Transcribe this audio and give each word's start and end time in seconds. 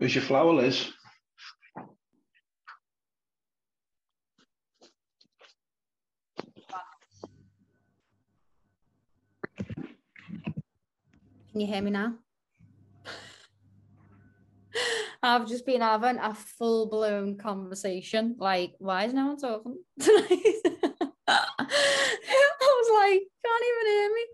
Where's 0.00 0.14
your 0.14 0.24
flower, 0.24 0.54
Liz? 0.54 0.90
Can 11.52 11.60
you 11.60 11.66
hear 11.66 11.82
me 11.82 11.90
now? 11.90 12.14
I've 15.22 15.46
just 15.46 15.66
been 15.66 15.82
having 15.82 16.16
a 16.16 16.32
full 16.34 16.88
blown 16.88 17.36
conversation. 17.36 18.36
Like, 18.38 18.72
why 18.78 19.04
is 19.04 19.12
no 19.12 19.26
one 19.26 19.36
talking 19.36 19.84
tonight? 20.00 20.30
I 21.28 21.76
was 22.58 22.90
like, 22.94 23.20
can't 23.44 23.64
even 23.68 23.86
hear 23.92 24.08
me. 24.14 24.24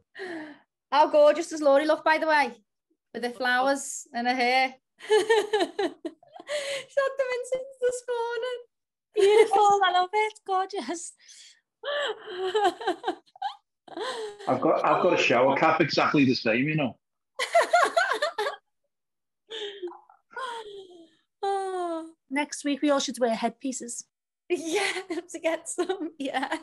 How 0.93 1.09
gorgeous 1.09 1.49
does 1.49 1.61
Laurie 1.61 1.87
look, 1.87 2.05
by 2.05 2.19
the 2.19 2.29
way, 2.29 2.53
with 3.13 3.25
the 3.25 3.31
flowers 3.31 4.07
and 4.15 4.29
her 4.29 4.35
hair? 4.37 4.77
She's 4.99 6.97
had 6.97 7.13
them 7.19 7.31
in 7.35 7.43
since 7.53 7.73
this 7.81 8.01
morning. 8.09 8.59
Beautiful, 9.15 9.81
I 9.85 9.91
love 9.93 10.11
it, 10.13 10.41
gorgeous. 10.47 11.13
I've 14.49 14.61
got 14.61 14.85
I've 14.85 15.03
got 15.03 15.15
a 15.15 15.23
shower 15.23 15.57
cap 15.57 15.81
exactly 15.81 16.25
the 16.25 16.35
same, 16.35 16.69
you 16.69 16.75
know. 16.77 16.97
oh, 21.43 22.11
next 22.31 22.65
week 22.65 22.83
we 22.83 22.91
all 22.91 23.01
should 23.01 23.19
wear 23.19 23.35
headpieces. 23.35 24.05
Yeah, 24.49 24.93
to 25.33 25.39
get 25.41 25.69
some. 25.69 26.13
Yeah. 26.19 26.57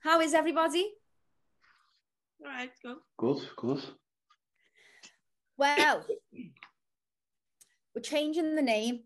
How 0.00 0.20
is 0.20 0.34
everybody? 0.34 0.92
All 2.42 2.48
right, 2.48 2.70
go. 2.82 2.96
Good, 3.18 3.42
good. 3.56 3.82
Well, 5.60 6.06
we're 7.94 8.00
changing 8.00 8.56
the 8.56 8.62
name, 8.62 9.00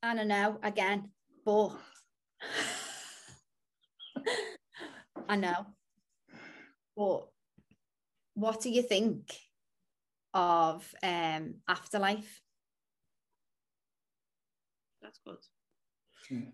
and 0.00 0.20
I 0.20 0.22
know 0.22 0.60
again, 0.62 1.10
but 1.44 1.72
I 5.28 5.34
know. 5.34 5.66
But 6.96 7.26
what 8.34 8.60
do 8.60 8.70
you 8.70 8.82
think 8.82 9.36
of 10.32 10.88
um, 11.02 11.54
afterlife? 11.66 12.40
That's 15.02 15.18
good. 15.26 16.44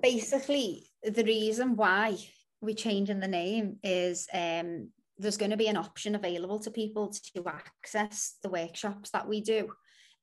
Basically, 0.00 0.86
the 1.02 1.24
reason 1.24 1.74
why 1.74 2.18
we're 2.60 2.76
changing 2.76 3.18
the 3.18 3.26
name 3.26 3.78
is 3.82 4.28
um, 4.32 4.90
there's 5.20 5.36
going 5.36 5.50
to 5.50 5.56
be 5.56 5.68
an 5.68 5.76
option 5.76 6.14
available 6.14 6.58
to 6.60 6.70
people 6.70 7.12
to 7.34 7.44
access 7.46 8.36
the 8.42 8.48
workshops 8.48 9.10
that 9.10 9.28
we 9.28 9.40
do, 9.42 9.68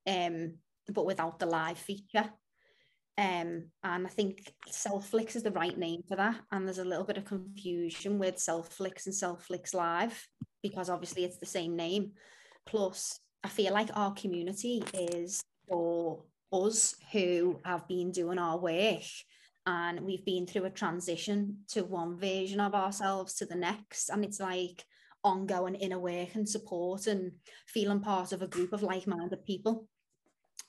um, 0.08 0.56
but 0.90 1.06
without 1.06 1.40
the 1.40 1.46
live 1.46 1.78
feature. 1.78 2.30
Um, 3.20 3.66
and 3.84 4.06
I 4.06 4.10
think 4.10 4.52
Self-Flicks 4.68 5.36
is 5.36 5.44
the 5.44 5.52
right 5.52 5.78
name 5.78 6.02
for 6.08 6.16
that. 6.16 6.40
And 6.52 6.66
there's 6.68 6.78
a 6.78 6.86
little 6.86 7.04
bit 7.04 7.18
of 7.18 7.26
confusion 7.26 8.20
with 8.20 8.40
Self-Flicks 8.40 9.06
and 9.06 9.16
Self-Flicks 9.16 9.74
Live 9.74 10.28
because 10.62 10.90
obviously 10.90 11.24
it's 11.24 11.40
the 11.40 11.46
same 11.46 11.76
name. 11.76 12.12
Plus, 12.66 13.20
I 13.44 13.50
feel 13.50 13.74
like 13.74 13.90
our 13.96 14.14
community 14.14 14.84
is 14.94 15.42
for 15.70 16.24
us 16.52 16.96
who 17.12 17.60
have 17.66 17.88
been 17.88 18.12
doing 18.12 18.38
our 18.38 18.58
work 18.58 19.04
and 19.68 20.00
we've 20.00 20.24
been 20.24 20.48
through 20.48 20.64
a 20.64 20.70
transition 20.70 21.58
to 21.68 21.84
one 21.84 22.18
version 22.18 22.62
of 22.62 22.74
ourselves 22.74 23.34
to 23.36 23.46
the 23.46 23.56
next. 23.56 24.08
And 24.08 24.24
it's 24.24 24.40
like 24.40 24.86
ongoing 25.26 25.76
inner 25.76 26.00
work 26.00 26.36
and 26.36 26.48
support 26.48 27.06
and 27.06 27.34
feeling 27.68 28.00
part 28.00 28.32
of 28.32 28.42
a 28.42 28.48
group 28.48 28.72
of 28.72 28.82
like 28.82 29.06
minded 29.06 29.44
people. 29.46 29.86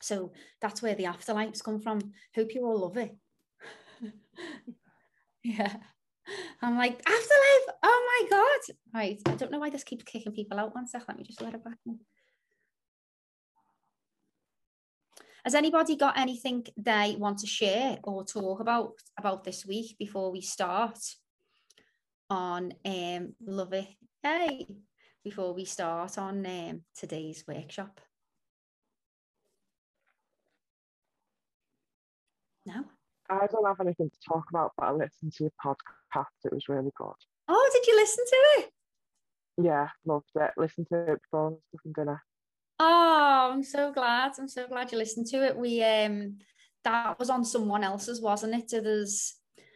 So 0.03 0.33
that's 0.61 0.83
where 0.83 0.97
the 0.97 1.05
afterlives 1.05 1.63
come 1.63 1.81
from. 1.81 2.13
Hope 2.35 2.53
you 2.55 2.67
all 2.67 2.81
love 2.81 2.97
it. 2.97 3.17
yeah. 5.45 5.77
I'm 6.61 6.77
like, 6.77 6.99
afterlife. 6.99 7.77
Oh 7.85 8.21
my 8.21 8.29
God. 8.37 8.77
Right. 8.93 9.23
I 9.27 9.37
don't 9.37 9.53
know 9.53 9.61
why 9.61 9.71
this 9.71 9.85
keeps 9.85 10.03
kicking 10.03 10.33
people 10.33 10.59
out. 10.59 10.75
One 10.75 10.89
sec. 10.89 11.05
Let 11.07 11.17
me 11.17 11.23
just 11.23 11.41
let 11.41 11.55
it 11.55 11.63
back 11.65 11.79
in. 11.87 12.01
Has 15.49 15.55
anybody 15.55 15.97
got 15.97 16.19
anything 16.19 16.67
they 16.77 17.17
want 17.19 17.39
to 17.39 17.47
share 17.47 17.97
or 18.03 18.23
talk 18.23 18.61
about 18.61 18.93
about 19.19 19.45
this 19.45 19.65
week 19.65 19.97
before 19.99 20.31
we 20.31 20.43
start 20.43 20.99
on 22.29 22.75
um 22.85 23.33
love 23.41 23.73
it? 23.73 23.89
Hey, 24.23 24.67
before 25.25 25.55
we 25.55 25.65
start 25.65 26.19
on 26.19 26.45
um, 26.45 26.83
today's 26.95 27.45
workshop. 27.49 27.99
No. 32.67 32.85
I 33.31 33.47
don't 33.47 33.65
have 33.65 33.81
anything 33.81 34.11
to 34.11 34.19
talk 34.29 34.45
about, 34.51 34.73
but 34.77 34.89
I 34.89 34.93
listened 34.93 35.33
to 35.33 35.45
your 35.45 35.53
podcast. 35.65 36.45
It 36.45 36.53
was 36.53 36.69
really 36.69 36.93
good. 36.95 37.21
Oh, 37.49 37.71
did 37.73 37.87
you 37.87 37.97
listen 37.97 38.25
to 38.27 38.37
it? 38.59 38.71
Yeah, 39.65 39.89
loved 40.05 40.29
it. 40.35 40.51
Listened 40.59 40.89
to 40.93 41.13
it 41.13 41.23
before 41.23 41.47
I 41.47 41.49
was 41.53 41.61
cooking 41.73 41.95
dinner. 41.97 42.23
Oh, 42.81 43.51
I'm 43.53 43.63
so 43.65 43.93
glad. 43.93 44.33
I'm 44.39 44.49
so 44.49 44.67
glad 44.69 44.93
you 44.93 44.99
listened 44.99 45.27
to 45.29 45.45
it. 45.45 45.57
We 45.57 45.83
um 45.83 46.39
that 46.85 47.19
was 47.19 47.31
on 47.31 47.45
someone 47.45 47.83
else's, 47.85 48.21
wasn't 48.21 48.55
it? 48.55 48.71
So 48.71 48.81
there's 48.81 49.35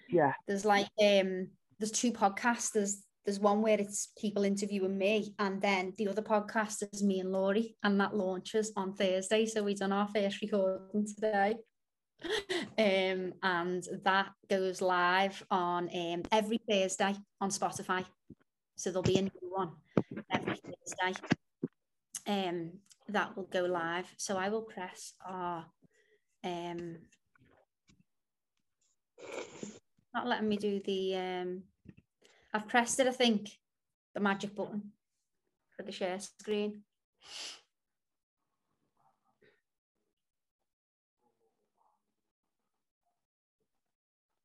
Yeah, 0.09 0.33
there's 0.47 0.65
like 0.65 0.89
um 1.01 1.49
there's 1.79 1.91
two 1.93 2.13
podcasts. 2.13 2.73
There's 2.73 3.03
there's 3.25 3.41
one 3.41 3.63
where 3.63 3.81
it's 3.81 4.09
people 4.19 4.45
interviewing 4.45 4.99
me, 4.99 5.35
and 5.39 5.61
then 5.61 5.95
the 5.97 6.09
other 6.09 6.23
podcast 6.23 6.83
is 6.93 7.03
me 7.03 7.21
and 7.21 7.31
Laurie, 7.33 7.77
and 7.83 8.01
that 8.01 8.17
launches 8.17 8.73
on 8.77 8.95
Thursday. 8.95 9.47
So 9.47 9.63
we 9.63 9.75
done 9.75 9.93
our 9.93 10.09
first 10.09 10.41
recording 10.41 11.07
today. 11.07 11.55
Um, 12.79 13.33
and 13.43 13.85
that 14.05 14.31
goes 14.49 14.81
live 14.81 15.45
on 15.51 15.89
um 15.93 16.23
every 16.31 16.61
Thursday 16.69 17.17
on 17.41 17.51
Spotify. 17.51 18.05
So 18.77 18.91
there'll 18.91 19.03
be 19.03 19.19
a 19.19 19.23
new 19.23 19.31
one 19.51 19.73
every 20.31 20.57
Thursday. 20.57 21.21
Um, 22.27 22.73
that 23.13 23.37
will 23.37 23.45
go 23.45 23.63
live. 23.63 24.07
So 24.17 24.37
I 24.37 24.49
will 24.49 24.63
press 24.63 25.15
our 25.25 25.67
um 26.45 26.99
not 30.15 30.27
letting 30.27 30.49
me 30.49 30.57
do 30.57 30.81
the 30.85 31.17
um 31.17 31.63
I've 32.55 32.69
pressed 32.69 33.01
it, 33.01 33.07
I 33.07 33.13
think, 33.13 33.51
the 34.15 34.21
magic 34.21 34.55
button 34.55 34.93
for 35.75 35.83
the 35.85 35.93
share 35.93 36.21
screen. 36.21 36.83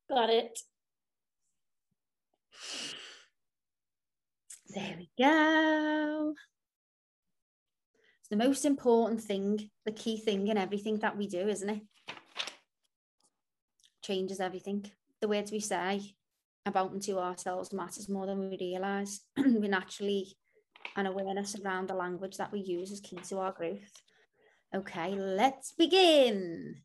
Got 0.08 0.30
it. 0.30 0.58
There 4.74 4.96
we 4.98 5.10
go. 5.18 6.34
It's 8.30 8.38
the 8.38 8.46
most 8.46 8.66
important 8.66 9.22
thing, 9.22 9.70
the 9.86 9.92
key 9.92 10.18
thing 10.18 10.48
in 10.48 10.58
everything 10.58 10.98
that 10.98 11.16
we 11.16 11.26
do, 11.26 11.48
isn't 11.48 11.70
it? 11.70 11.80
Changes 14.02 14.38
everything. 14.38 14.84
The 15.22 15.28
words 15.28 15.50
we 15.50 15.60
say 15.60 16.14
about 16.66 16.92
and 16.92 17.00
to 17.04 17.18
ourselves 17.18 17.72
matters 17.72 18.10
more 18.10 18.26
than 18.26 18.38
we 18.50 18.58
realise. 18.60 19.22
we 19.38 19.66
naturally 19.66 20.36
an 20.94 21.06
awareness 21.06 21.56
around 21.58 21.88
the 21.88 21.94
language 21.94 22.36
that 22.36 22.52
we 22.52 22.60
use 22.60 22.90
is 22.90 23.00
key 23.00 23.16
to 23.16 23.38
our 23.38 23.52
growth. 23.52 24.02
Okay, 24.76 25.14
let's 25.14 25.72
begin. 25.72 26.82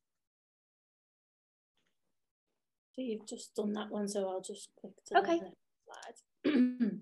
So 2.93 3.01
you've 3.01 3.27
just 3.27 3.53
done 3.53 3.73
that 3.73 3.91
one, 3.91 4.07
so 4.07 4.29
I'll 4.29 4.39
just 4.39 4.69
click 4.79 4.93
to 5.07 5.17
Okay. 5.17 5.41
the 5.41 5.51
slide. 6.45 7.01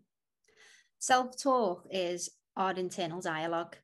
Self 1.00 1.38
talk 1.40 1.86
is 1.92 2.32
our 2.58 2.72
internal 2.72 3.22
dialogue. 3.22 3.76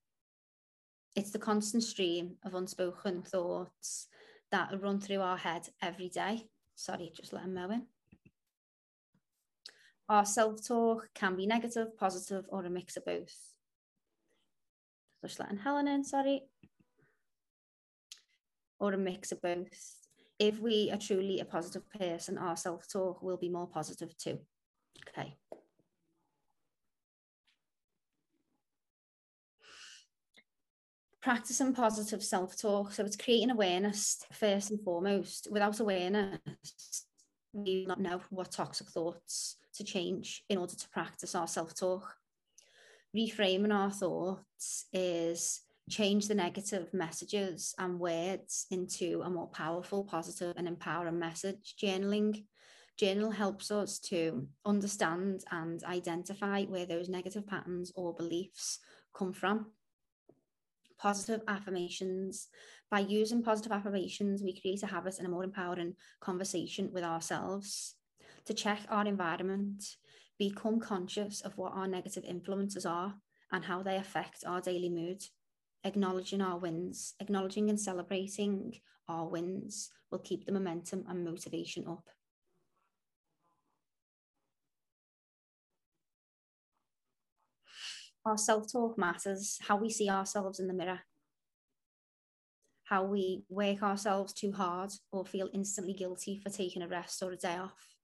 It's 1.17 1.31
the 1.31 1.39
constant 1.39 1.81
stream 1.81 2.35
of 2.43 2.53
unspoken 2.53 3.23
thoughts 3.23 4.05
that 4.51 4.79
run 4.79 5.01
through 5.01 5.21
our 5.21 5.35
head 5.35 5.67
every 5.81 6.09
day. 6.09 6.45
Sorry, 6.75 7.11
just 7.11 7.33
let 7.33 7.41
them 7.41 7.55
mow 7.55 7.71
in. 7.71 7.87
Our 10.07 10.25
self 10.25 10.63
talk 10.63 11.09
can 11.15 11.35
be 11.35 11.47
negative, 11.47 11.97
positive, 11.97 12.45
or 12.49 12.63
a 12.63 12.69
mix 12.69 12.97
of 12.97 13.05
both. 13.05 13.35
Just 15.25 15.39
letting 15.39 15.57
Helen 15.57 15.87
in, 15.87 16.03
sorry. 16.03 16.43
Or 18.79 18.93
a 18.93 18.97
mix 18.97 19.31
of 19.31 19.41
both. 19.41 19.95
If 20.37 20.59
we 20.59 20.91
are 20.91 20.99
truly 20.99 21.39
a 21.39 21.45
positive 21.45 21.89
person, 21.89 22.37
our 22.37 22.55
self 22.55 22.87
talk 22.87 23.23
will 23.23 23.37
be 23.37 23.49
more 23.49 23.65
positive 23.65 24.15
too. 24.17 24.37
Okay. 25.09 25.35
Practicing 31.27 31.73
positive 31.73 32.23
self-talk 32.23 32.93
so 32.93 33.03
it's 33.03 33.17
creating 33.17 33.51
awareness 33.51 34.25
first 34.31 34.71
and 34.71 34.81
foremost 34.81 35.49
without 35.51 35.81
awareness 35.81 36.39
we 37.51 37.81
do 37.81 37.85
not 37.85 37.99
know 37.99 38.21
what 38.29 38.49
toxic 38.49 38.87
thoughts 38.87 39.57
to 39.73 39.83
change 39.83 40.43
in 40.47 40.57
order 40.57 40.73
to 40.73 40.87
practice 40.87 41.35
our 41.35 41.45
self-talk 41.45 42.15
reframing 43.13 43.73
our 43.73 43.91
thoughts 43.91 44.85
is 44.93 45.63
change 45.89 46.29
the 46.29 46.35
negative 46.35 46.93
messages 46.93 47.75
and 47.77 47.99
words 47.99 48.65
into 48.71 49.21
a 49.23 49.29
more 49.29 49.47
powerful, 49.47 50.03
positive, 50.03 50.53
and 50.57 50.67
empowering 50.67 51.19
message. 51.19 51.75
Journaling. 51.81 52.45
Journal 52.97 53.31
helps 53.31 53.71
us 53.71 53.99
to 53.99 54.47
understand 54.65 55.43
and 55.51 55.83
identify 55.83 56.63
where 56.63 56.85
those 56.85 57.09
negative 57.09 57.47
patterns 57.47 57.91
or 57.95 58.13
beliefs 58.13 58.79
come 59.15 59.33
from. 59.33 59.67
Positive 60.99 61.41
affirmations. 61.47 62.47
By 62.89 62.99
using 62.99 63.43
positive 63.43 63.71
affirmations, 63.71 64.41
we 64.41 64.59
create 64.59 64.83
a 64.83 64.87
habit 64.87 65.17
and 65.17 65.27
a 65.27 65.29
more 65.29 65.43
empowering 65.43 65.95
conversation 66.19 66.91
with 66.91 67.03
ourselves. 67.03 67.95
To 68.45 68.53
check 68.53 68.79
our 68.89 69.05
environment, 69.05 69.83
become 70.39 70.79
conscious 70.79 71.41
of 71.41 71.57
what 71.57 71.73
our 71.73 71.87
negative 71.87 72.23
influences 72.23 72.85
are 72.85 73.15
and 73.51 73.65
how 73.65 73.83
they 73.83 73.97
affect 73.97 74.43
our 74.45 74.61
daily 74.61 74.89
mood. 74.89 75.23
Acknowledging 75.83 76.41
our 76.41 76.57
wins, 76.57 77.13
acknowledging 77.19 77.69
and 77.69 77.79
celebrating 77.79 78.73
our 79.07 79.27
wins 79.27 79.89
will 80.11 80.19
keep 80.19 80.45
the 80.45 80.51
momentum 80.51 81.05
and 81.07 81.23
motivation 81.23 81.85
up. 81.87 82.09
Our 88.27 88.37
self 88.37 88.69
talk 88.69 88.97
matters, 88.97 89.57
how 89.65 89.77
we 89.77 89.89
see 89.89 90.09
ourselves 90.09 90.59
in 90.59 90.67
the 90.67 90.73
mirror, 90.73 90.99
how 92.83 93.05
we 93.05 93.45
work 93.47 93.81
ourselves 93.81 94.33
too 94.33 94.51
hard 94.51 94.91
or 95.13 95.25
feel 95.25 95.47
instantly 95.53 95.93
guilty 95.93 96.37
for 96.37 96.49
taking 96.49 96.81
a 96.81 96.89
rest 96.89 97.23
or 97.23 97.31
a 97.31 97.37
day 97.37 97.55
off, 97.55 97.95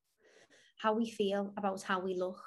how 0.78 0.94
we 0.94 1.10
feel 1.10 1.52
about 1.58 1.82
how 1.82 2.00
we 2.00 2.16
look, 2.16 2.42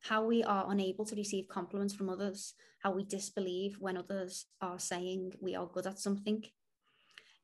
how 0.00 0.24
we 0.24 0.42
are 0.42 0.64
unable 0.70 1.04
to 1.04 1.14
receive 1.14 1.46
compliments 1.46 1.92
from 1.92 2.08
others, 2.08 2.54
how 2.82 2.90
we 2.90 3.04
disbelieve 3.04 3.76
when 3.78 3.98
others 3.98 4.46
are 4.62 4.78
saying 4.78 5.34
we 5.42 5.54
are 5.54 5.66
good 5.66 5.86
at 5.86 5.98
something. 5.98 6.42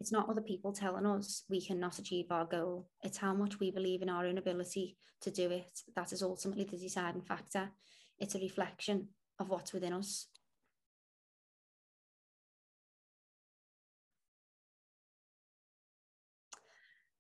It's 0.01 0.11
not 0.11 0.31
other 0.31 0.41
people 0.41 0.73
telling 0.73 1.05
us 1.05 1.45
we 1.51 1.61
cannot 1.61 1.99
achieve 1.99 2.29
our 2.31 2.47
goal. 2.47 2.89
It's 3.03 3.19
how 3.19 3.35
much 3.35 3.61
we 3.61 3.73
believe 3.73 4.01
in 4.01 4.09
our 4.09 4.25
own 4.25 4.39
ability 4.39 4.97
to 5.21 5.31
do 5.31 5.51
it 5.51 5.83
that 5.95 6.15
is 6.15 6.23
ultimately 6.23 6.65
the 6.65 6.79
deciding 6.79 7.21
factor. 7.21 7.73
It's 8.19 8.35
a 8.35 8.41
reflection 8.41 9.09
of 9.39 9.49
what's 9.49 9.73
within 9.73 9.93
us. 9.93 10.27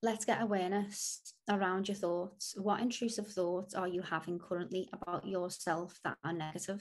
Let's 0.00 0.24
get 0.24 0.40
awareness 0.40 1.34
around 1.50 1.88
your 1.88 1.96
thoughts. 1.96 2.54
What 2.56 2.80
intrusive 2.80 3.26
thoughts 3.26 3.74
are 3.74 3.88
you 3.88 4.00
having 4.00 4.38
currently 4.38 4.88
about 4.92 5.26
yourself 5.26 5.98
that 6.04 6.16
are 6.22 6.32
negative? 6.32 6.80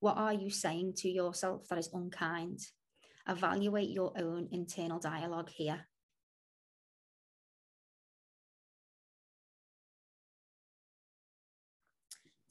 What 0.00 0.16
are 0.16 0.32
you 0.32 0.48
saying 0.48 0.94
to 0.98 1.08
yourself 1.10 1.68
that 1.68 1.78
is 1.78 1.90
unkind? 1.92 2.60
Evaluate 3.28 3.90
your 3.90 4.12
own 4.16 4.48
internal 4.52 4.98
dialogue 4.98 5.50
here. 5.50 5.86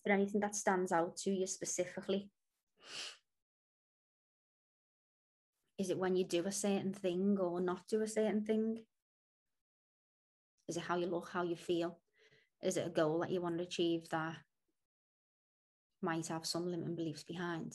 There 0.05 0.13
anything 0.13 0.41
that 0.41 0.55
stands 0.55 0.91
out 0.91 1.17
to 1.17 1.31
you 1.31 1.47
specifically? 1.47 2.29
Is 5.77 5.89
it 5.89 5.97
when 5.97 6.15
you 6.15 6.23
do 6.23 6.45
a 6.45 6.51
certain 6.51 6.93
thing 6.93 7.37
or 7.39 7.59
not 7.59 7.87
do 7.89 8.01
a 8.01 8.07
certain 8.07 8.43
thing? 8.43 8.83
Is 10.67 10.77
it 10.77 10.83
how 10.83 10.97
you 10.97 11.07
look, 11.07 11.29
how 11.33 11.43
you 11.43 11.55
feel? 11.55 11.99
Is 12.63 12.77
it 12.77 12.87
a 12.87 12.91
goal 12.91 13.19
that 13.19 13.31
you 13.31 13.41
want 13.41 13.57
to 13.57 13.63
achieve 13.63 14.07
that 14.09 14.37
might 16.01 16.27
have 16.27 16.45
some 16.45 16.67
limiting 16.67 16.95
beliefs 16.95 17.23
behind? 17.23 17.73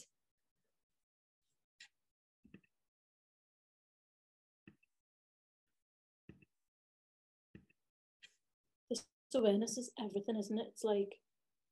This 8.88 9.04
awareness 9.34 9.78
is 9.78 9.90
everything, 9.98 10.36
isn't 10.36 10.58
it? 10.58 10.68
It's 10.68 10.84
like 10.84 11.20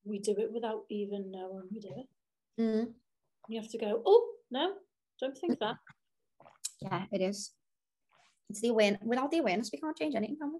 we 0.08 0.18
do 0.18 0.34
it 0.38 0.52
without 0.52 0.82
even 0.88 1.30
knowing 1.30 1.64
we 1.70 1.80
do 1.80 1.90
it. 1.96 2.60
Mm. 2.60 2.92
You 3.48 3.60
have 3.60 3.70
to 3.70 3.78
go, 3.78 4.02
oh, 4.04 4.28
no, 4.50 4.72
don't 5.20 5.36
think 5.36 5.58
that. 5.60 5.76
Yeah, 6.80 7.04
it 7.12 7.20
is. 7.20 7.52
It's 8.50 8.60
the 8.60 8.68
awareness. 8.68 9.00
Without 9.04 9.30
the 9.30 9.38
awareness, 9.38 9.70
we 9.72 9.78
can't 9.78 9.96
change 9.96 10.14
anything, 10.14 10.38
can 10.40 10.52
we? 10.52 10.58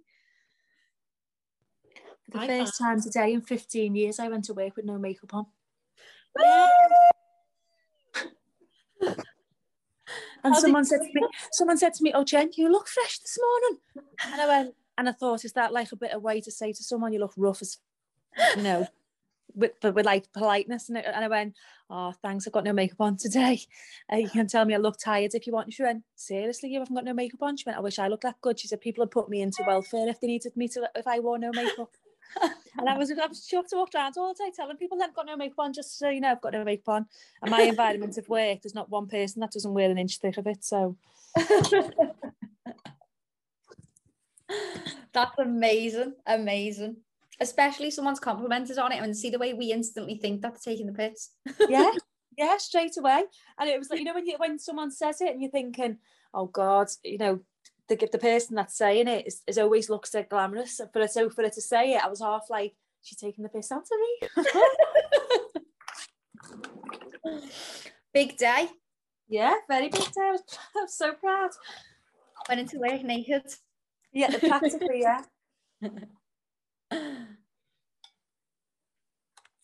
For 2.31 2.47
the 2.47 2.55
I 2.55 2.59
first 2.59 2.79
time 2.79 3.01
today 3.01 3.33
in 3.33 3.41
15 3.41 3.95
years, 3.95 4.19
I 4.19 4.29
went 4.29 4.45
to 4.45 4.55
work 4.55 4.77
with 4.77 4.85
no 4.85 4.99
makeup 4.99 5.35
on. 5.35 5.47
And 10.45 10.55
How 10.55 10.61
someone 10.61 10.85
said 10.85 11.01
to 11.01 11.11
me, 11.13 11.27
someone 11.53 11.79
said 11.79 11.95
to 11.95 12.03
me, 12.03 12.13
"Oh, 12.15 12.25
Jen, 12.25 12.51
you 12.57 12.71
look 12.71 12.87
fresh 12.87 13.19
this 13.19 13.39
morning." 13.41 13.81
And 14.33 14.41
I 14.41 14.47
went, 14.47 14.75
and 14.97 15.09
I 15.09 15.13
thought, 15.13 15.45
is 15.45 15.53
that 15.53 15.73
like 15.73 15.93
a 15.93 15.97
bit 15.97 16.13
of 16.13 16.23
way 16.23 16.41
to 16.41 16.51
say 16.51 16.73
to 16.73 16.83
someone 16.83 17.13
you 17.13 17.19
look 17.19 17.35
rough 17.37 17.61
as, 17.61 17.79
you 18.57 18.63
know, 18.63 18.87
with 19.55 19.73
but 19.81 19.95
with 19.95 20.07
like 20.07 20.33
politeness? 20.33 20.89
And 20.89 20.99
I, 20.99 21.03
and 21.03 21.25
I 21.25 21.29
went, 21.29 21.55
"Oh, 21.91 22.13
thanks, 22.23 22.47
I've 22.47 22.53
got 22.53 22.65
no 22.65 22.73
makeup 22.73 23.01
on 23.01 23.17
today. 23.17 23.61
Uh, 24.11 24.17
you 24.17 24.31
can 24.31 24.47
tell 24.47 24.65
me 24.65 24.75
I 24.75 24.79
look 24.79 24.99
tired 24.99 25.35
if 25.35 25.47
you 25.47 25.53
want." 25.53 25.73
She 25.73 25.83
went, 25.83 26.03
"Seriously, 26.15 26.71
you 26.71 26.79
haven't 26.79 26.95
got 26.95 27.05
no 27.05 27.15
makeup 27.15 27.43
on?" 27.43 27.57
She 27.57 27.65
went, 27.67 27.79
"I 27.79 27.83
wish 27.83 27.99
I 27.99 28.09
looked 28.09 28.23
that 28.23 28.41
good." 28.41 28.59
She 28.59 28.69
said, 28.69 28.81
"People 28.81 29.03
would 29.03 29.11
put 29.11 29.29
me 29.29 29.43
into 29.43 29.65
welfare 29.67 30.09
if 30.09 30.21
they 30.21 30.27
needed 30.27 30.57
me 30.57 30.69
to 30.69 30.89
if 30.95 31.07
I 31.07 31.21
wore 31.21 31.39
no 31.39 31.53
makeup." 31.53 31.91
and 32.79 32.89
I 32.89 32.97
was 32.97 33.11
I 33.11 33.27
was 33.27 33.47
shocked 33.47 33.71
to 33.71 33.77
walk 33.77 33.95
around 33.95 34.15
all 34.17 34.35
day 34.35 34.51
telling 34.55 34.77
people 34.77 34.99
they've 34.99 35.15
got 35.15 35.27
no 35.27 35.37
makeup 35.37 35.59
on, 35.59 35.73
just 35.73 35.99
so 35.99 36.09
you 36.09 36.21
know, 36.21 36.31
I've 36.31 36.41
got 36.41 36.53
no 36.53 36.65
makeup 36.65 36.89
on. 36.89 37.07
And 37.43 37.51
my 37.51 37.63
environment 37.63 38.17
of 38.19 38.29
work, 38.29 38.63
there's 38.63 38.75
not 38.75 38.91
one 38.91 39.09
person 39.09 39.41
that 39.41 39.53
doesn't 39.53 39.75
wear 39.75 39.91
an 39.91 39.99
inch 39.99 40.19
thick 40.19 40.39
of 40.39 40.47
it. 40.47 40.65
So 40.65 40.97
That's 45.13 45.39
amazing, 45.39 46.15
amazing. 46.27 46.97
Especially 47.41 47.91
someone's 47.91 48.21
complimented 48.21 48.79
on 48.79 48.93
it 48.93 49.03
and 49.03 49.17
see 49.17 49.31
the 49.31 49.39
way 49.39 49.55
we 49.55 49.73
instantly 49.73 50.17
think 50.17 50.43
that's 50.43 50.65
taking 50.65 50.87
the 50.87 50.93
piss. 50.93 51.31
yeah, 51.69 51.91
yeah, 52.39 52.57
straight 52.57 52.97
away. 52.97 53.25
And 53.59 53.69
it 53.69 53.79
was 53.79 53.91
like, 53.91 54.01
you 54.01 54.05
know, 54.05 54.15
when 54.15 54.27
you 54.27 54.35
when 54.39 54.59
someone 54.59 54.91
says 54.91 55.21
it 55.21 55.31
and 55.31 55.41
you're 55.41 55.51
thinking, 55.51 55.99
oh 56.35 56.47
God, 56.47 56.89
you 57.05 57.19
know, 57.19 57.41
the 57.89 57.97
the 58.11 58.19
person 58.19 58.57
that's 58.57 58.77
saying 58.77 59.09
it 59.09 59.27
is, 59.27 59.43
is 59.47 59.59
always 59.59 59.89
looks 59.89 60.13
so 60.13 60.23
glamorous. 60.23 60.81
For 60.93 61.01
it 61.01 61.11
so 61.11 61.31
for 61.31 61.43
her 61.45 61.51
to 61.51 61.61
say 61.61 61.95
it, 61.95 62.05
I 62.05 62.09
was 62.09 62.21
half 62.21 62.47
like, 62.51 62.75
she's 63.03 63.19
taking 63.19 63.45
the 63.45 63.51
piss 63.51 63.73
out 63.73 63.83
of 63.83 64.45
me. 64.45 64.45
Big 68.13 68.37
day. 68.37 68.69
yeah, 69.29 69.55
very 69.69 69.89
big 69.89 70.01
day. 70.01 70.23
I 70.23 70.33
was, 70.33 70.43
I 70.77 70.81
was 70.81 70.95
so 70.97 71.13
proud. 71.13 71.51
Went 72.49 72.61
into 72.61 72.79
work 72.79 73.03
naked. 73.03 73.43
Yeah, 74.13 74.37
practically, 74.39 75.03
yeah. 75.03 75.23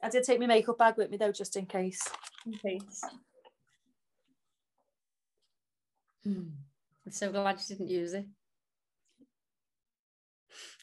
I 0.05 0.11
did 0.11 0.23
take 0.23 0.39
my 0.39 0.47
makeup 0.47 0.77
bag 0.77 0.99
with 0.99 1.11
me 1.11 1.17
though, 1.17 1.33
just 1.33 1.57
in 1.57 1.65
case. 1.65 2.03
in 2.45 2.53
case. 2.53 3.01
Hmm. 6.23 6.49
I'm 7.07 7.13
so 7.13 7.33
glad 7.33 7.59
you 7.59 7.77
didn't 7.77 7.89
use 7.89 8.13
it. 8.13 8.27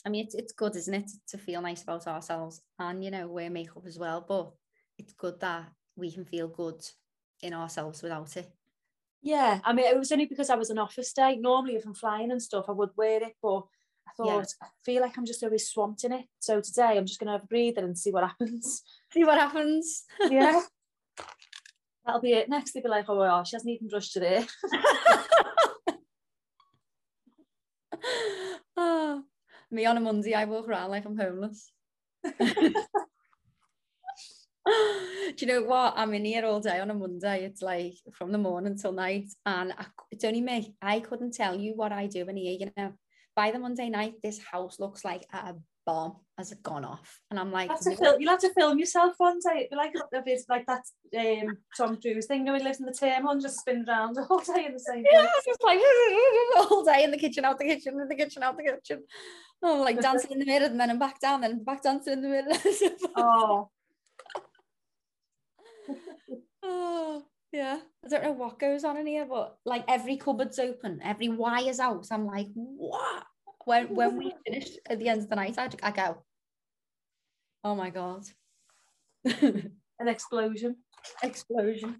I 0.04 0.10
mean, 0.10 0.26
it's, 0.26 0.34
it's 0.34 0.54
good, 0.54 0.76
isn't 0.76 0.94
it, 0.94 1.12
to 1.30 1.38
feel 1.38 1.62
nice 1.62 1.84
about 1.84 2.08
ourselves 2.08 2.62
and, 2.80 3.04
you 3.04 3.12
know, 3.12 3.28
wear 3.28 3.52
makeup 3.52 3.84
as 3.86 4.00
well. 4.00 4.26
But 4.28 4.52
it's 4.98 5.14
good 5.14 5.40
that 5.40 5.70
we 5.96 6.12
can 6.12 6.26
feel 6.26 6.48
good 6.48 6.84
in 7.44 7.54
ourselves 7.54 8.02
without 8.02 8.36
it. 8.38 8.52
Yeah, 9.22 9.60
I 9.64 9.74
mean, 9.74 9.86
it 9.86 10.00
was 10.00 10.12
only 10.12 10.26
because 10.26 10.50
I 10.50 10.56
was 10.56 10.72
an 10.72 10.80
office 10.80 11.14
day. 11.14 11.36
Normally, 11.36 11.76
if 11.76 11.86
I'm 11.86 11.94
flying 11.94 12.32
and 12.32 12.42
stuff, 12.42 12.66
I 12.68 12.72
would 12.72 12.90
wear 12.98 13.22
it, 13.22 13.36
but 13.40 13.66
I 14.12 14.14
thought 14.16 14.28
Yeah. 14.28 14.44
I 14.62 14.68
feel 14.84 15.02
like 15.02 15.18
I'm 15.18 15.26
just 15.26 15.44
always 15.44 15.70
swamped 15.70 16.04
in 16.04 16.12
it. 16.12 16.26
So 16.40 16.62
today, 16.62 16.98
I'm 16.98 17.06
just 17.06 17.20
gonna 17.20 17.34
have 17.34 17.44
a 17.44 17.48
breather 17.48 17.84
and 17.84 17.98
see 17.98 18.12
what 18.12 18.24
happens. 18.24 18.84
See 19.14 19.24
what 19.26 19.38
happens. 19.38 20.06
Yeah, 20.30 20.62
that'll 22.06 22.22
be 22.22 22.32
it. 22.34 22.48
Next, 22.48 22.72
they'll 22.72 22.84
be 22.84 22.90
like, 22.90 23.10
"Oh, 23.10 23.18
well, 23.18 23.44
she 23.44 23.58
hasn't 23.58 23.72
even 23.72 23.90
brushed 23.90 24.14
today." 24.14 24.46
oh, 28.78 29.24
me 29.72 29.86
on 29.86 29.98
a 29.98 30.00
Monday, 30.00 30.34
I 30.34 30.46
walk 30.46 30.68
around 30.68 30.92
like 30.92 31.06
I'm 31.06 31.18
homeless. 31.18 31.72
Do 35.38 35.46
you 35.46 35.48
know 35.48 35.64
what? 35.64 35.96
I'm 35.98 36.14
in 36.14 36.24
here 36.24 36.46
all 36.46 36.60
day 36.60 36.80
on 36.80 36.92
a 36.92 36.94
Monday. 36.94 37.46
It's 37.46 37.62
like 37.62 37.96
from 38.14 38.32
the 38.32 38.38
morning 38.38 38.78
till 38.78 38.92
night, 38.92 39.30
and 39.46 39.74
I, 39.78 39.86
it's 40.12 40.24
only 40.24 40.42
me. 40.42 40.76
I 40.82 41.00
couldn't 41.02 41.34
tell 41.34 41.60
you 41.60 41.74
what 41.76 41.92
I 41.92 42.08
do 42.08 42.28
in 42.30 42.38
here. 42.38 42.58
You 42.60 42.72
know, 42.78 42.94
by 43.36 43.52
the 43.52 43.60
Monday 43.60 43.90
night, 43.90 44.16
this 44.24 44.40
house 44.40 44.80
looks 44.80 45.04
like 45.06 45.26
a 45.34 45.56
bomb 45.86 46.18
has 46.38 46.54
gone 46.62 46.86
off, 46.86 47.20
and 47.30 47.40
I'm 47.40 47.52
like, 47.52 47.70
You'll 47.70 47.78
have 47.78 47.84
to 47.84 47.96
film, 47.96 48.22
you'll 48.22 48.30
have 48.32 48.40
to 48.42 48.54
film 48.54 48.80
yourself 48.80 49.16
one 49.18 49.40
day. 49.40 49.68
Like 49.72 49.94
a 50.14 50.22
bit 50.22 50.42
like 50.50 50.66
that 50.68 50.84
um, 51.18 51.58
Tom 51.78 52.00
Cruise 52.02 52.26
thing. 52.26 52.40
You 52.40 52.46
know, 52.46 52.56
he 52.56 52.64
lives 52.64 52.80
in 52.80 52.86
the 52.86 52.94
terminal 52.94 53.32
and 53.32 53.42
just 53.42 53.60
spins 53.60 53.88
around 53.88 54.18
all 54.30 54.40
day 54.40 54.66
in 54.66 54.74
the 54.74 54.80
same 54.80 55.04
Yeah, 55.12 55.20
place. 55.20 55.30
I 55.36 55.42
just 55.46 55.64
like 55.64 55.80
all 56.72 56.84
day 56.84 57.04
in 57.04 57.12
the 57.12 57.18
kitchen, 57.18 57.46
out 57.46 57.58
the 57.58 57.66
kitchen, 57.66 58.00
in 58.00 58.08
the 58.08 58.16
kitchen, 58.16 58.44
out 58.44 58.58
the 58.58 58.64
kitchen. 58.64 59.04
Oh, 59.64 59.82
like 59.82 60.02
dancing 60.02 60.32
in 60.32 60.40
the 60.40 60.46
mirror, 60.46 60.66
and 60.66 60.80
then 60.80 60.90
I'm 60.90 61.00
back 61.00 61.20
down, 61.20 61.42
then 61.42 61.64
back 61.64 61.84
dancing 61.84 62.14
in 62.14 62.22
the 62.22 62.30
mirror. 62.30 62.48
Oh, 63.16 63.70
Oh, 66.64 67.24
Yeah, 67.52 67.80
I 68.06 68.08
don't 68.08 68.24
know 68.24 68.32
what 68.32 68.60
goes 68.60 68.86
on 68.86 68.98
in 68.98 69.08
here, 69.08 69.26
but 69.26 69.58
like 69.66 69.84
every 69.90 70.16
cupboard's 70.16 70.58
open, 70.58 71.02
every 71.04 71.28
wire's 71.28 71.80
out. 71.80 72.08
I'm 72.12 72.26
like, 72.26 72.48
what? 72.54 73.26
When 73.66 73.94
when 73.94 74.18
we 74.18 74.34
finish 74.46 74.70
at 74.90 75.00
the 75.00 75.10
end 75.10 75.22
of 75.24 75.30
the 75.30 75.36
night, 75.36 75.58
I, 75.58 75.70
I 75.84 75.92
go, 75.92 76.24
oh 77.64 77.76
my 77.76 77.90
god, 77.90 78.24
An 79.26 80.08
explosion. 80.08 80.78
explosion. 81.22 81.98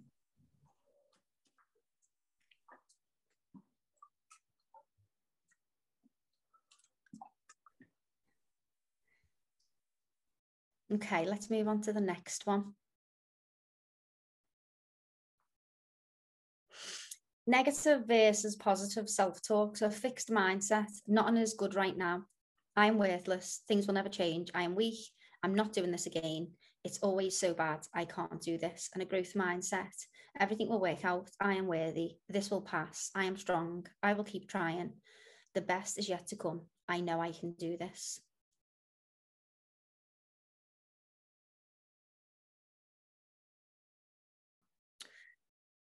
Okay, 10.94 11.26
let's 11.26 11.50
move 11.50 11.68
on 11.68 11.82
to 11.82 11.94
the 11.94 12.02
next 12.02 12.46
one. 12.46 12.74
Negative 17.52 18.08
versus 18.08 18.56
positive 18.56 19.10
self 19.10 19.42
talk. 19.42 19.76
So, 19.76 19.88
a 19.88 19.92
fixed 19.92 20.30
mindset, 20.30 20.88
not 21.06 21.26
on 21.26 21.36
as 21.36 21.54
good 21.54 21.76
right 21.76 21.98
now. 21.98 22.24
I'm 22.78 22.98
worthless. 22.98 23.60
Things 23.68 23.86
will 23.86 23.94
never 23.94 24.08
change. 24.08 24.50
I 24.56 24.64
am 24.64 24.74
weak. 24.74 25.00
I'm 25.44 25.54
not 25.54 25.74
doing 25.74 25.92
this 25.92 26.06
again. 26.06 26.52
It's 26.86 27.00
always 27.00 27.38
so 27.38 27.54
bad. 27.54 27.86
I 27.94 28.06
can't 28.06 28.40
do 28.40 28.58
this. 28.58 28.90
And 28.94 29.04
a 29.04 29.06
growth 29.06 29.34
mindset. 29.34 29.92
Everything 30.40 30.70
will 30.70 30.80
work 30.80 31.04
out. 31.04 31.30
I 31.42 31.56
am 31.56 31.68
worthy. 31.68 32.12
This 32.30 32.50
will 32.50 32.62
pass. 32.62 33.12
I 33.16 33.26
am 33.26 33.36
strong. 33.36 33.86
I 34.02 34.14
will 34.14 34.24
keep 34.24 34.48
trying. 34.48 34.94
The 35.54 35.60
best 35.60 36.00
is 36.00 36.08
yet 36.08 36.28
to 36.28 36.38
come. 36.38 36.62
I 36.88 37.02
know 37.02 37.20
I 37.20 37.34
can 37.34 37.52
do 37.60 37.76
this. 37.76 38.22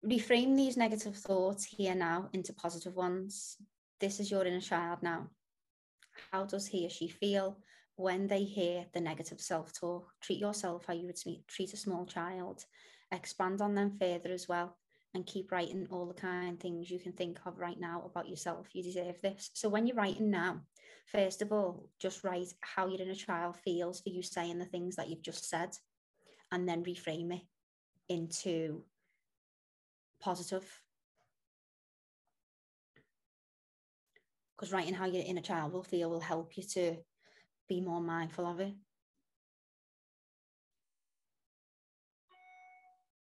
Reframe 0.05 0.57
these 0.57 0.77
negative 0.77 1.17
thoughts 1.17 1.65
here 1.65 1.95
now 1.95 2.29
into 2.33 2.53
positive 2.53 2.95
ones. 2.95 3.57
This 4.01 4.21
is 4.21 4.31
your 4.31 4.45
inner 4.45 4.61
child 4.61 5.03
now. 5.03 5.29
How 6.33 6.45
does 6.45 6.67
he 6.67 6.87
or 6.87 6.91
she 6.91 7.09
feel 7.09 7.59
when 7.97 8.27
they 8.27 8.45
hear 8.45 8.87
the 8.93 9.01
negative 9.01 9.41
self 9.41 9.73
talk? 9.73 10.11
Treat 10.21 10.39
yourself 10.39 10.85
how 10.87 10.95
you 10.95 11.07
would 11.07 11.19
treat 11.49 11.73
a 11.75 11.77
small 11.77 12.07
child. 12.07 12.65
Expand 13.13 13.61
on 13.61 13.75
them 13.75 13.91
further 13.99 14.33
as 14.33 14.49
well 14.49 14.77
and 15.15 15.27
keep 15.27 15.51
writing 15.51 15.87
all 15.91 16.07
the 16.07 16.15
kind 16.15 16.59
things 16.59 16.91
you 16.91 16.99
can 16.99 17.13
think 17.13 17.39
of 17.45 17.59
right 17.59 17.81
now 17.81 18.03
about 18.07 18.29
yourself. 18.29 18.69
You 18.73 18.83
deserve 18.83 19.21
this. 19.21 19.51
So 19.55 19.69
when 19.69 19.87
you're 19.87 19.97
writing 19.97 20.31
now, 20.31 20.61
first 21.07 21.43
of 21.43 21.53
all, 21.53 21.89
just 21.99 22.23
write 22.23 22.53
how 22.61 22.87
your 22.87 23.01
inner 23.01 23.15
child 23.15 23.57
feels 23.65 24.01
for 24.01 24.11
you 24.11 24.23
saying 24.23 24.59
the 24.59 24.65
things 24.65 24.97
that 24.97 25.09
you've 25.09 25.23
just 25.23 25.49
said 25.49 25.71
and 26.53 26.69
then 26.69 26.85
reframe 26.85 27.35
it 27.35 27.43
into 28.09 28.85
positive. 30.21 30.65
Because 34.57 34.73
writing 34.73 34.95
how 34.95 35.07
your 35.07 35.25
inner 35.27 35.41
child 35.41 35.73
will 35.73 35.83
feel 35.83 36.11
will 36.11 36.21
help 36.21 36.57
you 36.57 36.63
to 36.63 36.97
be 37.69 37.81
more 37.81 38.01
mindful 38.01 38.47
of 38.47 38.61
it. 38.61 38.75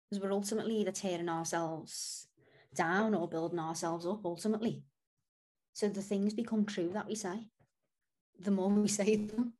Because 0.09 0.21
we're 0.21 0.33
ultimately 0.33 0.77
either 0.77 0.91
tearing 0.91 1.29
ourselves 1.29 2.27
down 2.75 3.15
or 3.15 3.27
building 3.27 3.59
ourselves 3.59 4.05
up 4.05 4.25
ultimately. 4.25 4.83
So 5.73 5.87
the 5.87 6.01
things 6.01 6.33
become 6.33 6.65
true 6.65 6.91
that 6.93 7.07
we 7.07 7.15
say, 7.15 7.47
the 8.39 8.51
more 8.51 8.69
we 8.69 8.87
say 8.99 9.15
them. 9.15 9.53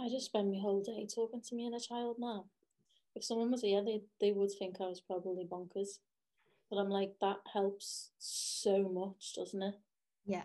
I 0.00 0.08
just 0.08 0.26
spend 0.26 0.52
my 0.52 0.60
whole 0.60 0.82
day 0.82 1.06
talking 1.12 1.40
to 1.40 1.54
me 1.54 1.66
inner 1.66 1.80
child 1.80 2.16
now. 2.18 2.46
If 3.14 3.24
someone 3.24 3.50
was 3.50 3.62
here, 3.62 3.82
they, 3.84 4.02
they 4.20 4.32
would 4.32 4.52
think 4.52 4.76
I 4.80 4.84
was 4.84 5.00
probably 5.00 5.44
bonkers. 5.44 5.98
But 6.70 6.76
I'm 6.76 6.90
like, 6.90 7.14
that 7.20 7.38
helps 7.52 8.10
so 8.18 8.88
much, 8.88 9.34
doesn't 9.34 9.62
it? 9.62 9.74
Yeah. 10.26 10.42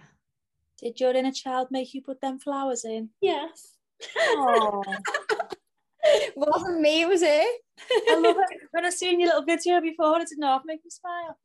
Did 0.81 0.99
your 0.99 1.11
inner 1.11 1.31
child 1.31 1.67
make 1.69 1.93
you 1.93 2.01
put 2.01 2.21
them 2.21 2.39
flowers 2.39 2.85
in? 2.85 3.09
Yes. 3.21 3.73
Oh, 4.17 4.83
Wasn't 6.35 6.81
me, 6.81 7.05
was 7.05 7.21
it? 7.21 7.61
I 8.09 8.19
love 8.19 8.35
it. 8.37 8.59
When 8.71 8.85
I 8.85 8.89
seen 8.89 9.19
your 9.19 9.29
little 9.29 9.45
video 9.45 9.79
before, 9.79 10.19
it 10.19 10.27
did 10.27 10.39
not 10.39 10.63
make 10.65 10.83
me 10.83 10.89
smile. 10.89 11.37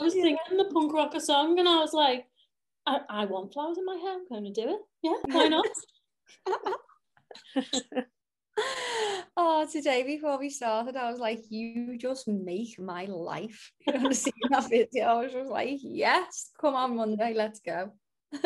I 0.00 0.04
was 0.04 0.12
singing 0.12 0.36
the 0.50 0.70
punk 0.72 0.92
rocker 0.92 1.20
song 1.20 1.58
and 1.58 1.68
I 1.68 1.78
was 1.78 1.92
like, 1.92 2.26
I, 2.86 3.00
I 3.08 3.24
want 3.24 3.52
flowers 3.52 3.78
in 3.78 3.86
my 3.86 3.96
hair. 3.96 4.14
I'm 4.14 4.28
going 4.28 4.44
to 4.44 4.50
do 4.50 4.68
it. 4.68 4.80
Yeah, 5.02 5.14
why 5.26 5.48
not? 5.48 5.66
oh, 9.36 9.66
today 9.70 10.02
before 10.02 10.38
we 10.38 10.50
started, 10.50 10.96
I 10.96 11.10
was 11.10 11.20
like, 11.20 11.40
you 11.48 11.96
just 11.98 12.28
make 12.28 12.78
my 12.78 13.04
life. 13.06 13.72
You 13.86 13.98
know, 13.98 14.12
seeing 14.12 14.34
that 14.50 14.68
video, 14.68 15.04
I 15.04 15.22
was 15.22 15.32
just 15.32 15.50
like, 15.50 15.78
yes, 15.82 16.50
come 16.60 16.74
on 16.74 16.96
Monday, 16.96 17.34
let's 17.34 17.60
go. 17.60 17.92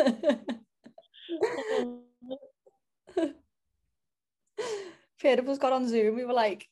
Of 5.21 5.49
us 5.49 5.57
got 5.57 5.73
on 5.73 5.87
Zoom, 5.87 6.15
we 6.15 6.25
were 6.25 6.33
like, 6.33 6.65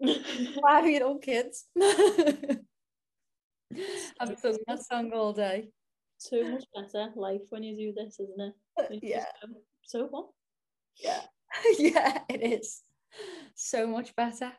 why 0.00 0.80
are 0.80 0.86
you 0.86 0.94
little 0.94 1.18
kids? 1.18 1.66
I've 4.18 4.38
sung 4.38 4.56
that 4.66 4.82
song 4.90 5.12
all 5.12 5.32
day. 5.32 5.68
so 6.18 6.42
much 6.50 6.64
better 6.74 7.10
life 7.16 7.42
when 7.50 7.62
you 7.62 7.76
do 7.76 7.92
this, 7.92 8.18
isn't 8.18 8.40
it? 8.40 8.54
Uh, 8.78 8.84
it's 8.90 9.04
Yeah. 9.04 9.24
So, 9.42 9.48
so 9.84 10.06
what? 10.06 10.26
Yeah. 11.02 11.20
yeah, 11.78 12.18
it 12.28 12.42
is. 12.42 12.82
So 13.54 13.86
much 13.86 14.14
better. 14.16 14.52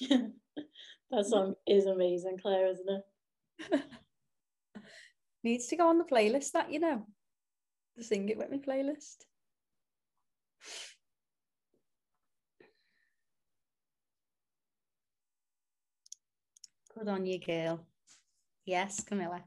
that 0.08 1.24
song 1.24 1.54
is 1.66 1.86
amazing, 1.86 2.38
Claire, 2.40 2.68
isn't 2.68 2.88
it? 3.70 3.82
Needs 5.44 5.66
to 5.68 5.76
go 5.76 5.88
on 5.88 5.98
the 5.98 6.04
playlist 6.04 6.52
that 6.52 6.72
you 6.72 6.80
know. 6.80 7.06
The 7.96 8.04
Sing 8.04 8.28
It 8.28 8.36
With 8.36 8.50
Me 8.50 8.58
playlist. 8.58 9.24
Good 16.94 17.08
on 17.08 17.26
you, 17.26 17.38
girl. 17.38 17.86
Yes, 18.64 19.02
Camilla. 19.04 19.44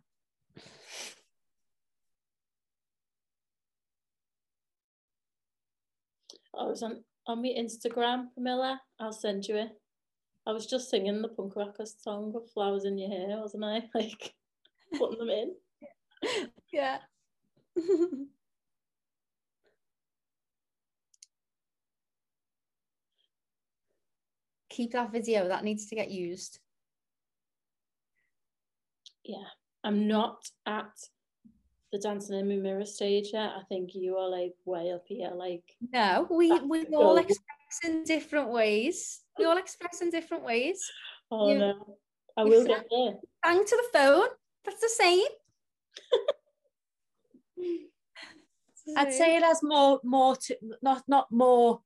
I 6.60 6.64
was 6.64 6.84
on 6.84 7.04
on 7.26 7.42
my 7.42 7.50
Instagram, 7.58 8.26
Camilla. 8.34 8.82
I'll 9.00 9.14
send 9.14 9.48
you 9.48 9.56
it. 9.56 9.70
I 10.46 10.52
was 10.52 10.66
just 10.66 10.90
singing 10.90 11.22
the 11.22 11.30
punk 11.30 11.56
rocker 11.56 11.86
song 11.86 12.34
of 12.36 12.52
flowers 12.52 12.84
in 12.86 12.98
your 12.98 13.10
hair, 13.10 13.38
wasn't 13.40 13.64
I? 13.64 13.84
Like 13.94 14.34
putting 14.98 15.20
them 15.20 15.30
in. 15.30 15.54
Yeah. 16.74 16.98
Keep 24.70 24.92
that 24.94 25.12
video, 25.12 25.48
that 25.48 25.64
needs 25.64 25.86
to 25.88 25.96
get 25.96 26.10
used. 26.12 26.60
Yeah. 29.24 29.46
I'm 29.84 30.08
not 30.08 30.50
at 30.66 30.92
the 31.92 31.98
dancing 32.00 32.38
in 32.40 32.48
the 32.50 32.56
mirror 32.56 32.86
stage 32.86 33.30
yet. 33.34 33.52
I 33.58 33.64
think 33.68 33.96
you 33.96 34.16
are 34.18 34.30
like 34.30 34.54
way 34.66 34.92
up 34.92 35.04
here. 35.08 35.32
Like 35.34 35.64
No, 35.92 36.28
we 36.30 36.52
we 36.62 36.86
all 36.96 37.18
express 37.18 37.80
in 37.84 38.04
different 38.04 38.50
ways. 38.50 39.22
We 39.38 39.46
all 39.46 39.58
express 39.58 40.02
in 40.02 40.10
different 40.10 40.44
ways. 40.44 40.80
oh 41.32 41.52
You- 41.52 41.58
no. 41.60 41.98
I 42.38 42.44
will 42.44 42.66
get 42.66 42.86
there. 42.90 43.16
Bang 43.44 43.66
to 43.66 43.76
the 43.76 43.90
phone. 44.00 44.28
That's 44.64 44.80
the 44.80 44.88
same. 44.90 45.28
I'd 48.98 49.14
say 49.14 49.36
it 49.36 49.44
has 49.44 49.62
more, 49.62 50.00
more 50.04 50.36
to 50.36 50.58
not 50.82 51.04
not 51.08 51.32
more, 51.32 51.82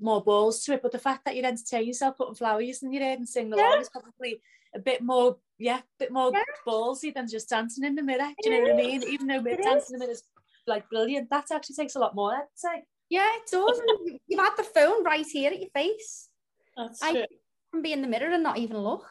more 0.00 0.22
balls 0.22 0.62
to 0.64 0.72
it, 0.74 0.82
but 0.82 0.92
the 0.92 0.98
fact 0.98 1.24
that 1.24 1.36
you'd 1.36 1.44
entertain 1.44 1.86
yourself 1.86 2.16
putting 2.18 2.34
flowers 2.34 2.82
in 2.82 2.92
your 2.92 3.02
head 3.02 3.18
and 3.18 3.28
sing 3.28 3.52
along 3.52 3.80
is 3.80 3.88
probably 3.88 4.40
a 4.74 4.78
bit 4.78 5.02
more, 5.02 5.36
yeah, 5.58 5.78
a 5.78 5.82
bit 5.98 6.12
more 6.12 6.30
Yeah. 6.32 6.42
ballsy 6.66 7.12
than 7.12 7.28
just 7.28 7.48
dancing 7.48 7.84
in 7.84 7.94
the 7.94 8.02
mirror. 8.02 8.30
Do 8.42 8.50
you 8.50 8.56
know 8.56 8.62
what 8.62 8.72
I 8.72 8.76
mean? 8.76 9.02
Even 9.02 9.26
though 9.26 9.42
dancing 9.42 9.76
is. 9.76 9.90
in 9.90 9.92
the 9.94 9.98
mirror 9.98 10.12
is 10.12 10.22
like 10.66 10.88
brilliant, 10.88 11.30
that 11.30 11.50
actually 11.50 11.76
takes 11.76 11.96
a 11.96 11.98
lot 11.98 12.14
more. 12.14 12.34
I'd 12.34 12.46
say. 12.54 12.84
Yeah, 13.10 13.28
it 13.36 13.50
does. 13.50 13.80
You've 14.26 14.40
had 14.40 14.54
the 14.56 14.64
phone 14.64 15.02
right 15.02 15.26
here 15.26 15.50
at 15.50 15.58
your 15.60 15.70
face. 15.70 16.28
That's 16.76 17.02
I 17.02 17.12
true. 17.12 17.24
can 17.72 17.82
be 17.82 17.92
in 17.92 18.02
the 18.02 18.08
mirror 18.08 18.30
and 18.30 18.42
not 18.42 18.58
even 18.58 18.78
look. 18.78 19.08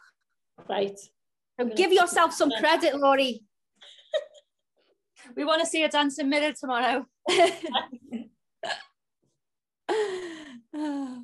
Right. 0.68 0.98
So 1.60 1.66
give 1.66 1.92
yourself 1.92 2.32
some 2.32 2.50
credit, 2.58 2.94
Laurie. 2.96 3.42
We 5.36 5.44
want 5.44 5.60
to 5.60 5.66
see 5.66 5.82
a 5.82 5.88
dancing 5.88 6.28
mirror 6.30 6.52
tomorrow. 6.52 7.06
Ah. 10.74 11.22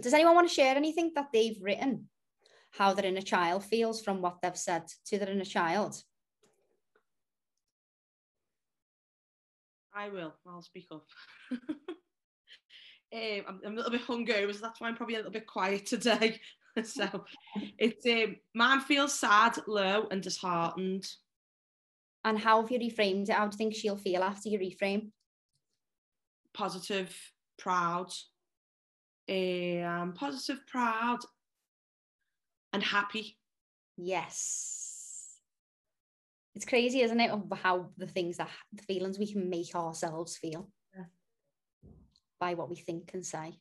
Does 0.00 0.14
anyone 0.14 0.34
want 0.34 0.48
to 0.48 0.54
share 0.54 0.76
anything 0.76 1.12
that 1.14 1.28
they've 1.32 1.60
written? 1.60 2.08
How 2.72 2.94
their 2.94 3.06
inner 3.06 3.20
child 3.20 3.64
feels 3.64 4.02
from 4.02 4.22
what 4.22 4.38
they've 4.42 4.56
said 4.56 4.84
to 5.06 5.18
their 5.18 5.30
inner 5.30 5.44
child? 5.44 6.02
I 9.94 10.08
will. 10.08 10.34
I'll 10.46 10.62
speak 10.62 10.86
up. 10.92 11.04
um, 11.50 11.58
I'm, 13.12 13.60
I'm 13.66 13.72
a 13.72 13.76
little 13.76 13.90
bit 13.90 14.06
hungover, 14.06 14.54
so 14.54 14.60
that's 14.60 14.80
why 14.80 14.88
I'm 14.88 14.96
probably 14.96 15.16
a 15.16 15.18
little 15.18 15.32
bit 15.32 15.46
quiet 15.46 15.86
today. 15.86 16.40
so 16.84 17.24
it's 17.78 18.06
um, 18.06 18.36
mine 18.54 18.80
feels 18.80 19.18
sad, 19.18 19.58
low, 19.66 20.06
and 20.10 20.22
disheartened. 20.22 21.06
And 22.24 22.38
how 22.38 22.60
have 22.60 22.70
you 22.70 22.78
reframed 22.78 23.28
it? 23.28 23.34
How 23.34 23.48
do 23.48 23.54
you 23.54 23.58
think 23.58 23.74
she'll 23.74 23.96
feel 23.96 24.22
after 24.22 24.48
you 24.48 24.58
reframe? 24.58 25.10
Positive, 26.54 27.14
proud. 27.58 28.12
Um, 29.30 30.12
positive, 30.14 30.66
proud, 30.66 31.20
and 32.72 32.82
happy. 32.82 33.38
Yes. 33.96 35.38
It's 36.56 36.64
crazy, 36.64 37.02
isn't 37.02 37.20
it, 37.20 37.30
of 37.30 37.44
how 37.62 37.90
the 37.96 38.08
things 38.08 38.38
that 38.38 38.48
the 38.72 38.82
feelings 38.82 39.20
we 39.20 39.32
can 39.32 39.48
make 39.48 39.72
ourselves 39.74 40.36
feel 40.36 40.68
Yeah. 40.96 41.04
by 42.40 42.54
what 42.54 42.68
we 42.68 42.74
think 42.76 43.12
and 43.14 43.24
say. 43.24 43.60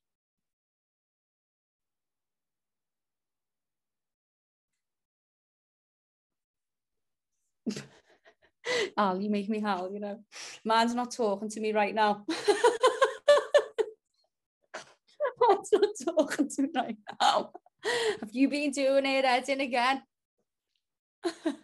Al, 8.98 9.22
you 9.22 9.30
make 9.30 9.50
me 9.50 9.60
howl, 9.60 9.92
you 9.94 10.00
know. 10.00 10.20
Man's 10.66 10.96
not 10.96 11.12
talking 11.12 11.50
to 11.50 11.60
me 11.60 11.74
right 11.74 11.94
now. 11.94 12.26
Mine's 15.60 15.70
not 16.08 16.18
talking 16.18 16.50
to 16.50 16.62
me 16.64 16.70
right 16.76 16.98
now. 17.22 17.52
Have 18.20 18.32
you 18.32 18.50
been 18.50 18.72
doing 18.72 19.06
it, 19.06 19.26
Edin, 19.26 19.62
again? 19.62 20.02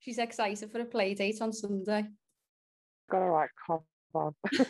She's 0.00 0.18
excited 0.18 0.70
for 0.70 0.80
a 0.80 0.84
play 0.84 1.14
date 1.14 1.40
on 1.40 1.52
Sunday. 1.52 2.06
Got 3.10 3.22
a 3.22 3.30
right 3.30 3.50
cough 3.66 3.82
on. 4.14 4.34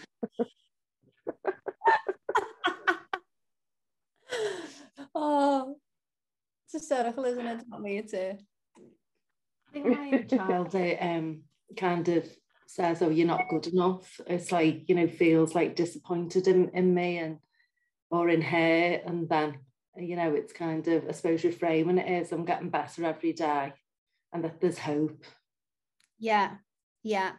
oh, 5.15 5.77
it's 6.65 6.73
hysterical, 6.73 7.25
isn't 7.25 7.47
it? 7.47 7.65
Not 7.69 7.83
me, 7.83 7.99
it's 7.99 8.13
it. 8.13 8.43
I 9.69 9.73
think 9.73 9.87
my 9.87 10.23
child 10.23 10.75
uh, 10.75 10.97
um, 11.01 11.43
kind 11.77 12.09
of 12.09 12.29
says, 12.67 13.03
"Oh, 13.03 13.11
you're 13.11 13.27
not 13.27 13.49
good 13.51 13.67
enough." 13.67 14.21
It's 14.27 14.53
like 14.53 14.89
you 14.89 14.95
know, 14.95 15.09
feels 15.09 15.55
like 15.55 15.75
disappointed 15.75 16.47
in, 16.49 16.71
in 16.71 16.95
me 16.95 17.19
and 17.19 17.39
or 18.15 18.29
in 18.29 18.43
her, 18.43 19.01
and 19.07 19.29
then 19.29 19.59
you 19.97 20.17
know, 20.17 20.35
it's 20.35 20.53
kind 20.53 20.87
of 20.89 21.05
I 21.09 21.13
suppose 21.13 21.43
reframing 21.43 22.01
it 22.01 22.23
is, 22.23 22.33
"I'm 22.33 22.45
getting 22.45 22.71
better 22.71 23.05
every 23.05 23.33
day," 23.33 23.73
and 24.33 24.45
that 24.45 24.61
there's 24.61 24.79
hope. 24.79 25.25
Yeah, 26.19 26.57
yeah. 27.03 27.33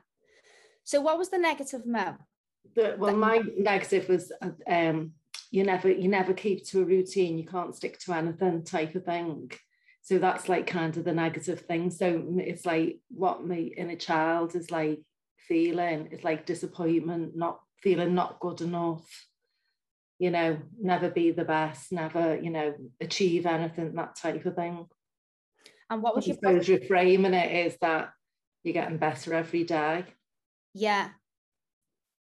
So, 0.83 1.01
what 1.01 1.17
was 1.17 1.29
the 1.29 1.37
negative, 1.37 1.85
Mo? 1.85 2.15
The, 2.75 2.95
well, 2.97 3.15
my 3.15 3.41
negative 3.57 4.09
was 4.09 4.31
uh, 4.41 4.51
um, 4.67 5.13
you 5.51 5.63
never 5.63 5.89
you 5.89 6.07
never 6.07 6.33
keep 6.33 6.65
to 6.67 6.81
a 6.81 6.85
routine. 6.85 7.37
You 7.37 7.45
can't 7.45 7.75
stick 7.75 7.99
to 7.99 8.13
anything 8.13 8.63
type 8.63 8.95
of 8.95 9.05
thing. 9.05 9.51
So 10.01 10.19
that's 10.19 10.47
like 10.47 10.67
kind 10.67 10.95
of 10.97 11.03
the 11.03 11.13
negative 11.13 11.61
thing. 11.61 11.89
So 11.89 12.23
it's 12.37 12.63
like 12.63 12.99
what 13.09 13.43
my 13.43 13.55
inner 13.55 13.95
child 13.95 14.53
is 14.53 14.69
like 14.69 14.99
feeling. 15.47 16.09
It's 16.11 16.23
like 16.23 16.45
disappointment, 16.45 17.35
not 17.35 17.59
feeling 17.81 18.13
not 18.13 18.39
good 18.39 18.61
enough. 18.61 19.03
You 20.17 20.31
know, 20.31 20.57
never 20.81 21.09
be 21.09 21.31
the 21.31 21.43
best, 21.43 21.91
never 21.91 22.39
you 22.41 22.49
know 22.49 22.73
achieve 23.01 23.45
anything. 23.45 23.95
That 23.95 24.15
type 24.15 24.45
of 24.45 24.55
thing. 24.55 24.87
And 25.89 26.01
what 26.01 26.13
I 26.13 26.15
was 26.15 26.27
your 26.27 26.35
suppose 26.35 26.67
reframing 26.67 27.33
it 27.33 27.67
is 27.67 27.77
that 27.81 28.11
you're 28.63 28.73
getting 28.73 28.97
better 28.97 29.33
every 29.33 29.63
day. 29.63 30.05
Yeah. 30.73 31.09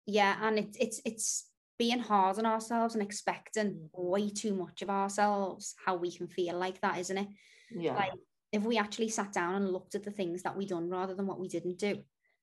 Yeah, 0.06 0.36
and 0.40 0.58
it's 0.58 0.76
it's 0.78 1.00
it's 1.04 1.50
being 1.78 1.98
hard 1.98 2.38
on 2.38 2.46
ourselves 2.46 2.94
and 2.94 3.02
expecting 3.02 3.90
way 3.92 4.30
too 4.30 4.54
much 4.54 4.82
of 4.82 4.88
ourselves, 4.88 5.74
how 5.84 5.96
we 5.96 6.10
can 6.10 6.26
feel 6.26 6.56
like 6.56 6.80
that, 6.80 6.98
isn't 6.98 7.18
it? 7.18 7.28
Yeah. 7.70 7.94
Like 7.94 8.12
if 8.52 8.62
we 8.62 8.78
actually 8.78 9.08
sat 9.10 9.32
down 9.32 9.56
and 9.56 9.70
looked 9.70 9.94
at 9.94 10.04
the 10.04 10.10
things 10.10 10.42
that 10.42 10.56
we 10.56 10.66
done 10.66 10.88
rather 10.88 11.14
than 11.14 11.26
what 11.26 11.38
we 11.38 11.48
didn't 11.48 11.78
do, 11.78 12.02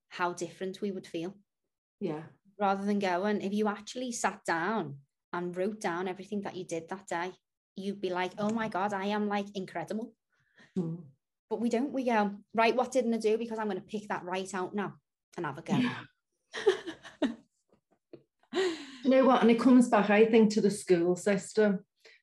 how 0.09 0.33
different 0.33 0.81
we 0.81 0.91
would 0.91 1.07
feel. 1.07 1.35
yeah. 1.99 2.23
Rather 2.59 2.85
than 2.85 2.99
going, 2.99 3.41
if 3.41 3.51
you 3.51 3.67
actually 3.67 4.11
sat 4.11 4.41
down 4.45 4.97
and 5.33 5.55
wrote 5.57 5.81
down 5.81 6.07
everything 6.07 6.41
that 6.43 6.55
you 6.55 6.63
did 6.63 6.87
that 6.89 7.07
day, 7.07 7.31
you'd 7.75 8.01
be 8.01 8.09
like, 8.09 8.31
oh 8.37 8.49
my 8.49 8.67
God, 8.67 8.93
I 8.93 9.05
am 9.05 9.27
like 9.27 9.47
incredible. 9.55 10.13
Mm. 10.77 10.99
But 11.49 11.59
we 11.59 11.69
don't. 11.69 11.91
We 11.91 12.05
go, 12.05 12.31
right, 12.53 12.75
what 12.75 12.91
didn't 12.91 13.13
I 13.13 13.17
do? 13.17 13.37
Because 13.37 13.59
I'm 13.59 13.67
going 13.67 13.77
to 13.77 13.83
pick 13.83 14.07
that 14.07 14.23
right 14.23 14.51
out 14.53 14.73
now 14.73 14.93
and 15.35 15.45
have 15.45 15.57
a 15.57 15.61
go. 15.61 15.79
you 18.53 19.09
know 19.09 19.25
what? 19.25 19.41
And 19.41 19.51
it 19.51 19.59
comes 19.59 19.89
back, 19.89 20.09
I 20.09 20.25
think, 20.25 20.51
to 20.53 20.61
the 20.61 20.71
school 20.71 21.15
system 21.15 21.79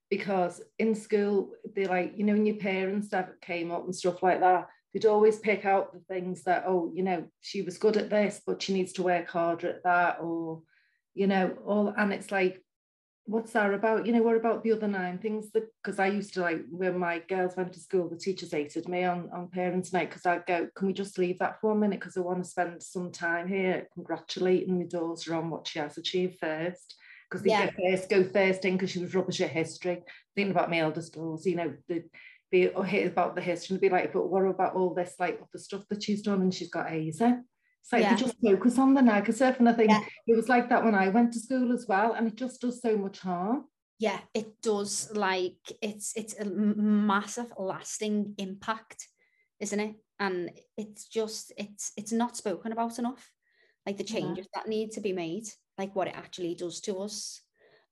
because 0.09 0.61
in 0.79 0.95
school, 0.95 1.53
they 1.75 1.87
like, 1.87 2.15
you 2.17 2.25
know, 2.25 2.33
when 2.33 2.47
your 2.47 2.57
parents 2.57 3.15
came 3.41 3.71
up 3.71 3.85
and 3.85 3.95
stuff 3.95 4.23
like 4.23 4.41
that, 4.41 4.69
they'd 4.93 5.07
always 5.07 5.39
pick 5.39 5.65
out 5.65 5.93
the 5.93 6.01
things 6.01 6.43
that, 6.45 6.65
oh, 6.67 6.91
you 6.95 7.05
know, 7.05 7.25
she 7.41 7.63
was 7.63 7.79
good 7.79 7.97
at 7.97 8.11
this, 8.11 8.41
but 8.45 8.61
she 8.61 8.73
needs 8.73 8.93
to 8.95 9.05
work 9.05 9.29
harder 9.29 9.69
at 9.69 9.85
that, 9.85 10.19
or, 10.21 10.63
you 11.15 11.29
know, 11.29 11.57
all, 11.65 11.95
and 11.97 12.13
it's 12.13 12.33
like, 12.33 12.61
what's 13.31 13.53
that 13.53 13.73
about? 13.73 14.07
You 14.07 14.13
know, 14.13 14.23
what 14.23 14.37
about 14.37 14.63
the 14.63 14.73
other 14.73 14.89
nine 14.89 15.19
things 15.19 15.53
that, 15.53 15.65
because 15.83 15.99
I 15.99 16.09
used 16.09 16.35
to 16.35 16.41
like, 16.41 16.63
when 16.71 16.99
my 16.99 17.21
girls 17.29 17.57
went 17.57 17.73
to 17.73 17.81
school, 17.81 18.09
the 18.09 18.17
teachers 18.17 18.51
hated 18.53 18.89
me 18.89 19.05
on, 19.05 19.31
on 19.33 19.49
parents' 19.49 19.93
night 19.93 20.11
because 20.11 20.27
I'd 20.27 20.47
go, 20.47 20.69
can 20.75 20.89
we 20.89 20.93
just 20.93 21.19
leave 21.19 21.39
that 21.39 21.61
for 21.61 21.73
a 21.73 21.77
minute? 21.77 22.01
Because 22.01 22.17
I 22.17 22.21
want 22.21 22.43
to 22.43 22.51
spend 22.51 22.83
some 22.83 23.13
time 23.13 23.47
here 23.47 23.87
congratulating 23.95 24.79
my 24.79 24.85
daughter 24.87 25.35
on 25.35 25.49
what 25.49 25.69
she 25.69 25.79
has 25.79 25.97
achieved 25.97 26.39
first 26.41 26.97
because 27.31 27.45
they 27.45 27.51
Yeah. 27.51 27.71
get 27.71 27.75
first 27.91 28.11
go 28.11 28.25
first 28.25 28.65
in 28.65 28.75
because 28.75 28.91
she 28.91 28.99
was 28.99 29.15
rubbish 29.15 29.41
at 29.41 29.51
history. 29.51 30.03
Thinking 30.35 30.51
about 30.51 30.71
my 30.71 30.81
eldest 30.81 31.15
girls, 31.15 31.47
you 31.47 31.57
know, 31.57 31.73
the 31.89 32.03
be 32.51 32.69
or 32.69 32.85
hear 32.85 33.07
about 33.07 33.37
the 33.37 33.41
history 33.41 33.75
and 33.75 33.81
be 33.81 33.89
like, 33.89 34.13
but 34.13 34.29
what 34.29 34.45
about 34.45 34.75
all 34.75 34.93
this 34.93 35.15
like 35.21 35.41
the 35.53 35.59
stuff 35.59 35.85
that 35.89 36.03
she's 36.03 36.23
done 36.23 36.43
and 36.43 36.53
she's 36.53 36.71
got 36.71 36.91
A's 36.91 37.21
in? 37.21 37.45
Like 37.93 38.03
Yeah. 38.03 38.15
they 38.15 38.21
just 38.21 38.37
focus 38.45 38.79
on 38.79 38.95
the 38.95 39.03
negative. 39.03 39.57
And 39.59 39.69
I 39.69 39.73
think 39.73 39.91
Yeah. 39.91 40.05
it 40.27 40.37
was 40.37 40.49
like 40.49 40.69
that 40.69 40.85
when 40.85 40.95
I 40.95 41.09
went 41.09 41.33
to 41.33 41.41
school 41.41 41.73
as 41.73 41.87
well. 41.89 42.13
And 42.13 42.27
it 42.29 42.37
just 42.37 42.61
does 42.61 42.81
so 42.81 42.97
much 42.97 43.19
harm. 43.21 43.65
yeah 43.99 44.21
it 44.33 44.49
does 44.63 45.11
like 45.15 45.61
it's 45.83 46.17
it's 46.17 46.35
a 46.41 46.45
massive 46.45 47.53
lasting 47.59 48.35
impact 48.39 49.09
isn't 49.59 49.81
it 49.89 49.95
and 50.19 50.51
it's 50.83 51.05
just 51.19 51.53
it's 51.59 51.93
it's 51.99 52.13
not 52.13 52.37
spoken 52.37 52.73
about 52.73 52.99
enough 52.99 53.31
like 53.87 53.99
the 53.99 54.05
Yeah. 54.05 54.15
changes 54.15 54.47
that 54.55 54.69
need 54.69 54.91
to 54.93 55.01
be 55.03 55.13
made 55.13 55.47
like 55.81 55.95
what 55.95 56.09
it 56.09 56.17
actually 56.23 56.55
does 56.55 56.81
to 56.81 56.93
us 57.07 57.43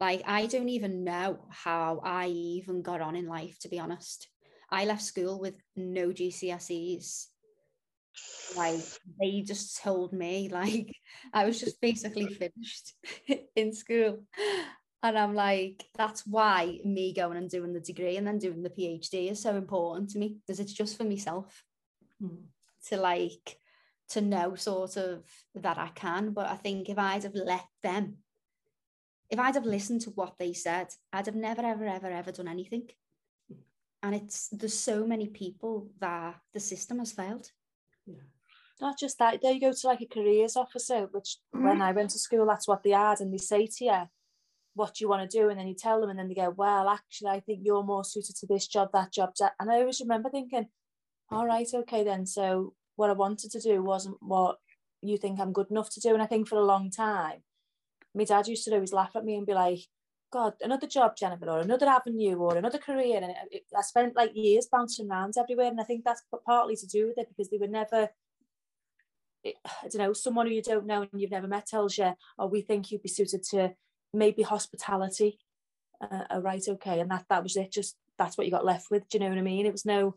like 0.01 0.23
i 0.27 0.47
don't 0.47 0.71
even 0.79 1.05
know 1.05 1.31
how 1.65 2.01
i 2.05 2.27
even 2.29 2.81
got 2.81 3.01
on 3.03 3.15
in 3.17 3.27
life 3.27 3.57
to 3.61 3.69
be 3.69 3.79
honest 3.85 4.29
i 4.71 4.87
left 4.87 5.03
school 5.03 5.39
with 5.45 5.57
no 5.77 6.05
gcse's 6.19 7.29
like 8.57 8.81
they 9.21 9.43
just 9.43 9.83
told 9.83 10.13
me 10.13 10.49
like 10.49 10.93
i 11.33 11.45
was 11.45 11.61
just 11.61 11.81
basically 11.81 12.27
finished 12.27 12.95
in 13.57 13.73
school. 13.73 14.25
And 15.03 15.17
i'm 15.17 15.35
like 15.35 15.85
that's 15.97 16.27
why 16.27 16.81
me 16.85 17.15
going 17.15 17.37
and 17.37 17.49
doing 17.49 17.73
the 17.73 17.81
degree 17.81 18.17
and 18.17 18.27
then 18.27 18.39
doing 18.39 18.63
the 18.63 18.71
phd 18.71 19.31
is 19.31 19.41
so 19.41 19.57
important 19.57 20.11
to 20.11 20.19
me 20.19 20.39
because 20.41 20.59
it's 20.59 20.73
just 20.73 20.97
for 20.97 21.05
myself 21.05 21.63
mm. 22.23 22.43
to 22.89 22.97
like 22.97 23.59
to 24.11 24.21
know 24.21 24.55
sort 24.55 24.97
of 24.97 25.23
that 25.55 25.79
i 25.79 25.91
can. 25.95 26.31
But 26.31 26.49
i 26.49 26.57
think 26.57 26.89
if 26.89 26.99
i'd 26.99 27.23
have 27.23 27.35
let 27.35 27.65
them 27.83 28.17
if 29.31 29.39
i'd 29.39 29.55
have 29.55 29.67
listened 29.67 30.01
to 30.03 30.11
what 30.11 30.35
they 30.39 30.53
said 30.53 30.89
i'd 31.13 31.27
have 31.27 31.37
never 31.37 31.63
ever 31.63 31.87
ever 31.87 32.11
ever 32.11 32.33
done 32.33 32.49
anything. 32.49 32.89
And 34.03 34.15
it's 34.15 34.49
there's 34.49 34.79
so 34.79 35.07
many 35.07 35.29
people 35.29 35.91
that 36.01 36.37
the 36.55 36.61
system 36.61 36.99
has 36.99 37.13
failed 37.13 37.51
Not 38.81 38.99
just 38.99 39.19
that, 39.19 39.41
they 39.43 39.59
go 39.59 39.73
to 39.73 39.87
like 39.87 40.01
a 40.01 40.07
careers 40.07 40.57
officer, 40.57 41.09
which 41.11 41.39
mm-hmm. 41.55 41.67
when 41.67 41.83
I 41.83 41.93
went 41.93 42.11
to 42.11 42.19
school, 42.19 42.47
that's 42.47 42.69
what 42.69 42.83
they 42.83 42.91
had, 42.91 43.21
and 43.21 43.33
they 43.33 43.39
say 43.39 43.67
to 43.67 43.85
you, 43.85 44.03
what 44.79 44.95
do 44.95 45.05
you 45.05 45.09
want 45.09 45.29
to 45.29 45.39
do? 45.39 45.49
And 45.49 45.59
then 45.59 45.67
you 45.67 45.75
tell 45.75 46.01
them, 46.01 46.11
and 46.11 46.19
then 46.19 46.29
they 46.29 46.35
go, 46.35 46.51
Well, 46.57 46.89
actually, 46.89 47.31
I 47.31 47.41
think 47.41 47.61
you're 47.63 47.83
more 47.83 48.05
suited 48.05 48.37
to 48.37 48.47
this 48.47 48.69
job, 48.69 48.91
that 48.93 49.13
job. 49.13 49.33
that-" 49.41 49.55
And 49.59 49.71
I 49.71 49.81
always 49.81 50.01
remember 50.01 50.31
thinking, 50.31 50.69
All 51.31 51.47
right, 51.47 51.69
okay, 51.75 52.05
then. 52.05 52.27
So 52.27 52.75
what 52.95 53.11
I 53.11 53.15
wanted 53.15 53.51
to 53.51 53.61
do 53.61 53.83
wasn't 53.83 54.17
what 54.21 54.59
you 55.03 55.19
think 55.19 55.41
I'm 55.41 55.53
good 55.53 55.71
enough 55.71 55.91
to 55.91 56.01
do. 56.01 56.15
And 56.15 56.23
I 56.23 56.27
think 56.27 56.49
for 56.49 56.57
a 56.57 56.65
long 56.65 56.91
time, 56.91 57.43
my 58.15 58.25
dad 58.25 58.49
used 58.49 58.65
to 58.65 58.75
always 58.75 58.93
laugh 58.93 59.17
at 59.17 59.25
me 59.25 59.37
and 59.37 59.47
be 59.47 59.55
like, 59.55 59.81
God, 60.31 60.55
another 60.61 60.87
job, 60.87 61.17
Jennifer, 61.17 61.49
or 61.49 61.61
another 61.61 61.87
avenue, 61.87 62.37
or 62.37 62.57
another 62.57 62.79
career. 62.79 63.21
And 63.23 63.35
it, 63.51 63.65
I 63.77 63.83
spent 63.83 64.17
like 64.17 64.33
years 64.35 64.69
bouncing 64.71 65.11
around 65.11 65.35
everywhere. 65.39 65.69
And 65.69 65.81
I 65.81 65.85
think 65.85 66.05
that's 66.05 66.23
partly 66.47 66.77
to 66.77 66.87
do 66.87 67.09
with 67.09 67.19
it 67.19 67.29
because 67.29 67.51
they 67.51 67.59
were 67.59 67.67
never, 67.67 68.09
I 69.45 69.53
don't 69.83 69.99
know, 69.99 70.13
someone 70.13 70.47
who 70.47 70.53
you 70.53 70.63
don't 70.63 70.87
know 70.87 71.03
and 71.03 71.21
you've 71.21 71.31
never 71.31 71.49
met 71.49 71.67
tells 71.67 71.97
you, 71.97 72.13
oh, 72.39 72.47
we 72.47 72.61
think 72.61 72.91
you'd 72.91 73.03
be 73.03 73.09
suited 73.09 73.43
to 73.51 73.73
maybe 74.13 74.43
hospitality. 74.43 75.39
Uh, 76.01 76.25
oh, 76.31 76.41
right, 76.41 76.63
okay. 76.69 77.01
And 77.01 77.11
that, 77.11 77.25
that 77.31 77.43
was 77.43 77.57
it. 77.57 77.73
Just 77.73 77.97
that's 78.19 78.37
what 78.37 78.47
you 78.47 78.51
got 78.51 78.65
left 78.65 78.91
with. 78.91 79.09
Do 79.09 79.19
you 79.19 79.25
know 79.25 79.31
what 79.31 79.39
I 79.39 79.43
mean? 79.43 79.67
It 79.67 79.73
was 79.73 79.87
no. 79.87 80.17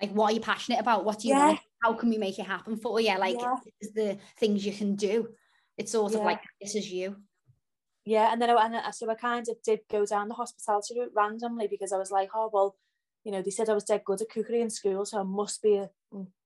Like, 0.00 0.12
what 0.12 0.30
are 0.30 0.34
you 0.34 0.40
passionate 0.40 0.80
about? 0.80 1.04
What 1.04 1.18
do 1.20 1.28
you 1.28 1.34
Yeah. 1.34 1.46
want? 1.48 1.60
How 1.82 1.92
can 1.94 2.08
we 2.08 2.18
make 2.18 2.38
it 2.38 2.46
happen 2.46 2.76
for 2.76 3.00
you? 3.00 3.18
Like, 3.18 3.36
Yeah. 3.38 3.56
the 3.94 4.18
things 4.38 4.64
you 4.64 4.72
can 4.72 4.94
do. 4.94 5.28
It's 5.76 5.92
sort 5.92 6.14
of 6.14 6.22
like, 6.22 6.40
this 6.60 6.74
is 6.74 6.90
you. 6.90 7.16
Yeah 8.08 8.32
and 8.32 8.40
then 8.40 8.50
I, 8.50 8.64
and 8.64 8.76
I, 8.76 8.90
so 8.90 9.10
I 9.10 9.14
kind 9.14 9.46
of 9.48 9.56
did 9.62 9.80
go 9.90 10.04
down 10.06 10.28
the 10.28 10.34
hospitality 10.34 10.98
route 10.98 11.12
randomly 11.14 11.68
because 11.68 11.92
I 11.92 11.98
was 11.98 12.10
like 12.10 12.30
oh 12.34 12.50
well 12.52 12.76
you 13.24 13.32
know 13.32 13.42
they 13.42 13.50
said 13.50 13.68
I 13.68 13.74
was 13.74 13.84
dead 13.84 14.02
good 14.04 14.22
at 14.22 14.30
cookery 14.30 14.60
in 14.60 14.70
school 14.70 15.04
so 15.04 15.20
I 15.20 15.22
must 15.22 15.62
be 15.62 15.76
a 15.76 15.90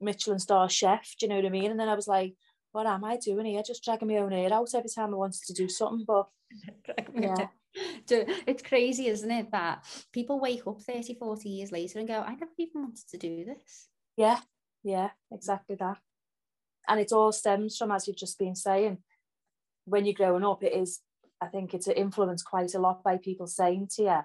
Michelin 0.01 0.39
star 0.39 0.69
chef 0.69 1.15
do 1.19 1.27
you 1.27 1.31
know 1.31 1.37
what 1.37 1.47
I 1.47 1.51
mean 1.51 1.71
and 1.71 1.81
then 1.81 1.89
I 1.89 1.95
was 1.95 2.09
like 2.09 2.35
what 2.73 2.87
am 2.87 3.05
I 3.05 3.17
doing 3.17 3.47
here 3.47 3.63
just 3.67 3.85
dragging 3.85 4.09
my 4.09 4.17
own 4.17 4.33
hair 4.33 4.53
out 4.53 4.75
every 4.75 4.91
time 4.91 5.13
I 5.15 5.17
wanted 5.19 5.43
to 5.47 5.53
do 5.53 5.69
something 5.69 6.05
but 6.07 6.27
Yeah. 7.15 7.47
It's 8.47 8.63
crazy, 8.63 9.07
isn't 9.07 9.31
it? 9.31 9.51
That 9.51 9.87
people 10.13 10.39
wake 10.39 10.67
up 10.67 10.83
30, 10.83 11.15
40 11.15 11.49
years 11.49 11.73
later 11.73 11.99
and 11.99 12.09
go, 12.09 12.21
I 12.21 12.35
never 12.35 12.53
even 12.59 12.83
wanted 12.83 13.09
to 13.09 13.17
do 13.17 13.47
this. 13.47 13.89
yeah 14.17 14.41
yeah 14.85 15.11
exactly 15.31 15.77
that 15.77 15.99
and 16.89 17.01
it 17.01 17.13
all 17.13 17.33
stems 17.33 17.77
from 17.77 17.93
as 17.93 18.07
you've 18.07 18.17
just 18.17 18.39
been 18.39 18.57
saying 18.57 18.99
when 19.85 20.05
you're 20.05 20.15
growing 20.15 20.45
up 20.45 20.63
it 20.63 20.75
is 20.75 21.01
I 21.43 21.47
think 21.47 21.75
it's 21.75 21.89
influenced 21.89 22.45
quite 22.45 22.75
a 22.75 22.79
lot 22.79 23.03
by 23.03 23.17
people 23.19 23.47
saying 23.47 23.89
to 23.97 24.03
you 24.03 24.21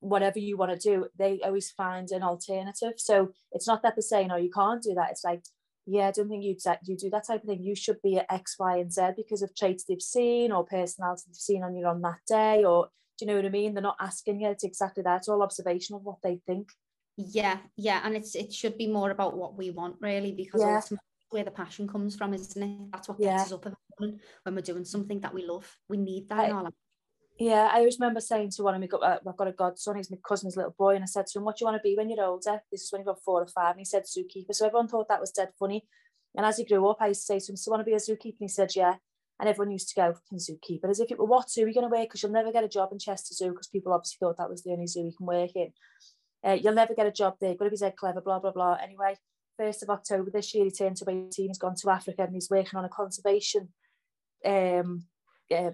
whatever 0.00 0.38
you 0.38 0.56
want 0.56 0.72
to 0.72 0.88
do 0.90 1.06
they 1.18 1.40
always 1.44 1.70
find 1.70 2.10
an 2.10 2.22
alternative. 2.22 2.94
So 2.96 3.32
it's 3.52 3.66
not 3.66 3.82
that 3.82 3.94
they're 3.96 4.02
saying 4.02 4.30
oh 4.30 4.36
you 4.36 4.50
can't 4.50 4.82
do 4.82 4.94
that. 4.94 5.10
It's 5.10 5.24
like 5.24 5.42
yeah 5.86 6.08
I 6.08 6.10
don't 6.12 6.28
think 6.28 6.44
you'd 6.44 6.60
you 6.84 6.96
do 6.96 7.10
that 7.10 7.26
type 7.26 7.42
of 7.42 7.48
thing. 7.48 7.62
You 7.62 7.74
should 7.74 8.00
be 8.02 8.18
at 8.18 8.32
X 8.32 8.56
Y 8.58 8.76
and 8.78 8.92
Z 8.92 9.02
because 9.16 9.42
of 9.42 9.54
traits 9.54 9.84
they've 9.84 10.00
seen 10.00 10.52
or 10.52 10.64
personality 10.64 11.22
they've 11.26 11.36
seen 11.36 11.62
on 11.62 11.74
you 11.74 11.86
on 11.86 12.02
that 12.02 12.20
day 12.28 12.64
or 12.64 12.88
do 13.18 13.24
you 13.24 13.30
know 13.30 13.36
what 13.36 13.46
I 13.46 13.48
mean? 13.48 13.72
They're 13.72 13.82
not 13.82 13.96
asking 13.98 14.40
you 14.40 14.50
it's 14.50 14.64
exactly 14.64 15.02
that. 15.02 15.18
It's 15.18 15.28
all 15.28 15.42
observation 15.42 15.96
of 15.96 16.02
what 16.02 16.18
they 16.22 16.40
think. 16.46 16.68
Yeah, 17.16 17.58
yeah. 17.76 18.00
And 18.04 18.14
it's 18.14 18.34
it 18.34 18.52
should 18.52 18.76
be 18.76 18.88
more 18.88 19.10
about 19.10 19.36
what 19.36 19.56
we 19.56 19.70
want, 19.70 19.96
really, 20.00 20.32
because 20.32 20.60
Yeah. 20.60 20.76
ultimately 20.76 20.98
where 21.30 21.44
the 21.44 21.50
passion 21.50 21.88
comes 21.88 22.16
from, 22.16 22.34
isn't 22.34 22.62
it? 22.62 22.92
That's 22.92 23.08
what 23.08 23.18
Yeah. 23.18 23.38
gets 23.38 23.52
us 23.52 23.52
up 23.52 23.66
when 23.98 24.20
we're 24.54 24.60
doing 24.60 24.84
something 24.84 25.20
that 25.20 25.34
we 25.34 25.44
love. 25.44 25.78
We 25.88 25.96
need 25.96 26.28
that 26.28 26.38
I- 26.38 26.46
in 26.46 26.52
our 26.52 26.62
life. 26.64 26.74
Yeah, 27.38 27.68
I 27.70 27.78
always 27.80 27.98
remember 28.00 28.20
saying 28.20 28.50
to 28.52 28.62
one 28.62 28.74
of 28.74 28.80
my, 28.80 28.98
uh, 28.98 29.18
I've 29.26 29.36
got 29.36 29.48
a 29.48 29.52
godson, 29.52 29.96
he's 29.96 30.10
my 30.10 30.16
cousin's 30.26 30.56
little 30.56 30.74
boy, 30.78 30.94
and 30.94 31.04
I 31.04 31.06
said 31.06 31.26
to 31.26 31.38
him, 31.38 31.44
what 31.44 31.56
do 31.56 31.64
you 31.64 31.66
want 31.66 31.76
to 31.78 31.82
be 31.82 31.94
when 31.94 32.08
you're 32.08 32.24
older? 32.24 32.62
This 32.72 32.84
is 32.84 32.92
when 32.92 33.02
he 33.02 33.04
got 33.04 33.22
four 33.22 33.42
or 33.42 33.46
five, 33.46 33.72
and 33.72 33.80
he 33.80 33.84
said 33.84 34.04
zookeeper. 34.04 34.54
So 34.54 34.64
everyone 34.66 34.88
thought 34.88 35.08
that 35.08 35.20
was 35.20 35.32
dead 35.32 35.52
funny. 35.58 35.86
And 36.34 36.46
as 36.46 36.56
he 36.56 36.64
grew 36.64 36.88
up, 36.88 36.96
I 37.00 37.08
used 37.08 37.20
to 37.22 37.26
say 37.26 37.38
to 37.38 37.52
him, 37.52 37.56
so 37.56 37.68
you 37.68 37.72
want 37.72 37.80
to 37.82 37.84
be 37.84 37.92
a 37.92 37.96
zookeeper? 37.96 38.40
And 38.40 38.48
he 38.48 38.48
said, 38.48 38.74
yeah. 38.74 38.96
And 39.38 39.50
everyone 39.50 39.70
used 39.72 39.90
to 39.90 39.94
go, 39.94 40.14
fucking 40.14 40.38
zookeeper, 40.38 40.88
as 40.88 41.00
if 41.00 41.10
it 41.10 41.18
were, 41.18 41.26
what 41.26 41.50
zoo 41.50 41.64
are 41.64 41.68
you 41.68 41.74
going 41.74 41.90
to 41.90 41.94
work? 41.94 42.08
Because 42.08 42.22
you'll 42.22 42.32
never 42.32 42.52
get 42.52 42.64
a 42.64 42.68
job 42.68 42.90
in 42.92 42.98
Chester 42.98 43.34
Zoo, 43.34 43.50
because 43.50 43.66
people 43.68 43.92
obviously 43.92 44.16
thought 44.18 44.38
that 44.38 44.48
was 44.48 44.62
the 44.62 44.70
only 44.70 44.86
zoo 44.86 45.04
you 45.04 45.12
can 45.14 45.26
work 45.26 45.50
in. 45.54 45.72
Uh, 46.42 46.52
you'll 46.52 46.72
never 46.72 46.94
get 46.94 47.06
a 47.06 47.12
job 47.12 47.36
there, 47.38 47.54
got 47.54 47.64
to 47.66 47.70
be 47.70 47.76
dead 47.76 47.96
clever, 47.96 48.22
blah, 48.22 48.38
blah, 48.38 48.52
blah. 48.52 48.78
Anyway, 48.82 49.14
1st 49.60 49.82
of 49.82 49.90
October 49.90 50.30
this 50.30 50.54
year, 50.54 50.64
he 50.64 50.70
turned 50.70 50.96
to 50.96 51.08
18, 51.08 51.48
he's 51.48 51.58
gone 51.58 51.74
to 51.76 51.90
Africa, 51.90 52.22
and 52.22 52.34
he's 52.34 52.50
working 52.50 52.78
on 52.78 52.84
a 52.84 52.88
conservation 52.88 53.68
um, 54.44 55.04
uh, 55.54 55.70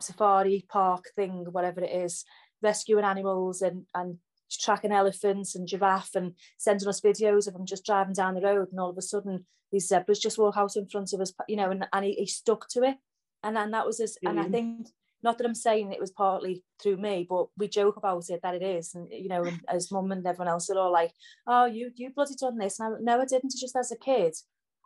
safari 0.00 0.64
park 0.68 1.04
thing, 1.14 1.46
whatever 1.50 1.82
it 1.82 1.92
is, 1.92 2.24
rescuing 2.62 3.04
animals 3.04 3.62
and 3.62 3.86
and 3.94 4.18
tracking 4.50 4.92
elephants 4.92 5.54
and 5.54 5.66
giraffe 5.66 6.14
and 6.14 6.34
sending 6.56 6.88
us 6.88 7.00
videos 7.00 7.48
of 7.48 7.54
him 7.54 7.66
just 7.66 7.84
driving 7.84 8.14
down 8.14 8.34
the 8.34 8.40
road. 8.40 8.68
And 8.70 8.78
all 8.78 8.90
of 8.90 8.98
a 8.98 9.02
sudden 9.02 9.44
these 9.72 9.88
zebras 9.88 10.20
just 10.20 10.38
walk 10.38 10.56
out 10.56 10.76
in 10.76 10.86
front 10.86 11.12
of 11.12 11.20
us, 11.20 11.32
you 11.48 11.56
know, 11.56 11.70
and, 11.70 11.86
and 11.92 12.04
he, 12.04 12.12
he 12.12 12.26
stuck 12.26 12.68
to 12.70 12.82
it. 12.82 12.96
And 13.42 13.56
then 13.56 13.72
that 13.72 13.86
was 13.86 13.98
his, 13.98 14.16
and 14.24 14.40
I 14.40 14.44
think 14.44 14.88
not 15.26 15.38
that 15.38 15.46
I'm 15.46 15.56
saying 15.56 15.92
it 15.92 16.00
was 16.00 16.12
partly 16.12 16.62
through 16.80 16.98
me, 16.98 17.26
but 17.28 17.48
we 17.58 17.66
joke 17.66 17.96
about 17.96 18.30
it 18.30 18.40
that 18.42 18.54
it 18.54 18.62
is. 18.62 18.94
And 18.94 19.08
you 19.10 19.28
know, 19.28 19.42
and 19.42 19.60
as 19.68 19.90
mum 19.90 20.12
and 20.12 20.24
everyone 20.24 20.48
else 20.48 20.70
are 20.70 20.78
all 20.78 20.92
like, 20.92 21.12
Oh, 21.46 21.66
you 21.66 21.90
you 21.96 22.10
bloody 22.14 22.36
done 22.40 22.56
this. 22.56 22.78
And 22.78 22.94
I 22.94 22.98
no, 23.00 23.20
I 23.20 23.24
didn't 23.24 23.52
just 23.58 23.74
as 23.76 23.90
a 23.90 23.98
kid. 23.98 24.34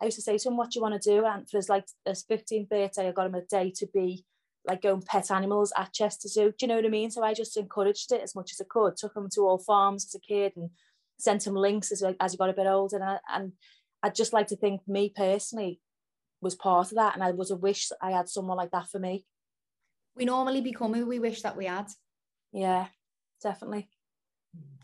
I 0.00 0.06
used 0.06 0.16
to 0.16 0.22
say 0.22 0.38
to 0.38 0.48
him, 0.48 0.56
What 0.56 0.70
do 0.70 0.78
you 0.78 0.82
want 0.82 1.00
to 1.00 1.10
do? 1.10 1.26
And 1.26 1.48
for 1.48 1.58
his 1.58 1.68
like 1.68 1.84
his 2.06 2.24
15th 2.24 2.70
birthday, 2.70 3.08
I 3.08 3.12
got 3.12 3.26
him 3.26 3.34
a 3.34 3.42
day 3.42 3.70
to 3.76 3.86
be 3.92 4.24
like 4.66 4.82
going 4.82 5.02
pet 5.02 5.30
animals 5.30 5.72
at 5.76 5.92
Chester 5.92 6.28
Zoo. 6.28 6.54
Do 6.56 6.56
you 6.62 6.68
know 6.68 6.76
what 6.76 6.86
I 6.86 6.88
mean? 6.88 7.10
So 7.10 7.22
I 7.22 7.34
just 7.34 7.56
encouraged 7.58 8.10
it 8.10 8.22
as 8.22 8.34
much 8.34 8.52
as 8.52 8.60
I 8.62 8.64
could. 8.68 8.96
Took 8.96 9.16
him 9.16 9.28
to 9.34 9.42
all 9.42 9.58
farms 9.58 10.06
as 10.06 10.14
a 10.14 10.20
kid 10.20 10.52
and 10.56 10.70
sent 11.18 11.46
him 11.46 11.54
links 11.54 11.92
as 11.92 12.02
as 12.18 12.32
he 12.32 12.38
got 12.38 12.48
a 12.48 12.54
bit 12.54 12.66
older. 12.66 12.96
And 12.96 13.04
I, 13.04 13.18
and 13.28 13.52
I'd 14.02 14.14
just 14.14 14.32
like 14.32 14.46
to 14.46 14.56
think 14.56 14.80
me 14.88 15.12
personally 15.14 15.80
was 16.40 16.54
part 16.54 16.90
of 16.90 16.96
that, 16.96 17.14
and 17.14 17.22
I 17.22 17.32
would 17.32 17.50
have 17.50 17.60
wished 17.60 17.92
I 18.00 18.12
had 18.12 18.28
someone 18.28 18.56
like 18.56 18.70
that 18.70 18.88
for 18.88 18.98
me. 18.98 19.26
We 20.16 20.24
normally 20.24 20.60
become 20.60 20.92
who 20.94 21.06
we 21.06 21.18
wish 21.18 21.42
that 21.42 21.56
we 21.56 21.66
had 21.66 21.86
Yeah, 22.52 22.88
definitely. 23.42 23.88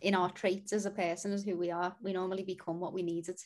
in 0.01 0.15
our 0.15 0.31
traits 0.31 0.73
as 0.73 0.87
a 0.87 0.91
person, 0.91 1.33
as 1.33 1.45
who 1.45 1.57
we 1.57 1.71
are. 1.71 1.97
We 2.01 2.13
normally 2.13 2.45
become 2.45 2.81
what 2.81 2.93
we 2.93 3.03
needed. 3.03 3.39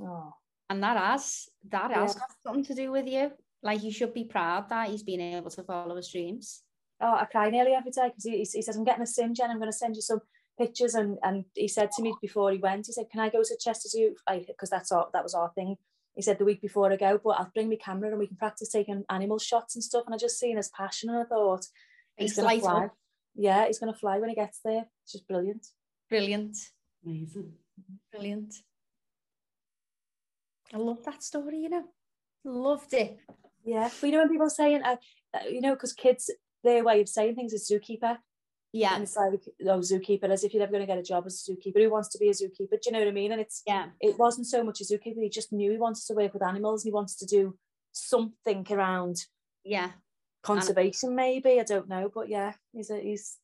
Oh, 0.00 0.32
And 0.70 0.82
that 0.82 0.96
has 0.96 1.48
that 1.70 1.90
has 1.90 2.14
Yeah. 2.14 2.20
got 2.20 2.34
something 2.46 2.64
to 2.64 2.74
do 2.74 2.92
with 2.92 3.06
you. 3.06 3.32
Like 3.62 3.82
you 3.82 3.90
should 3.90 4.14
be 4.14 4.24
proud 4.24 4.68
that 4.68 4.88
he's 4.88 5.02
been 5.02 5.20
able 5.20 5.50
to 5.50 5.62
follow 5.64 5.96
his 5.96 6.10
dreams. 6.10 6.62
oh 7.00 7.14
I 7.14 7.24
cry 7.24 7.50
nearly 7.50 7.72
every 7.72 7.90
day 7.90 8.08
because 8.08 8.24
he, 8.24 8.38
he 8.38 8.62
says, 8.62 8.76
I'm 8.76 8.84
getting 8.84 9.02
a 9.02 9.06
sim, 9.06 9.34
Jen. 9.34 9.50
I'm 9.50 9.58
going 9.58 9.70
to 9.70 9.76
send 9.76 9.96
you 9.96 10.02
some 10.02 10.20
pictures. 10.58 10.94
And, 10.94 11.18
and 11.22 11.44
he 11.54 11.68
said 11.68 11.90
to 11.92 12.02
me 12.02 12.14
before 12.20 12.52
he 12.52 12.58
went, 12.58 12.86
he 12.86 12.92
said, 12.92 13.10
Can 13.10 13.20
I 13.20 13.28
go 13.30 13.42
to 13.42 13.56
Chester 13.60 13.88
Zoo? 13.88 14.14
Because 14.46 14.70
that's 14.70 14.92
our, 14.92 15.08
that 15.12 15.22
was 15.24 15.34
our 15.34 15.50
thing. 15.54 15.76
He 16.18 16.22
said 16.22 16.38
the 16.38 16.44
week 16.44 16.60
before 16.60 16.92
I 16.92 16.96
go, 16.96 17.20
but 17.22 17.38
I'll 17.38 17.52
bring 17.54 17.68
my 17.68 17.76
camera 17.76 18.10
and 18.10 18.18
we 18.18 18.26
can 18.26 18.36
practice 18.36 18.70
taking 18.70 19.04
animal 19.08 19.38
shots 19.38 19.76
and 19.76 19.84
stuff. 19.84 20.02
And 20.04 20.12
I 20.12 20.18
just 20.18 20.36
seen 20.36 20.56
his 20.56 20.68
passion 20.68 21.10
and 21.10 21.20
I 21.20 21.22
thought, 21.22 21.64
he's 22.16 22.34
Face 22.34 22.42
going 22.42 22.56
to 22.56 22.60
fly. 22.60 22.84
up. 22.86 22.96
Yeah, 23.36 23.66
he's 23.68 23.78
going 23.78 23.92
to 23.92 23.98
fly 24.00 24.18
when 24.18 24.28
he 24.28 24.34
gets 24.34 24.58
there. 24.64 24.86
It's 25.04 25.12
just 25.12 25.28
brilliant. 25.28 25.64
Brilliant. 26.10 26.56
Amazing. 27.06 27.52
Brilliant. 28.10 28.52
I 30.74 30.78
love 30.78 31.04
that 31.04 31.22
story, 31.22 31.58
you 31.58 31.68
know. 31.68 31.84
Loved 32.44 32.94
it. 32.94 33.18
Yeah. 33.64 33.88
But 34.00 34.06
you 34.08 34.12
know, 34.12 34.18
when 34.18 34.28
people 34.30 34.46
are 34.48 34.50
saying, 34.50 34.82
uh, 34.82 34.96
uh, 35.32 35.46
you 35.48 35.60
know, 35.60 35.74
because 35.74 35.92
kids, 35.92 36.32
their 36.64 36.82
way 36.82 37.00
of 37.00 37.08
saying 37.08 37.36
things 37.36 37.52
is 37.52 37.70
zookeeper. 37.70 38.18
Yeah. 38.72 38.94
And 38.94 39.02
it's 39.02 39.16
like, 39.16 39.32
oh, 39.62 39.78
zookeeper, 39.78 40.24
as 40.30 40.44
if 40.44 40.52
you're 40.52 40.60
never 40.60 40.72
going 40.72 40.82
to 40.82 40.86
get 40.86 40.98
a 40.98 41.02
job 41.02 41.24
as 41.26 41.42
a 41.48 41.50
zookeeper. 41.52 41.82
Who 41.82 41.90
wants 41.90 42.08
to 42.10 42.18
be 42.18 42.28
a 42.28 42.32
zookeeper? 42.32 42.70
Do 42.70 42.78
you 42.86 42.92
know 42.92 42.98
what 42.98 43.08
I 43.08 43.12
mean? 43.12 43.32
And 43.32 43.40
it's, 43.40 43.62
Yeah. 43.66 43.86
it 44.00 44.18
wasn't 44.18 44.46
so 44.46 44.62
much 44.62 44.80
a 44.80 44.84
zookeeper. 44.84 45.22
He 45.22 45.30
just 45.30 45.52
knew 45.52 45.70
he 45.70 45.78
wanted 45.78 46.04
to 46.06 46.14
work 46.14 46.34
with 46.34 46.42
animals. 46.42 46.84
and 46.84 46.90
He 46.90 46.94
wanted 46.94 47.16
to 47.18 47.26
do 47.26 47.56
something 47.92 48.66
around 48.70 49.24
Yeah. 49.64 49.92
conservation, 50.42 51.14
maybe. 51.14 51.58
I 51.60 51.64
don't 51.64 51.88
know. 51.88 52.10
But 52.14 52.28
yeah, 52.28 52.54
he's 52.72 52.90
a, 52.90 53.00
he's, 53.00 53.38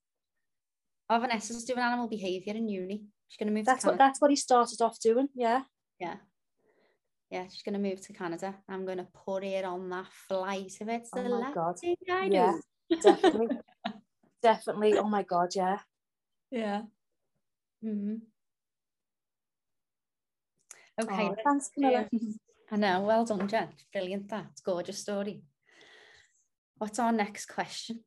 Oh, 1.11 1.19
Vanessa's 1.21 1.65
doing 1.65 1.81
animal 1.81 2.09
behaviour 2.09 2.55
in 2.55 2.69
uni. 2.69 3.05
She's 3.29 3.37
going 3.39 3.49
to 3.49 3.53
move 3.55 3.67
that's 3.67 3.83
to 3.83 3.91
what, 3.91 3.99
that's 3.99 4.21
what 4.21 4.31
he 4.31 4.37
started 4.37 4.81
off 4.81 4.99
doing. 5.01 5.29
Yeah. 5.35 5.63
Yeah. 5.99 6.17
Yeah, 7.31 7.47
she's 7.49 7.63
going 7.63 7.75
to 7.75 7.79
move 7.91 8.01
to 8.03 8.13
Canada. 8.13 8.55
I'm 8.69 8.85
going 8.87 8.99
to 8.99 9.09
put 9.27 9.43
it 9.45 9.65
on 9.65 9.89
that 9.91 10.07
flight 10.29 10.73
if 10.81 10.89
it's 10.89 11.11
Oh 11.15 11.23
the 11.23 11.29
my 11.29 11.37
last 11.39 11.55
God. 11.55 11.79
thing 11.79 11.97
I 12.11 12.27
Yeah. 12.27 12.59
Definitely. 13.03 13.49
Definitely. 14.45 14.93
Oh 14.99 15.09
my 15.09 15.23
God. 15.23 15.57
Yeah. 15.57 15.79
Yeah. 16.51 16.83
hmm 17.83 18.17
Okay. 21.03 21.29
Oh, 21.31 21.35
thanks, 21.43 21.71
Camilla. 21.71 22.07
do- 22.13 22.35
I 22.71 22.77
know. 22.77 23.01
Well 23.01 23.25
done, 23.25 23.49
Jen. 23.49 23.71
Brilliant. 23.91 24.29
That 24.29 24.61
gorgeous 24.63 24.99
story. 24.99 25.43
What's 26.77 26.99
our 26.99 27.11
next 27.11 27.47
question? 27.47 28.01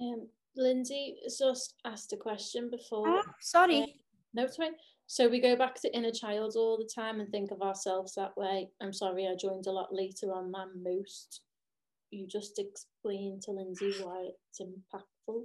Um, 0.00 0.28
Lindsay 0.54 1.16
has 1.24 1.38
just 1.38 1.74
asked 1.86 2.12
a 2.12 2.18
question 2.18 2.68
before. 2.70 3.08
Oh, 3.08 3.22
sorry. 3.40 3.96
No, 4.34 4.44
it's 4.44 4.56
fine. 4.56 4.74
So 5.06 5.28
we 5.28 5.40
go 5.40 5.56
back 5.56 5.80
to 5.80 5.96
inner 5.96 6.10
child 6.12 6.56
all 6.56 6.76
the 6.76 6.90
time 6.94 7.20
and 7.20 7.30
think 7.30 7.52
of 7.52 7.62
ourselves 7.62 8.14
that 8.16 8.36
way. 8.36 8.68
I'm 8.82 8.92
sorry, 8.92 9.26
I 9.26 9.34
joined 9.34 9.66
a 9.66 9.72
lot 9.72 9.94
later 9.94 10.34
on 10.34 10.52
than 10.52 10.82
most. 10.82 11.40
You 12.10 12.26
just 12.26 12.58
explain 12.58 13.40
to 13.42 13.52
Lindsay 13.52 13.92
why 14.02 14.28
it's 14.28 14.60
impactful. 14.60 15.44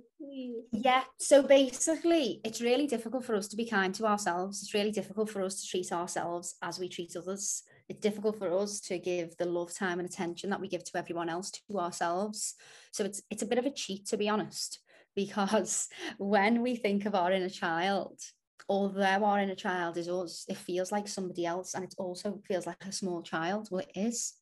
Yeah. 0.72 1.04
So 1.18 1.42
basically, 1.44 2.42
it's 2.44 2.62
really 2.62 2.88
difficult 2.88 3.26
for 3.26 3.36
us 3.36 3.48
to 3.50 3.56
be 3.56 3.66
kind 3.66 3.94
to 3.96 4.06
ourselves. 4.06 4.62
It's 4.62 4.74
really 4.74 4.92
difficult 4.92 5.30
for 5.30 5.42
us 5.42 5.62
to 5.62 5.68
treat 5.68 5.92
ourselves 5.92 6.56
as 6.62 6.80
we 6.80 6.90
treat 6.90 7.16
others. 7.16 7.64
It's 7.88 8.00
difficult 8.00 8.38
for 8.38 8.52
us 8.58 8.80
to 8.82 9.00
give 9.00 9.36
the 9.38 9.46
love, 9.46 9.74
time, 9.74 10.00
and 10.00 10.08
attention 10.08 10.50
that 10.52 10.62
we 10.62 10.68
give 10.68 10.84
to 10.84 10.98
everyone 10.98 11.30
else 11.30 11.52
to 11.52 11.80
ourselves. 11.80 12.56
So 12.92 13.04
it's 13.04 13.22
it's 13.30 13.44
a 13.44 13.48
bit 13.48 13.58
of 13.58 13.66
a 13.66 13.72
cheat, 13.72 14.06
to 14.08 14.18
be 14.18 14.30
honest, 14.30 14.80
because 15.16 15.88
when 16.18 16.62
we 16.62 16.76
think 16.76 17.06
of 17.06 17.16
our 17.16 17.32
inner 17.32 17.50
child, 17.50 18.20
although 18.68 19.02
our 19.02 19.40
inner 19.40 19.56
child 19.56 19.98
is 19.98 20.08
us, 20.08 20.46
it 20.48 20.58
feels 20.58 20.92
like 20.92 21.08
somebody 21.08 21.46
else 21.46 21.74
and 21.74 21.84
it 21.84 21.96
also 21.98 22.40
feels 22.48 22.68
like 22.68 22.86
a 22.86 22.92
small 22.92 23.24
child. 23.24 23.70
Well, 23.72 23.82
it 23.82 23.92
is. 24.00 24.34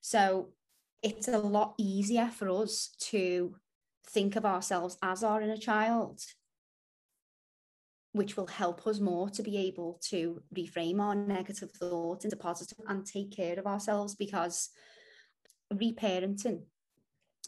So 0.00 0.50
it's 1.06 1.28
a 1.28 1.38
lot 1.38 1.74
easier 1.78 2.26
for 2.26 2.50
us 2.50 2.90
to 2.98 3.54
think 4.10 4.34
of 4.34 4.44
ourselves 4.44 4.98
as 5.04 5.22
our 5.22 5.40
inner 5.40 5.56
child, 5.56 6.20
which 8.10 8.36
will 8.36 8.48
help 8.48 8.84
us 8.88 8.98
more 8.98 9.30
to 9.30 9.42
be 9.44 9.56
able 9.56 10.00
to 10.08 10.42
reframe 10.52 11.00
our 11.00 11.14
negative 11.14 11.70
thoughts 11.70 12.24
into 12.24 12.36
positive 12.36 12.78
and 12.88 13.06
take 13.06 13.30
care 13.30 13.56
of 13.56 13.68
ourselves 13.68 14.16
because 14.16 14.70
reparenting 15.72 16.62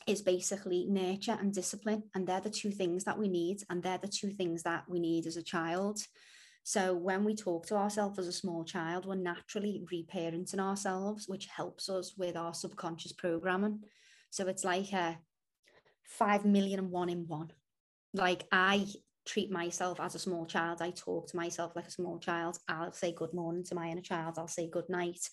is 0.06 0.22
basically 0.22 0.86
nurture 0.88 1.36
and 1.40 1.52
discipline. 1.52 2.04
And 2.14 2.28
they're 2.28 2.40
the 2.40 2.50
two 2.50 2.70
things 2.70 3.02
that 3.04 3.18
we 3.18 3.28
need. 3.28 3.64
And 3.68 3.82
they're 3.82 3.98
the 3.98 4.06
two 4.06 4.30
things 4.30 4.62
that 4.62 4.84
we 4.88 5.00
need 5.00 5.26
as 5.26 5.36
a 5.36 5.42
child. 5.42 5.98
So 6.68 6.92
when 6.92 7.24
we 7.24 7.34
talk 7.34 7.64
to 7.68 7.76
ourselves 7.76 8.18
as 8.18 8.26
a 8.26 8.32
small 8.32 8.62
child, 8.62 9.06
we're 9.06 9.14
naturally 9.14 9.86
reparenting 9.90 10.58
ourselves, 10.58 11.26
which 11.26 11.46
helps 11.46 11.88
us 11.88 12.12
with 12.18 12.36
our 12.36 12.52
subconscious 12.52 13.14
programming. 13.14 13.84
So 14.28 14.46
it's 14.48 14.64
like 14.64 14.92
a 14.92 15.16
five 16.04 16.44
million 16.44 16.78
and 16.78 16.90
one 16.90 17.08
in 17.08 17.26
one. 17.26 17.52
Like 18.12 18.44
I 18.52 18.86
treat 19.26 19.50
myself 19.50 19.98
as 19.98 20.14
a 20.14 20.18
small 20.18 20.44
child. 20.44 20.82
I 20.82 20.90
talk 20.90 21.28
to 21.28 21.38
myself 21.38 21.72
like 21.74 21.86
a 21.86 21.90
small 21.90 22.18
child. 22.18 22.58
I'll 22.68 22.92
say 22.92 23.14
good 23.14 23.32
morning 23.32 23.64
to 23.64 23.74
my 23.74 23.88
inner 23.88 24.02
child. 24.02 24.34
I'll 24.36 24.46
say 24.46 24.68
good 24.68 24.90
night 24.90 25.26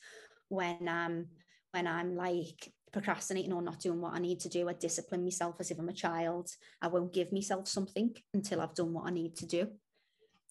when 0.48 0.88
um 0.88 1.26
when 1.71 1.86
I'm 1.86 2.15
like 2.15 2.71
procrastinating 2.93 3.52
or 3.52 3.62
not 3.62 3.82
doing 3.82 4.00
what 4.00 4.13
I 4.13 4.19
need 4.19 4.39
to 4.39 4.50
do. 4.50 4.69
I 4.69 4.74
discipline 4.74 5.26
myself 5.26 5.58
as 5.60 5.69
if 5.69 5.80
I'm 5.80 5.89
a 5.89 5.93
child. 5.93 6.50
I 6.82 6.88
won't 6.88 7.12
give 7.12 7.34
myself 7.34 7.67
something 7.67 8.15
until 8.34 8.62
I've 8.62 8.74
done 8.74 8.93
what 8.93 9.08
I 9.08 9.12
need 9.12 9.36
to 9.36 9.45
do. 9.45 9.67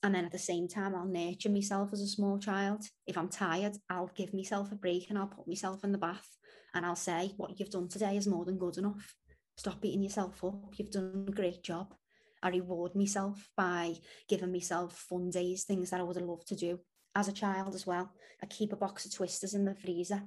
And 0.05 0.15
then 0.15 0.27
at 0.27 0.33
the 0.33 0.39
same 0.39 0.69
time, 0.69 0.95
I'll 0.95 1.07
nurture 1.07 1.49
myself 1.49 1.89
as 1.95 2.03
a 2.03 2.07
small 2.07 2.39
child. 2.39 2.85
If 3.07 3.17
I'm 3.17 3.31
tired, 3.31 3.79
I'll 3.89 4.11
give 4.15 4.35
myself 4.35 4.71
a 4.71 4.75
break 4.75 5.09
and 5.09 5.19
I'll 5.19 5.29
put 5.29 5.49
myself 5.49 5.83
in 5.83 5.93
the 5.93 5.99
bath 5.99 6.29
and 6.75 6.85
I'll 6.85 6.95
say, 6.95 7.33
What 7.39 7.59
you've 7.59 7.71
done 7.71 7.89
today 7.89 8.19
is 8.19 8.27
more 8.27 8.45
than 8.45 8.59
good 8.59 8.77
enough. 8.77 9.15
Stop 9.57 9.81
beating 9.81 10.03
yourself 10.03 10.45
up. 10.45 10.75
You've 10.77 10.91
done 10.91 11.25
a 11.27 11.33
great 11.33 11.63
job. 11.63 11.95
I 12.43 12.51
reward 12.51 12.95
myself 12.95 13.49
by 13.57 13.95
giving 14.29 14.53
myself 14.53 14.93
fun 15.09 15.31
days, 15.31 15.65
things 15.65 15.89
that 15.89 16.01
I 16.01 16.03
would 16.03 16.17
have 16.17 16.27
loved 16.27 16.49
to 16.49 16.55
do 16.55 16.81
as 17.17 17.29
a 17.29 17.33
child 17.33 17.75
as 17.75 17.87
well. 17.87 18.13
I 18.43 18.47
keep 18.47 18.75
a 18.75 18.77
box 18.77 19.07
of 19.07 19.15
twisters 19.15 19.55
in 19.55 19.65
the 19.65 19.75
freezer 19.75 20.23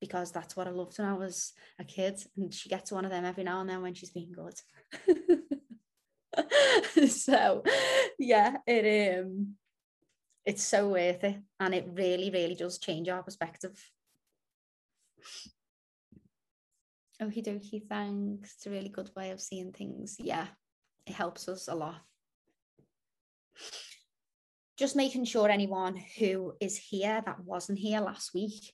because 0.00 0.32
that's 0.32 0.56
what 0.56 0.68
I 0.68 0.70
loved 0.70 0.98
when 0.98 1.06
I 1.06 1.12
was 1.12 1.52
a 1.78 1.84
kid. 1.84 2.18
And 2.38 2.54
she 2.54 2.70
gets 2.70 2.92
one 2.92 3.04
of 3.04 3.10
them 3.10 3.26
every 3.26 3.44
now 3.44 3.60
and 3.60 3.68
then 3.68 3.82
when 3.82 3.92
she's 3.92 4.10
being 4.10 4.32
good. 4.32 4.54
so 7.08 7.62
yeah, 8.18 8.56
it 8.66 9.18
um 9.18 9.56
it's 10.48 10.64
so 10.64 10.88
worth 10.88 11.24
it. 11.24 11.36
And 11.60 11.74
it 11.74 11.86
really, 11.92 12.30
really 12.30 12.54
does 12.54 12.78
change 12.78 13.08
our 13.10 13.22
perspective. 13.22 13.78
Okie 17.20 17.44
dokie, 17.44 17.86
thanks. 17.86 18.54
It's 18.54 18.66
a 18.66 18.70
really 18.70 18.88
good 18.88 19.10
way 19.14 19.30
of 19.30 19.42
seeing 19.42 19.72
things. 19.72 20.16
Yeah, 20.18 20.46
it 21.06 21.12
helps 21.12 21.48
us 21.48 21.68
a 21.68 21.74
lot. 21.74 21.96
Just 24.78 24.96
making 24.96 25.26
sure 25.26 25.50
anyone 25.50 25.96
who 26.18 26.54
is 26.60 26.78
here 26.78 27.22
that 27.26 27.44
wasn't 27.44 27.78
here 27.78 28.00
last 28.00 28.32
week 28.32 28.72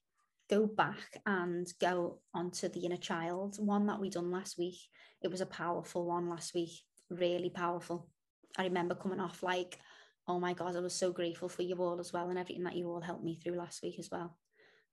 go 0.50 0.66
back 0.66 1.22
and 1.26 1.66
go 1.80 2.20
onto 2.34 2.68
the 2.68 2.80
inner 2.80 2.98
child 2.98 3.56
one 3.58 3.86
that 3.86 3.98
we 3.98 4.10
done 4.10 4.30
last 4.30 4.58
week. 4.58 4.78
It 5.22 5.30
was 5.30 5.40
a 5.40 5.46
powerful 5.46 6.04
one 6.04 6.28
last 6.28 6.54
week, 6.54 6.70
really 7.14 7.50
powerful. 7.50 8.08
I 8.56 8.64
remember 8.64 8.94
coming 8.94 9.20
off 9.20 9.42
like, 9.42 9.78
oh 10.26 10.38
my 10.38 10.52
God, 10.52 10.76
I 10.76 10.80
was 10.80 10.94
so 10.94 11.12
grateful 11.12 11.48
for 11.48 11.62
you 11.62 11.76
all 11.76 12.00
as 12.00 12.12
well 12.12 12.28
and 12.30 12.38
everything 12.38 12.64
that 12.64 12.76
you 12.76 12.88
all 12.90 13.00
helped 13.00 13.24
me 13.24 13.36
through 13.36 13.56
last 13.56 13.82
week 13.82 13.98
as 13.98 14.10
well. 14.10 14.36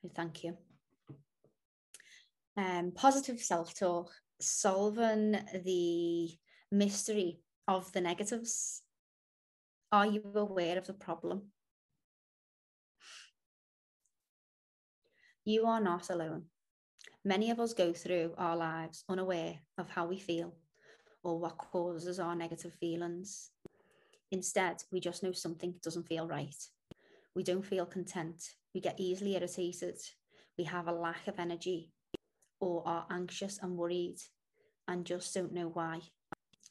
So 0.02 0.10
thank 0.14 0.44
you. 0.44 0.58
Um, 2.58 2.92
positive 2.94 3.40
self 3.40 3.78
talk, 3.78 4.12
solving 4.40 5.38
the 5.64 6.30
mystery 6.72 7.40
of 7.68 7.92
the 7.94 8.02
negatives. 8.02 8.82
Are 9.92 10.06
you 10.06 10.24
aware 10.36 10.78
of 10.78 10.88
the 10.88 10.94
problem? 10.94 11.44
You 15.46 15.66
are 15.66 15.82
not 15.82 16.10
alone. 16.10 16.44
Many 17.24 17.52
of 17.52 17.60
us 17.60 17.74
go 17.74 17.94
through 17.94 18.34
our 18.38 18.56
lives 18.56 19.04
unaware 19.10 19.60
of 19.78 19.90
how 19.90 20.06
we 20.08 20.20
feel 20.20 20.54
or 21.24 21.40
what 21.40 21.58
causes 21.58 22.20
our 22.20 22.36
negative 22.36 22.74
feelings. 22.74 23.52
Instead, 24.32 24.84
we 24.92 25.00
just 25.00 25.24
know 25.24 25.32
something 25.32 25.76
doesn't 25.84 26.08
feel 26.08 26.28
right. 26.28 26.56
We 27.36 27.44
don't 27.44 27.66
feel 27.66 27.86
content. 27.86 28.42
We 28.74 28.82
get 28.82 29.00
easily 29.00 29.36
irritated. 29.36 29.98
We 30.58 30.64
have 30.66 30.88
a 30.88 30.94
lack 30.94 31.28
of 31.28 31.40
energy 31.40 31.92
or 32.60 32.88
are 32.88 33.06
anxious 33.10 33.60
and 33.62 33.78
worried 33.78 34.18
and 34.88 35.06
just 35.06 35.34
don't 35.34 35.54
know 35.54 35.70
why. 35.70 36.02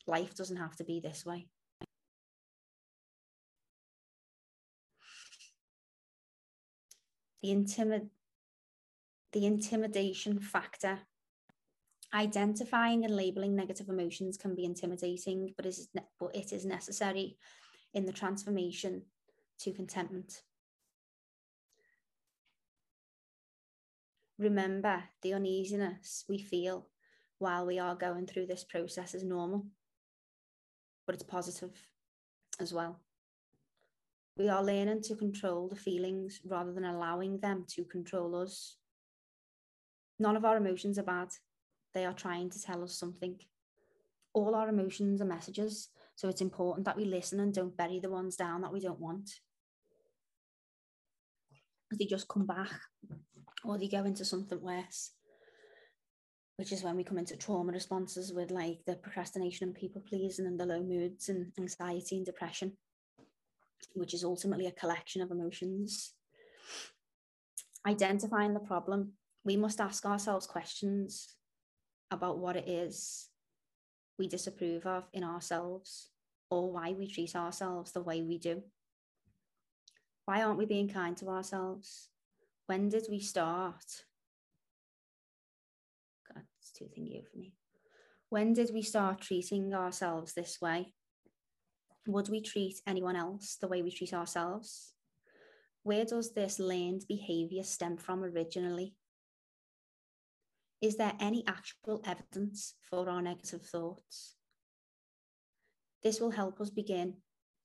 Life 0.06 0.34
doesn't 0.34 0.56
have 0.56 0.76
to 0.76 0.84
be 0.84 1.00
this 1.00 1.24
way. 1.24 1.48
The 7.42 7.48
intimid- 7.48 8.10
the 9.32 9.46
intimidation 9.46 10.40
factor. 10.40 11.00
Identifying 12.12 13.04
and 13.04 13.14
labeling 13.14 13.54
negative 13.54 13.88
emotions 13.88 14.36
can 14.36 14.54
be 14.54 14.64
intimidating, 14.64 15.54
but, 15.56 15.64
is, 15.66 15.88
but 15.94 16.34
it 16.34 16.52
is 16.52 16.64
necessary 16.64 17.36
in 17.94 18.04
the 18.04 18.12
transformation 18.12 19.02
to 19.60 19.72
contentment. 19.72 20.42
Remember, 24.38 25.04
the 25.22 25.34
uneasiness 25.34 26.24
we 26.28 26.38
feel 26.38 26.88
while 27.38 27.66
we 27.66 27.78
are 27.78 27.94
going 27.94 28.26
through 28.26 28.46
this 28.46 28.64
process 28.64 29.14
is 29.14 29.22
normal, 29.22 29.66
but 31.06 31.14
it's 31.14 31.22
positive 31.22 31.76
as 32.58 32.72
well. 32.72 32.98
We 34.36 34.48
are 34.48 34.64
learning 34.64 35.02
to 35.02 35.14
control 35.14 35.68
the 35.68 35.76
feelings 35.76 36.40
rather 36.46 36.72
than 36.72 36.84
allowing 36.84 37.40
them 37.40 37.66
to 37.74 37.84
control 37.84 38.34
us. 38.34 38.76
None 40.18 40.36
of 40.36 40.44
our 40.44 40.56
emotions 40.56 40.98
are 40.98 41.02
bad. 41.02 41.28
They 41.94 42.05
are 42.05 42.12
trying 42.12 42.50
to 42.50 42.62
tell 42.62 42.83
us 42.83 42.98
something. 42.98 43.37
All 44.33 44.55
our 44.55 44.68
emotions 44.68 45.20
are 45.20 45.26
messages. 45.26 45.88
So 46.14 46.29
it's 46.29 46.40
important 46.40 46.85
that 46.85 46.96
we 46.96 47.05
listen 47.05 47.40
and 47.40 47.53
don't 47.53 47.76
bury 47.76 47.98
the 47.98 48.11
ones 48.11 48.37
down 48.37 48.61
that 48.62 48.72
we 48.72 48.81
don't 48.81 49.00
want. 49.00 49.31
They 51.98 52.05
just 52.05 52.29
come 52.29 52.46
back 52.46 52.70
or 53.64 53.79
they 53.79 53.88
go 53.88 54.05
into 54.05 54.24
something 54.24 54.61
worse, 54.61 55.11
which 56.57 56.70
is 56.72 56.85
when 56.85 56.96
we 56.96 57.03
come 57.03 57.18
into 57.18 57.37
trauma 57.37 57.72
responses 57.72 58.33
with 58.33 58.53
like 58.53 58.79
the 58.87 58.94
procrastination 58.94 59.68
and 59.68 59.74
people 59.74 60.03
pleasing 60.09 60.46
and 60.46 60.61
the 60.61 60.66
low 60.66 60.83
moods 60.83 61.29
and 61.29 61.53
anxiety 61.59 62.16
and 62.16 62.26
depression, 62.26 62.76
which 63.94 64.14
is 64.14 64.22
ultimately 64.22 64.66
a 64.66 64.72
collection 64.72 65.22
of 65.22 65.33
emotions. 65.33 66.14
Identifying 67.87 68.55
the 68.55 68.61
problem 68.61 69.14
we 69.44 69.57
must 69.57 69.81
ask 69.81 70.05
ourselves 70.05 70.46
questions 70.46 71.35
about 72.10 72.38
what 72.38 72.56
it 72.56 72.68
is 72.68 73.28
we 74.18 74.28
disapprove 74.28 74.86
of 74.86 75.08
in 75.12 75.24
ourselves 75.24 76.10
or 76.50 76.70
why 76.70 76.92
we 76.92 77.06
treat 77.06 77.34
ourselves 77.34 77.92
the 77.92 78.02
way 78.02 78.22
we 78.22 78.38
do. 78.38 78.62
Why 80.26 80.42
aren't 80.42 80.58
we 80.58 80.66
being 80.66 80.88
kind 80.88 81.16
to 81.16 81.28
ourselves? 81.28 82.08
When 82.66 82.88
did 82.88 83.06
we 83.10 83.20
start? 83.20 84.04
God, 86.32 86.44
it's 86.60 86.70
too 86.70 86.84
thingy 86.84 87.24
for 87.26 87.38
me. 87.38 87.54
When 88.28 88.52
did 88.52 88.70
we 88.72 88.82
start 88.82 89.20
treating 89.20 89.74
ourselves 89.74 90.34
this 90.34 90.60
way? 90.60 90.94
Would 92.06 92.28
we 92.28 92.40
treat 92.40 92.80
anyone 92.86 93.16
else 93.16 93.56
the 93.60 93.68
way 93.68 93.82
we 93.82 93.90
treat 93.90 94.12
ourselves? 94.12 94.92
Where 95.82 96.04
does 96.04 96.32
this 96.32 96.58
learned 96.58 97.06
behavior 97.08 97.62
stem 97.62 97.96
from 97.96 98.22
originally? 98.22 98.94
Is 100.80 100.96
there 100.96 101.12
any 101.20 101.44
actual 101.46 102.02
evidence 102.06 102.74
for 102.88 103.08
our 103.08 103.20
negative 103.20 103.62
thoughts? 103.62 104.36
This 106.02 106.20
will 106.20 106.30
help 106.30 106.60
us 106.60 106.70
begin 106.70 107.16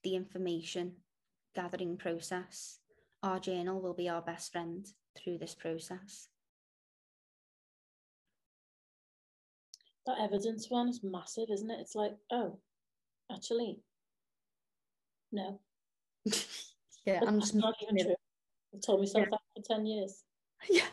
the 0.04 0.15
information 0.15 0.97
gathering 1.56 1.95
process. 1.97 2.80
Our 3.23 3.39
journal 3.39 3.82
will 3.82 3.93
be 3.93 4.10
our 4.10 4.21
best 4.21 4.51
friend 4.51 4.86
through 5.17 5.38
this 5.38 5.56
process. 5.56 6.28
That 10.06 10.19
evidence 10.21 10.69
one 10.69 10.89
is 10.89 10.99
massive, 11.01 11.47
isn't 11.51 11.71
it? 11.71 11.80
It's 11.80 11.95
like, 11.95 12.12
oh, 12.32 12.60
actually, 13.32 13.80
no. 15.32 15.60
yeah, 17.06 17.21
I'm 17.25 17.39
just 17.39 17.56
not 17.56 17.75
even 17.82 18.06
true. 18.06 18.15
I've 18.73 18.82
told 18.82 18.99
myself 18.99 19.25
yeah. 19.25 19.30
that 19.32 19.63
for 19.67 19.75
10 19.75 19.86
years. 19.86 20.23
Yeah. 20.69 20.88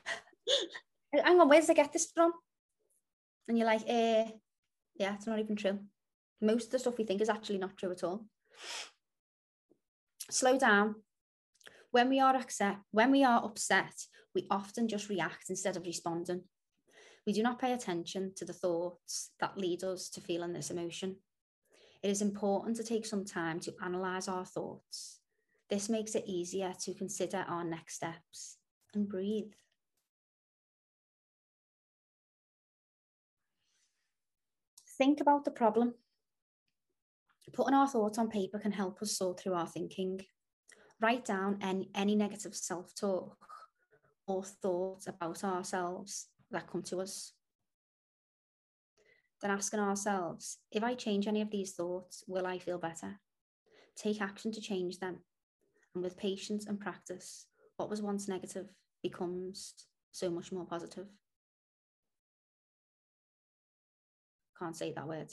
Hang 1.12 1.40
on, 1.40 1.48
where 1.48 1.60
did 1.60 1.70
I 1.70 1.74
get 1.74 1.92
this 1.92 2.10
from? 2.14 2.32
And 3.48 3.58
you're 3.58 3.66
like, 3.66 3.82
eh, 3.86 4.30
yeah, 4.96 5.14
it's 5.14 5.26
not 5.26 5.38
even 5.38 5.56
true. 5.56 5.78
Most 6.40 6.66
of 6.66 6.70
the 6.72 6.78
stuff 6.78 6.98
we 6.98 7.04
think 7.04 7.20
is 7.20 7.28
actually 7.28 7.58
not 7.58 7.76
true 7.76 7.92
at 7.92 8.02
all. 8.02 8.26
Slow 10.30 10.58
down. 10.58 10.96
When 11.90 12.08
we 12.08 12.20
are 12.20 12.34
upset, 12.34 12.78
when 12.90 13.10
we 13.10 13.22
are 13.22 13.44
upset, 13.44 13.92
we 14.34 14.46
often 14.50 14.88
just 14.88 15.08
react 15.08 15.50
instead 15.50 15.76
of 15.76 15.84
responding. 15.84 16.42
We 17.26 17.32
do 17.32 17.42
not 17.42 17.60
pay 17.60 17.72
attention 17.72 18.32
to 18.36 18.44
the 18.44 18.52
thoughts 18.52 19.30
that 19.40 19.58
lead 19.58 19.84
us 19.84 20.08
to 20.10 20.20
feeling 20.20 20.52
this 20.52 20.70
emotion. 20.70 21.16
It 22.02 22.10
is 22.10 22.22
important 22.22 22.76
to 22.78 22.84
take 22.84 23.06
some 23.06 23.24
time 23.24 23.60
to 23.60 23.74
analyze 23.84 24.26
our 24.26 24.44
thoughts. 24.44 25.20
This 25.70 25.88
makes 25.88 26.14
it 26.14 26.24
easier 26.26 26.74
to 26.80 26.94
consider 26.94 27.44
our 27.46 27.64
next 27.64 27.94
steps 27.94 28.56
and 28.94 29.08
breathe. 29.08 29.52
Think 35.02 35.20
about 35.20 35.44
the 35.44 35.50
problem. 35.50 35.94
Putting 37.52 37.74
our 37.74 37.88
thoughts 37.88 38.18
on 38.18 38.30
paper 38.30 38.60
can 38.60 38.70
help 38.70 39.02
us 39.02 39.18
sort 39.18 39.40
through 39.40 39.54
our 39.54 39.66
thinking. 39.66 40.20
Write 41.00 41.24
down 41.24 41.58
any, 41.60 41.90
any 41.92 42.14
negative 42.14 42.54
self 42.54 42.94
talk 42.94 43.36
or 44.28 44.44
thoughts 44.44 45.08
about 45.08 45.42
ourselves 45.42 46.28
that 46.52 46.70
come 46.70 46.84
to 46.84 47.00
us. 47.00 47.32
Then 49.40 49.50
asking 49.50 49.80
ourselves 49.80 50.58
if 50.70 50.84
I 50.84 50.94
change 50.94 51.26
any 51.26 51.40
of 51.40 51.50
these 51.50 51.72
thoughts, 51.72 52.22
will 52.28 52.46
I 52.46 52.60
feel 52.60 52.78
better? 52.78 53.18
Take 53.96 54.22
action 54.22 54.52
to 54.52 54.60
change 54.60 55.00
them. 55.00 55.18
And 55.96 56.04
with 56.04 56.16
patience 56.16 56.66
and 56.66 56.78
practice, 56.78 57.46
what 57.76 57.90
was 57.90 58.02
once 58.02 58.28
negative 58.28 58.68
becomes 59.02 59.74
so 60.12 60.30
much 60.30 60.52
more 60.52 60.64
positive. 60.64 61.08
Can't 64.62 64.76
say 64.76 64.92
that 64.92 65.08
word. 65.08 65.32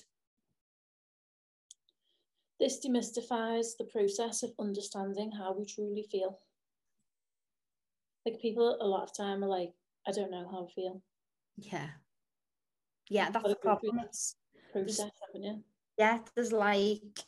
This 2.59 2.83
demystifies 2.83 3.77
the 3.77 3.85
process 3.85 4.41
of 4.41 4.53
understanding 4.59 5.31
how 5.31 5.53
we 5.55 5.65
truly 5.65 6.03
feel. 6.11 6.39
Like 8.25 8.41
people 8.41 8.77
a 8.81 8.87
lot 8.87 9.03
of 9.03 9.15
time 9.15 9.43
are 9.43 9.47
like, 9.47 9.73
I 10.07 10.11
don't 10.13 10.31
know 10.31 10.47
how 10.49 10.65
I 10.65 10.73
feel. 10.73 11.03
Yeah. 11.57 11.89
Yeah, 13.07 13.29
that's 13.29 13.49
the 13.49 13.55
problem. 13.55 13.99
It's, 14.03 14.35
Process, 14.71 15.11
haven't 15.27 15.43
you? 15.43 15.63
yeah, 15.99 16.19
there's 16.35 16.51
like, 16.51 17.19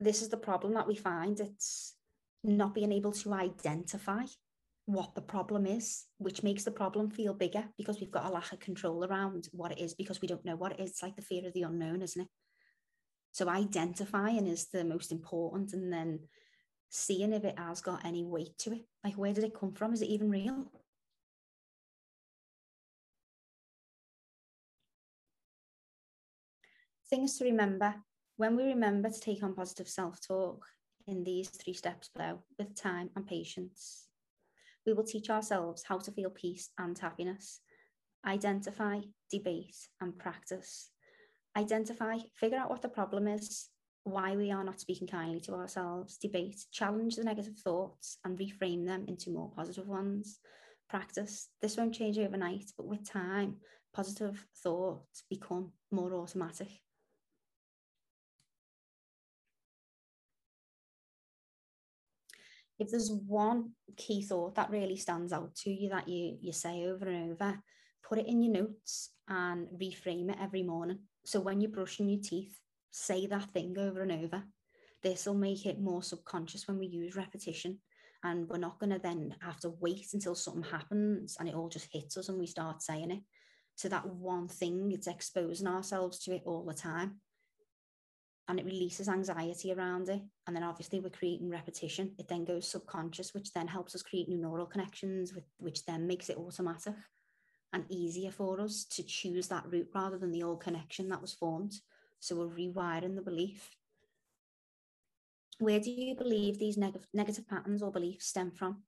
this 0.00 0.20
is 0.20 0.28
the 0.28 0.36
problem 0.36 0.74
that 0.74 0.86
we 0.86 0.94
find. 0.94 1.40
It's 1.40 1.94
not 2.42 2.74
being 2.74 2.92
able 2.92 3.12
to 3.12 3.32
identify 3.32 4.24
what 4.86 5.14
the 5.14 5.22
problem 5.22 5.66
is, 5.66 6.04
which 6.18 6.42
makes 6.42 6.64
the 6.64 6.70
problem 6.70 7.10
feel 7.10 7.32
bigger 7.32 7.64
because 7.78 8.00
we've 8.00 8.10
got 8.10 8.26
a 8.26 8.30
lack 8.30 8.52
of 8.52 8.60
control 8.60 9.04
around 9.04 9.48
what 9.52 9.72
it 9.72 9.78
is 9.78 9.94
because 9.94 10.20
we 10.20 10.28
don't 10.28 10.44
know 10.44 10.56
what 10.56 10.72
it 10.72 10.80
is. 10.80 10.90
It's 10.90 11.02
like 11.02 11.16
the 11.16 11.22
fear 11.22 11.46
of 11.46 11.54
the 11.54 11.62
unknown, 11.62 12.02
isn't 12.02 12.22
it? 12.22 12.28
So 13.32 13.48
identifying 13.48 14.46
is 14.46 14.68
the 14.68 14.84
most 14.84 15.10
important, 15.10 15.72
and 15.72 15.92
then 15.92 16.20
seeing 16.90 17.32
if 17.32 17.44
it 17.44 17.58
has 17.58 17.80
got 17.80 18.04
any 18.04 18.22
weight 18.22 18.56
to 18.58 18.72
it. 18.72 18.82
Like, 19.02 19.14
where 19.14 19.32
did 19.32 19.42
it 19.44 19.58
come 19.58 19.72
from? 19.72 19.92
Is 19.92 20.02
it 20.02 20.08
even 20.08 20.30
real? 20.30 20.70
Things 27.10 27.38
to 27.38 27.44
remember 27.44 27.94
when 28.36 28.56
we 28.56 28.64
remember 28.64 29.10
to 29.10 29.20
take 29.20 29.42
on 29.42 29.54
positive 29.54 29.88
self 29.88 30.20
talk 30.20 30.64
in 31.06 31.24
these 31.24 31.48
three 31.48 31.74
steps 31.74 32.10
below 32.14 32.40
with 32.58 32.74
time 32.74 33.10
and 33.16 33.26
patience, 33.26 34.06
we 34.86 34.92
will 34.92 35.04
teach 35.04 35.30
ourselves 35.30 35.84
how 35.86 35.98
to 35.98 36.12
feel 36.12 36.30
peace 36.30 36.70
and 36.78 36.98
happiness, 36.98 37.60
identify, 38.26 39.00
debate, 39.30 39.76
and 40.00 40.18
practice. 40.18 40.90
Identify, 41.56 42.18
figure 42.34 42.58
out 42.58 42.70
what 42.70 42.82
the 42.82 42.88
problem 42.88 43.28
is, 43.28 43.68
why 44.04 44.36
we 44.36 44.50
are 44.50 44.64
not 44.64 44.80
speaking 44.80 45.08
kindly 45.08 45.40
to 45.40 45.54
ourselves, 45.54 46.18
debate, 46.18 46.64
challenge 46.72 47.16
the 47.16 47.24
negative 47.24 47.56
thoughts, 47.58 48.18
and 48.24 48.38
reframe 48.38 48.86
them 48.86 49.04
into 49.08 49.30
more 49.30 49.50
positive 49.56 49.88
ones. 49.88 50.38
Practice. 50.90 51.48
This 51.62 51.76
won't 51.76 51.94
change 51.94 52.18
overnight, 52.18 52.70
but 52.76 52.86
with 52.86 53.08
time, 53.08 53.56
positive 53.94 54.46
thoughts 54.62 55.24
become 55.30 55.72
more 55.90 56.14
automatic. 56.14 56.68
If 62.84 62.90
there's 62.90 63.10
one 63.10 63.70
key 63.96 64.22
thought 64.22 64.54
that 64.54 64.70
really 64.70 64.96
stands 64.96 65.32
out 65.32 65.54
to 65.54 65.70
you 65.70 65.88
that 65.90 66.08
you 66.08 66.36
you 66.40 66.52
say 66.52 66.84
over 66.86 67.06
and 67.06 67.32
over, 67.32 67.58
put 68.06 68.18
it 68.18 68.26
in 68.26 68.42
your 68.42 68.52
notes 68.52 69.10
and 69.28 69.66
reframe 69.80 70.30
it 70.30 70.38
every 70.40 70.62
morning. 70.62 70.98
So 71.24 71.40
when 71.40 71.60
you're 71.60 71.70
brushing 71.70 72.08
your 72.08 72.20
teeth, 72.22 72.58
say 72.90 73.26
that 73.26 73.50
thing 73.50 73.76
over 73.78 74.02
and 74.02 74.12
over. 74.12 74.44
This 75.02 75.26
will 75.26 75.34
make 75.34 75.66
it 75.66 75.80
more 75.80 76.02
subconscious 76.02 76.66
when 76.66 76.78
we 76.78 76.86
use 76.86 77.16
repetition. 77.16 77.78
And 78.22 78.48
we're 78.48 78.58
not 78.58 78.78
going 78.78 78.92
to 78.92 78.98
then 78.98 79.34
have 79.40 79.60
to 79.60 79.74
wait 79.80 80.06
until 80.14 80.34
something 80.34 80.62
happens 80.62 81.36
and 81.38 81.46
it 81.46 81.54
all 81.54 81.68
just 81.68 81.88
hits 81.92 82.16
us 82.16 82.30
and 82.30 82.38
we 82.38 82.46
start 82.46 82.82
saying 82.82 83.10
it. 83.10 83.20
So 83.74 83.88
that 83.88 84.06
one 84.06 84.48
thing, 84.48 84.92
it's 84.92 85.08
exposing 85.08 85.66
ourselves 85.66 86.18
to 86.20 86.34
it 86.34 86.42
all 86.46 86.64
the 86.64 86.72
time 86.72 87.20
and 88.48 88.60
it 88.60 88.66
releases 88.66 89.08
anxiety 89.08 89.72
around 89.72 90.08
it. 90.08 90.20
And 90.46 90.54
then 90.54 90.62
obviously 90.62 91.00
we're 91.00 91.08
creating 91.08 91.50
repetition. 91.50 92.14
It 92.18 92.28
then 92.28 92.44
goes 92.44 92.68
subconscious, 92.68 93.32
which 93.32 93.52
then 93.52 93.66
helps 93.66 93.94
us 93.94 94.02
create 94.02 94.28
new 94.28 94.38
neural 94.38 94.66
connections, 94.66 95.32
with, 95.34 95.44
which 95.58 95.84
then 95.86 96.06
makes 96.06 96.28
it 96.28 96.36
automatic 96.36 96.94
and 97.72 97.84
easier 97.88 98.30
for 98.30 98.60
us 98.60 98.84
to 98.84 99.02
choose 99.02 99.48
that 99.48 99.64
route 99.66 99.88
rather 99.94 100.18
than 100.18 100.30
the 100.30 100.42
old 100.42 100.60
connection 100.60 101.08
that 101.08 101.22
was 101.22 101.32
formed. 101.32 101.72
So 102.20 102.36
we're 102.36 102.46
rewiring 102.46 103.16
the 103.16 103.22
belief. 103.22 103.70
Where 105.58 105.80
do 105.80 105.90
you 105.90 106.14
believe 106.14 106.58
these 106.58 106.76
neg- 106.76 107.06
negative 107.12 107.48
patterns 107.48 107.82
or 107.82 107.90
beliefs 107.90 108.26
stem 108.26 108.50
from? 108.50 108.82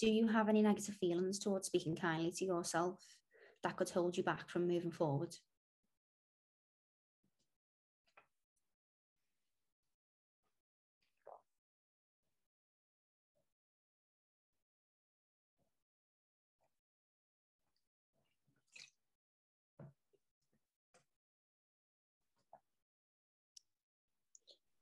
Do 0.00 0.10
you 0.10 0.26
have 0.26 0.48
any 0.48 0.62
negative 0.62 0.96
feelings 0.96 1.38
towards 1.38 1.66
speaking 1.66 1.96
kindly 1.96 2.32
to 2.32 2.44
yourself 2.44 2.98
that 3.62 3.76
could 3.76 3.90
hold 3.90 4.16
you 4.16 4.24
back 4.24 4.48
from 4.48 4.66
moving 4.66 4.90
forward? 4.90 5.36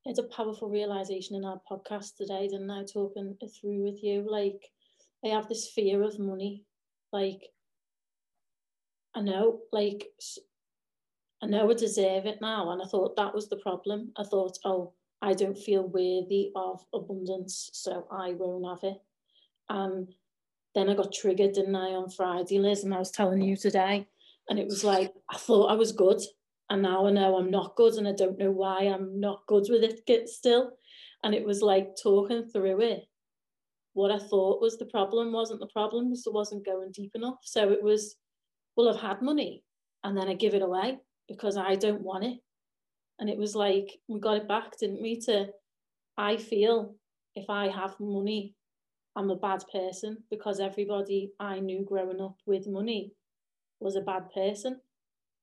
It's 0.04 0.18
a 0.18 0.24
powerful 0.24 0.68
realization 0.68 1.36
in 1.36 1.44
our 1.44 1.60
podcast 1.70 2.16
today, 2.16 2.48
didn't 2.48 2.70
I? 2.70 2.82
Talking 2.84 3.36
through 3.40 3.84
with 3.84 4.02
you. 4.02 4.26
Like, 4.28 4.70
I 5.24 5.28
have 5.28 5.48
this 5.48 5.68
fear 5.68 6.02
of 6.02 6.18
money. 6.18 6.64
Like, 7.12 7.40
I 9.14 9.20
know, 9.20 9.60
like, 9.72 10.08
I 11.40 11.46
know 11.46 11.70
I 11.70 11.74
deserve 11.74 12.26
it 12.26 12.40
now. 12.40 12.72
And 12.72 12.82
I 12.82 12.86
thought 12.86 13.14
that 13.16 13.32
was 13.32 13.48
the 13.48 13.58
problem. 13.58 14.10
I 14.16 14.24
thought, 14.24 14.58
oh, 14.64 14.92
I 15.20 15.34
don't 15.34 15.56
feel 15.56 15.86
worthy 15.86 16.50
of 16.56 16.84
abundance, 16.92 17.70
so 17.72 18.08
I 18.10 18.32
won't 18.32 18.66
have 18.66 18.90
it. 18.90 18.98
And 19.68 20.12
then 20.74 20.90
I 20.90 20.94
got 20.94 21.12
triggered, 21.12 21.52
didn't 21.52 21.76
I, 21.76 21.90
on 21.90 22.10
Friday, 22.10 22.58
Liz? 22.58 22.82
And 22.82 22.92
I 22.92 22.98
was 22.98 23.12
telling 23.12 23.40
you 23.40 23.56
today. 23.56 24.08
And 24.48 24.58
it 24.58 24.66
was 24.66 24.82
like, 24.82 25.12
I 25.30 25.36
thought 25.36 25.70
I 25.70 25.74
was 25.74 25.92
good. 25.92 26.20
And 26.70 26.82
now 26.82 27.06
I 27.06 27.10
know 27.10 27.36
I'm 27.36 27.50
not 27.50 27.76
good. 27.76 27.94
And 27.94 28.08
I 28.08 28.12
don't 28.12 28.38
know 28.38 28.50
why 28.50 28.80
I'm 28.84 29.20
not 29.20 29.46
good 29.46 29.66
with 29.68 29.82
it 29.82 30.28
still. 30.28 30.70
And 31.22 31.34
it 31.34 31.44
was 31.44 31.62
like 31.62 31.96
talking 32.02 32.44
through 32.44 32.80
it. 32.80 33.04
What 33.94 34.10
I 34.10 34.18
thought 34.18 34.62
was 34.62 34.78
the 34.78 34.86
problem 34.86 35.32
wasn't 35.32 35.60
the 35.60 35.66
problem, 35.66 36.08
because 36.08 36.26
it 36.26 36.32
wasn't 36.32 36.64
going 36.64 36.90
deep 36.92 37.12
enough. 37.14 37.38
So 37.42 37.70
it 37.70 37.82
was, 37.82 38.16
well, 38.76 38.88
I've 38.88 39.00
had 39.00 39.20
money 39.20 39.64
and 40.02 40.16
then 40.16 40.28
I 40.28 40.34
give 40.34 40.54
it 40.54 40.62
away 40.62 40.98
because 41.28 41.56
I 41.56 41.74
don't 41.74 42.02
want 42.02 42.24
it. 42.24 42.38
And 43.18 43.28
it 43.28 43.36
was 43.36 43.54
like, 43.54 43.98
we 44.08 44.18
got 44.18 44.38
it 44.38 44.48
back, 44.48 44.78
didn't 44.78 45.02
we? 45.02 45.20
To, 45.20 45.48
I 46.16 46.38
feel 46.38 46.94
if 47.34 47.48
I 47.50 47.68
have 47.68 47.94
money, 48.00 48.54
I'm 49.14 49.30
a 49.30 49.36
bad 49.36 49.62
person 49.70 50.24
because 50.30 50.58
everybody 50.58 51.32
I 51.38 51.60
knew 51.60 51.84
growing 51.84 52.20
up 52.20 52.36
with 52.46 52.66
money 52.66 53.12
was 53.78 53.94
a 53.94 54.00
bad 54.00 54.32
person. 54.34 54.80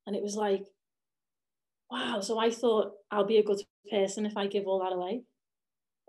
And 0.08 0.16
it 0.16 0.24
was 0.24 0.36
like, 0.36 0.66
wow. 1.90 2.20
So 2.22 2.40
I 2.40 2.52
thought 2.52 2.94
I'll 3.12 3.26
be 3.26 3.38
a 3.38 3.44
good 3.44 3.62
person 3.92 4.26
if 4.26 4.38
I 4.38 4.48
give 4.48 4.68
all 4.68 4.80
that 4.80 4.94
away. 4.94 5.24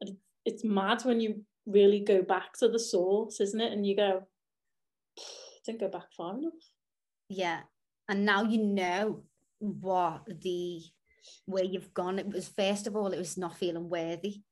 And 0.01 0.17
it's 0.45 0.65
mad 0.65 1.03
when 1.05 1.21
you 1.21 1.45
really 1.67 2.01
go 2.01 2.23
back 2.23 2.55
to 2.59 2.69
the 2.69 2.79
source, 2.79 3.41
isn't 3.41 3.61
it? 3.61 3.73
And 3.73 3.87
you 3.87 3.97
go, 3.97 4.27
didn't 5.65 5.81
go 5.81 5.89
back 5.89 6.13
far 6.17 6.39
enough. 6.39 6.53
Yeah. 7.29 7.61
And 8.09 8.25
now 8.25 8.43
you 8.43 8.59
know 8.59 9.23
what 9.59 10.23
the 10.27 10.81
where 11.47 11.65
you've 11.65 11.93
gone. 11.95 12.19
It 12.19 12.29
was 12.29 12.49
first 12.49 12.87
of 12.87 12.97
all, 12.97 13.13
it 13.13 13.19
was 13.19 13.37
not 13.37 13.57
feeling 13.57 13.89
worthy. 13.89 14.43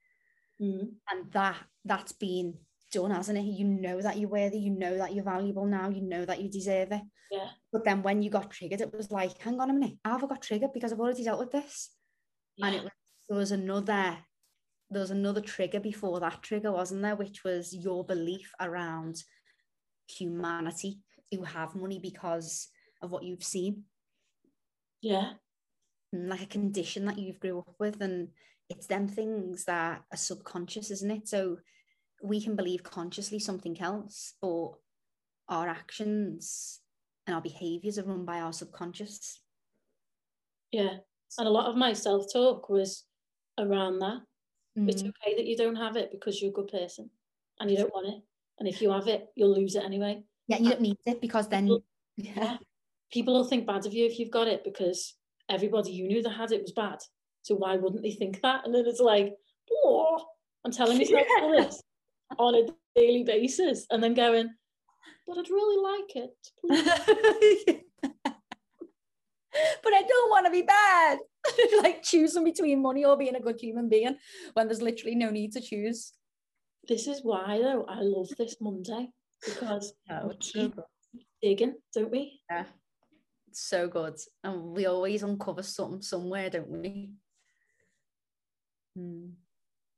Mm. 0.60 0.90
And 1.10 1.32
that 1.32 1.56
that's 1.84 2.12
been 2.12 2.54
done, 2.92 3.10
hasn't 3.10 3.38
it? 3.38 3.42
You 3.42 3.64
know 3.66 4.00
that 4.00 4.18
you're 4.18 4.28
worthy, 4.30 4.58
you 4.58 4.70
know 4.70 4.96
that 4.98 5.14
you're 5.14 5.24
valuable 5.24 5.66
now, 5.66 5.88
you 5.88 6.02
know 6.02 6.24
that 6.24 6.40
you 6.40 6.48
deserve 6.50 6.92
it. 6.92 7.02
Yeah. 7.30 7.48
But 7.72 7.84
then 7.84 8.02
when 8.02 8.22
you 8.22 8.30
got 8.30 8.50
triggered, 8.50 8.80
it 8.80 8.94
was 8.94 9.10
like, 9.10 9.38
hang 9.38 9.60
on 9.60 9.70
a 9.70 9.74
minute, 9.74 9.98
I've 10.04 10.26
got 10.28 10.42
triggered 10.42 10.72
because 10.72 10.92
I've 10.92 11.00
already 11.00 11.24
dealt 11.24 11.40
with 11.40 11.52
this? 11.52 11.90
And 12.60 12.74
it 12.74 12.82
was 12.82 12.92
there 13.28 13.38
was 13.38 13.52
another 13.52 14.16
there 14.90 15.00
was 15.00 15.10
another 15.10 15.42
trigger 15.42 15.80
before 15.80 16.18
that 16.20 16.42
trigger, 16.42 16.72
wasn't 16.72 17.02
there? 17.02 17.14
Which 17.14 17.44
was 17.44 17.74
your 17.74 18.04
belief 18.04 18.50
around 18.58 19.22
humanity 20.08 21.00
who 21.30 21.42
have 21.42 21.74
money 21.74 21.98
because 21.98 22.68
of 23.02 23.10
what 23.10 23.22
you've 23.22 23.44
seen, 23.44 23.84
Yeah. 25.02 25.34
and 26.12 26.30
like 26.30 26.42
a 26.42 26.46
condition 26.46 27.04
that 27.04 27.18
you've 27.18 27.38
grew 27.38 27.58
up 27.58 27.74
with. 27.78 28.00
And 28.00 28.28
it's 28.70 28.86
them 28.86 29.08
things 29.08 29.66
that 29.66 30.02
are 30.10 30.16
subconscious, 30.16 30.90
isn't 30.90 31.10
it? 31.10 31.28
So 31.28 31.58
we 32.22 32.40
can 32.40 32.56
believe 32.56 32.82
consciously 32.82 33.38
something 33.38 33.80
else, 33.80 34.34
but 34.40 34.72
our 35.48 35.68
actions 35.68 36.80
and 37.26 37.34
our 37.34 37.40
behaviors 37.42 37.98
are 37.98 38.04
run 38.04 38.24
by 38.24 38.40
our 38.40 38.52
subconscious. 38.52 39.40
Yeah. 40.72 40.98
And 41.38 41.46
a 41.46 41.50
lot 41.50 41.66
of 41.66 41.76
my 41.76 41.92
self 41.92 42.26
talk 42.32 42.68
was 42.68 43.04
around 43.58 43.98
that. 44.00 44.22
It's 44.76 45.02
Mm. 45.02 45.08
okay 45.08 45.34
that 45.36 45.46
you 45.46 45.56
don't 45.56 45.76
have 45.76 45.96
it 45.96 46.10
because 46.12 46.40
you're 46.40 46.50
a 46.50 46.54
good 46.54 46.68
person 46.68 47.10
and 47.58 47.70
you 47.70 47.76
don't 47.76 47.92
want 47.92 48.06
it. 48.06 48.22
And 48.58 48.68
if 48.68 48.80
you 48.80 48.90
have 48.92 49.08
it, 49.08 49.28
you'll 49.34 49.54
lose 49.54 49.74
it 49.74 49.84
anyway. 49.84 50.22
Yeah, 50.46 50.58
you 50.58 50.70
don't 50.70 50.80
need 50.80 50.96
it 51.04 51.20
because 51.20 51.48
then 51.48 51.66
Well, 51.66 51.84
yeah, 52.16 52.58
People 53.10 53.34
will 53.34 53.44
think 53.44 53.66
bad 53.66 53.86
of 53.86 53.94
you 53.94 54.04
if 54.06 54.18
you've 54.18 54.30
got 54.30 54.48
it 54.48 54.62
because 54.64 55.14
everybody 55.48 55.92
you 55.92 56.06
knew 56.06 56.22
that 56.22 56.30
had 56.30 56.52
it 56.52 56.62
was 56.62 56.72
bad. 56.72 56.98
So 57.42 57.54
why 57.56 57.76
wouldn't 57.76 58.02
they 58.02 58.12
think 58.12 58.40
that? 58.42 58.64
And 58.64 58.74
then 58.74 58.86
it's 58.86 59.00
like, 59.00 59.34
oh, 59.72 60.24
I'm 60.64 60.70
telling 60.72 60.98
myself 60.98 61.26
all 61.40 61.50
this 61.50 61.82
on 62.36 62.54
a 62.54 62.66
daily 62.94 63.24
basis 63.24 63.86
and 63.90 64.02
then 64.02 64.14
going, 64.14 64.50
but 65.26 65.38
I'd 65.38 65.50
really 65.50 65.82
like 65.82 66.16
it. 66.16 67.82
but 69.82 69.92
I 69.92 70.02
don't 70.02 70.30
want 70.30 70.46
to 70.46 70.52
be 70.52 70.62
bad. 70.62 71.18
like 71.82 72.02
choosing 72.02 72.44
between 72.44 72.82
money 72.82 73.04
or 73.04 73.16
being 73.16 73.36
a 73.36 73.40
good 73.40 73.60
human 73.60 73.88
being 73.88 74.16
when 74.54 74.68
there's 74.68 74.82
literally 74.82 75.14
no 75.14 75.30
need 75.30 75.52
to 75.52 75.60
choose. 75.60 76.12
This 76.86 77.06
is 77.06 77.20
why, 77.22 77.58
though, 77.62 77.84
I 77.88 78.00
love 78.00 78.28
this 78.38 78.56
Monday 78.60 79.08
because 79.44 79.92
we 80.54 80.72
digging, 81.42 81.74
don't 81.94 82.10
we? 82.10 82.40
Yeah. 82.50 82.64
It's 83.48 83.68
so 83.68 83.88
good. 83.88 84.16
And 84.44 84.72
we 84.72 84.86
always 84.86 85.22
uncover 85.22 85.62
something 85.62 86.02
somewhere, 86.02 86.50
don't 86.50 86.68
we? 86.68 87.10
Hmm. 88.96 89.28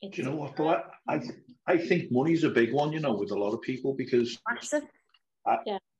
It's 0.03 0.16
Do 0.16 0.22
you 0.22 0.28
know 0.28 0.36
what? 0.36 0.57
Though 0.57 0.68
I, 0.68 0.82
I, 1.09 1.20
I 1.66 1.76
think 1.78 2.11
money's 2.11 2.44
a 2.44 2.51
big 2.51 2.72
one, 2.72 2.92
you 2.92 3.01
know, 3.01 3.14
with 3.14 3.30
a 3.30 3.38
lot 3.38 3.53
of 3.53 3.61
people 3.61 3.94
because 3.94 4.38
Massive. 4.48 4.84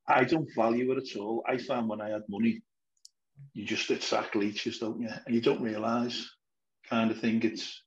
I 0.07 0.23
don't 0.23 0.49
value 0.55 0.91
it 0.91 0.97
at 0.97 1.19
all. 1.19 1.43
I 1.47 1.57
found 1.57 1.87
when 1.87 2.01
I 2.01 2.09
had 2.09 2.23
money, 2.27 2.61
you 3.53 3.65
just 3.65 3.89
attract 3.89 4.35
leeches, 4.35 4.79
don't 4.79 5.01
you? 5.01 5.09
And 5.25 5.35
you 5.35 5.41
don't 5.41 5.61
realise 5.61 6.29
kind 6.89 7.11
of 7.11 7.19
thing. 7.19 7.41
It's 7.43 7.83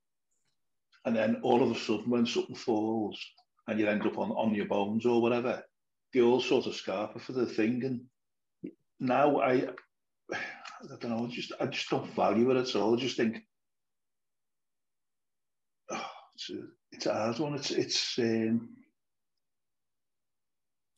and 1.04 1.14
then 1.14 1.40
all 1.42 1.62
of 1.62 1.70
a 1.70 1.78
sudden 1.78 2.08
when 2.08 2.26
something 2.26 2.56
falls 2.56 3.20
and 3.68 3.78
you 3.78 3.86
end 3.86 4.06
up 4.06 4.18
on, 4.18 4.30
on 4.30 4.54
your 4.54 4.66
bones 4.66 5.04
or 5.04 5.20
whatever, 5.20 5.62
they 6.12 6.22
all 6.22 6.40
sort 6.40 6.66
of 6.66 6.72
scarper 6.72 7.20
for 7.20 7.32
the 7.32 7.46
thing. 7.46 7.84
And 7.84 8.00
now 9.00 9.40
I 9.40 9.68
I 10.32 10.96
don't 11.00 11.10
know, 11.10 11.26
I 11.26 11.28
just 11.28 11.52
I 11.60 11.66
just 11.66 11.90
don't 11.90 12.12
value 12.14 12.50
it 12.50 12.56
at 12.56 12.76
all. 12.76 12.94
I 12.94 13.00
just 13.00 13.16
think 13.16 13.38
it's 16.35 16.51
a, 16.51 16.55
it's 16.93 17.07
a 17.07 17.14
hard 17.14 17.39
one. 17.39 17.55
It's 17.55 17.70
it's 17.70 18.18
um, 18.18 18.70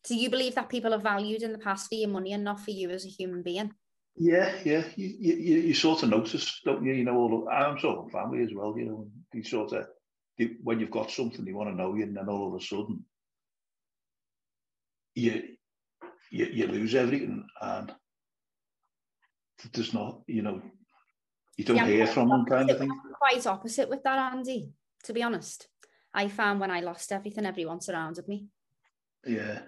Do 0.07 0.15
you 0.15 0.31
believe 0.31 0.55
that 0.55 0.69
people 0.69 0.95
are 0.95 0.99
valued 0.99 1.43
in 1.43 1.53
the 1.53 1.59
past 1.59 1.89
for 1.89 1.97
your 1.97 2.09
money 2.09 2.33
and 2.33 2.45
not 2.45 2.61
for 2.61 2.71
you 2.71 2.91
as 2.91 3.05
a 3.05 3.09
human 3.09 3.43
being? 3.43 3.73
Yeah, 4.15 4.55
yeah. 4.65 4.85
You, 4.95 5.15
you, 5.19 5.57
you 5.59 5.75
sort 5.75 6.03
of 6.03 6.11
notice, 6.11 6.61
don't 6.65 6.85
you? 6.85 6.95
You 6.95 7.05
know, 7.05 7.17
all 7.17 7.45
the, 7.45 7.51
I'm 7.51 7.79
sort 7.79 7.99
of 7.99 8.13
family 8.13 8.43
as 8.45 8.51
well, 8.55 8.75
you 8.79 8.87
know. 8.87 9.09
You 9.35 9.43
sort 9.43 9.73
of, 9.73 9.89
you, 10.39 10.57
when 10.63 10.81
you've 10.81 10.91
got 10.91 11.11
something, 11.11 11.47
you 11.47 11.57
want 11.57 11.71
to 11.71 11.77
know 11.77 11.95
you, 11.95 12.05
and 12.05 12.17
then 12.17 12.29
all 12.29 12.49
of 12.49 12.61
a 12.61 12.65
sudden, 12.65 13.05
you, 15.15 15.43
you, 16.31 16.47
you 16.47 16.67
lose 16.67 16.95
everything, 16.95 17.45
and 17.61 17.93
there's 19.73 19.93
not, 19.93 20.21
you 20.27 20.43
know, 20.43 20.63
you 21.57 21.65
don't 21.65 21.77
Yeah, 21.77 21.87
hear 21.87 22.07
from 22.07 22.29
them 22.29 22.47
kind 22.47 22.71
of 22.71 22.79
thing. 22.79 22.91
Quite 23.19 23.47
opposite 23.47 23.89
with 23.89 24.03
that, 24.05 24.33
Andy, 24.33 24.71
to 25.05 25.13
be 25.13 25.23
honest. 25.23 25.69
I 26.13 26.29
found 26.29 26.61
when 26.61 26.71
I 26.71 26.81
lost 26.81 27.13
everything, 27.13 27.45
everyone 27.45 27.81
surrounded 27.81 28.27
me. 28.27 28.47
Yeah. 29.27 29.61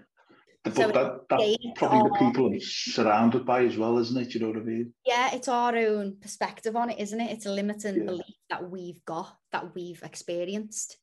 But 0.64 0.74
So 0.74 0.89
that, 0.89 1.29
that's 1.29 1.57
probably 1.76 2.11
the 2.11 2.16
people 2.18 2.47
I'm 2.47 2.61
surrounded 2.61 3.45
by 3.47 3.64
as 3.64 3.76
well, 3.76 3.99
isn't 3.99 4.16
it? 4.16 4.35
You 4.35 4.41
know 4.41 4.49
what 4.49 4.57
I 4.57 4.61
mean? 4.61 4.93
Yeah, 5.05 5.35
it's 5.35 5.49
our 5.49 5.76
own 5.76 6.16
perspective 6.20 6.74
on 6.74 6.91
it, 6.91 6.99
isn't 6.99 7.20
it? 7.20 7.31
It's 7.31 7.47
a 7.47 7.53
limiting 7.53 7.97
Yeah. 7.97 8.05
belief 8.05 8.35
that 8.51 8.70
we've 8.70 9.05
got, 9.05 9.37
that 9.53 9.74
we've 9.74 10.03
experienced. 10.03 10.97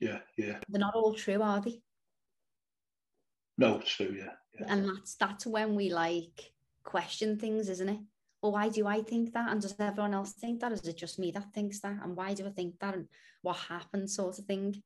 Yeah, 0.00 0.18
yeah. 0.36 0.58
They're 0.68 0.80
not 0.80 0.94
all 0.94 1.14
true, 1.14 1.42
are 1.42 1.60
they? 1.60 1.82
No, 3.58 3.78
it's 3.78 3.90
true, 3.90 4.14
yeah. 4.18 4.32
yeah. 4.58 4.66
And 4.68 4.88
that's 4.88 5.14
that's 5.14 5.46
when 5.46 5.74
we 5.76 5.92
like 5.92 6.52
question 6.84 7.38
things, 7.38 7.68
isn't 7.68 7.88
it? 7.88 8.00
Well, 8.42 8.52
why 8.52 8.68
do 8.68 8.88
I 8.88 9.02
think 9.02 9.32
that? 9.32 9.50
And 9.52 9.62
does 9.62 9.76
everyone 9.78 10.14
else 10.14 10.32
think 10.32 10.60
that? 10.60 10.72
Is 10.72 10.82
it 10.82 10.96
just 10.96 11.18
me 11.18 11.30
that 11.30 11.54
thinks 11.54 11.80
that? 11.80 11.98
And 12.02 12.16
why 12.16 12.34
do 12.34 12.44
I 12.44 12.50
think 12.50 12.74
that? 12.80 12.94
And 12.94 13.06
what 13.42 13.56
happened, 13.56 14.10
sort 14.10 14.38
of 14.38 14.44
thing. 14.46 14.82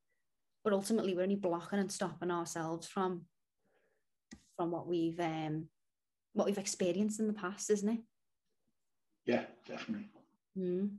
But 0.63 0.75
ultimately, 0.75 1.15
we're 1.15 1.23
only 1.23 1.37
blocking 1.37 1.79
and 1.79 1.91
stopping 1.91 2.31
ourselves 2.31 2.87
from 2.87 3.23
from 4.57 4.71
what 4.71 4.87
we've 4.87 5.19
um 5.21 5.69
what 6.33 6.47
we've 6.47 6.59
experienced 6.59 7.19
in 7.19 7.29
the 7.29 7.33
past, 7.33 7.71
isn't 7.71 7.89
it? 7.89 8.01
Yeah, 9.25 9.45
definitely. 9.67 10.09
Mm. 10.59 10.97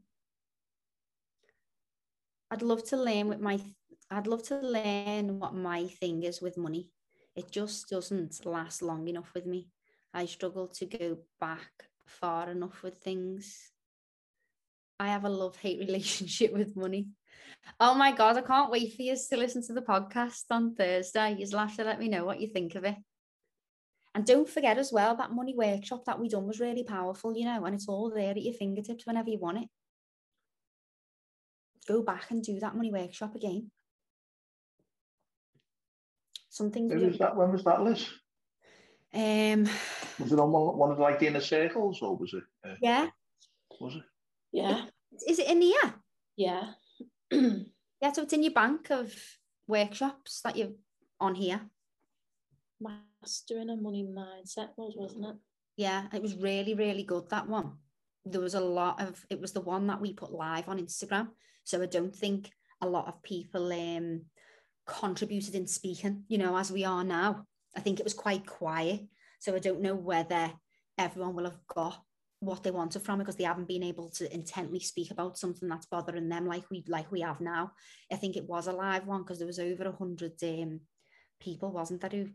I'd 2.49 2.62
love 2.62 2.84
to 2.89 2.97
learn 2.97 3.28
with 3.28 3.39
my 3.39 3.60
I'd 4.10 4.28
love 4.28 4.43
to 4.43 4.60
learn 4.60 5.39
what 5.39 5.53
my 5.53 5.86
thing 5.86 6.24
is 6.24 6.41
with 6.41 6.58
money. 6.58 6.89
It 7.36 7.51
just 7.51 7.89
doesn't 7.89 8.45
last 8.45 8.82
long 8.82 9.08
enough 9.08 9.32
with 9.36 9.45
me. 9.45 9.68
I 10.14 10.26
struggle 10.26 10.68
to 10.70 10.86
go 10.86 11.18
back 11.39 11.70
far 12.08 12.49
enough 12.49 12.84
with 12.84 12.97
things. 12.97 13.72
I 14.99 15.08
have 15.10 15.26
a 15.26 15.30
love-hate 15.30 15.80
relationship 15.88 16.53
with 16.53 16.76
money. 16.76 17.08
Oh 17.80 17.93
my 17.93 18.12
god, 18.12 18.38
I 18.38 18.41
can't 18.41 18.72
wait 18.72 18.95
for 18.95 19.01
you 19.03 19.16
to 19.16 19.38
listen 19.38 19.62
to 19.68 19.74
the 19.74 19.82
podcast 19.82 20.43
on 20.49 20.76
Thursday. 20.76 21.36
You'll 21.38 21.60
have 21.60 21.76
to 21.78 21.84
let 21.84 21.99
me 21.99 22.08
know 22.08 22.26
what 22.26 22.41
you 22.41 22.47
think 22.47 22.76
of 22.76 22.84
it. 22.84 22.95
And 24.16 24.26
don't 24.26 24.49
forget 24.49 24.80
as 24.80 24.91
well 24.91 25.16
that 25.18 25.32
money 25.32 25.53
workshop 25.55 26.05
that 26.05 26.20
we 26.20 26.28
done 26.28 26.47
was 26.47 26.60
really 26.60 26.84
powerful, 26.84 27.38
you 27.38 27.45
know, 27.45 27.66
and 27.66 27.76
it's 27.76 27.88
all 27.88 28.10
there 28.10 28.32
at 28.32 28.41
your 28.41 28.53
fingertips 28.53 29.05
whenever 29.05 29.30
you 29.30 29.38
want 29.38 29.60
it. 29.60 29.70
Go 31.88 32.01
back 32.01 32.32
and 32.32 32.43
do 32.43 32.60
that 32.60 32.76
money 32.76 32.91
workshop 32.91 33.36
again. 33.36 33.70
Something 36.49 36.89
When 36.89 37.08
was 37.08 37.20
that? 37.20 37.36
When 37.36 37.51
was 37.51 37.64
that, 37.66 37.84
Liz? 37.84 38.10
Um 39.14 39.70
Was 40.20 40.32
it 40.32 40.39
on 40.39 40.51
one, 40.51 40.78
one 40.78 40.91
of 40.91 40.99
like 40.99 41.20
the 41.20 41.28
inner 41.28 41.41
circles, 41.41 42.01
or 42.01 42.16
was 42.16 42.34
it? 42.34 42.43
Uh, 42.68 42.76
yeah. 42.82 43.08
Was 43.80 43.95
it? 43.95 44.03
Yeah. 44.51 44.86
Is 45.28 45.39
it 45.39 45.47
in 45.47 45.62
here? 45.62 45.93
Yeah. 46.36 46.72
Yeah, 48.01 48.12
so 48.12 48.24
it's 48.24 48.34
in 48.34 48.43
your 48.43 48.53
bank 48.53 48.91
of 48.91 49.14
workshops 49.68 50.41
that 50.41 50.55
you're 50.55 50.74
on 51.20 51.36
here. 51.36 51.62
Mastering 52.80 53.72
a 53.72 53.76
money 53.76 54.03
mindset 54.08 54.70
was, 54.78 54.93
wasn't 54.95 55.26
it? 55.26 55.36
Yeah, 55.78 56.05
it 56.14 56.22
was 56.22 56.36
really, 56.36 56.76
really 56.76 57.03
good 57.03 57.30
that 57.30 57.47
one. 57.47 57.74
There 58.26 58.41
was 58.41 58.53
a 58.53 58.60
lot 58.60 59.01
of 59.01 59.26
it 59.30 59.39
was 59.41 59.53
the 59.53 59.62
one 59.62 59.88
that 59.88 60.01
we 60.01 60.14
put 60.14 60.32
live 60.32 60.70
on 60.70 60.80
Instagram. 60.80 61.30
So 61.64 61.82
I 61.82 61.88
don't 61.88 62.16
think 62.16 62.51
a 62.82 62.88
lot 62.88 63.08
of 63.08 63.24
people 63.24 63.72
um 63.72 64.22
contributed 64.86 65.55
in 65.55 65.66
speaking, 65.66 66.24
you 66.28 66.38
know, 66.38 66.55
as 66.55 66.72
we 66.72 66.86
are 66.86 67.03
now. 67.03 67.45
I 67.76 67.80
think 67.80 67.99
it 67.99 68.03
was 68.03 68.13
quite 68.13 68.45
quiet. 68.45 69.01
So 69.39 69.55
I 69.55 69.59
don't 69.59 69.82
know 69.82 69.95
whether 69.95 70.51
everyone 70.97 71.36
will 71.36 71.45
have 71.45 71.59
got 71.68 72.01
what 72.39 72.63
they 72.63 72.72
wanted 72.72 73.01
from 73.01 73.20
it 73.20 73.24
because 73.24 73.36
they 73.36 73.43
haven't 73.43 73.68
been 73.68 73.84
able 73.84 74.09
to 74.09 74.32
intently 74.34 74.80
speak 74.80 75.09
about 75.09 75.38
something 75.38 75.68
that's 75.68 75.88
bothering 75.88 76.30
them 76.30 76.45
like 76.45 76.70
we 76.70 76.84
like 76.88 77.11
we 77.11 77.22
have 77.22 77.41
now. 77.41 77.72
I 78.11 78.15
think 78.15 78.36
it 78.36 78.47
was 78.47 78.68
a 78.68 78.72
live 78.72 79.07
one 79.07 79.24
because 79.24 79.39
there 79.39 79.47
was 79.47 79.59
over 79.59 79.86
a 79.86 79.91
hundred 79.91 80.34
um, 80.43 80.82
people, 81.39 81.72
wasn't 81.72 82.01
there, 82.01 82.09
who 82.11 82.28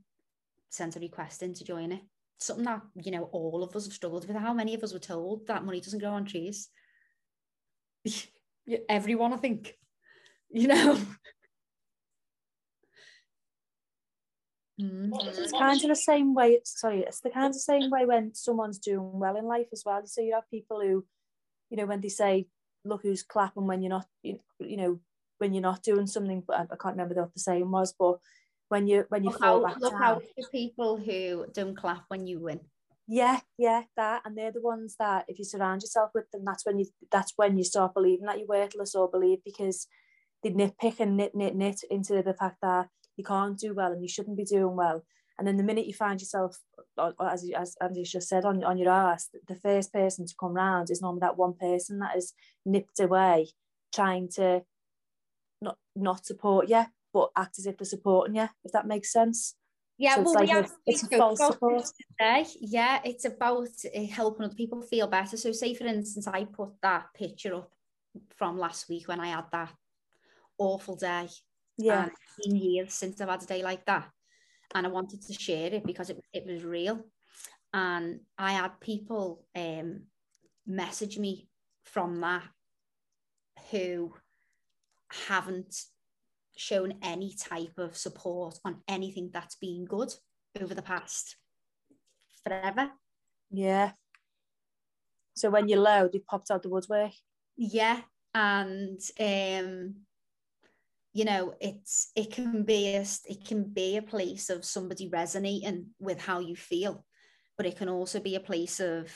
sent 0.71 0.97
a 0.97 1.01
request 1.01 1.43
in 1.43 1.55
to 1.55 1.65
join 1.65 1.93
it. 1.93 2.01
Something 2.39 2.65
that 2.65 2.83
you 3.05 3.13
know 3.13 3.25
all 3.33 3.63
of 3.63 3.77
us 3.77 3.87
have 3.87 3.95
struggled 3.95 4.27
with. 4.27 4.37
How 4.37 4.53
many 4.53 4.75
of 4.75 4.83
us 4.83 4.93
were 4.93 4.99
told 4.99 5.47
that 5.47 5.65
money 5.65 5.81
doesn't 5.81 6.01
grow 6.01 6.11
on 6.11 6.25
trees? 6.25 6.69
Everyone, 8.89 9.33
I 9.33 9.37
think. 9.37 9.75
You 10.51 10.69
know. 10.69 10.99
Mm. 14.83 15.11
It's 15.39 15.53
kind 15.53 15.81
of 15.81 15.89
the 15.89 15.97
same 15.97 16.35
way. 16.35 16.61
Sorry, 16.65 17.01
it's 17.01 17.21
the 17.21 17.31
kind 17.31 17.55
of 17.55 17.61
same 17.61 17.91
way 17.91 18.05
when 18.05 18.35
someone's 18.35 18.79
doing 18.79 19.19
well 19.19 19.37
in 19.37 19.45
life 19.45 19.69
as 19.73 19.83
well. 19.87 20.03
So 20.07 20.21
you 20.21 20.35
have 20.35 20.51
people 20.51 20.81
who, 20.81 21.05
you 21.71 21.77
know, 21.77 21.87
when 21.87 22.01
they 22.01 22.09
say, 22.09 22.49
"Look 22.85 23.03
who's 23.03 23.23
clapping," 23.23 23.67
when 23.67 23.83
you're 23.83 23.91
not, 23.91 24.07
you, 24.23 24.41
you 24.59 24.77
know, 24.77 25.01
when 25.39 25.55
you're 25.55 25.63
not 25.63 25.83
doing 25.83 26.07
something. 26.07 26.43
But 26.47 26.57
I, 26.57 26.63
I 26.63 26.77
can't 26.81 26.97
remember 26.97 27.15
what 27.15 27.33
the 27.35 27.41
saying 27.41 27.71
was. 27.71 27.95
But 27.97 28.19
when 28.69 28.87
you 28.87 29.05
when 29.09 29.23
you 29.23 29.31
Look 29.31 29.41
fall 29.41 29.65
out, 29.65 29.75
back 29.75 29.81
look 29.81 29.93
down, 29.93 30.03
out 30.03 30.23
for 30.23 30.49
people 30.51 30.97
who 30.97 31.47
don't 31.53 31.77
clap 31.77 32.05
when 32.09 32.27
you 32.27 32.41
win. 32.41 32.61
Yeah, 33.07 33.41
yeah, 33.59 33.83
that, 33.97 34.23
and 34.25 34.39
they're 34.39 34.53
the 34.53 34.63
ones 34.63 34.97
that 34.99 35.27
if 35.29 35.39
you 35.39 35.45
surround 35.45 35.83
yourself 35.83 36.11
with 36.15 36.31
them, 36.31 36.45
that's 36.45 36.65
when 36.65 36.79
you 36.79 36.87
that's 37.11 37.35
when 37.37 37.59
you 37.59 37.65
start 37.65 37.95
believing 37.95 38.27
that 38.27 38.39
you're 38.39 38.49
worthless 38.49 38.95
or 38.95 39.11
believe 39.11 39.39
because 39.45 39.87
they 40.43 40.51
nitpick 40.51 40.99
and 41.01 41.17
nit 41.17 41.35
nit 41.35 41.55
nit 41.55 41.81
into 41.91 42.23
the 42.23 42.35
fact 42.35 42.57
that 42.63 42.89
you 43.17 43.25
can't 43.25 43.59
do 43.59 43.75
well 43.75 43.93
and 43.93 44.03
you 44.03 44.09
shouldn't 44.09 44.37
be 44.37 44.45
doing 44.45 44.77
well. 44.77 45.05
And 45.39 45.47
then 45.47 45.57
the 45.57 45.63
minute 45.63 45.87
you 45.87 45.95
find 45.95 46.21
yourself, 46.21 46.59
as 47.21 47.51
as 47.57 47.77
Andy's 47.81 48.13
just 48.13 48.29
said, 48.29 48.45
on 48.45 48.63
on 48.65 48.79
your 48.79 48.91
ass, 48.93 49.29
the 49.49 49.57
first 49.57 49.93
person 49.93 50.27
to 50.27 50.35
come 50.39 50.55
round 50.55 50.91
is 50.91 51.03
normally 51.03 51.21
that 51.21 51.39
one 51.39 51.55
person 51.55 51.99
that 52.01 52.17
is 52.17 52.35
nipped 52.65 53.01
away, 53.01 53.49
trying 53.95 54.29
to 54.37 54.63
not 55.61 55.79
not 55.97 56.27
support 56.27 56.69
you, 56.69 56.85
but 57.13 57.31
act 57.37 57.59
as 57.59 57.67
if 57.67 57.79
they're 57.79 57.87
supporting 57.87 58.37
you. 58.37 58.49
If 58.65 58.73
that 58.73 58.87
makes 58.87 59.13
sense. 59.13 59.57
Yeah, 59.99 60.17
So 60.17 60.21
it's 60.23 60.27
well, 60.27 60.35
like 60.35 60.45
we 60.45 60.51
have 60.51 60.73
it's 60.87 61.07
false 61.17 61.39
about 61.41 61.53
support. 61.55 61.85
today. 62.19 62.47
Yeah, 62.61 63.01
it's 63.05 63.25
about 63.25 63.69
uh, 63.95 64.05
helping 64.07 64.45
other 64.45 64.55
people 64.55 64.83
feel 64.83 65.07
better. 65.07 65.37
So, 65.37 65.53
say 65.53 65.75
for 65.75 65.87
instance, 65.87 66.27
I 66.27 66.45
put 66.45 66.71
that 66.83 67.07
picture 67.15 67.55
up 67.55 67.71
from 68.37 68.59
last 68.59 68.89
week 68.89 69.09
when 69.09 69.21
I 69.21 69.29
had 69.29 69.45
that 69.53 69.73
awful 70.59 70.97
day. 70.97 71.29
Yeah, 71.79 72.03
And 72.03 72.13
it's 72.13 72.47
been 72.47 72.57
years 72.57 72.95
since 72.95 73.21
I've 73.21 73.29
had 73.29 73.43
a 73.43 73.47
day 73.47 73.63
like 73.63 73.85
that. 73.87 74.09
And 74.75 74.87
I 74.87 74.91
wanted 74.91 75.23
to 75.23 75.33
share 75.35 75.73
it 75.73 75.85
because 75.85 76.11
it, 76.11 76.21
it 76.33 76.47
was 76.47 76.65
real. 76.65 77.05
And 77.75 78.21
I 78.39 78.53
had 78.53 78.81
people 78.81 79.45
um, 79.55 80.03
message 80.67 81.19
me 81.19 81.49
from 81.85 82.21
that 82.21 82.45
who 83.71 84.15
haven't 85.29 85.75
shown 86.57 86.95
any 87.03 87.35
type 87.35 87.79
of 87.79 87.97
support 87.97 88.59
on 88.65 88.83
anything 88.89 89.31
that's 89.33 89.57
been 89.57 89.85
good 89.85 90.13
over 90.61 90.75
the 90.75 90.83
past 90.83 91.37
forever. 92.45 92.91
yeah. 93.51 93.93
So 95.35 95.49
when 95.51 95.69
you're 95.69 95.81
low, 95.81 96.09
they 96.13 96.19
popped 96.19 96.51
out 96.51 96.63
the 96.63 96.69
woodwork. 96.69 97.13
Yeah, 97.57 98.01
and 98.35 99.01
um, 99.19 99.95
you 101.13 101.25
know, 101.25 101.55
it's 101.61 102.11
it 102.17 102.33
can 102.33 102.65
be 102.65 102.95
a 102.97 103.05
it 103.27 103.45
can 103.45 103.65
be 103.65 103.97
a 103.97 104.03
place 104.03 104.51
of 104.51 104.65
somebody 104.65 105.09
resonating 105.09 105.91
with 105.99 106.21
how 106.21 106.41
you 106.41 106.57
feel, 106.57 107.05
but 107.57 107.67
it 107.67 107.77
can 107.77 107.89
also 107.89 108.21
be 108.21 108.35
a 108.35 108.41
place 108.41 108.81
of 108.81 109.13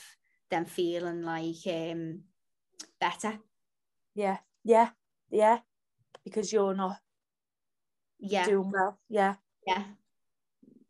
them 0.50 0.64
feeling 0.64 1.22
like 1.22 1.66
um 1.66 2.20
better. 3.00 3.38
Yeah, 4.14 4.38
yeah, 4.64 4.90
yeah. 5.30 5.58
Because 6.24 6.52
you're 6.52 6.74
not 6.74 6.98
Yeah, 8.18 8.46
doing 8.46 8.70
well. 8.70 8.98
Yeah. 9.08 9.36
yeah. 9.66 9.84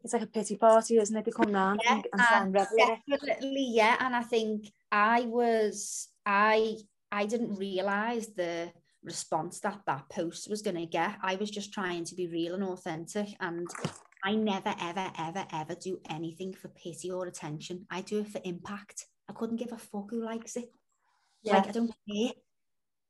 It's 0.02 0.12
like 0.12 0.22
a 0.22 0.26
pity 0.26 0.56
party, 0.56 0.98
isn't 0.98 1.16
it? 1.16 1.24
They 1.24 1.32
come 1.32 1.52
round 1.52 1.80
Yeah, 1.84 1.94
and, 1.94 2.06
and 2.12 2.22
try 2.22 2.36
and 2.38 2.44
and 2.46 2.54
revel 2.54 2.76
in 2.78 2.88
it. 2.90 2.98
definitely, 3.08 3.66
yeah. 3.70 3.96
And 4.00 4.14
I 4.14 4.22
think 4.22 4.72
I 4.92 5.22
was, 5.22 6.08
I, 6.24 6.76
I 7.10 7.26
didn't 7.26 7.56
realize 7.56 8.28
the 8.28 8.72
response 9.06 9.60
that 9.60 9.80
that 9.86 10.08
post 10.10 10.50
was 10.50 10.60
going 10.60 10.76
to 10.76 10.84
get. 10.86 11.16
I 11.22 11.36
was 11.36 11.50
just 11.50 11.72
trying 11.72 12.04
to 12.04 12.14
be 12.14 12.26
real 12.26 12.54
and 12.54 12.64
authentic, 12.64 13.28
and 13.40 13.66
I 14.22 14.34
never, 14.34 14.74
ever, 14.80 15.10
ever, 15.18 15.46
ever 15.52 15.74
do 15.74 15.98
anything 16.10 16.52
for 16.52 16.68
pity 16.68 17.10
or 17.10 17.26
attention. 17.26 17.86
I 17.90 18.02
do 18.02 18.20
it 18.20 18.28
for 18.28 18.40
impact. 18.44 19.06
I 19.30 19.32
couldn't 19.32 19.56
give 19.56 19.72
a 19.72 19.78
fuck 19.78 20.10
who 20.10 20.24
likes 20.24 20.56
it. 20.56 20.68
Like 21.44 21.64
Yeah. 21.64 21.68
I 21.68 21.72
don't 21.72 21.92
care. 22.10 22.32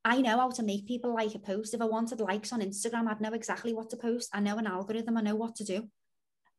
I 0.05 0.21
know 0.21 0.39
how 0.39 0.51
to 0.51 0.63
make 0.63 0.87
people 0.87 1.15
like 1.15 1.35
a 1.35 1.39
post. 1.41 1.75
If 1.75 1.81
I 1.81 1.87
wanted 1.87 2.21
likes 2.21 2.53
on 2.53 2.61
Instagram, 2.61 3.09
I'd 3.09 3.21
know 3.21 3.33
exactly 3.33 3.73
what 3.75 3.91
to 3.91 3.97
post. 3.97 4.31
I 4.33 4.41
know 4.41 4.57
an 4.59 4.67
algorithm. 4.67 5.17
I 5.17 5.23
know 5.23 5.35
what 5.35 5.57
to 5.57 5.65
do. 5.65 5.79
I 5.79 5.89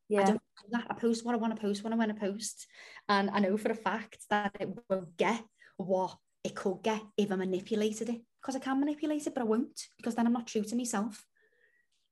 Yeah. 0.10 0.26
don't 0.26 0.42
do 0.64 0.68
that. 0.72 0.88
I 0.90 0.94
post 0.96 1.24
what 1.24 1.36
I 1.36 1.38
want 1.38 1.56
to 1.56 1.62
post 1.62 1.84
when 1.84 1.94
I 1.94 1.96
want 1.96 2.14
to 2.14 2.20
post. 2.20 2.68
And 3.08 3.30
I 3.30 3.40
know 3.40 3.56
for 3.58 3.72
a 3.72 3.76
fact 3.76 4.26
that 4.30 4.56
it 4.60 4.70
won't 4.90 5.16
get 5.18 5.44
what 5.78 6.18
it 6.44 6.56
could 6.56 6.82
get 6.84 7.02
if 7.16 7.32
I 7.32 7.36
manipulated 7.36 8.10
it. 8.10 8.22
Because 8.42 8.56
I 8.56 8.60
can 8.60 8.80
manipulate 8.80 9.28
it, 9.28 9.34
but 9.34 9.42
I 9.42 9.46
won't, 9.46 9.80
because 9.98 10.16
then 10.16 10.28
I'm 10.28 10.34
not 10.34 10.48
true 10.48 10.64
to 10.64 10.76
myself. 10.76 11.26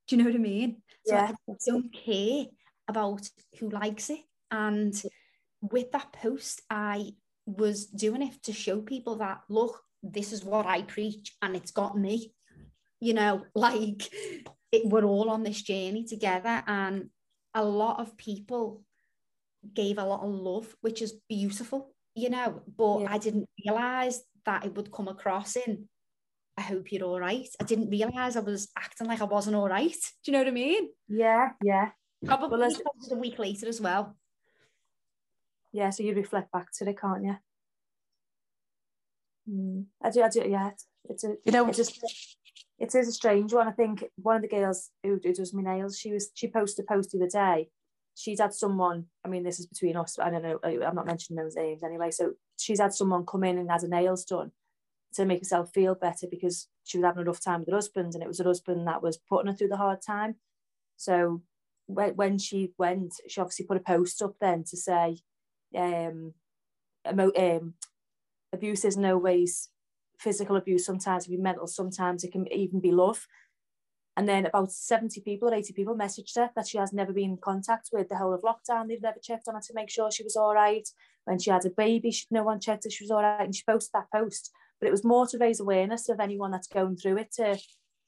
Do 0.06 0.16
you 0.16 0.22
know 0.22 0.28
what 0.28 0.36
I 0.36 0.42
mean? 0.42 0.82
So 1.04 1.14
Yeah. 1.14 1.32
I 1.48 1.52
don't 1.66 1.92
care 1.92 2.46
about 2.88 3.28
who 3.58 3.70
likes 3.70 4.10
it. 4.10 4.20
And 4.50 4.94
with 5.60 5.90
that 5.92 6.12
post, 6.12 6.62
I 6.70 7.12
was 7.46 7.86
doing 7.86 8.22
it 8.22 8.42
to 8.44 8.52
show 8.52 8.80
people 8.82 9.16
that 9.16 9.42
look, 9.48 9.82
this 10.02 10.32
is 10.32 10.44
what 10.44 10.66
I 10.66 10.82
preach, 10.82 11.34
and 11.42 11.56
it's 11.56 11.70
got 11.72 11.96
me. 11.98 12.32
You 13.00 13.14
know, 13.14 13.44
like 13.54 14.08
it, 14.72 14.86
we're 14.86 15.04
all 15.04 15.30
on 15.30 15.42
this 15.42 15.62
journey 15.62 16.04
together, 16.04 16.62
and 16.66 17.10
a 17.54 17.64
lot 17.64 18.00
of 18.00 18.16
people 18.16 18.82
gave 19.74 19.98
a 19.98 20.04
lot 20.04 20.22
of 20.22 20.30
love, 20.30 20.76
which 20.80 21.02
is 21.02 21.14
beautiful, 21.28 21.94
you 22.14 22.30
know. 22.30 22.62
But 22.76 23.00
Yeah. 23.00 23.12
I 23.12 23.18
didn't 23.18 23.48
realize 23.64 24.22
that 24.44 24.64
it 24.64 24.74
would 24.76 24.92
come 24.92 25.08
across 25.08 25.56
in. 25.56 25.88
I 26.66 26.70
hope 26.70 26.90
you're 26.90 27.04
all 27.04 27.20
right. 27.20 27.48
I 27.60 27.64
didn't 27.64 27.90
realize 27.90 28.36
I 28.36 28.40
was 28.40 28.68
acting 28.76 29.06
like 29.06 29.20
I 29.20 29.24
wasn't 29.24 29.54
all 29.56 29.68
right. 29.68 29.92
Do 29.92 30.30
you 30.30 30.32
know 30.32 30.38
what 30.40 30.48
I 30.48 30.52
mean? 30.52 30.88
Yeah, 31.08 31.50
yeah. 31.62 31.90
Probably 32.24 32.64
as- 32.66 32.80
a 33.10 33.14
week 33.14 33.38
later 33.38 33.68
as 33.68 33.80
well. 33.80 34.16
Yeah, 35.72 35.90
so 35.90 36.02
you 36.02 36.14
reflect 36.14 36.50
back 36.50 36.72
to 36.78 36.88
it, 36.88 36.98
can't 37.00 37.22
you? 37.24 37.36
Mm. 39.48 39.84
I 40.02 40.10
do, 40.10 40.22
I 40.22 40.28
do, 40.28 40.44
yeah. 40.48 40.70
It's, 40.70 40.86
it's 41.08 41.24
a, 41.24 41.34
You 41.44 41.52
know, 41.52 41.68
it's 41.68 41.76
just, 41.76 42.04
it 42.78 42.94
is 42.94 43.08
a 43.08 43.12
strange 43.12 43.52
one. 43.52 43.68
I 43.68 43.72
think 43.72 44.04
one 44.16 44.36
of 44.36 44.42
the 44.42 44.48
girls 44.48 44.90
who, 45.04 45.20
who 45.22 45.32
does 45.32 45.54
my 45.54 45.62
nails, 45.62 45.98
she 45.98 46.12
was, 46.12 46.30
she 46.34 46.48
posted 46.48 46.84
a 46.84 46.92
post 46.92 47.12
the 47.12 47.18
other 47.18 47.28
day. 47.28 47.68
She's 48.16 48.40
had 48.40 48.54
someone, 48.54 49.04
I 49.24 49.28
mean, 49.28 49.44
this 49.44 49.60
is 49.60 49.66
between 49.66 49.96
us, 49.96 50.18
I 50.18 50.30
don't 50.30 50.42
know, 50.42 50.58
I- 50.64 50.84
I'm 50.84 50.96
not 50.96 51.06
mentioning 51.06 51.40
those 51.42 51.54
names 51.54 51.84
anyway. 51.84 52.10
So 52.10 52.32
she's 52.58 52.80
had 52.80 52.94
someone 52.94 53.24
come 53.26 53.44
in 53.44 53.58
and 53.58 53.70
had 53.70 53.82
her 53.82 53.88
nails 53.88 54.24
done 54.24 54.50
to 55.16 55.24
make 55.24 55.40
herself 55.40 55.70
feel 55.74 55.94
better 55.94 56.26
because 56.30 56.68
she 56.84 56.98
was 56.98 57.04
having 57.04 57.22
a 57.22 57.24
rough 57.24 57.42
time 57.42 57.60
with 57.60 57.68
her 57.68 57.74
husband 57.74 58.14
and 58.14 58.22
it 58.22 58.28
was 58.28 58.38
her 58.38 58.44
husband 58.44 58.86
that 58.86 59.02
was 59.02 59.18
putting 59.28 59.50
her 59.50 59.56
through 59.56 59.68
the 59.68 59.76
hard 59.76 60.00
time. 60.00 60.36
So 60.96 61.42
when, 61.86 62.16
when 62.16 62.38
she 62.38 62.72
went, 62.78 63.14
she 63.28 63.40
obviously 63.40 63.66
put 63.66 63.76
a 63.76 63.80
post 63.80 64.22
up 64.22 64.34
then 64.40 64.64
to 64.64 64.76
say, 64.76 65.18
um, 65.76 66.34
um, 67.06 67.74
abuse 68.52 68.84
isn't 68.84 69.04
always 69.04 69.68
physical 70.18 70.56
abuse. 70.56 70.84
Sometimes 70.84 71.24
it 71.24 71.28
can 71.28 71.36
be 71.36 71.42
mental. 71.42 71.66
Sometimes 71.66 72.24
it 72.24 72.32
can 72.32 72.50
even 72.52 72.80
be 72.80 72.92
love. 72.92 73.26
And 74.18 74.26
then 74.26 74.46
about 74.46 74.72
70 74.72 75.20
people 75.20 75.50
or 75.50 75.54
80 75.54 75.74
people 75.74 75.94
messaged 75.94 76.36
her 76.36 76.50
that 76.56 76.66
she 76.66 76.78
has 76.78 76.92
never 76.92 77.12
been 77.12 77.32
in 77.32 77.36
contact 77.36 77.90
with 77.92 78.08
the 78.08 78.16
whole 78.16 78.32
of 78.32 78.40
lockdown. 78.42 78.88
They've 78.88 79.02
never 79.02 79.18
checked 79.22 79.46
on 79.46 79.54
her 79.54 79.60
to 79.60 79.74
make 79.74 79.90
sure 79.90 80.10
she 80.10 80.24
was 80.24 80.36
all 80.36 80.54
right. 80.54 80.88
When 81.24 81.38
she 81.38 81.50
had 81.50 81.66
a 81.66 81.70
baby, 81.70 82.10
she, 82.10 82.24
no 82.30 82.42
one 82.42 82.58
checked 82.58 82.86
if 82.86 82.94
she 82.94 83.04
was 83.04 83.10
all 83.10 83.22
right. 83.22 83.44
And 83.44 83.54
she 83.54 83.62
posted 83.68 83.92
that 83.92 84.10
post. 84.10 84.50
But 84.80 84.88
it 84.88 84.92
was 84.92 85.04
more 85.04 85.26
to 85.26 85.38
raise 85.38 85.60
awareness 85.60 86.08
of 86.08 86.20
anyone 86.20 86.50
that's 86.50 86.68
going 86.68 86.96
through 86.96 87.18
it 87.18 87.32
to 87.32 87.58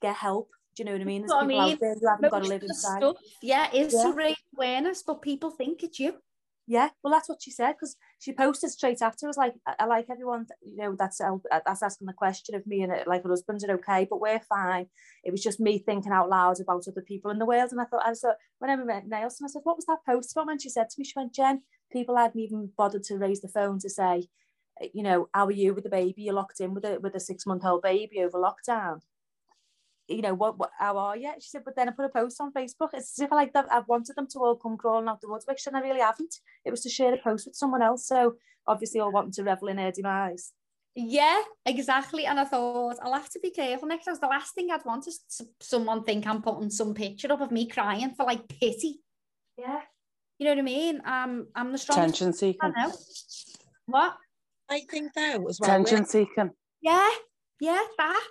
get 0.01 0.15
help. 0.15 0.49
Do 0.75 0.83
you 0.83 0.85
know 0.85 0.93
what 0.93 1.01
I 1.01 1.05
mean? 1.05 1.21
There's 1.21 1.31
what 1.31 1.43
I 1.43 1.47
mean. 1.47 1.59
out 1.73 1.79
there 1.79 1.95
who 1.99 2.07
haven't 2.07 2.29
got 2.31 2.43
to 2.43 2.49
live 2.49 2.63
inside. 2.63 2.99
stuff, 2.99 3.17
yeah, 3.41 3.73
is 3.73 3.93
Yeah. 3.93 4.03
to 4.03 4.13
raise 4.13 4.35
awareness, 4.55 5.03
but 5.03 5.21
people 5.21 5.49
think 5.51 5.83
it's 5.83 5.99
you. 5.99 6.13
Yeah, 6.67 6.89
well, 7.03 7.11
that's 7.11 7.27
what 7.27 7.41
she 7.41 7.49
said 7.49 7.71
because 7.71 7.95
she 8.19 8.31
posted 8.31 8.69
straight 8.69 9.01
after. 9.01 9.25
Was 9.25 9.37
like, 9.37 9.55
I, 9.65 9.73
I 9.79 9.85
like 9.85 10.05
everyone, 10.11 10.45
you 10.61 10.77
know, 10.77 10.95
that's 10.95 11.19
uh, 11.19 11.37
that's 11.65 11.81
asking 11.81 12.05
the 12.05 12.13
question 12.13 12.53
of 12.53 12.67
me 12.67 12.83
and 12.83 12.91
uh, 12.91 13.03
like 13.07 13.23
her 13.23 13.29
husband's 13.29 13.63
are 13.63 13.71
okay, 13.71 14.05
but 14.07 14.21
we're 14.21 14.39
fine. 14.41 14.85
It 15.23 15.31
was 15.31 15.41
just 15.41 15.59
me 15.59 15.79
thinking 15.79 16.11
out 16.11 16.29
loud 16.29 16.59
about 16.61 16.87
other 16.87 17.01
people 17.01 17.31
in 17.31 17.39
the 17.39 17.45
world, 17.47 17.71
and 17.71 17.81
I 17.81 17.85
thought, 17.85 18.05
I 18.05 18.13
thought 18.13 18.35
when 18.59 18.69
I 18.69 18.75
met 18.75 19.07
Nelson, 19.07 19.45
I 19.45 19.49
said, 19.49 19.63
what 19.63 19.77
was 19.77 19.85
that 19.87 20.05
post 20.05 20.31
about? 20.31 20.51
And 20.51 20.61
she 20.61 20.69
said 20.69 20.89
to 20.91 20.95
me, 20.99 21.05
she 21.05 21.13
went, 21.15 21.33
Jen, 21.33 21.63
people 21.91 22.15
hadn't 22.15 22.39
even 22.39 22.69
bothered 22.77 23.03
to 23.05 23.17
raise 23.17 23.41
the 23.41 23.47
phone 23.47 23.79
to 23.79 23.89
say, 23.89 24.03
uh, 24.19 24.21
you 24.93 25.03
know, 25.03 25.29
how 25.33 25.45
are 25.45 25.51
you 25.51 25.73
with 25.73 25.83
the 25.83 25.89
baby? 25.89 26.23
You're 26.23 26.33
locked 26.33 26.59
in 26.61 26.73
with 26.73 26.85
a 26.85 26.99
with 26.99 27.15
a 27.15 27.19
six 27.19 27.45
month 27.45 27.65
old 27.65 27.81
baby 27.81 28.21
over 28.21 28.37
lockdown. 28.37 29.01
You 30.07 30.21
know 30.23 30.33
what? 30.33 30.57
What? 30.57 30.71
How 30.79 30.97
are 30.97 31.15
you? 31.15 31.31
She 31.39 31.49
said, 31.49 31.63
but 31.63 31.75
then 31.75 31.87
I 31.87 31.91
put 31.91 32.05
a 32.05 32.09
post 32.09 32.41
on 32.41 32.51
Facebook. 32.51 32.89
It's 32.93 33.19
as 33.19 33.23
if 33.25 33.31
I 33.31 33.35
like 33.35 33.53
that. 33.53 33.71
I 33.71 33.81
wanted 33.81 34.15
them 34.15 34.27
to 34.31 34.39
all 34.39 34.55
come 34.55 34.75
crawling 34.77 35.07
out 35.07 35.21
the 35.21 35.29
woods, 35.29 35.45
which 35.47 35.67
I 35.71 35.79
really 35.79 35.99
haven't. 35.99 36.35
It 36.65 36.71
was 36.71 36.81
to 36.81 36.89
share 36.89 37.13
a 37.13 37.17
post 37.17 37.45
with 37.45 37.55
someone 37.55 37.83
else. 37.83 38.07
So 38.07 38.35
obviously, 38.65 38.99
all 38.99 39.11
wanting 39.11 39.33
to 39.33 39.43
revel 39.43 39.67
in 39.67 39.77
her 39.77 39.91
demise. 39.91 40.53
Yeah, 40.95 41.43
exactly. 41.65 42.25
And 42.25 42.39
I 42.39 42.45
thought 42.45 42.97
I'll 43.03 43.13
have 43.13 43.29
to 43.29 43.39
be 43.39 43.51
careful 43.51 43.87
next 43.87 44.05
time. 44.05 44.15
'cause 44.15 44.19
The 44.19 44.27
last 44.27 44.55
thing 44.55 44.71
I'd 44.71 44.83
want 44.83 45.07
is 45.07 45.23
someone 45.59 46.03
think 46.03 46.25
I'm 46.25 46.41
putting 46.41 46.71
some 46.71 46.95
picture 46.95 47.31
up 47.31 47.41
of 47.41 47.51
me 47.51 47.67
crying 47.67 48.15
for 48.15 48.25
like 48.25 48.47
pity. 48.47 49.01
Yeah. 49.57 49.81
You 50.39 50.45
know 50.45 50.51
what 50.51 50.59
I 50.59 50.63
mean? 50.63 51.01
Um, 51.05 51.47
I'm 51.53 51.71
the 51.71 51.77
strongest. 51.77 52.15
Attention 52.21 52.33
seeking. 52.33 52.59
I 52.75 52.87
know. 52.87 52.93
What? 53.85 54.17
I 54.69 54.81
think 54.89 55.13
though 55.13 55.45
as 55.47 55.59
well. 55.59 55.69
attention 55.71 56.05
seeking. 56.05 56.51
Yeah, 56.81 57.09
yeah, 57.59 57.81
that. 57.97 58.23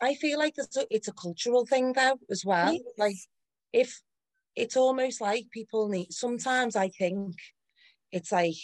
I 0.00 0.14
feel 0.14 0.38
like 0.38 0.54
it's 0.56 0.76
a, 0.76 0.86
it's 0.90 1.08
a 1.08 1.12
cultural 1.12 1.66
thing 1.66 1.92
though 1.92 2.18
as 2.30 2.44
well. 2.44 2.72
Yes. 2.72 2.82
Like 2.98 3.16
if 3.72 4.00
it's 4.56 4.76
almost 4.76 5.20
like 5.20 5.46
people 5.50 5.88
need. 5.88 6.12
Sometimes 6.12 6.76
I 6.76 6.88
think 6.88 7.34
it's 8.10 8.32
like 8.32 8.54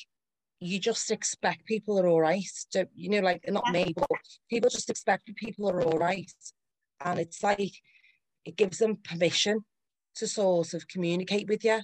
you 0.60 0.78
just 0.80 1.10
expect 1.10 1.64
people 1.66 1.98
are 2.00 2.08
all 2.08 2.20
right. 2.20 2.44
To, 2.72 2.88
you 2.94 3.08
know, 3.10 3.20
like 3.20 3.42
not 3.48 3.70
me, 3.72 3.94
but 3.96 4.08
people 4.50 4.68
just 4.70 4.90
expect 4.90 5.26
that 5.26 5.36
people 5.36 5.70
are 5.70 5.82
all 5.82 5.98
right, 5.98 6.30
and 7.04 7.18
it's 7.18 7.42
like 7.42 7.72
it 8.44 8.56
gives 8.56 8.78
them 8.78 8.96
permission 9.04 9.64
to 10.16 10.26
sort 10.26 10.74
of 10.74 10.88
communicate 10.88 11.48
with 11.48 11.64
you, 11.64 11.80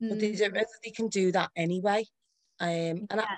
but 0.00 0.20
they 0.20 0.30
Mm. 0.32 0.38
don't 0.38 0.54
know 0.54 0.60
that 0.60 0.68
they 0.84 0.90
can 0.90 1.08
do 1.08 1.32
that 1.32 1.50
anyway. 1.56 2.04
Um, 2.60 3.06
and 3.10 3.16
Yeah. 3.16 3.26
I 3.28 3.36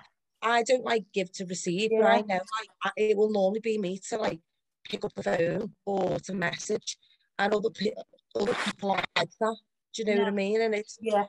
don't 0.62 0.84
like 0.84 1.04
give 1.12 1.30
to 1.32 1.46
receive, 1.46 1.90
but 1.98 2.06
I 2.06 2.20
know 2.20 2.34
like 2.58 2.70
I, 2.84 2.90
it 2.96 3.16
will 3.16 3.30
normally 3.30 3.60
be 3.60 3.78
me 3.78 3.98
to 4.08 4.18
like 4.18 4.40
pick 4.84 5.04
up 5.04 5.14
the 5.14 5.22
phone 5.22 5.74
or 5.84 6.18
to 6.20 6.34
message, 6.34 6.96
and 7.38 7.52
other 7.54 7.70
people, 7.70 8.06
other 8.34 8.54
people 8.64 8.90
are 8.92 9.04
like 9.16 9.30
that. 9.40 9.56
Do 9.94 10.02
you 10.02 10.04
know 10.04 10.18
what 10.18 10.28
I 10.28 10.32
mean? 10.32 10.60
And 10.60 10.74
it's 10.74 10.98
Yeah. 11.00 11.24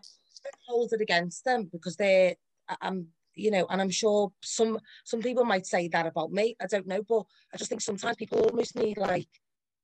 hold 0.67 0.93
it 0.93 1.01
against 1.01 1.45
them 1.45 1.69
because 1.71 1.95
they're 1.95 2.35
I- 2.69 2.77
I'm 2.81 3.07
you 3.35 3.51
know, 3.51 3.67
and 3.69 3.79
I'm 3.81 3.91
sure 3.91 4.31
some 4.41 4.79
some 5.03 5.21
people 5.21 5.45
might 5.45 5.65
say 5.65 5.87
that 5.89 6.07
about 6.07 6.31
me. 6.31 6.55
I 6.59 6.65
don't 6.65 6.87
know, 6.87 7.03
but 7.03 7.23
I 7.53 7.57
just 7.57 7.69
think 7.69 7.81
sometimes 7.81 8.17
people 8.17 8.39
almost 8.39 8.75
need 8.75 8.97
like 8.97 9.29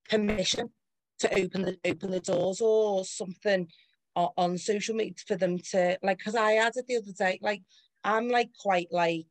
permission 0.09 0.69
to 1.19 1.39
open 1.39 1.61
the 1.61 1.77
open 1.85 2.11
the 2.11 2.19
doors 2.19 2.61
or 2.61 3.05
something 3.05 3.67
on 4.15 4.57
social 4.57 4.95
media 4.95 5.13
for 5.27 5.35
them 5.35 5.57
to 5.57 5.97
like 6.03 6.17
because 6.17 6.35
I 6.35 6.53
had 6.53 6.75
it 6.75 6.87
the 6.87 6.97
other 6.97 7.11
day. 7.17 7.39
Like 7.41 7.61
I'm 8.03 8.29
like 8.29 8.49
quite 8.61 8.87
like 8.91 9.27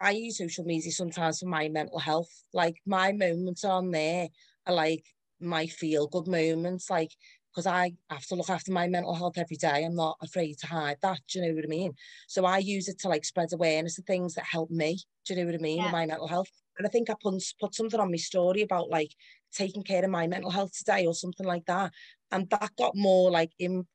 I 0.00 0.10
use 0.10 0.38
social 0.38 0.64
media 0.64 0.92
sometimes 0.92 1.40
for 1.40 1.46
my 1.46 1.68
mental 1.68 1.98
health. 1.98 2.30
Like 2.52 2.76
my 2.86 3.12
moments 3.12 3.64
on 3.64 3.90
there 3.90 4.28
are 4.66 4.74
like 4.74 5.04
my 5.40 5.66
feel 5.66 6.06
good 6.06 6.26
moments. 6.28 6.90
Like 6.90 7.12
because 7.56 7.66
I 7.66 7.94
have 8.10 8.26
to 8.26 8.34
look 8.34 8.50
after 8.50 8.70
my 8.70 8.86
mental 8.86 9.14
health 9.14 9.38
every 9.38 9.56
day. 9.56 9.84
I'm 9.86 9.94
not 9.94 10.18
afraid 10.20 10.58
to 10.58 10.66
hide 10.66 10.98
that. 11.00 11.20
Do 11.26 11.38
you 11.38 11.46
know 11.46 11.54
what 11.54 11.64
I 11.64 11.68
mean? 11.68 11.94
So 12.28 12.44
I 12.44 12.58
use 12.58 12.86
it 12.88 12.98
to 13.00 13.08
like 13.08 13.24
spread 13.24 13.50
awareness 13.54 13.98
of 13.98 14.04
things 14.04 14.34
that 14.34 14.44
help 14.44 14.70
me. 14.70 14.98
Do 15.24 15.32
you 15.32 15.40
know 15.40 15.46
what 15.46 15.54
I 15.54 15.62
mean? 15.62 15.78
Yeah. 15.78 15.90
My 15.90 16.04
mental 16.04 16.28
health. 16.28 16.50
And 16.76 16.86
I 16.86 16.90
think 16.90 17.08
I 17.08 17.14
put, 17.22 17.42
put 17.58 17.74
something 17.74 17.98
on 17.98 18.10
my 18.10 18.18
story 18.18 18.60
about 18.60 18.90
like 18.90 19.10
taking 19.54 19.82
care 19.82 20.04
of 20.04 20.10
my 20.10 20.26
mental 20.26 20.50
health 20.50 20.76
today 20.76 21.06
or 21.06 21.14
something 21.14 21.46
like 21.46 21.64
that. 21.64 21.92
And 22.30 22.50
that 22.50 22.72
got 22.76 22.94
more 22.94 23.30
like 23.30 23.52
in 23.58 23.86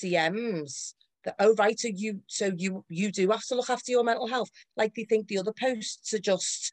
DMs 0.00 0.94
that, 1.28 1.36
oh 1.38 1.54
right, 1.58 1.78
so 1.78 1.88
you 1.88 2.20
so 2.26 2.50
you 2.56 2.84
you 2.88 3.12
do 3.12 3.28
have 3.30 3.44
to 3.46 3.54
look 3.54 3.70
after 3.70 3.92
your 3.92 4.04
mental 4.04 4.26
health. 4.26 4.50
Like 4.76 4.94
they 4.94 5.04
think 5.04 5.28
the 5.28 5.38
other 5.38 5.52
posts 5.58 6.12
are 6.14 6.18
just 6.18 6.72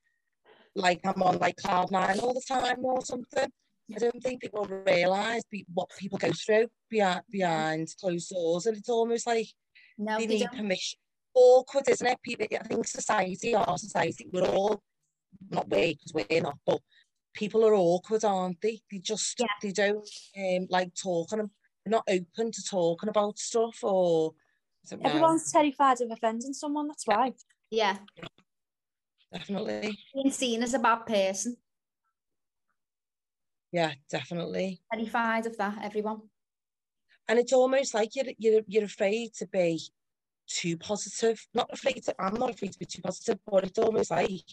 like 0.76 1.02
I'm 1.06 1.22
on 1.22 1.38
like 1.40 1.58
cloud 1.58 1.92
nine 1.92 2.20
all 2.20 2.34
the 2.34 2.42
time 2.48 2.84
or 2.84 3.04
something. 3.04 3.52
I 3.96 4.00
don't 4.00 4.24
think 4.24 4.42
people 4.42 4.66
realise 4.66 5.44
be, 5.52 5.66
what 5.74 5.90
people 5.98 6.18
go 6.18 6.32
through 6.32 6.68
behind 6.90 7.22
behind 7.30 7.88
closed 8.00 8.30
doors, 8.32 8.66
and 8.66 8.78
it's 8.78 8.90
almost 8.90 9.28
like 9.28 9.48
No, 9.98 10.18
they 10.18 10.26
they 10.28 10.34
need 10.36 10.50
don't. 10.52 10.58
permission. 10.58 11.00
Awkward, 11.34 11.90
isn't 11.90 12.08
it? 12.08 12.22
People, 12.24 12.48
I 12.60 12.64
think 12.64 12.88
society, 12.88 13.54
our 13.54 13.78
society, 13.78 14.28
we're 14.32 14.46
all 14.46 14.82
not 15.50 15.70
we 15.70 15.94
because 15.96 16.14
we're 16.14 16.42
not, 16.42 16.58
but 16.66 16.80
people 17.34 17.66
are 17.66 17.74
awkward, 17.74 18.24
aren't 18.24 18.62
they? 18.62 18.80
They 18.90 19.00
just 19.00 19.40
Yeah. 19.40 19.48
they 19.62 19.72
don't 19.72 20.10
um, 20.38 20.68
like 20.70 20.94
talking. 20.96 21.40
They're 21.40 21.92
not 21.92 22.06
open 22.10 22.52
to 22.52 22.64
talking 22.64 23.10
about 23.10 23.38
stuff, 23.38 23.84
or 23.84 24.34
I 24.94 24.96
don't. 24.96 25.06
Everyone's 25.08 25.52
terrified 25.52 26.02
of 26.02 26.12
offending 26.12 26.54
someone, 26.54 26.88
that's 26.88 27.06
why. 27.08 27.34
Yeah, 27.72 27.98
Definitely, 29.34 29.98
being 30.14 30.32
seen 30.32 30.64
as 30.64 30.74
a 30.74 30.80
bad 30.80 31.06
person. 31.06 31.58
yeah, 33.72 33.94
definitely. 34.10 34.82
Terrified 34.94 35.46
of 35.46 35.58
that, 35.58 35.80
everyone. 35.84 36.22
and 37.28 37.40
it's 37.40 37.54
almost 37.54 37.94
like 37.94 38.16
you're 38.16 38.34
you're 38.38 38.62
you're 38.68 38.84
afraid 38.86 39.34
to 39.40 39.48
be 39.48 39.82
too 40.48 40.78
positive. 40.78 41.46
Not 41.54 41.70
afraid 41.74 42.04
to. 42.06 42.16
I'm 42.20 42.36
not 42.36 42.52
afraid 42.52 42.72
to 42.74 42.80
be 42.80 42.86
too 42.86 43.02
positive, 43.02 43.40
but 43.50 43.64
it's 43.66 43.80
almost 43.80 44.12
like 44.12 44.44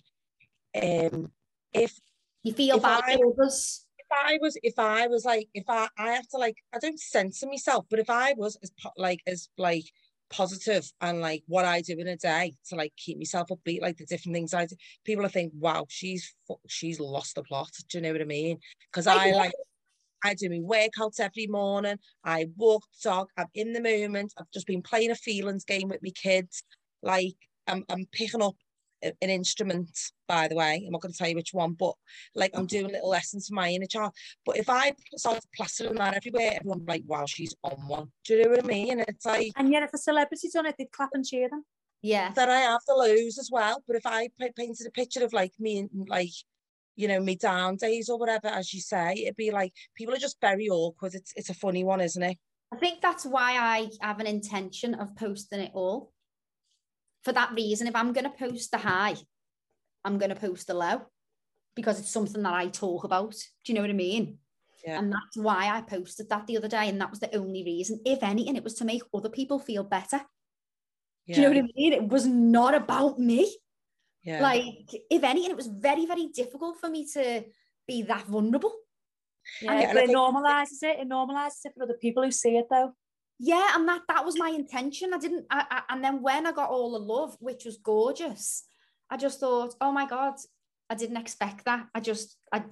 um 0.74 1.30
if 1.72 1.99
You 2.43 2.53
feel 2.55 2.76
If 2.76 2.83
bad 2.83 3.03
I- 3.07 3.16
for 3.16 3.26
others. 3.33 3.87
if 3.99 4.07
I 4.11 4.39
was 4.41 4.57
if 4.62 4.78
I 4.78 5.07
was 5.07 5.24
like 5.24 5.49
if 5.55 5.64
I 5.68 5.89
I 5.99 6.12
have 6.12 6.26
to 6.28 6.39
like 6.39 6.57
I 6.74 6.78
don't 6.78 6.99
censor 6.99 7.47
myself, 7.47 7.85
but 7.91 7.99
if 8.01 8.11
I 8.11 8.33
was 8.37 8.57
as 8.62 8.70
po- 8.83 8.93
like 8.97 9.20
as 9.26 9.49
like 9.59 9.85
positive 10.33 10.91
and 11.01 11.20
like 11.20 11.43
what 11.47 11.64
I 11.64 11.80
do 11.80 11.97
in 11.99 12.09
a 12.09 12.16
day 12.16 12.55
to 12.68 12.74
like 12.74 12.93
keep 12.97 13.18
myself 13.18 13.49
upbeat, 13.49 13.80
like 13.80 13.97
the 13.99 14.07
different 14.07 14.35
things 14.35 14.55
I 14.55 14.66
do, 14.66 14.74
people 15.05 15.24
are 15.24 15.28
think, 15.28 15.53
wow, 15.55 15.87
she's 15.89 16.35
she's 16.68 16.99
lost 16.99 17.37
the 17.37 17.43
plot. 17.45 17.70
Do 17.91 17.99
you 17.99 18.03
know 18.03 18.12
what 18.12 18.22
I 18.22 18.24
mean? 18.24 18.59
Because 18.91 19.07
I 19.07 19.28
I 19.28 19.33
like 19.33 19.53
I 20.24 20.35
do 20.35 20.49
my 20.49 20.57
workouts 20.59 21.20
every 21.20 21.47
morning. 21.47 21.99
I 22.24 22.47
walk 22.57 22.85
the 23.03 23.11
dog. 23.11 23.28
I'm 23.37 23.47
in 23.55 23.72
the 23.72 23.80
moment. 23.80 24.33
I've 24.39 24.51
just 24.53 24.66
been 24.66 24.83
playing 24.83 25.11
a 25.11 25.16
feelings 25.16 25.64
game 25.64 25.89
with 25.89 26.03
my 26.03 26.11
kids. 26.11 26.62
Like 27.03 27.35
I'm, 27.66 27.85
I'm 27.89 28.07
picking 28.12 28.43
up 28.43 28.55
an 29.03 29.30
instrument. 29.30 29.90
By 30.28 30.48
the 30.48 30.55
way, 30.57 30.82
I'm 30.86 30.92
not 30.92 31.00
going 31.00 31.12
to 31.12 31.18
tell 31.18 31.28
you 31.28 31.36
which 31.36 31.53
one, 31.53 31.72
but 31.72 31.94
like 32.34 32.53
I'm 32.55 32.66
doing 32.66 32.88
little 32.88 33.11
lessons 33.11 33.48
for 33.48 33.55
my 33.55 33.70
inner 33.70 33.86
child. 33.86 34.12
But 34.46 34.57
if 34.57 34.68
I 34.70 34.92
start 35.16 35.44
plastering 35.55 35.94
that 35.96 36.14
everywhere, 36.14 36.53
everyone 36.55 36.84
like, 36.86 37.03
"Wow, 37.07 37.26
she's 37.26 37.55
on 37.62 37.88
one." 37.88 38.12
Do 38.24 38.34
you 38.34 38.44
know 38.44 38.50
what 38.50 38.64
I 38.64 38.66
mean? 38.66 39.00
And 39.00 39.09
it's 39.09 39.26
like 39.26 39.53
And 39.57 39.70
yet 39.72 39.82
if 39.82 39.92
a 39.92 39.98
celebrity's 39.98 40.53
done 40.53 40.66
it, 40.66 40.76
they'd 40.78 40.90
clap 40.92 41.11
and 41.14 41.24
cheer 41.24 41.48
them. 41.48 41.64
Yeah. 42.03 42.32
that 42.32 42.50
I 42.50 42.59
have 42.61 42.80
the 42.86 42.94
lows 42.94 43.38
as 43.38 43.48
well. 43.53 43.82
But 43.86 43.96
if 43.96 44.07
I 44.07 44.28
painted 44.57 44.86
a 44.86 44.90
picture 44.90 45.24
of 45.24 45.32
like 45.32 45.53
me 45.61 45.78
and 45.78 46.09
like, 46.09 46.32
you 46.96 47.07
know, 47.07 47.20
me 47.20 47.36
down 47.36 47.76
days 47.76 48.09
or 48.09 48.18
whatever, 48.18 48.48
as 48.48 48.74
you 48.74 48.80
say, 48.80 49.14
it'd 49.14 49.36
be 49.36 49.53
like 49.53 49.72
people 49.94 50.14
are 50.14 50.18
just 50.18 50.40
very 50.40 50.68
awkward. 50.68 51.14
It's 51.14 51.32
it's 51.36 51.50
a 51.50 51.55
funny 51.55 51.84
one, 51.84 52.00
isn't 52.00 52.22
it? 52.22 52.38
I 52.72 52.76
think 52.76 53.03
that's 53.03 53.26
why 53.26 53.53
I 53.59 53.88
have 54.00 54.18
an 54.18 54.26
intention 54.26 54.94
of 54.94 55.14
posting 55.16 55.61
it 55.61 55.72
all. 55.74 56.12
For 57.25 57.33
that 57.33 57.53
reason, 57.55 57.87
if 57.87 57.95
I'm 57.95 58.12
going 58.12 58.25
to 58.25 58.31
post 58.31 58.70
the 58.70 58.79
high, 58.79 59.16
I'm 60.05 60.18
going 60.18 60.31
to 60.31 60.41
post 60.41 60.66
the 60.66 60.75
low 60.75 61.03
because 61.77 61.99
it's 61.99 62.11
something 62.11 62.43
that 62.43 62.53
I 62.53 62.68
talk 62.68 63.05
about. 63.05 63.33
Do 63.33 63.73
you 63.73 63.75
know 63.75 63.83
what 63.83 63.91
I 63.91 63.95
mean? 63.95 64.39
Yeah. 64.85 64.99
And 64.99 65.12
that's 65.12 65.37
why 65.37 65.68
I 65.68 65.81
posted 65.83 66.29
that 66.29 66.47
the 66.47 66.57
other 66.57 66.68
day. 66.68 66.89
And 66.89 67.01
that 67.01 67.11
was 67.11 67.20
the 67.20 67.35
only 67.37 67.62
reason. 67.64 68.01
If 68.05 68.23
anything, 68.23 68.57
it 68.57 68.64
was 68.64 68.75
to 68.75 68.85
make 68.85 69.03
other 69.14 69.29
people 69.29 69.61
feel 69.61 69.85
better. 69.85 70.20
Do 71.29 71.35
you 71.35 71.43
know 71.43 71.49
what 71.51 71.59
I 71.59 71.68
mean? 71.77 71.93
It 71.93 72.09
was 72.09 72.27
not 72.27 72.75
about 72.75 73.18
me. 73.18 73.57
Yeah. 74.25 74.43
Like, 74.43 74.93
if 75.09 75.23
anything, 75.23 75.51
it 75.51 75.57
was 75.57 75.68
very, 75.68 76.07
very 76.07 76.27
difficult 76.27 76.79
for 76.81 76.89
me 76.89 77.07
to 77.14 77.45
be 77.87 78.03
that 78.03 78.27
vulnerable. 78.27 78.73
Yeah, 79.61 79.73
and 79.73 79.99
I 79.99 80.03
it 80.03 80.11
normalises 80.11 80.83
it. 80.83 81.01
It 81.01 81.09
normalises 81.09 81.64
it 81.64 81.73
for 81.77 81.85
other 81.85 81.99
people 82.01 82.23
who 82.23 82.31
see 82.31 82.57
it 82.57 82.66
though. 82.70 82.93
Yeah, 83.45 83.70
and 83.74 83.88
that 83.88 84.03
that 84.07 84.24
was 84.24 84.38
my 84.38 84.51
intention. 84.51 85.12
I 85.12 85.18
didn't, 85.18 85.47
I, 85.51 85.66
I, 85.68 85.82
and 85.90 86.05
then 86.05 86.22
when 86.22 86.47
I 86.47 86.53
got 86.53 86.70
all 86.70 86.93
the 86.93 87.01
love, 87.01 87.36
which 87.40 87.64
was 87.64 87.76
gorgeous, 87.76 88.62
I 89.11 89.16
just 89.16 89.40
thought, 89.40 89.74
oh 89.80 89.90
my 89.90 90.07
god, 90.07 90.34
I 90.88 90.95
didn't 90.95 91.16
expect 91.16 91.64
that. 91.64 91.88
I 91.93 91.99
just, 91.99 92.36
I, 92.53 92.62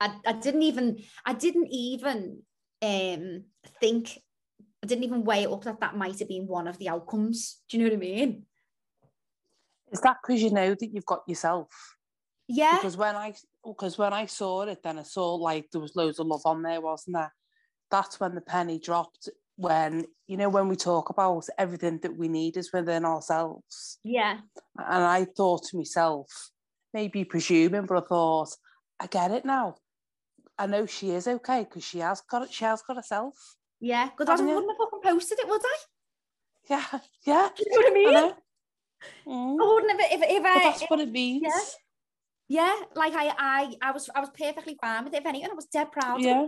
I, 0.00 0.14
I 0.24 0.32
didn't 0.34 0.62
even, 0.62 1.02
I 1.26 1.32
didn't 1.32 1.66
even 1.72 2.42
um 2.80 3.42
think, 3.80 4.20
I 4.84 4.86
didn't 4.86 5.02
even 5.02 5.24
weigh 5.24 5.42
it 5.42 5.50
up 5.50 5.64
that 5.64 5.80
that 5.80 5.96
might 5.96 6.20
have 6.20 6.28
been 6.28 6.46
one 6.46 6.68
of 6.68 6.78
the 6.78 6.90
outcomes. 6.90 7.62
Do 7.68 7.76
you 7.76 7.82
know 7.82 7.90
what 7.90 7.96
I 7.96 8.00
mean? 8.00 8.46
Is 9.90 10.00
that 10.02 10.18
because 10.22 10.40
you 10.40 10.52
know 10.52 10.76
that 10.76 10.94
you've 10.94 11.06
got 11.06 11.22
yourself? 11.26 11.96
Yeah, 12.46 12.76
Because 12.76 12.96
when 12.96 13.16
I 13.16 13.34
because 13.64 13.98
when 13.98 14.12
I 14.12 14.26
saw 14.26 14.62
it, 14.62 14.80
then 14.84 15.00
I 15.00 15.02
saw 15.02 15.34
like 15.34 15.72
there 15.72 15.80
was 15.80 15.96
loads 15.96 16.20
of 16.20 16.28
love 16.28 16.42
on 16.44 16.62
there, 16.62 16.80
wasn't 16.80 17.16
there? 17.16 17.34
That's 17.90 18.20
when 18.20 18.36
the 18.36 18.40
penny 18.40 18.78
dropped. 18.78 19.28
When 19.60 20.06
you 20.26 20.36
know 20.38 20.48
when 20.48 20.68
we 20.68 20.76
talk 20.76 21.10
about 21.10 21.44
everything 21.58 21.98
that 22.02 22.16
we 22.16 22.28
need 22.28 22.56
is 22.56 22.72
within 22.72 23.04
ourselves, 23.04 23.98
yeah, 24.02 24.38
and 24.78 25.04
I 25.04 25.26
thought 25.36 25.64
to 25.68 25.76
myself, 25.76 26.26
maybe 26.94 27.24
presuming, 27.24 27.84
but 27.86 27.98
I 28.02 28.06
thought, 28.08 28.50
I 28.98 29.06
get 29.06 29.30
it 29.32 29.44
now. 29.44 29.76
I 30.58 30.66
know 30.66 30.86
she 30.86 31.10
is 31.10 31.26
okay 31.28 31.64
because 31.64 31.84
she 31.84 31.98
has 31.98 32.22
got 32.30 32.42
it. 32.42 32.52
She 32.52 32.64
has 32.64 32.80
got 32.86 32.96
herself. 32.96 33.34
yeah. 33.80 34.08
Because 34.16 34.28
I 34.40 34.42
wouldn't 34.44 34.70
have 34.70 34.76
fucking 34.78 35.00
posted 35.10 35.38
it, 35.40 35.48
would 35.48 35.62
I? 35.62 35.76
Yeah, 36.70 37.00
yeah. 37.26 37.48
You 37.58 37.66
know 37.70 37.76
what 37.76 37.86
I 37.86 37.90
I 37.90 37.94
mean? 37.94 38.12
know. 38.14 38.34
Mm. 39.26 39.56
I 39.62 39.74
wouldn't 39.74 39.90
have 39.92 40.12
if 40.12 40.22
if 40.36 40.42
But 40.42 40.50
I. 40.52 40.58
that's 40.64 40.82
what 40.90 41.00
it 41.00 41.10
means. 41.10 41.42
yeah, 42.48 42.64
yeah 42.64 42.76
like 42.94 43.14
I, 43.14 43.34
I, 43.38 43.74
I 43.82 43.90
was, 43.92 44.08
I 44.14 44.20
was 44.20 44.30
perfectly 44.30 44.76
fine 44.80 45.04
with 45.04 45.14
it. 45.14 45.20
If 45.20 45.26
anything, 45.26 45.50
I 45.50 45.54
was 45.54 45.66
dead 45.66 45.92
proud. 45.92 46.20
Yeah. 46.22 46.46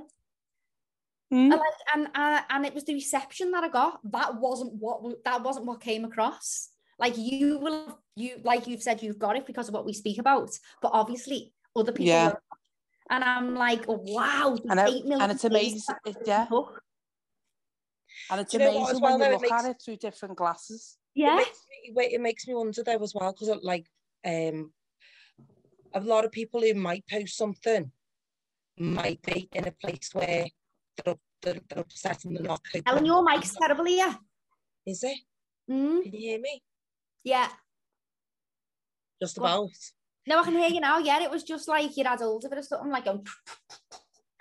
Mm. 1.32 1.50
and 1.50 1.50
like 1.50 1.60
and 1.94 2.08
uh, 2.14 2.42
and 2.50 2.66
it 2.66 2.74
was 2.74 2.84
the 2.84 2.92
reception 2.94 3.52
that 3.52 3.64
I 3.64 3.68
got. 3.68 4.00
That 4.12 4.38
wasn't 4.38 4.74
what 4.74 5.00
that 5.24 5.42
wasn't 5.42 5.64
what 5.64 5.80
came 5.80 6.04
across. 6.04 6.68
Like 6.98 7.14
you 7.16 7.58
will 7.58 7.98
you 8.16 8.36
like 8.44 8.66
you've 8.66 8.82
said 8.82 9.02
you've 9.02 9.18
got 9.18 9.36
it 9.36 9.46
because 9.46 9.68
of 9.68 9.74
what 9.74 9.86
we 9.86 9.94
speak 9.94 10.18
about, 10.18 10.50
but 10.82 10.90
obviously 10.92 11.52
other 11.74 11.92
people. 11.92 12.06
Yeah. 12.12 12.32
And 13.10 13.24
I'm 13.24 13.54
like, 13.54 13.84
oh, 13.88 14.00
wow, 14.02 14.56
And, 14.70 14.80
I, 14.80 14.86
eight 14.88 15.04
million 15.04 15.22
and 15.22 15.32
it's 15.32 15.44
amazing. 15.44 15.80
that's 16.04 16.16
it- 16.18 16.26
yeah. 16.26 16.46
And 18.30 18.40
it's 18.40 18.52
you 18.52 18.58
know 18.60 18.70
amazing 18.76 19.00
well, 19.00 19.18
when 19.18 19.20
though? 19.20 19.26
you 19.30 19.32
It 19.36 19.42
look 19.42 19.52
at 19.52 19.64
it 19.70 19.82
through 19.84 19.96
different 19.96 20.36
glasses. 20.36 20.96
It 21.14 21.20
Yeah, 21.20 21.36
makes 21.36 21.60
me 21.94 22.04
it 22.14 22.20
makes 22.20 22.46
me 22.46 22.54
wonder 22.54 22.82
though 22.82 23.02
as 23.02 23.14
well 23.14 23.32
because 23.32 23.58
like 23.62 23.86
um 24.24 24.72
a 25.94 26.00
lot 26.00 26.24
of 26.24 26.32
people 26.32 26.60
who 26.60 26.74
might 26.74 27.06
post 27.08 27.36
something 27.36 27.90
might 28.78 29.20
be 29.22 29.48
in 29.52 29.66
a 29.66 29.72
place 29.72 30.10
where 30.12 30.46
they're, 31.04 31.14
they're, 31.42 31.60
they're 31.68 31.78
upset 31.80 32.24
and 32.24 32.36
they're 32.36 32.42
not 32.44 32.60
coping. 32.64 32.82
Ellen, 32.86 33.06
your 33.06 33.22
mic's 33.24 33.54
terrible 33.54 33.84
here. 33.84 34.14
Is 34.86 35.02
it? 35.04 35.18
Mm, 35.70 36.02
Can 36.02 36.12
you 36.12 36.18
hear 36.18 36.40
me? 36.40 36.62
yeah. 37.24 37.48
Just 39.20 39.38
about. 39.38 39.68
No, 40.26 40.40
I 40.40 40.44
can 40.44 40.54
hear 40.54 40.68
you 40.68 40.80
now. 40.80 40.98
Yeah, 40.98 41.22
it 41.22 41.30
was 41.30 41.44
just 41.44 41.68
like 41.68 41.96
you 41.96 42.04
had 42.04 42.22
older 42.22 42.48
bit 42.48 42.58
of 42.58 42.64
something 42.64 42.90
like 42.90 43.04
going. 43.04 43.24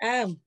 Um, 0.02 0.40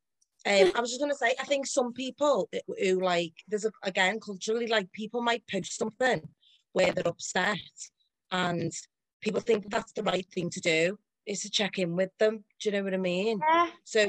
um, 0.48 0.72
I 0.76 0.80
was 0.82 0.90
just 0.90 1.00
gonna 1.00 1.16
say, 1.16 1.34
I 1.40 1.46
think 1.46 1.66
some 1.66 1.94
people 1.94 2.50
who- 2.78 3.02
like, 3.02 3.34
there's 3.48 3.66
a, 3.66 3.72
again 3.84 4.20
culturally, 4.20 4.68
like 4.68 4.92
people 4.92 5.22
might 5.22 5.44
post 5.48 5.78
something 5.78 6.22
where 6.74 6.92
they're 6.92 7.08
upset, 7.08 7.58
and 8.32 8.72
people 9.22 9.40
think 9.40 9.70
that's 9.70 9.94
the 9.94 10.04
right 10.04 10.28
thing 10.34 10.50
to 10.52 10.60
do 10.60 11.00
is 11.26 11.42
to 11.42 11.50
check 11.50 11.80
in 11.80 11.96
with 11.96 12.12
them. 12.20 12.44
Do 12.60 12.70
you 12.70 12.72
know 12.74 12.84
what 12.84 12.94
I 12.94 12.98
mean? 12.98 13.40
Yeah. 13.48 13.70
So, 13.86 14.08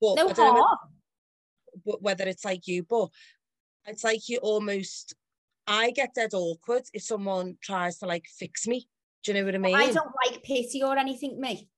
but 0.00 0.16
No 0.16 0.28
I 0.28 0.32
don't 0.32 0.54
know 0.54 0.62
harm. 0.64 0.78
Whether 1.86 2.24
it's 2.24 2.44
like 2.44 2.66
you, 2.66 2.82
but 2.82 3.08
it's 3.86 4.04
like 4.04 4.28
you 4.28 4.38
almost. 4.38 5.14
I 5.68 5.90
get 5.90 6.14
dead 6.14 6.30
awkward 6.32 6.84
if 6.92 7.02
someone 7.02 7.56
tries 7.60 7.98
to 7.98 8.06
like 8.06 8.24
fix 8.38 8.66
me. 8.68 8.88
Do 9.24 9.32
you 9.32 9.38
know 9.40 9.46
what 9.46 9.54
I 9.56 9.58
mean? 9.58 9.74
I 9.74 9.90
don't 9.90 10.12
like 10.24 10.42
pity 10.44 10.82
or 10.82 10.96
anything, 10.96 11.40
me. 11.40 11.68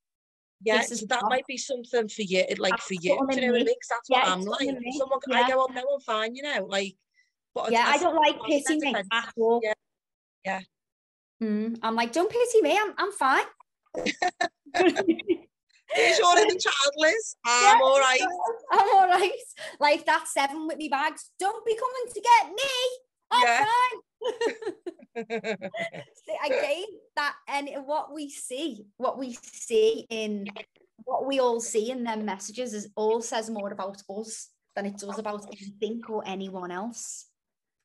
yeah, 0.63 0.81
so 0.81 1.05
that 1.07 1.23
might 1.23 1.47
be 1.47 1.57
something 1.57 2.07
for 2.07 2.21
you, 2.21 2.43
like 2.59 2.73
That's 2.73 2.85
for 2.85 2.93
you. 2.93 3.01
Do 3.01 3.35
you 3.35 3.41
know 3.47 3.53
what 3.53 3.61
I 3.61 3.63
mean? 3.63 3.65
that's 3.89 4.09
Yeah, 4.09 4.19
what 4.19 4.27
I'm 4.27 4.41
like. 4.41 4.69
Someone, 4.97 5.19
yeah. 5.27 5.37
I 5.37 5.49
go, 5.49 5.65
oh 5.67 5.73
no, 5.73 5.81
I'm 5.95 5.99
fine, 6.01 6.35
you 6.35 6.43
know, 6.43 6.65
like. 6.69 6.95
But 7.55 7.71
Yeah, 7.71 7.83
I 7.87 7.95
as- 7.95 8.01
don't 8.01 8.15
like 8.15 8.35
pity 8.45 8.77
me 8.77 8.93
at 8.95 9.33
all. 9.37 9.59
Yeah, 9.63 9.73
yeah. 10.45 10.59
Mm, 11.41 11.79
I'm 11.81 11.95
like, 11.95 12.11
don't 12.11 12.29
pity 12.29 12.61
me. 12.61 12.77
I'm, 12.79 12.93
I'm 12.97 13.11
fine. 13.11 13.45
Here's 15.93 16.19
your 16.19 16.37
inner 16.37 16.55
childless. 16.55 17.35
I'm 17.45 17.81
all 17.81 17.99
right. 17.99 18.21
I'm 18.71 18.89
all 18.95 19.07
right. 19.07 19.31
Like 19.79 20.05
that 20.05 20.27
seven 20.27 20.67
with 20.67 20.77
me 20.77 20.89
bags. 20.89 21.31
Don't 21.39 21.65
be 21.65 21.75
coming 21.75 22.13
to 22.13 22.21
get 22.21 22.49
me. 22.49 22.73
I'm 23.31 23.47
Yeah. 23.47 23.65
fine. 23.65 23.99
See, 26.25 26.37
again, 26.45 26.85
that 27.15 27.35
and 27.47 27.69
what 27.85 28.13
we 28.13 28.29
see, 28.29 28.85
what 28.97 29.17
we 29.17 29.33
see 29.33 30.05
in 30.09 30.47
what 31.05 31.25
we 31.25 31.39
all 31.39 31.59
see 31.59 31.89
in 31.91 32.03
their 32.03 32.17
messages 32.17 32.73
is 32.73 32.89
all 32.95 33.21
says 33.21 33.49
more 33.49 33.71
about 33.71 34.01
us 34.09 34.49
than 34.75 34.85
it 34.85 34.97
does 34.97 35.17
about 35.17 35.45
anything 35.47 36.01
or 36.07 36.23
anyone 36.25 36.71
else. 36.71 37.25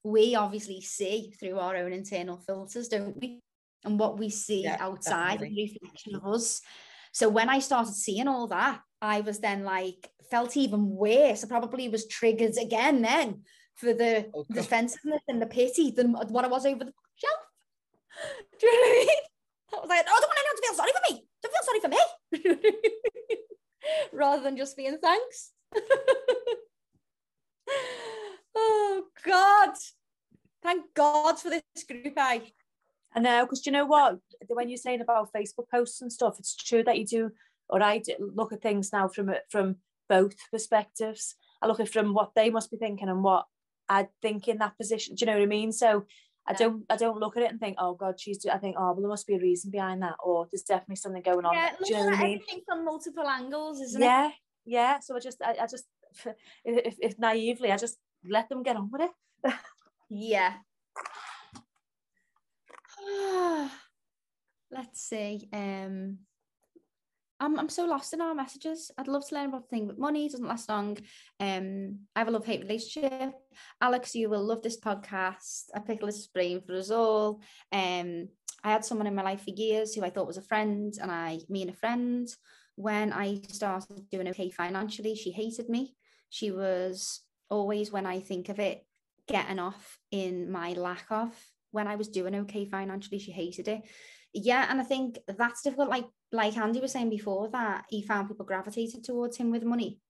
We 0.02 0.34
obviously 0.34 0.82
see 0.82 1.32
through 1.40 1.59
our 1.59 1.76
own 1.76 1.92
internal 1.92 2.36
filters, 2.36 2.88
don't 2.88 3.18
we? 3.18 3.40
And 3.84 3.98
what 3.98 4.18
we 4.18 4.28
see 4.28 4.64
Yeah, 4.64 4.76
outside 4.80 5.42
is 5.42 5.42
a 5.42 5.62
reflection 5.62 6.16
of 6.16 6.26
us. 6.26 6.61
So 7.14 7.28
when 7.28 7.48
I 7.48 7.60
started 7.60 7.94
seeing 7.94 8.26
all 8.26 8.48
that, 8.48 8.80
I 9.00 9.20
was 9.20 9.38
then 9.38 9.62
like 9.62 10.10
felt 10.32 10.56
even 10.56 10.90
worse. 10.90 11.44
I 11.44 11.48
probably 11.48 11.88
was 11.88 12.08
triggered 12.08 12.56
again 12.60 13.02
then 13.02 13.42
for 13.76 13.94
the 13.94 14.28
Oh, 14.34 14.44
defensiveness 14.52 15.22
and 15.28 15.40
the 15.40 15.46
pity 15.46 15.92
than 15.92 16.12
what 16.12 16.44
I 16.44 16.48
was 16.48 16.66
over 16.66 16.84
the 16.84 16.92
shelf. 17.14 17.40
Do 18.60 18.66
you 18.66 18.72
know 18.72 18.78
what 18.80 18.88
I 18.88 18.98
mean? 18.98 19.08
I 19.72 19.76
was 19.80 19.88
like, 19.88 20.06
oh, 20.08 20.16
I 20.16 20.20
don't 20.20 20.28
want 20.28 20.38
anyone 20.40 20.56
to 20.56 20.62
feel 20.66 20.74
sorry 20.74 20.92
for 20.92 21.02
me. 21.12 21.26
Don't 21.42 21.54
feel 21.54 21.66
sorry 21.68 21.80
for 21.80 21.88
me. 21.88 23.38
Rather 24.12 24.42
than 24.42 24.56
just 24.56 24.76
being 24.76 24.98
thanks. 25.00 25.52
oh 28.56 29.04
God. 29.24 29.70
Thank 30.64 30.94
God 30.94 31.38
for 31.38 31.50
this 31.50 31.62
group. 31.86 32.14
I 32.16 32.42
I 33.14 33.20
know, 33.20 33.44
because 33.44 33.64
you 33.64 33.72
know 33.72 33.86
what? 33.86 34.18
When 34.48 34.68
you're 34.68 34.76
saying 34.76 35.00
about 35.00 35.32
Facebook 35.32 35.68
posts 35.70 36.02
and 36.02 36.12
stuff, 36.12 36.36
it's 36.38 36.56
true 36.56 36.82
that 36.84 36.98
you 36.98 37.06
do, 37.06 37.30
or 37.68 37.82
I 37.82 37.98
do 37.98 38.12
look 38.34 38.52
at 38.52 38.62
things 38.62 38.92
now 38.92 39.08
from 39.08 39.30
from 39.50 39.76
both 40.08 40.34
perspectives. 40.50 41.36
I 41.62 41.66
look 41.66 41.80
at 41.80 41.88
from 41.88 42.12
what 42.12 42.32
they 42.34 42.50
must 42.50 42.70
be 42.70 42.76
thinking 42.76 43.08
and 43.08 43.22
what 43.22 43.46
I 43.88 44.08
think 44.20 44.48
in 44.48 44.58
that 44.58 44.76
position. 44.76 45.14
Do 45.14 45.24
you 45.24 45.26
know 45.26 45.38
what 45.38 45.44
I 45.44 45.46
mean? 45.46 45.72
So 45.72 46.06
I 46.46 46.52
don't 46.52 46.84
I 46.90 46.96
don't 46.96 47.20
look 47.20 47.36
at 47.36 47.42
it 47.44 47.50
and 47.50 47.60
think, 47.60 47.76
oh 47.78 47.94
God, 47.94 48.18
she's. 48.18 48.38
do-" 48.38 48.50
I 48.50 48.58
think, 48.58 48.76
oh 48.78 48.92
well, 48.92 49.00
there 49.00 49.08
must 49.08 49.26
be 49.26 49.36
a 49.36 49.40
reason 49.40 49.70
behind 49.70 50.02
that, 50.02 50.16
or 50.22 50.48
there's 50.50 50.62
definitely 50.62 50.96
something 50.96 51.22
going 51.22 51.46
on. 51.46 51.54
yeah, 51.54 51.70
there." 51.70 51.78
Do 51.84 51.92
you 51.92 51.94
know 51.94 52.04
looking 52.04 52.14
at 52.14 52.20
I 52.20 52.24
mean? 52.24 52.34
everything 52.34 52.60
from 52.66 52.84
multiple 52.84 53.28
angles, 53.28 53.80
isn't 53.80 54.02
it? 54.02 54.06
Yeah, 54.06 54.30
yeah. 54.64 55.00
So 55.00 55.16
I 55.16 55.20
just, 55.20 55.40
I, 55.40 55.56
I 55.62 55.66
just, 55.66 55.84
if, 56.64 56.96
if 57.00 57.18
naively, 57.18 57.70
I 57.72 57.76
just 57.76 57.96
let 58.28 58.48
them 58.48 58.62
get 58.62 58.76
on 58.76 58.90
with 58.90 59.02
it. 59.02 59.52
Yeah. 60.10 60.52
Let's 64.70 65.00
see. 65.00 65.48
Um, 65.52 66.18
I'm 67.40 67.59
I'm 67.59 67.68
so 67.68 67.84
lost 67.84 68.12
in 68.14 68.20
our 68.20 68.34
messages. 68.34 68.90
I'd 68.96 69.09
love 69.09 69.26
to 69.28 69.34
learn 69.34 69.48
about 69.48 69.62
the 69.62 69.68
thing, 69.68 69.86
but 69.86 69.98
money 69.98 70.28
doesn't 70.28 70.46
last 70.46 70.68
long. 70.68 70.98
Um, 71.40 71.98
I 72.14 72.20
have 72.20 72.28
a 72.28 72.30
love 72.30 72.46
hate 72.46 72.62
relationship. 72.62 73.34
Alex, 73.80 74.14
you 74.14 74.28
will 74.30 74.44
love 74.44 74.62
this 74.62 74.80
podcast. 74.80 75.64
I 75.74 75.80
pick 75.80 76.02
Liz's 76.02 76.28
brain 76.28 76.61
for 76.61 76.74
us 76.74 76.90
all. 76.90 77.40
Um, 77.72 78.28
I 78.62 78.70
had 78.70 78.84
someone 78.84 79.07
in 79.07 79.14
my 79.14 79.22
life 79.22 79.42
for 79.42 79.50
years 79.50 79.94
who 79.94 80.05
I 80.05 80.11
thought 80.11 80.26
was 80.26 80.38
a 80.38 80.42
friend, 80.42 80.94
and 81.00 81.11
I, 81.11 81.40
me 81.48 81.62
and 81.62 81.70
a 81.70 81.74
friend, 81.76 82.28
when 82.76 83.12
I 83.12 83.40
started 83.48 84.09
doing 84.11 84.28
okay 84.28 84.50
financially, 84.50 85.14
she 85.14 85.30
hated 85.30 85.68
me. 85.68 85.94
She 86.30 86.50
was 86.50 87.20
always, 87.50 87.92
when 87.92 88.07
I 88.07 88.20
think 88.20 88.48
of 88.48 88.59
it, 88.59 88.86
getting 89.28 89.59
off 89.59 89.98
in 90.11 90.50
my 90.50 90.72
lack 90.72 91.07
of 91.11 91.34
when 91.75 91.89
I 91.89 91.97
was 91.97 92.09
doing 92.09 92.35
okay 92.37 92.64
financially. 92.64 93.18
She 93.18 93.33
hated 93.33 93.68
it. 93.68 93.83
Yeah, 94.33 94.66
and 94.68 94.81
I 94.81 94.85
think 94.85 95.18
that's 95.27 95.62
difficult. 95.62 95.89
Like 95.89 96.07
like 96.33 96.57
Andy 96.57 96.81
was 96.81 96.93
saying 96.93 97.11
before, 97.11 97.51
that 97.51 97.85
he 97.89 98.03
found 98.03 98.29
people 98.29 98.47
gravitated 98.47 99.05
towards 99.05 99.37
him 99.37 99.51
with 99.51 99.62
money. 99.62 100.01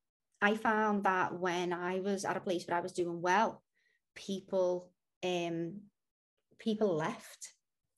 I 0.41 0.55
found 0.55 1.05
that 1.05 1.39
when 1.39 1.73
I 1.73 2.01
was 2.01 2.25
at 2.25 2.37
a 2.37 2.41
place 2.41 2.67
where 2.67 2.77
I 2.77 2.81
was 2.81 2.93
doing 2.93 3.21
well, 3.21 3.63
people 4.15 4.91
um 5.23 5.81
people 6.59 6.95
left, 6.95 7.53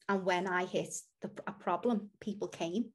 and 0.08 0.24
when 0.24 0.46
I 0.46 0.64
hit 0.64 0.94
the, 1.22 1.30
a 1.46 1.52
problem, 1.52 2.10
people 2.20 2.48
came. 2.48 2.86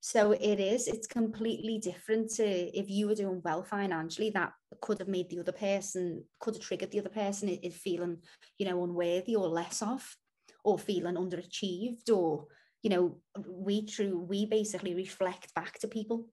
So 0.00 0.32
it 0.32 0.60
is, 0.60 0.86
it's 0.86 1.06
completely 1.08 1.78
different 1.78 2.30
to 2.34 2.44
if 2.44 2.88
you 2.88 3.08
were 3.08 3.16
doing 3.16 3.42
well 3.44 3.64
financially, 3.64 4.30
that 4.30 4.52
could 4.80 5.00
have 5.00 5.08
made 5.08 5.28
the 5.28 5.40
other 5.40 5.52
person, 5.52 6.24
could 6.40 6.54
have 6.54 6.62
triggered 6.62 6.92
the 6.92 7.00
other 7.00 7.08
person 7.08 7.48
in 7.48 7.72
feeling, 7.72 8.18
you 8.58 8.66
know, 8.66 8.84
unworthy 8.84 9.34
or 9.34 9.48
less 9.48 9.82
of, 9.82 10.16
or 10.64 10.78
feeling 10.78 11.16
underachieved, 11.16 12.10
or, 12.10 12.46
you 12.82 12.90
know, 12.90 13.18
we 13.48 13.84
true, 13.84 14.18
we 14.18 14.46
basically 14.46 14.94
reflect 14.94 15.52
back 15.54 15.78
to 15.80 15.88
people 15.88 16.26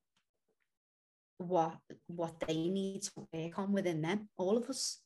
what 1.38 1.76
what 2.08 2.40
they 2.48 2.70
need 2.70 3.02
to 3.02 3.12
work 3.34 3.60
on 3.60 3.74
within 3.74 4.02
them, 4.02 4.30
all 4.38 4.58
of 4.58 4.70
us. 4.70 5.02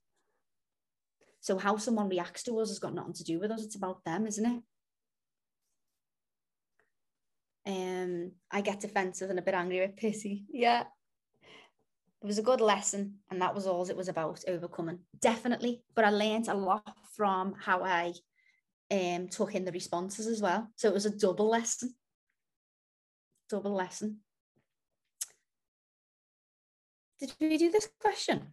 So 1.40 1.58
how 1.58 1.78
someone 1.78 2.10
reacts 2.10 2.44
to 2.44 2.60
us 2.60 2.70
has 2.70 2.80
got 2.80 2.94
nothing 2.94 3.14
to 3.14 3.24
do 3.24 3.40
with 3.40 3.52
us. 3.52 3.64
It's 3.64 3.76
about 3.76 4.04
them, 4.04 4.28
isn't 4.28 4.46
it? 4.46 4.62
Um, 7.68 8.32
I 8.52 8.62
get 8.62 8.80
defensive 8.80 9.30
and 9.30 9.40
a 9.40 9.44
bit 9.44 9.54
angry 9.54 9.82
with 9.82 9.96
pissy. 9.96 10.44
Yeah. 10.52 10.84
It 12.22 12.26
was 12.26 12.38
a 12.38 12.44
good 12.44 12.60
lesson, 12.60 13.20
and 13.32 13.42
that 13.42 13.56
was 13.56 13.66
all 13.66 13.90
it 13.90 13.96
was 13.96 14.10
about 14.10 14.44
overcoming. 14.48 15.00
Definitely. 15.22 15.84
But 15.96 16.06
I 16.06 16.10
learned 16.10 16.50
a 16.50 16.54
lot 16.54 16.98
from 17.16 17.56
how 17.58 17.84
I 17.84 18.14
um, 18.92 19.30
took 19.30 19.56
in 19.56 19.66
the 19.66 19.72
responses 19.72 20.28
as 20.28 20.42
well. 20.42 20.68
So 20.76 20.90
it 20.90 20.94
was 20.94 21.06
a 21.06 21.18
double 21.18 21.50
lesson. 21.50 21.96
Double 23.50 23.74
lesson. 23.74 24.20
Did 27.20 27.34
we 27.40 27.58
do 27.58 27.72
this 27.72 27.90
question? 28.00 28.48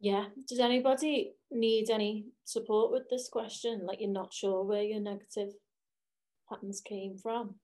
Yeah. 0.00 0.26
Does 0.48 0.60
anybody 0.60 1.34
need 1.50 1.90
any 1.90 2.26
support 2.44 2.92
with 2.92 3.08
this 3.08 3.28
question? 3.28 3.86
Like 3.86 4.00
you're 4.00 4.10
not 4.10 4.34
sure 4.34 4.64
where 4.64 4.82
your 4.82 5.00
negative 5.00 5.52
patterns 6.48 6.80
came 6.80 7.16
from? 7.16 7.54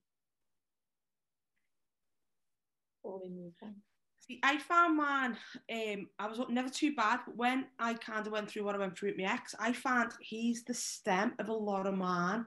See, 4.20 4.38
I 4.42 4.58
found 4.58 4.96
mine, 4.96 5.36
um, 5.72 6.08
I 6.18 6.28
was 6.28 6.40
never 6.48 6.68
too 6.68 6.94
bad, 6.94 7.20
but 7.26 7.36
when 7.36 7.66
I 7.78 7.94
kind 7.94 8.26
of 8.26 8.32
went 8.32 8.50
through 8.50 8.64
what 8.64 8.74
I 8.74 8.78
went 8.78 8.96
through 8.96 9.10
with 9.10 9.18
my 9.18 9.32
ex, 9.32 9.54
I 9.58 9.72
found 9.72 10.12
he's 10.20 10.62
the 10.62 10.74
stem 10.74 11.34
of 11.38 11.48
a 11.48 11.52
lot 11.52 11.86
of 11.86 11.94
mine. 11.94 12.46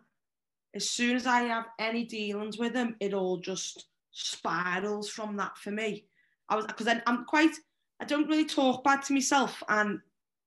As 0.76 0.89
soon 0.89 1.16
as 1.16 1.28
I 1.28 1.41
have 1.41 1.66
any 1.80 2.06
dealings 2.06 2.58
with 2.58 2.74
him, 2.74 2.95
it 2.99 3.14
all 3.14 3.38
just 3.38 3.88
spirals 4.12 5.10
from 5.10 5.36
that 5.38 5.58
for 5.58 5.72
me. 5.72 6.06
I 6.49 6.56
was 6.56 6.66
because 6.68 6.88
I'm 6.88 7.26
quite, 7.26 7.56
I 7.99 8.06
don't 8.06 8.30
really 8.30 8.45
talk 8.45 8.84
bad 8.84 9.01
to 9.04 9.14
myself, 9.14 9.62
and 9.68 9.99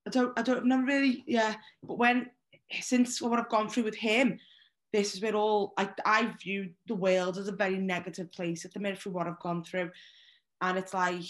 I 0.07 0.11
don't, 0.11 0.33
I 0.39 0.43
don't, 0.43 0.59
I've 0.59 0.65
never 0.65 0.85
really, 0.85 1.25
yeah. 1.27 1.55
But 1.83 1.99
when 1.99 2.31
since 2.81 3.21
what 3.21 3.39
I've 3.39 3.49
gone 3.49 3.69
through 3.69 3.85
with 3.85 3.97
him, 3.97 4.39
this 4.93 5.15
is 5.15 5.21
where 5.23 5.35
all 5.35 5.73
I, 5.77 5.91
I 6.05 6.33
view 6.43 6.71
the 6.87 6.95
world 6.95 7.39
as 7.39 7.49
a 7.49 7.53
very 7.53 7.79
negative 7.79 8.31
place 8.33 8.65
at 8.65 8.73
the 8.73 8.81
minute 8.81 8.99
through 8.99 9.13
what 9.13 9.27
I've 9.27 9.41
gone 9.41 9.65
through. 9.65 9.91
And 10.61 10.79
it's 10.79 10.95
like, 10.95 11.23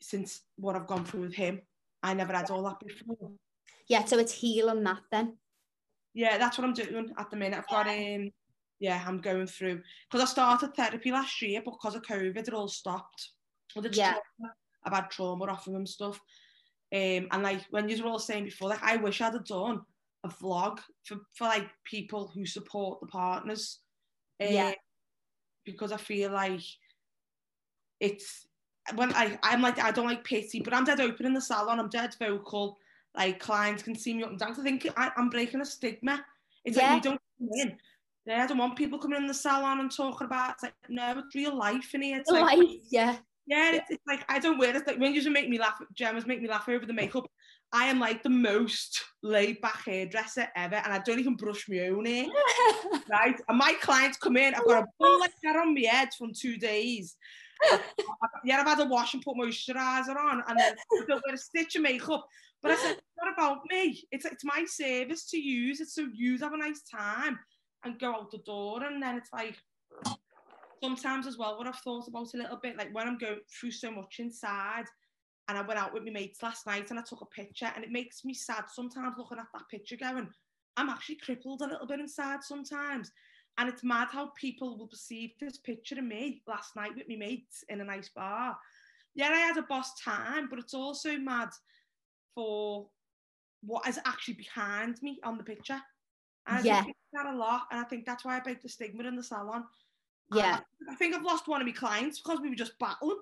since 0.00 0.42
what 0.56 0.76
I've 0.76 0.86
gone 0.86 1.04
through 1.04 1.22
with 1.22 1.34
him, 1.34 1.62
I 2.02 2.14
never 2.14 2.32
had 2.32 2.50
all 2.50 2.62
that 2.64 2.80
before. 2.80 3.32
Yeah, 3.88 4.04
so 4.04 4.18
it's 4.18 4.32
healing 4.32 4.84
that 4.84 5.00
then. 5.10 5.36
Yeah, 6.14 6.38
that's 6.38 6.58
what 6.58 6.64
I'm 6.64 6.74
doing 6.74 7.10
at 7.18 7.30
the 7.30 7.36
minute. 7.36 7.58
I've 7.58 7.68
got 7.68 7.88
um, 7.88 8.30
yeah, 8.78 9.02
I'm 9.06 9.18
going 9.20 9.46
through 9.46 9.82
because 10.10 10.26
I 10.28 10.30
started 10.30 10.74
therapy 10.74 11.12
last 11.12 11.40
year, 11.42 11.60
but 11.64 11.72
because 11.72 11.94
of 11.94 12.02
COVID, 12.02 12.36
it 12.36 12.54
all 12.54 12.68
stopped. 12.68 13.30
Well, 13.74 13.84
Yeah. 13.92 14.12
trauma. 14.12 14.54
I've 14.84 14.94
had 14.94 15.10
trauma 15.10 15.44
off 15.44 15.66
of 15.66 15.72
him 15.74 15.80
and 15.80 15.88
stuff. 15.88 16.20
Um, 16.92 17.28
and 17.30 17.42
like 17.42 17.62
when 17.70 17.88
you 17.88 18.02
were 18.02 18.10
all 18.10 18.18
saying 18.18 18.44
before, 18.44 18.70
like 18.70 18.82
I 18.82 18.96
wish 18.96 19.20
I'd 19.20 19.34
have 19.34 19.44
done 19.44 19.82
a 20.24 20.28
vlog 20.28 20.78
for, 21.04 21.18
for 21.34 21.44
like 21.44 21.68
people 21.84 22.30
who 22.34 22.46
support 22.46 23.00
the 23.00 23.06
partners. 23.06 23.80
Yeah. 24.38 24.68
Um, 24.68 24.74
Because 25.64 25.92
I 25.92 25.96
feel 25.98 26.32
like 26.32 26.62
it's 28.00 28.46
when 28.94 29.12
I 29.14 29.38
I'm 29.42 29.62
like 29.62 29.78
I 29.78 29.90
don't 29.90 30.06
like 30.06 30.24
pity, 30.24 30.60
but 30.60 30.74
I'm 30.74 30.84
dead 30.84 31.00
open 31.00 31.26
in 31.26 31.34
the 31.34 31.40
salon. 31.40 31.78
I'm 31.78 31.88
dead 31.90 32.14
vocal. 32.18 32.78
Like 33.16 33.38
clients 33.40 33.82
can 33.82 33.94
see 33.94 34.14
me 34.14 34.22
up 34.22 34.30
and 34.30 34.38
down. 34.38 34.54
So 34.54 34.62
I 34.62 34.64
think 34.64 34.88
I, 34.96 35.10
I'm 35.16 35.30
breaking 35.30 35.60
a 35.60 35.64
stigma. 35.64 36.24
It's 36.64 36.76
Yeah. 36.76 36.94
like 36.94 37.04
we 37.04 37.10
don't 37.10 37.20
come 37.38 37.48
in. 37.54 37.78
Yeah, 38.26 38.44
I 38.44 38.46
don't 38.46 38.58
want 38.58 38.76
people 38.76 38.98
coming 38.98 39.18
in 39.18 39.26
the 39.26 39.34
salon 39.34 39.80
and 39.80 39.90
talking 39.90 40.26
about 40.26 40.54
it's 40.54 40.62
like 40.62 40.74
no, 40.88 41.18
it's 41.18 41.34
real 41.34 41.56
life 41.56 41.94
in 41.94 42.02
here. 42.02 42.18
It's 42.20 42.30
Life, 42.30 42.58
like 42.58 42.68
yeah. 42.90 43.16
yeah, 43.46 43.72
it's, 43.74 43.90
it's 43.90 44.06
like 44.06 44.24
I 44.28 44.38
don't 44.38 44.58
wear 44.58 44.76
it. 44.76 44.86
Like 44.86 44.98
when 44.98 45.14
you 45.14 45.20
just 45.20 45.32
make 45.32 45.48
me 45.48 45.58
laugh, 45.58 45.80
Gemma's 45.94 46.26
make 46.26 46.40
me 46.40 46.48
laugh 46.48 46.68
over 46.68 46.86
the 46.86 46.92
makeup. 46.92 47.26
I 47.72 47.86
am 47.86 48.00
like 48.00 48.22
the 48.22 48.30
most 48.30 49.04
laid 49.22 49.60
back 49.60 49.84
hairdresser 49.84 50.48
ever, 50.56 50.76
and 50.76 50.92
I 50.92 50.98
don't 50.98 51.20
even 51.20 51.36
brush 51.36 51.68
my 51.68 51.86
own 51.86 52.04
hair. 52.04 52.26
right? 53.10 53.40
And 53.48 53.58
my 53.58 53.74
clients 53.80 54.18
come 54.18 54.36
in, 54.36 54.54
I've 54.54 54.64
got 54.64 54.84
a 54.84 54.86
ball 54.98 55.20
like 55.20 55.32
that 55.44 55.56
on 55.56 55.74
my 55.74 55.82
head 55.88 56.08
from 56.18 56.32
two 56.34 56.56
days. 56.56 57.16
yeah, 58.44 58.60
I've 58.60 58.66
had 58.66 58.80
a 58.80 58.88
wash 58.88 59.14
and 59.14 59.22
put 59.22 59.36
moisturiser 59.36 60.16
on, 60.16 60.42
and 60.48 60.58
then 60.58 60.74
I 60.74 61.04
don't 61.06 61.22
wear 61.26 61.34
a 61.34 61.38
stitch 61.38 61.76
of 61.76 61.82
makeup. 61.82 62.26
But 62.62 62.72
I 62.72 62.76
said, 62.76 62.92
it's 62.98 63.18
not 63.22 63.34
about 63.34 63.58
me. 63.70 64.02
It's 64.10 64.24
it's 64.24 64.44
my 64.44 64.64
service 64.66 65.26
to 65.30 65.38
use. 65.38 65.80
It's 65.80 65.94
so 65.94 66.08
you 66.12 66.38
have 66.38 66.52
a 66.52 66.58
nice 66.58 66.82
time 66.82 67.38
and 67.84 67.98
go 67.98 68.12
out 68.12 68.30
the 68.30 68.38
door. 68.38 68.82
And 68.82 69.02
then 69.02 69.16
it's 69.16 69.32
like 69.32 69.56
sometimes 70.82 71.26
as 71.26 71.38
well, 71.38 71.58
what 71.58 71.66
I've 71.66 71.76
thought 71.76 72.08
about 72.08 72.34
a 72.34 72.38
little 72.38 72.58
bit, 72.62 72.76
like 72.76 72.94
when 72.94 73.06
I'm 73.06 73.18
going 73.18 73.40
through 73.58 73.70
so 73.72 73.90
much 73.90 74.16
inside, 74.18 74.84
and 75.50 75.58
I 75.58 75.62
went 75.62 75.80
out 75.80 75.92
with 75.92 76.04
my 76.04 76.10
mates 76.10 76.44
last 76.44 76.64
night 76.64 76.90
and 76.90 76.98
I 76.98 77.02
took 77.02 77.22
a 77.22 77.26
picture, 77.26 77.72
and 77.74 77.82
it 77.82 77.90
makes 77.90 78.24
me 78.24 78.32
sad 78.32 78.66
sometimes 78.72 79.16
looking 79.18 79.38
at 79.38 79.48
that 79.52 79.68
picture 79.68 79.96
going, 79.96 80.28
I'm 80.76 80.88
actually 80.88 81.16
crippled 81.16 81.60
a 81.62 81.66
little 81.66 81.88
bit 81.88 81.98
inside 81.98 82.44
sometimes. 82.44 83.10
And 83.58 83.68
it's 83.68 83.82
mad 83.82 84.08
how 84.12 84.30
people 84.40 84.78
will 84.78 84.86
perceive 84.86 85.32
this 85.40 85.58
picture 85.58 85.98
of 85.98 86.04
me 86.04 86.42
last 86.46 86.76
night 86.76 86.92
with 86.96 87.08
my 87.08 87.16
mates 87.16 87.64
in 87.68 87.80
a 87.80 87.84
nice 87.84 88.08
bar. 88.08 88.56
Yeah, 89.16 89.30
I 89.30 89.38
had 89.38 89.56
a 89.56 89.62
boss 89.62 90.00
time, 90.00 90.46
but 90.48 90.60
it's 90.60 90.72
also 90.72 91.18
mad 91.18 91.48
for 92.32 92.88
what 93.62 93.88
is 93.88 93.98
actually 94.06 94.34
behind 94.34 95.02
me 95.02 95.18
on 95.24 95.36
the 95.36 95.42
picture. 95.42 95.80
And 96.46 96.58
I 96.70 96.82
think 96.82 96.96
that 97.12 97.26
a 97.26 97.36
lot, 97.36 97.62
and 97.72 97.80
I 97.80 97.84
think 97.84 98.06
that's 98.06 98.24
why 98.24 98.36
I 98.36 98.40
break 98.40 98.62
the 98.62 98.68
stigma 98.68 99.02
in 99.02 99.16
the 99.16 99.22
salon. 99.24 99.64
Yeah. 100.32 100.60
I 100.88 100.94
think 100.94 101.12
I've 101.12 101.24
lost 101.24 101.48
one 101.48 101.60
of 101.60 101.66
my 101.66 101.72
clients 101.72 102.20
because 102.20 102.38
we 102.40 102.50
were 102.50 102.54
just 102.54 102.78
battling 102.78 103.18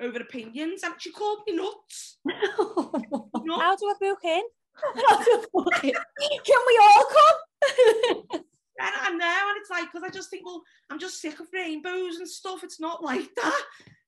over 0.00 0.18
opinions. 0.18 0.82
Haven't 0.82 1.04
you 1.04 1.12
called 1.12 1.40
me 1.46 1.56
nuts. 1.56 2.18
Nuts. 2.24 2.42
How 3.60 3.76
do 3.76 3.86
I 3.86 3.94
book 4.00 4.24
in? 4.24 4.42
Can 5.82 6.60
we 6.66 6.80
all 6.82 7.04
come? 7.04 8.42
And 8.82 8.90
I 9.00 9.10
know, 9.10 9.48
and 9.48 9.58
it's 9.60 9.70
like, 9.70 9.92
because 9.92 10.02
I 10.02 10.10
just 10.10 10.30
think, 10.30 10.44
well, 10.44 10.62
I'm 10.90 10.98
just 10.98 11.20
sick 11.20 11.38
of 11.38 11.46
rainbows 11.52 12.16
and 12.16 12.28
stuff. 12.28 12.64
It's 12.64 12.80
not 12.80 13.02
like 13.02 13.28
that. 13.36 13.62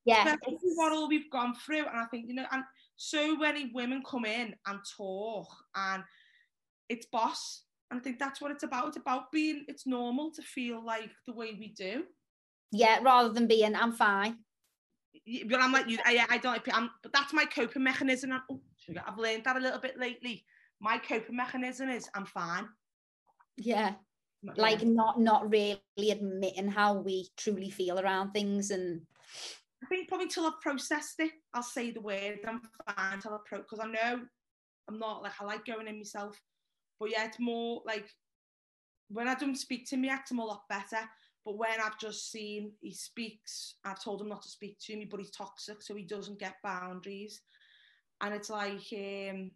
yeah. 0.04 0.34
What 0.76 0.92
all 0.92 1.08
we've 1.08 1.30
gone 1.30 1.54
through, 1.54 1.86
and 1.86 1.96
I 1.96 2.06
think 2.06 2.26
you 2.28 2.34
know, 2.34 2.46
and 2.50 2.64
so 2.96 3.36
many 3.36 3.70
women 3.74 4.02
come 4.08 4.24
in 4.24 4.54
and 4.66 4.78
talk, 4.96 5.48
and 5.76 6.02
it's 6.88 7.06
boss. 7.06 7.62
And 7.90 8.00
I 8.00 8.02
think 8.02 8.18
that's 8.18 8.40
what 8.40 8.50
it's 8.50 8.64
about. 8.64 8.88
It's 8.88 8.96
about 8.96 9.30
being. 9.30 9.64
It's 9.68 9.86
normal 9.86 10.32
to 10.32 10.42
feel 10.42 10.84
like 10.84 11.10
the 11.26 11.34
way 11.34 11.54
we 11.58 11.68
do. 11.68 12.04
Yeah, 12.72 12.98
rather 13.02 13.28
than 13.28 13.46
being, 13.46 13.76
I'm 13.76 13.92
fine. 13.92 14.38
But 15.48 15.60
I'm 15.60 15.72
like 15.72 15.88
you. 15.88 15.98
I, 16.04 16.26
I 16.28 16.38
don't. 16.38 16.60
I'm, 16.72 16.90
but 17.02 17.12
that's 17.12 17.32
my 17.32 17.44
coping 17.44 17.82
mechanism. 17.82 18.32
And, 18.32 18.40
oh, 18.50 18.60
mm. 18.90 19.02
I've 19.06 19.18
learned 19.18 19.44
that 19.44 19.56
a 19.56 19.60
little 19.60 19.80
bit 19.80 19.98
lately. 19.98 20.44
My 20.80 20.98
coping 20.98 21.36
mechanism 21.36 21.88
is 21.88 22.08
I'm 22.14 22.26
fine. 22.26 22.68
Yeah. 23.56 23.94
Like 24.56 24.84
not 24.84 25.18
not 25.18 25.50
really 25.50 25.80
admitting 26.10 26.68
how 26.68 26.94
we 26.94 27.28
truly 27.36 27.70
feel 27.70 27.98
around 27.98 28.32
things 28.32 28.70
and 28.70 29.00
I 29.82 29.86
think 29.86 30.08
probably 30.08 30.28
till 30.28 30.46
I've 30.46 30.60
processed 30.60 31.16
it, 31.18 31.32
I'll 31.52 31.62
say 31.62 31.90
the 31.90 32.00
word. 32.00 32.38
I'm 32.46 32.62
fine 32.96 33.20
till 33.20 33.34
I 33.34 33.38
pro 33.46 33.58
because 33.58 33.80
I 33.80 33.86
know 33.86 34.20
I'm 34.88 34.98
not 34.98 35.22
like 35.22 35.32
I 35.40 35.44
like 35.44 35.66
going 35.66 35.88
in 35.88 35.98
myself. 35.98 36.40
But 36.98 37.10
yeah, 37.10 37.26
it's 37.26 37.40
more 37.40 37.82
like 37.84 38.08
when 39.08 39.28
I 39.28 39.34
don't 39.34 39.56
speak 39.56 39.86
to 39.90 39.96
me, 39.96 40.10
I'm 40.10 40.38
a 40.38 40.44
lot 40.44 40.62
better. 40.68 41.08
But 41.44 41.58
when 41.58 41.80
I've 41.82 41.98
just 41.98 42.30
seen 42.30 42.72
he 42.80 42.92
speaks, 42.92 43.76
I've 43.84 44.02
told 44.02 44.20
him 44.20 44.28
not 44.28 44.42
to 44.42 44.48
speak 44.48 44.78
to 44.80 44.96
me, 44.96 45.04
but 45.04 45.20
he's 45.20 45.30
toxic, 45.30 45.82
so 45.82 45.94
he 45.94 46.04
doesn't 46.04 46.38
get 46.38 46.62
boundaries. 46.62 47.40
And 48.20 48.34
it's 48.34 48.50
like 48.50 48.86
um 48.92 49.50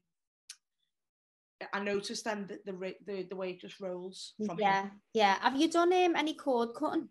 I 1.73 1.81
noticed 1.81 2.25
then 2.25 2.47
the 2.47 2.73
the 2.73 2.95
the, 3.07 3.23
the 3.31 3.37
way 3.37 3.51
it 3.51 3.61
just 3.61 3.81
rolls 3.81 4.35
from 4.39 4.59
him. 4.59 4.59
yeah, 4.61 4.87
yeah. 5.15 5.37
Have 5.41 5.57
you 5.57 5.71
done 5.71 5.93
um, 5.93 6.17
any 6.17 6.35
cord 6.35 6.71
cutting? 6.77 7.09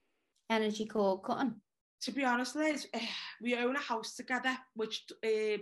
Energy 0.50 0.86
cord 0.86 1.24
cutting? 1.24 1.56
to 2.02 2.12
be 2.12 2.24
honest, 2.24 2.56
Liz, 2.56 2.88
we 3.42 3.56
own 3.56 3.76
a 3.76 3.80
house 3.80 4.16
together, 4.16 4.56
which 4.76 5.06
uh, 5.26 5.58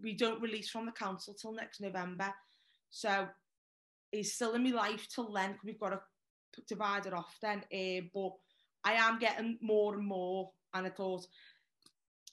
we 0.00 0.14
don't 0.14 0.40
release 0.40 0.70
from 0.70 0.86
the 0.86 0.92
council 0.92 1.34
till 1.34 1.52
next 1.52 1.80
November. 1.80 2.32
So 2.90 3.26
he's 4.10 4.34
still 4.34 4.54
in 4.54 4.64
my 4.64 4.70
life 4.70 5.08
till 5.14 5.32
then. 5.32 5.56
We've 5.64 5.80
got 5.80 5.90
to 5.90 6.00
divide 6.68 7.06
it 7.06 7.14
off 7.14 7.36
then. 7.40 7.62
Uh, 7.72 8.06
but 8.14 8.32
I 8.84 8.94
am 8.94 9.18
getting 9.18 9.58
more 9.60 9.94
and 9.94 10.06
more, 10.06 10.50
and 10.74 10.86
I 10.86 10.90
thought 10.90 11.26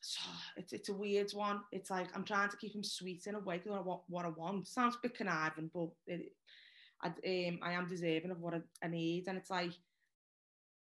so 0.01 0.21
it's 0.55 0.73
it's 0.73 0.89
a 0.89 0.93
weird 0.93 1.31
one. 1.31 1.61
It's 1.71 1.89
like 1.89 2.07
I'm 2.15 2.23
trying 2.23 2.49
to 2.49 2.57
keep 2.57 2.73
him 2.73 2.83
sweet 2.83 3.27
in 3.27 3.35
a 3.35 3.39
way 3.39 3.57
because 3.57 3.77
I 3.77 3.81
want 3.81 4.01
what 4.07 4.25
I 4.25 4.29
want. 4.29 4.67
Sounds 4.67 4.95
a 4.95 4.99
bit 5.01 5.17
conniving, 5.17 5.69
but 5.73 5.89
it, 6.07 6.33
I 7.01 7.07
um 7.07 7.59
I 7.61 7.73
am 7.73 7.87
deserving 7.87 8.31
of 8.31 8.39
what 8.39 8.53
I, 8.53 8.61
I 8.83 8.87
need, 8.87 9.27
and 9.27 9.37
it's 9.37 9.49
like 9.49 9.71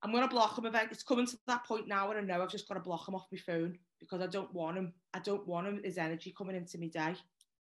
I'm 0.03 0.13
gonna 0.13 0.29
block 0.29 0.57
him. 0.57 0.67
Event. 0.67 0.89
It's 0.93 1.03
coming 1.03 1.27
to 1.27 1.39
that 1.47 1.65
point 1.65 1.89
now 1.89 2.09
where 2.09 2.19
I 2.19 2.23
know 2.23 2.43
I've 2.43 2.51
just 2.51 2.69
got 2.69 2.75
to 2.75 2.81
block 2.81 3.09
him 3.09 3.15
off 3.15 3.27
my 3.31 3.39
phone 3.39 3.79
because 4.01 4.21
I 4.21 4.27
don't 4.27 4.53
want 4.53 4.77
him. 4.77 4.93
I 5.15 5.19
don't 5.19 5.47
want 5.47 5.67
him 5.67 5.81
his 5.85 5.99
energy 5.99 6.35
coming 6.37 6.57
into 6.57 6.79
me 6.79 6.89
day 6.89 7.15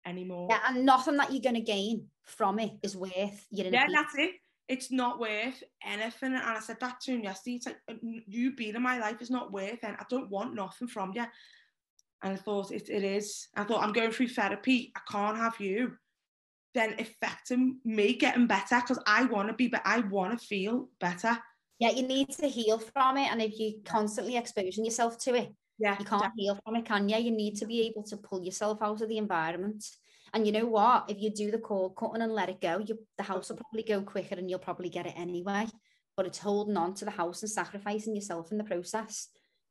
anymore. 0.06 0.48
Yeah, 0.50 0.60
and 0.68 0.86
nothing 0.86 1.18
that 1.18 1.32
you're 1.32 1.42
gonna 1.42 1.62
gain 1.62 2.08
from 2.24 2.60
it 2.60 2.74
is 2.84 2.96
worth 2.96 3.48
your 3.52 3.68
Yeah, 3.68 3.86
that's 3.92 4.16
it. 4.18 4.32
It's 4.72 4.92
not 4.92 5.20
worth 5.20 5.64
anything. 5.86 6.34
And 6.34 6.44
I 6.44 6.60
said 6.60 6.80
that 6.80 7.02
to 7.02 7.12
him 7.12 7.24
yesterday. 7.24 7.56
It's 7.58 7.66
like 7.66 7.82
"Uh, 7.90 7.96
you 8.28 8.56
being 8.56 8.76
in 8.76 8.82
my 8.82 8.98
life 9.00 9.22
is 9.22 9.30
not 9.30 9.52
worth 9.52 9.84
and 9.84 9.98
I 10.00 10.06
don't 10.10 10.30
want 10.30 10.56
nothing 10.56 10.88
from 10.88 11.12
you. 11.14 11.26
And 12.24 12.34
I 12.34 12.36
thought 12.38 12.72
it, 12.72 12.90
it 12.90 13.04
is. 13.04 13.48
I 13.56 13.64
thought 13.64 13.84
I'm 13.84 13.94
going 13.94 14.12
through 14.12 14.30
therapy. 14.30 14.94
I 14.96 15.02
can't 15.12 15.38
have 15.38 15.60
you 15.60 15.98
then 16.74 16.96
affecting 17.00 17.80
me 17.84 18.14
getting 18.14 18.48
better 18.48 18.80
because 18.80 19.00
I 19.06 19.26
want 19.26 19.50
to 19.50 19.54
be, 19.54 19.68
but 19.68 19.82
I 19.84 20.00
want 20.00 20.40
to 20.40 20.46
feel 20.46 20.88
better. 21.00 21.38
Yeah, 21.80 21.92
you 21.92 22.04
need 22.04 22.30
to 22.30 22.48
heal 22.48 22.78
from 22.78 23.18
it, 23.18 23.32
and 23.32 23.42
if 23.42 23.60
you're 23.60 23.82
constantly 23.84 24.38
exposing 24.38 24.86
yourself 24.86 25.18
to 25.26 25.36
it, 25.36 25.52
Yeah, 25.80 25.98
you 26.00 26.06
can't 26.06 26.32
heal 26.38 26.58
from 26.64 26.76
it, 26.76 26.86
can 26.86 27.10
you? 27.10 27.18
You 27.18 27.32
need 27.32 27.56
to 27.58 27.66
be 27.66 27.88
able 27.88 28.04
to 28.04 28.18
pull 28.18 28.44
yourself 28.44 28.82
out 28.82 29.02
of 29.02 29.10
the 29.10 29.18
environment. 29.18 29.84
And 30.34 30.46
you 30.46 30.54
know 30.54 30.66
what? 30.66 31.06
If 31.10 31.22
you 31.22 31.30
do 31.30 31.52
the 31.52 31.58
cord 31.58 31.96
cutting 31.98 32.22
and 32.22 32.34
let 32.34 32.50
it 32.50 32.62
go, 32.62 32.80
you, 32.80 32.98
the 33.18 33.24
house 33.24 33.50
will 33.50 33.58
probably 33.58 33.84
go 33.84 34.02
quicker, 34.02 34.36
and 34.36 34.50
you'll 34.50 34.60
probably 34.60 34.90
get 34.90 35.06
it 35.06 35.14
anyway. 35.18 35.68
But 36.16 36.26
it's 36.26 36.38
holding 36.38 36.78
on 36.78 36.94
to 36.96 37.06
the 37.06 37.12
house 37.12 37.42
and 37.42 37.52
sacrificing 37.52 38.16
yourself 38.16 38.52
in 38.52 38.58
the 38.58 38.64
process 38.64 39.28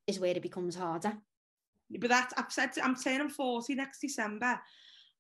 is 0.07 0.21
where 0.21 0.37
it 0.37 0.43
becomes 0.43 0.77
harder. 0.77 1.15
But 1.99 2.11
that 2.11 2.33
I've 2.37 2.53
said 2.53 2.73
to, 2.75 2.85
I'm 2.85 2.97
saying 2.97 3.21
I'm 3.21 3.31
40 3.31 3.75
next 3.75 4.01
December, 4.01 4.61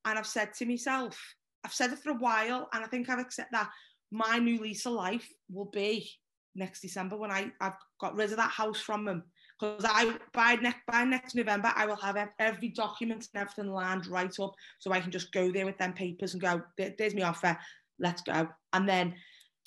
and 0.04 0.18
I've 0.18 0.26
said 0.26 0.54
to 0.54 0.66
myself, 0.66 1.18
I've 1.64 1.72
said 1.74 1.92
it 1.92 1.98
for 1.98 2.10
a 2.10 2.18
while, 2.18 2.68
and 2.72 2.84
I 2.84 2.86
think 2.86 3.08
I've 3.08 3.18
accepted 3.18 3.52
that 3.52 3.70
my 4.10 4.38
new 4.38 4.60
lease 4.60 4.86
of 4.86 4.92
life 4.92 5.28
will 5.50 5.70
be 5.70 6.10
next 6.54 6.80
December 6.80 7.16
when 7.16 7.30
I 7.30 7.52
I've 7.60 7.74
got 8.00 8.16
rid 8.16 8.30
of 8.30 8.36
that 8.36 8.50
house 8.50 8.80
from 8.80 9.04
them. 9.04 9.24
Because 9.60 9.84
I 9.86 10.16
by 10.32 10.54
next 10.56 10.80
by 10.86 11.04
next 11.04 11.34
November 11.34 11.72
I 11.76 11.84
will 11.86 11.96
have 11.96 12.16
every 12.38 12.68
document 12.68 13.28
and 13.34 13.42
everything 13.42 13.70
lined 13.72 14.06
right 14.06 14.34
up, 14.40 14.54
so 14.78 14.92
I 14.92 15.00
can 15.00 15.10
just 15.10 15.32
go 15.32 15.50
there 15.52 15.66
with 15.66 15.76
them 15.78 15.92
papers 15.92 16.32
and 16.32 16.40
go. 16.42 16.62
"There- 16.78 16.94
There's 16.96 17.14
my 17.14 17.22
offer. 17.22 17.58
Let's 17.98 18.22
go. 18.22 18.48
And 18.72 18.88
then 18.88 19.14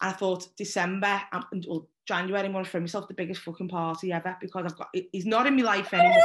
I 0.01 0.11
thought 0.11 0.47
December 0.57 1.21
um, 1.31 1.45
and 1.51 1.65
well, 1.69 1.87
January 2.07 2.45
I'm 2.45 2.51
going 2.51 2.65
to 2.65 2.69
throw 2.71 2.79
myself 2.81 3.07
the 3.07 3.13
biggest 3.13 3.41
fucking 3.41 3.69
party 3.69 4.11
ever 4.11 4.35
because 4.41 4.65
I've 4.65 4.77
got 4.77 4.89
he- 4.93 5.09
he's 5.11 5.25
not 5.25 5.45
in 5.45 5.55
my 5.55 5.61
life 5.61 5.93
anymore. 5.93 6.17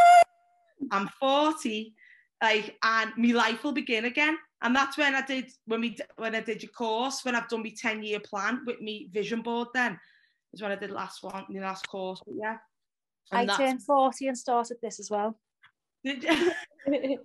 I'm 0.91 1.09
40, 1.21 1.95
like, 2.43 2.79
and 2.83 3.13
my 3.17 3.33
life 3.33 3.65
will 3.65 3.73
begin 3.73 4.05
again. 4.07 4.39
And 4.63 4.75
that's 4.75 4.97
when 4.97 5.15
I 5.15 5.23
did 5.23 5.53
when 5.67 5.81
we 5.83 5.97
when 6.17 6.35
I 6.35 6.41
did 6.41 6.63
your 6.63 6.73
course, 6.73 7.25
when 7.25 7.35
I've 7.35 7.49
done 7.49 7.63
my 7.63 7.73
10 7.77 8.03
year 8.03 8.21
plan 8.21 8.63
with 8.67 8.81
me 8.81 9.09
vision 9.13 9.43
board. 9.43 9.69
Then 9.75 9.99
is 10.55 10.63
when 10.63 10.73
I 10.73 10.77
did 10.77 10.91
last 10.91 11.23
one, 11.23 11.45
the 11.51 11.61
last 11.61 11.87
course. 11.89 12.21
But 12.27 12.35
yeah, 12.37 12.57
I 13.33 13.45
that's- 13.45 13.59
turned 13.59 13.83
40 13.83 14.29
and 14.29 14.39
started 14.39 14.77
this 14.83 14.99
as 15.01 15.11
well. 15.11 15.39
Did 16.05 16.23
you- 16.25 16.53
it 16.87 17.21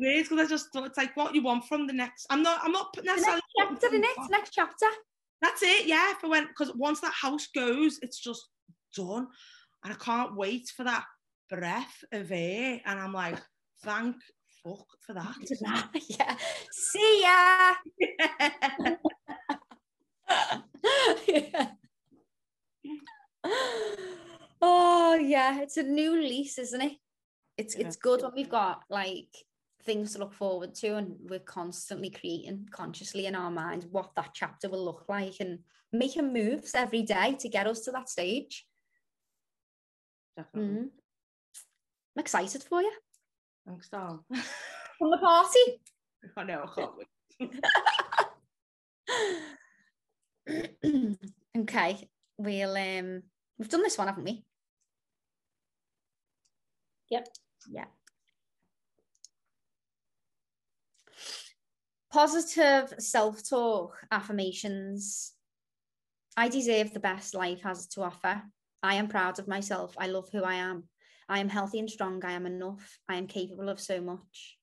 is 0.00 0.28
because 0.28 0.46
I 0.46 0.48
just 0.48 0.72
thought 0.72 0.86
it's 0.86 0.96
like 0.96 1.16
what 1.16 1.34
you 1.34 1.42
want 1.42 1.64
from 1.66 1.86
the 1.86 1.92
next. 1.92 2.26
I'm 2.30 2.42
not. 2.42 2.60
I'm 2.62 2.72
not 2.72 2.92
The 2.94 3.02
necessarily. 3.02 3.42
next 3.58 3.70
chapter, 3.80 3.90
the 3.90 3.98
next, 3.98 4.30
next 4.30 4.50
chapter. 4.52 4.86
That's 5.42 5.62
it. 5.62 5.86
Yeah, 5.86 6.14
for 6.20 6.30
when 6.30 6.46
because 6.46 6.72
once 6.76 7.00
that 7.00 7.12
house 7.12 7.48
goes, 7.54 7.98
it's 8.00 8.18
just 8.18 8.48
done, 8.96 9.26
and 9.84 9.92
I 9.92 9.96
can't 9.96 10.34
wait 10.36 10.72
for 10.74 10.84
that 10.84 11.04
breath 11.50 12.04
of 12.12 12.32
air. 12.32 12.80
And 12.86 12.98
I'm 12.98 13.12
like, 13.12 13.38
thank 13.84 14.16
fuck 14.64 14.86
for 15.06 15.12
that. 15.12 15.34
yeah. 16.08 16.36
See 16.72 17.22
ya. 17.22 17.74
Yeah. 21.28 21.66
Oh 24.66 25.14
yeah, 25.16 25.60
it's 25.60 25.76
a 25.76 25.82
new 25.82 26.20
lease, 26.20 26.58
isn't 26.58 26.80
it? 26.80 26.96
It's 27.58 27.76
Yeah. 27.76 27.86
it's 27.86 27.96
good 27.96 28.22
when 28.22 28.32
we've 28.34 28.48
got 28.48 28.82
like 28.88 29.28
things 29.84 30.12
to 30.14 30.18
look 30.18 30.32
forward 30.32 30.74
to 30.74 30.96
and 30.96 31.16
we're 31.28 31.38
constantly 31.38 32.08
creating 32.08 32.66
consciously 32.70 33.26
in 33.26 33.34
our 33.34 33.50
minds 33.50 33.84
what 33.84 34.14
that 34.16 34.30
chapter 34.32 34.66
will 34.70 34.82
look 34.82 35.04
like 35.10 35.34
and 35.40 35.58
making 35.92 36.32
moves 36.32 36.74
every 36.74 37.02
day 37.02 37.36
to 37.38 37.50
get 37.50 37.66
us 37.66 37.80
to 37.80 37.90
that 37.92 38.08
stage 38.08 38.66
Definitely. 40.38 40.70
Mhm. 40.70 40.90
i'm 42.16 42.20
excited 42.20 42.62
for 42.62 42.80
you 42.80 42.92
Thanks, 43.66 43.90
Dal. 43.90 44.24
from 44.98 45.10
the 45.10 45.18
party 45.18 45.82
I 46.34 46.44
know, 46.44 46.64
I 46.66 46.74
can't 46.74 46.96
wait. 50.48 50.70
okay 51.58 52.08
we'll 52.38 52.74
um 52.76 53.22
we've 53.58 53.68
done 53.68 53.82
this 53.82 53.98
one 53.98 54.08
haven't 54.08 54.24
we 54.24 54.44
Yep. 57.14 57.28
yeah. 57.70 57.84
Positive 62.12 62.92
self-talk 62.98 63.96
affirmations. 64.10 65.34
I 66.36 66.48
deserve 66.48 66.92
the 66.92 66.98
best 66.98 67.36
life 67.36 67.62
has 67.62 67.86
to 67.90 68.02
offer. 68.02 68.42
I 68.82 68.96
am 68.96 69.06
proud 69.06 69.38
of 69.38 69.46
myself. 69.46 69.94
I 69.96 70.08
love 70.08 70.28
who 70.32 70.42
i 70.42 70.54
am. 70.54 70.88
I 71.28 71.38
am 71.38 71.48
healthy 71.48 71.78
and 71.78 71.88
strong. 71.88 72.24
I 72.24 72.32
am 72.32 72.46
enough. 72.46 72.98
I 73.08 73.14
am 73.14 73.28
capable 73.28 73.68
of 73.68 73.78
so 73.78 74.00
much. 74.00 74.58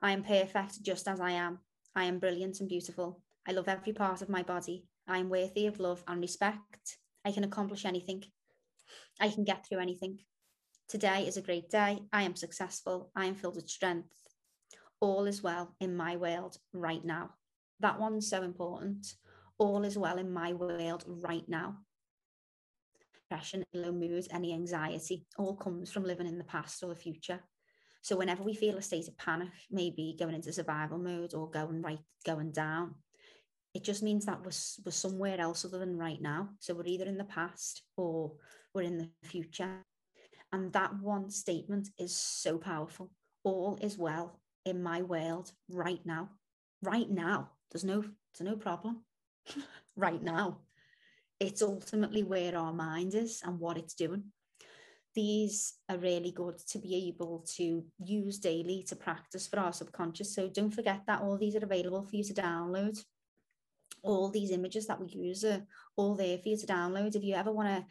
I 0.00 0.12
am 0.12 0.22
perfect 0.22 0.84
just 0.84 1.08
as 1.08 1.20
i 1.20 1.32
am. 1.32 1.58
I 1.96 2.04
am 2.04 2.20
brilliant 2.20 2.60
and 2.60 2.68
beautiful. 2.68 3.20
I 3.48 3.50
love 3.50 3.66
every 3.66 3.94
part 3.94 4.22
of 4.22 4.28
my 4.28 4.44
body. 4.44 4.84
I 5.08 5.18
am 5.18 5.28
worthy 5.28 5.66
of 5.66 5.80
love 5.80 6.04
and 6.06 6.20
respect. 6.20 6.98
I 7.24 7.32
can 7.32 7.42
accomplish 7.42 7.84
anything. 7.84 8.22
I 9.20 9.28
can 9.28 9.42
get 9.42 9.66
through 9.66 9.80
anything 9.80 10.20
today 10.88 11.26
is 11.26 11.36
a 11.36 11.42
great 11.42 11.68
day 11.70 11.98
i 12.12 12.22
am 12.22 12.36
successful 12.36 13.10
i 13.16 13.24
am 13.24 13.34
filled 13.34 13.56
with 13.56 13.68
strength 13.68 14.08
all 15.00 15.26
is 15.26 15.42
well 15.42 15.74
in 15.80 15.96
my 15.96 16.16
world 16.16 16.56
right 16.72 17.04
now. 17.04 17.30
That 17.80 18.00
one's 18.00 18.28
so 18.28 18.42
important. 18.42 19.06
All 19.58 19.84
is 19.84 19.98
well 19.98 20.18
in 20.18 20.32
my 20.32 20.52
world 20.52 21.04
right 21.06 21.46
now. 21.48 21.78
Depression, 23.14 23.64
low 23.74 23.92
mood, 23.92 24.26
any 24.30 24.54
anxiety 24.54 25.26
all 25.36 25.56
comes 25.56 25.92
from 25.92 26.04
living 26.04 26.26
in 26.26 26.38
the 26.38 26.44
past 26.44 26.82
or 26.82 26.88
the 26.88 26.96
future. 26.96 27.40
So 28.02 28.16
whenever 28.16 28.42
we 28.42 28.54
feel 28.54 28.76
a 28.76 28.82
state 28.82 29.08
of 29.08 29.18
panic, 29.18 29.48
maybe 29.70 30.16
going 30.18 30.34
into 30.34 30.52
survival 30.52 30.98
mode 30.98 31.34
or 31.34 31.50
going 31.50 31.82
right, 31.82 31.98
going 32.24 32.52
down, 32.52 32.94
it 33.74 33.82
just 33.82 34.02
means 34.02 34.24
that 34.26 34.38
we're, 34.38 34.52
we're 34.84 34.92
somewhere 34.92 35.40
else 35.40 35.64
other 35.64 35.78
than 35.78 35.98
right 35.98 36.22
now. 36.22 36.50
So 36.60 36.72
we're 36.72 36.86
either 36.86 37.04
in 37.04 37.18
the 37.18 37.24
past 37.24 37.82
or 37.96 38.32
we're 38.72 38.82
in 38.82 38.98
the 38.98 39.10
future. 39.24 39.84
And 40.56 40.72
that 40.72 40.98
one 41.02 41.28
statement 41.28 41.90
is 41.98 42.16
so 42.16 42.56
powerful. 42.56 43.10
All 43.44 43.78
is 43.82 43.98
well 43.98 44.40
in 44.64 44.82
my 44.82 45.02
world 45.02 45.52
right 45.68 46.00
now. 46.06 46.30
Right 46.82 47.10
now. 47.10 47.50
There's 47.70 47.84
no 47.84 48.00
there's 48.00 48.50
no 48.50 48.56
problem. 48.56 49.04
right 49.96 50.22
now. 50.22 50.60
It's 51.40 51.60
ultimately 51.60 52.22
where 52.22 52.56
our 52.56 52.72
mind 52.72 53.12
is 53.14 53.42
and 53.44 53.60
what 53.60 53.76
it's 53.76 53.92
doing. 53.92 54.32
These 55.14 55.74
are 55.90 55.98
really 55.98 56.30
good 56.30 56.56
to 56.68 56.78
be 56.78 57.08
able 57.08 57.44
to 57.56 57.84
use 58.02 58.38
daily 58.38 58.82
to 58.88 58.96
practice 58.96 59.46
for 59.46 59.60
our 59.60 59.74
subconscious. 59.74 60.34
So 60.34 60.48
don't 60.48 60.74
forget 60.74 61.02
that 61.06 61.20
all 61.20 61.36
these 61.36 61.54
are 61.54 61.64
available 61.64 62.02
for 62.02 62.16
you 62.16 62.24
to 62.24 62.32
download. 62.32 62.98
All 64.02 64.30
these 64.30 64.52
images 64.52 64.86
that 64.86 65.00
we 65.00 65.08
use 65.08 65.44
are 65.44 65.66
all 65.96 66.14
there 66.14 66.38
for 66.38 66.48
you 66.48 66.56
to 66.56 66.66
download. 66.66 67.14
If 67.14 67.24
you 67.24 67.34
ever 67.34 67.52
want 67.52 67.68
to 67.68 67.84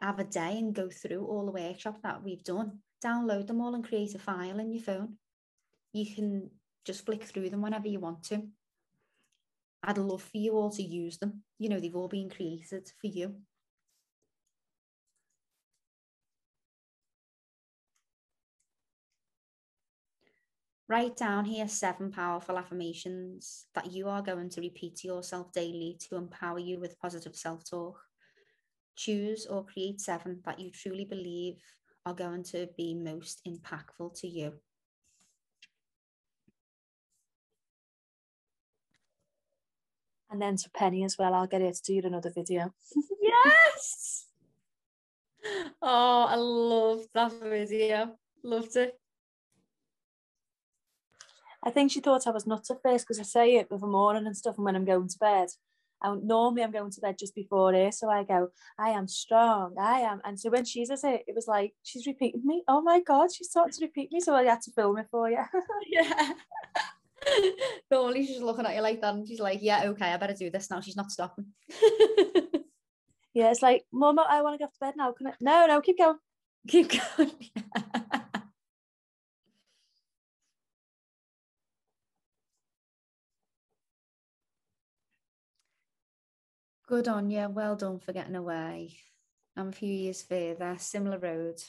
have 0.00 0.18
a 0.18 0.24
day 0.24 0.58
and 0.58 0.74
go 0.74 0.88
through 0.90 1.24
all 1.26 1.46
the 1.46 1.52
workshops 1.52 2.00
that 2.02 2.22
we've 2.22 2.44
done, 2.44 2.78
download 3.04 3.46
them 3.46 3.60
all 3.60 3.74
and 3.74 3.86
create 3.86 4.14
a 4.14 4.18
file 4.18 4.58
in 4.58 4.72
your 4.72 4.82
phone 4.82 5.16
you 5.92 6.14
can 6.14 6.50
just 6.84 7.04
flick 7.04 7.24
through 7.24 7.50
them 7.50 7.62
whenever 7.62 7.88
you 7.88 8.00
want 8.00 8.22
to. 8.24 8.42
I'd 9.82 9.98
love 9.98 10.22
for 10.22 10.36
you 10.36 10.52
all 10.52 10.70
to 10.70 10.82
use 10.82 11.18
them. 11.18 11.42
You 11.58 11.68
know, 11.68 11.80
they've 11.80 11.96
all 11.96 12.08
been 12.08 12.30
created 12.30 12.90
for 13.00 13.06
you. 13.06 13.34
Write 20.86 21.16
down 21.16 21.44
here 21.44 21.68
seven 21.68 22.10
powerful 22.10 22.58
affirmations 22.58 23.66
that 23.74 23.92
you 23.92 24.08
are 24.08 24.22
going 24.22 24.50
to 24.50 24.60
repeat 24.60 24.96
to 24.96 25.06
yourself 25.08 25.52
daily 25.52 25.96
to 26.00 26.16
empower 26.16 26.58
you 26.58 26.80
with 26.80 26.98
positive 26.98 27.36
self 27.36 27.64
talk. 27.68 28.09
Choose 29.00 29.46
or 29.46 29.64
create 29.64 29.98
seven 29.98 30.42
that 30.44 30.60
you 30.60 30.70
truly 30.70 31.06
believe 31.06 31.54
are 32.04 32.12
going 32.12 32.44
to 32.44 32.68
be 32.76 32.94
most 32.94 33.40
impactful 33.48 34.20
to 34.20 34.28
you. 34.28 34.52
And 40.30 40.42
then 40.42 40.56
to 40.56 40.70
Penny 40.74 41.02
as 41.04 41.16
well, 41.18 41.32
I'll 41.32 41.46
get 41.46 41.62
her 41.62 41.72
to 41.72 41.82
do 41.82 42.06
another 42.06 42.30
video. 42.30 42.74
Yes. 43.22 44.26
Oh, 45.80 46.26
I 46.28 46.34
love 46.34 47.06
that 47.14 47.32
video. 47.40 48.16
Loved 48.44 48.76
it. 48.76 48.98
I 51.62 51.70
think 51.70 51.90
she 51.90 52.00
thought 52.00 52.26
I 52.26 52.32
was 52.32 52.46
nuts 52.46 52.70
at 52.70 52.82
first 52.82 53.06
because 53.06 53.18
I 53.18 53.22
say 53.22 53.56
it 53.56 53.70
with 53.70 53.80
the 53.80 53.86
morning 53.86 54.26
and 54.26 54.36
stuff 54.36 54.56
and 54.56 54.64
when 54.66 54.76
I'm 54.76 54.84
going 54.84 55.08
to 55.08 55.18
bed. 55.18 55.48
And 56.02 56.24
normally 56.24 56.62
I'm 56.62 56.70
going 56.70 56.90
to 56.90 57.00
bed 57.00 57.16
just 57.18 57.34
before 57.34 57.72
her. 57.72 57.90
So 57.92 58.08
I 58.08 58.24
go, 58.24 58.48
I 58.78 58.90
am 58.90 59.08
strong, 59.08 59.74
I 59.78 60.00
am. 60.00 60.20
And 60.24 60.38
so 60.38 60.50
when 60.50 60.64
she 60.64 60.84
says 60.84 61.04
it, 61.04 61.24
it 61.26 61.34
was 61.34 61.46
like, 61.46 61.72
she's 61.82 62.06
repeating 62.06 62.42
me. 62.44 62.62
Oh 62.68 62.80
my 62.80 63.00
God, 63.00 63.32
she's 63.32 63.50
starting 63.50 63.72
to 63.72 63.86
repeat 63.86 64.12
me. 64.12 64.20
So 64.20 64.34
I 64.34 64.44
had 64.44 64.62
to 64.62 64.72
film 64.72 64.98
it 64.98 65.06
for 65.10 65.30
you. 65.30 65.44
Yeah. 65.90 66.32
only 67.92 68.26
she's 68.26 68.40
looking 68.40 68.66
at 68.66 68.74
you 68.74 68.80
like 68.80 69.00
that 69.00 69.14
and 69.14 69.26
she's 69.26 69.40
like, 69.40 69.58
yeah, 69.62 69.82
okay, 69.86 70.06
I 70.12 70.16
better 70.16 70.34
do 70.34 70.50
this 70.50 70.70
now. 70.70 70.80
She's 70.80 70.96
not 70.96 71.10
stopping. 71.10 71.46
yeah, 73.34 73.50
it's 73.50 73.62
like, 73.62 73.84
Mum, 73.92 74.18
I 74.18 74.42
want 74.42 74.58
to 74.58 74.64
go 74.64 74.66
to 74.66 74.80
bed 74.80 74.94
now. 74.96 75.12
Can 75.12 75.28
I? 75.28 75.32
No, 75.40 75.66
no, 75.66 75.80
keep 75.80 75.98
going. 75.98 76.18
Keep 76.68 76.92
going. 77.16 77.30
Good 86.90 87.06
on 87.06 87.30
you. 87.30 87.48
Well 87.48 87.76
done 87.76 88.00
for 88.00 88.12
getting 88.12 88.34
away. 88.34 88.96
I'm 89.56 89.68
a 89.68 89.72
few 89.72 89.92
years 89.92 90.22
further, 90.22 90.74
similar 90.76 91.20
road. 91.20 91.62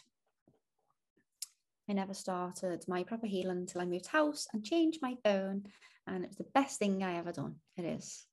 I 1.88 1.94
never 1.94 2.16
started 2.16 2.84
my 2.88 3.04
proper 3.04 3.28
healing 3.28 3.58
until 3.58 3.82
I 3.82 3.86
moved 3.86 4.08
house 4.08 4.48
and 4.52 4.66
changed 4.66 4.98
my 5.00 5.14
phone. 5.24 5.68
And 6.08 6.24
it 6.24 6.30
was 6.30 6.38
the 6.38 6.48
best 6.56 6.80
thing 6.80 7.04
I 7.04 7.20
ever 7.20 7.32
done. 7.32 7.58
It 7.78 7.86
is. 7.86 8.26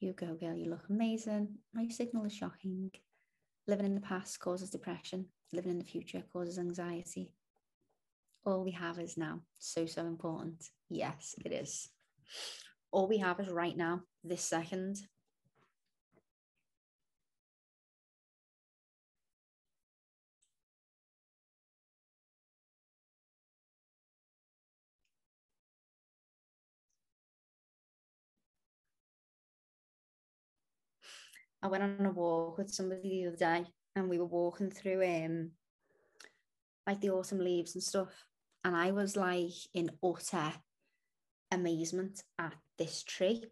You 0.00 0.12
go, 0.12 0.34
girl. 0.34 0.54
You 0.54 0.68
look 0.68 0.84
amazing. 0.90 1.54
My 1.72 1.88
signal 1.88 2.26
is 2.26 2.34
shocking. 2.34 2.90
Living 3.66 3.86
in 3.86 3.94
the 3.94 4.02
past 4.02 4.38
causes 4.38 4.68
depression. 4.68 5.24
Living 5.50 5.70
in 5.70 5.78
the 5.78 5.84
future 5.86 6.24
causes 6.30 6.58
anxiety. 6.58 7.32
All 8.44 8.64
we 8.64 8.72
have 8.72 8.98
is 8.98 9.16
now. 9.16 9.40
So, 9.58 9.86
so 9.86 10.04
important. 10.04 10.62
Yes, 10.90 11.34
it 11.42 11.52
is. 11.52 11.88
All 12.92 13.06
we 13.08 13.18
have 13.18 13.38
is 13.40 13.48
right 13.48 13.76
now, 13.76 14.02
this 14.24 14.42
second. 14.42 14.96
I 31.62 31.68
went 31.68 31.82
on 31.82 32.06
a 32.06 32.10
walk 32.10 32.58
with 32.58 32.70
somebody 32.70 33.22
the 33.22 33.28
other 33.28 33.36
day 33.36 33.66
and 33.94 34.08
we 34.08 34.18
were 34.18 34.24
walking 34.24 34.70
through 34.70 35.04
um 35.04 35.50
like 36.86 37.00
the 37.00 37.10
autumn 37.10 37.38
leaves 37.38 37.74
and 37.74 37.84
stuff. 37.84 38.24
And 38.64 38.74
I 38.74 38.90
was 38.90 39.16
like 39.16 39.52
in 39.74 39.90
utter 40.02 40.52
amazement 41.52 42.22
at 42.38 42.54
this 42.80 43.04
tree. 43.04 43.44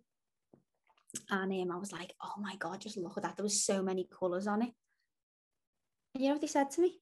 And 1.30 1.52
um, 1.52 1.70
I 1.70 1.78
was 1.78 1.92
like, 1.92 2.14
oh 2.22 2.34
my 2.40 2.56
God, 2.56 2.80
just 2.80 2.96
look 2.96 3.16
at 3.16 3.22
that. 3.22 3.36
There 3.36 3.44
was 3.44 3.62
so 3.62 3.82
many 3.82 4.08
colours 4.18 4.46
on 4.46 4.62
it. 4.62 4.72
And 6.14 6.22
you 6.22 6.28
know 6.28 6.34
what 6.34 6.40
they 6.40 6.48
said 6.48 6.70
to 6.72 6.80
me? 6.80 6.98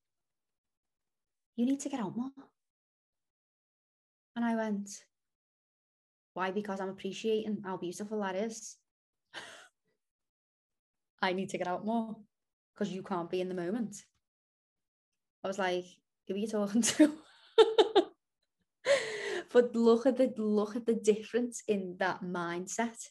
You 1.56 1.64
need 1.64 1.80
to 1.80 1.88
get 1.88 2.00
out 2.00 2.16
more. 2.16 2.30
And 4.34 4.44
I 4.44 4.56
went, 4.56 4.90
why? 6.34 6.50
Because 6.50 6.80
I'm 6.80 6.90
appreciating 6.90 7.62
how 7.64 7.78
beautiful 7.78 8.20
that 8.20 8.36
is. 8.36 8.76
I 11.22 11.32
need 11.32 11.48
to 11.50 11.58
get 11.58 11.68
out 11.68 11.86
more 11.86 12.16
because 12.74 12.92
you 12.92 13.02
can't 13.02 13.30
be 13.30 13.40
in 13.40 13.48
the 13.48 13.54
moment. 13.54 13.96
I 15.42 15.48
was 15.48 15.58
like, 15.58 15.86
who 16.26 16.34
are 16.34 16.38
you 16.38 16.48
talking 16.48 16.82
to? 16.82 17.12
but 19.56 19.74
look 19.74 20.04
at 20.04 20.18
the 20.18 20.34
look 20.36 20.76
at 20.76 20.84
the 20.84 20.92
difference 20.92 21.62
in 21.66 21.96
that 21.98 22.22
mindset. 22.22 23.08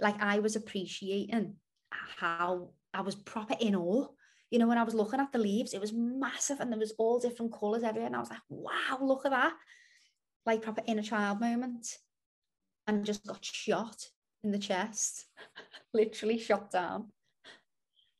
Like 0.00 0.20
I 0.20 0.40
was 0.40 0.56
appreciating 0.56 1.54
how 1.92 2.70
I 2.92 3.02
was 3.02 3.14
proper 3.14 3.54
in 3.60 3.76
awe. 3.76 4.08
You 4.50 4.58
know, 4.58 4.66
when 4.66 4.78
I 4.78 4.82
was 4.82 4.94
looking 4.94 5.20
at 5.20 5.30
the 5.30 5.38
leaves, 5.38 5.74
it 5.74 5.80
was 5.80 5.92
massive 5.92 6.58
and 6.58 6.72
there 6.72 6.80
was 6.80 6.94
all 6.98 7.20
different 7.20 7.52
colours 7.52 7.84
everywhere. 7.84 8.08
And 8.08 8.16
I 8.16 8.18
was 8.18 8.30
like, 8.30 8.40
wow, 8.48 8.98
look 9.00 9.26
at 9.26 9.30
that. 9.30 9.52
like 10.44 10.62
proper 10.62 10.82
inner 10.88 11.02
child 11.02 11.38
moment 11.38 11.86
and 12.88 13.06
just 13.06 13.24
got 13.24 13.44
shot 13.44 14.08
in 14.42 14.50
the 14.50 14.58
chest, 14.58 15.26
literally 15.94 16.36
shot 16.36 16.72
down. 16.72 17.12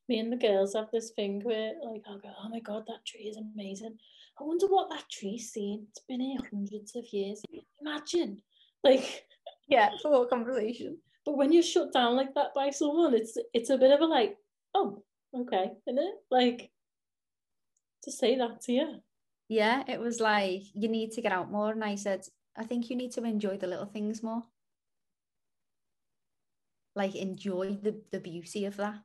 Me 0.09 0.21
and 0.21 0.33
the 0.33 0.37
girls 0.37 0.75
have 0.75 0.93
this 0.93 1.11
thing 1.17 1.41
where, 1.43 1.73
like, 1.85 2.05
I'll 2.09 2.21
go, 2.21 2.31
oh 2.45 2.49
my 2.49 2.61
God, 2.61 2.85
that 2.87 3.05
tree 3.05 3.25
is 3.25 3.37
amazing. 3.37 3.99
I 4.39 4.45
wonder 4.45 4.67
what 4.67 4.91
that 4.91 5.09
tree's 5.11 5.51
seen. 5.51 5.87
It's 5.91 6.05
been 6.07 6.21
here 6.21 6.39
hundreds 6.51 6.95
of 6.95 7.05
years. 7.13 7.43
Imagine. 7.81 8.43
Like, 8.85 9.25
Yeah, 9.69 9.91
full 10.03 10.27
conversation. 10.27 10.99
but 11.25 11.37
when 11.37 11.53
you're 11.53 11.63
shut 11.63 11.93
down 11.93 12.15
like 12.17 12.35
that 12.35 12.55
by 12.55 12.71
someone, 12.71 13.15
it's 13.15 13.37
it's 13.53 13.71
a 13.71 13.79
bit 13.79 13.91
of 13.91 14.01
a 14.01 14.05
like, 14.07 14.37
oh, 14.75 15.03
okay, 15.35 15.73
isn't 15.89 15.99
it? 15.99 16.15
Like, 16.31 16.71
to 18.05 18.13
say 18.13 18.37
that 18.37 18.61
to 18.63 18.73
you. 18.73 19.01
Yeah, 19.49 19.83
it 19.89 19.99
was 19.99 20.21
like, 20.21 20.63
you 20.75 20.89
need 20.89 21.13
to 21.13 21.23
get 21.23 21.33
out 21.33 21.51
more. 21.51 21.73
And 21.73 21.83
I 21.83 21.95
said, 21.97 22.23
I 22.57 22.65
think 22.65 22.91
you 22.91 22.97
need 22.97 23.13
to 23.13 23.25
enjoy 23.25 23.57
the 23.57 23.67
little 23.67 23.87
things 23.87 24.23
more. 24.23 24.45
Like, 26.95 27.15
enjoy 27.15 27.79
the, 27.83 28.01
the 28.13 28.21
beauty 28.21 28.65
of 28.67 28.77
that. 28.77 28.97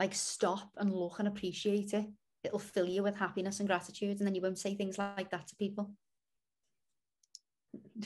Like, 0.00 0.14
stop 0.14 0.70
and 0.76 0.92
look 0.92 1.18
and 1.18 1.28
appreciate 1.28 1.92
it. 1.94 2.06
It'll 2.44 2.58
fill 2.58 2.88
you 2.88 3.02
with 3.02 3.16
happiness 3.16 3.60
and 3.60 3.68
gratitude. 3.68 4.18
And 4.18 4.26
then 4.26 4.34
you 4.34 4.42
won't 4.42 4.58
say 4.58 4.74
things 4.74 4.98
like 4.98 5.30
that 5.30 5.48
to 5.48 5.56
people. 5.56 5.92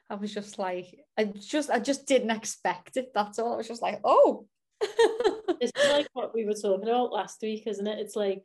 I 0.09 0.15
was 0.15 0.33
just 0.33 0.59
like, 0.59 0.99
I 1.17 1.25
just, 1.25 1.71
I 1.71 1.79
just 1.79 2.05
didn't 2.05 2.31
expect 2.31 2.97
it. 2.97 3.11
That's 3.13 3.39
all. 3.39 3.53
I 3.53 3.57
was 3.57 3.67
just 3.67 3.81
like, 3.81 3.99
oh. 4.03 4.45
it's 4.81 5.71
like 5.91 6.07
what 6.13 6.33
we 6.33 6.45
were 6.45 6.53
talking 6.53 6.87
about 6.87 7.11
last 7.11 7.41
week, 7.41 7.65
isn't 7.65 7.87
it? 7.87 7.99
It's 7.99 8.15
like 8.15 8.43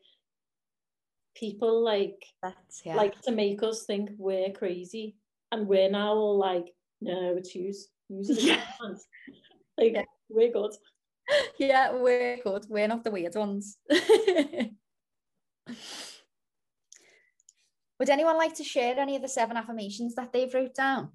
people 1.34 1.82
like 1.82 2.24
That's 2.42 2.82
yeah. 2.84 2.94
like 2.94 3.20
to 3.22 3.32
make 3.32 3.62
us 3.62 3.84
think 3.84 4.11
we're 4.16 4.53
crazy, 4.53 5.16
and 5.53 5.66
we're 5.66 5.90
now 5.90 6.12
all 6.14 6.38
like, 6.38 6.72
no, 7.01 7.36
it's 7.36 7.55
use 7.55 7.88
use 8.09 8.30
it. 8.30 8.42
Yeah. 8.42 8.62
Like 9.76 9.92
Yeah. 9.94 10.03
we're 10.28 10.53
good. 10.53 10.72
yeah, 11.58 11.92
we're 11.92 12.38
good. 12.38 12.66
We're 12.68 12.88
not 12.88 13.04
the 13.04 13.10
weird 13.10 13.34
ones. 13.34 13.78
Would 17.98 18.08
anyone 18.08 18.38
like 18.38 18.54
to 18.54 18.64
share 18.64 18.98
any 18.98 19.16
of 19.16 19.22
the 19.22 19.28
seven 19.28 19.56
affirmations 19.56 20.14
that 20.14 20.32
they've 20.32 20.52
wrote 20.52 20.74
down? 20.74 21.10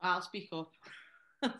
I'll 0.00 0.22
speak 0.22 0.48
up. 0.52 0.70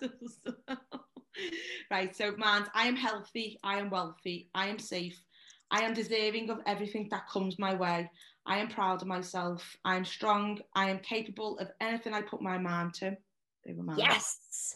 right, 1.90 2.16
so 2.16 2.34
man, 2.36 2.66
I 2.74 2.86
am 2.86 2.96
healthy, 2.96 3.59
I 3.62 3.78
am 3.78 3.90
wealthy, 3.90 4.48
I 4.55 4.68
am 4.68 4.78
safe, 4.78 5.22
I 5.70 5.82
am 5.84 5.92
deserving 5.94 6.51
of 6.51 6.61
everything 6.66 7.09
that 7.11 7.28
comes 7.28 7.59
my 7.59 7.74
way. 7.74 8.11
I 8.51 8.59
am 8.59 8.66
proud 8.66 9.01
of 9.01 9.07
myself, 9.07 9.76
I 9.84 9.94
am 9.94 10.05
strong, 10.05 10.59
I 10.74 10.90
am 10.90 10.98
capable 10.98 11.57
of 11.61 11.70
anything 11.80 12.12
I 12.12 12.20
put 12.20 12.42
my 12.42 12.59
mind 12.59 12.94
to. 12.94 13.16
They 13.64 13.72
were 13.72 13.84
mine. 13.84 13.96
Yes. 13.96 14.74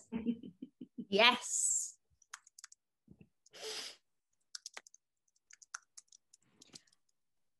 yes. 1.08 1.96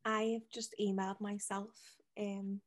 I 0.04 0.22
have 0.34 0.48
just 0.52 0.76
emailed 0.80 1.20
myself 1.20 1.70
um 2.16 2.60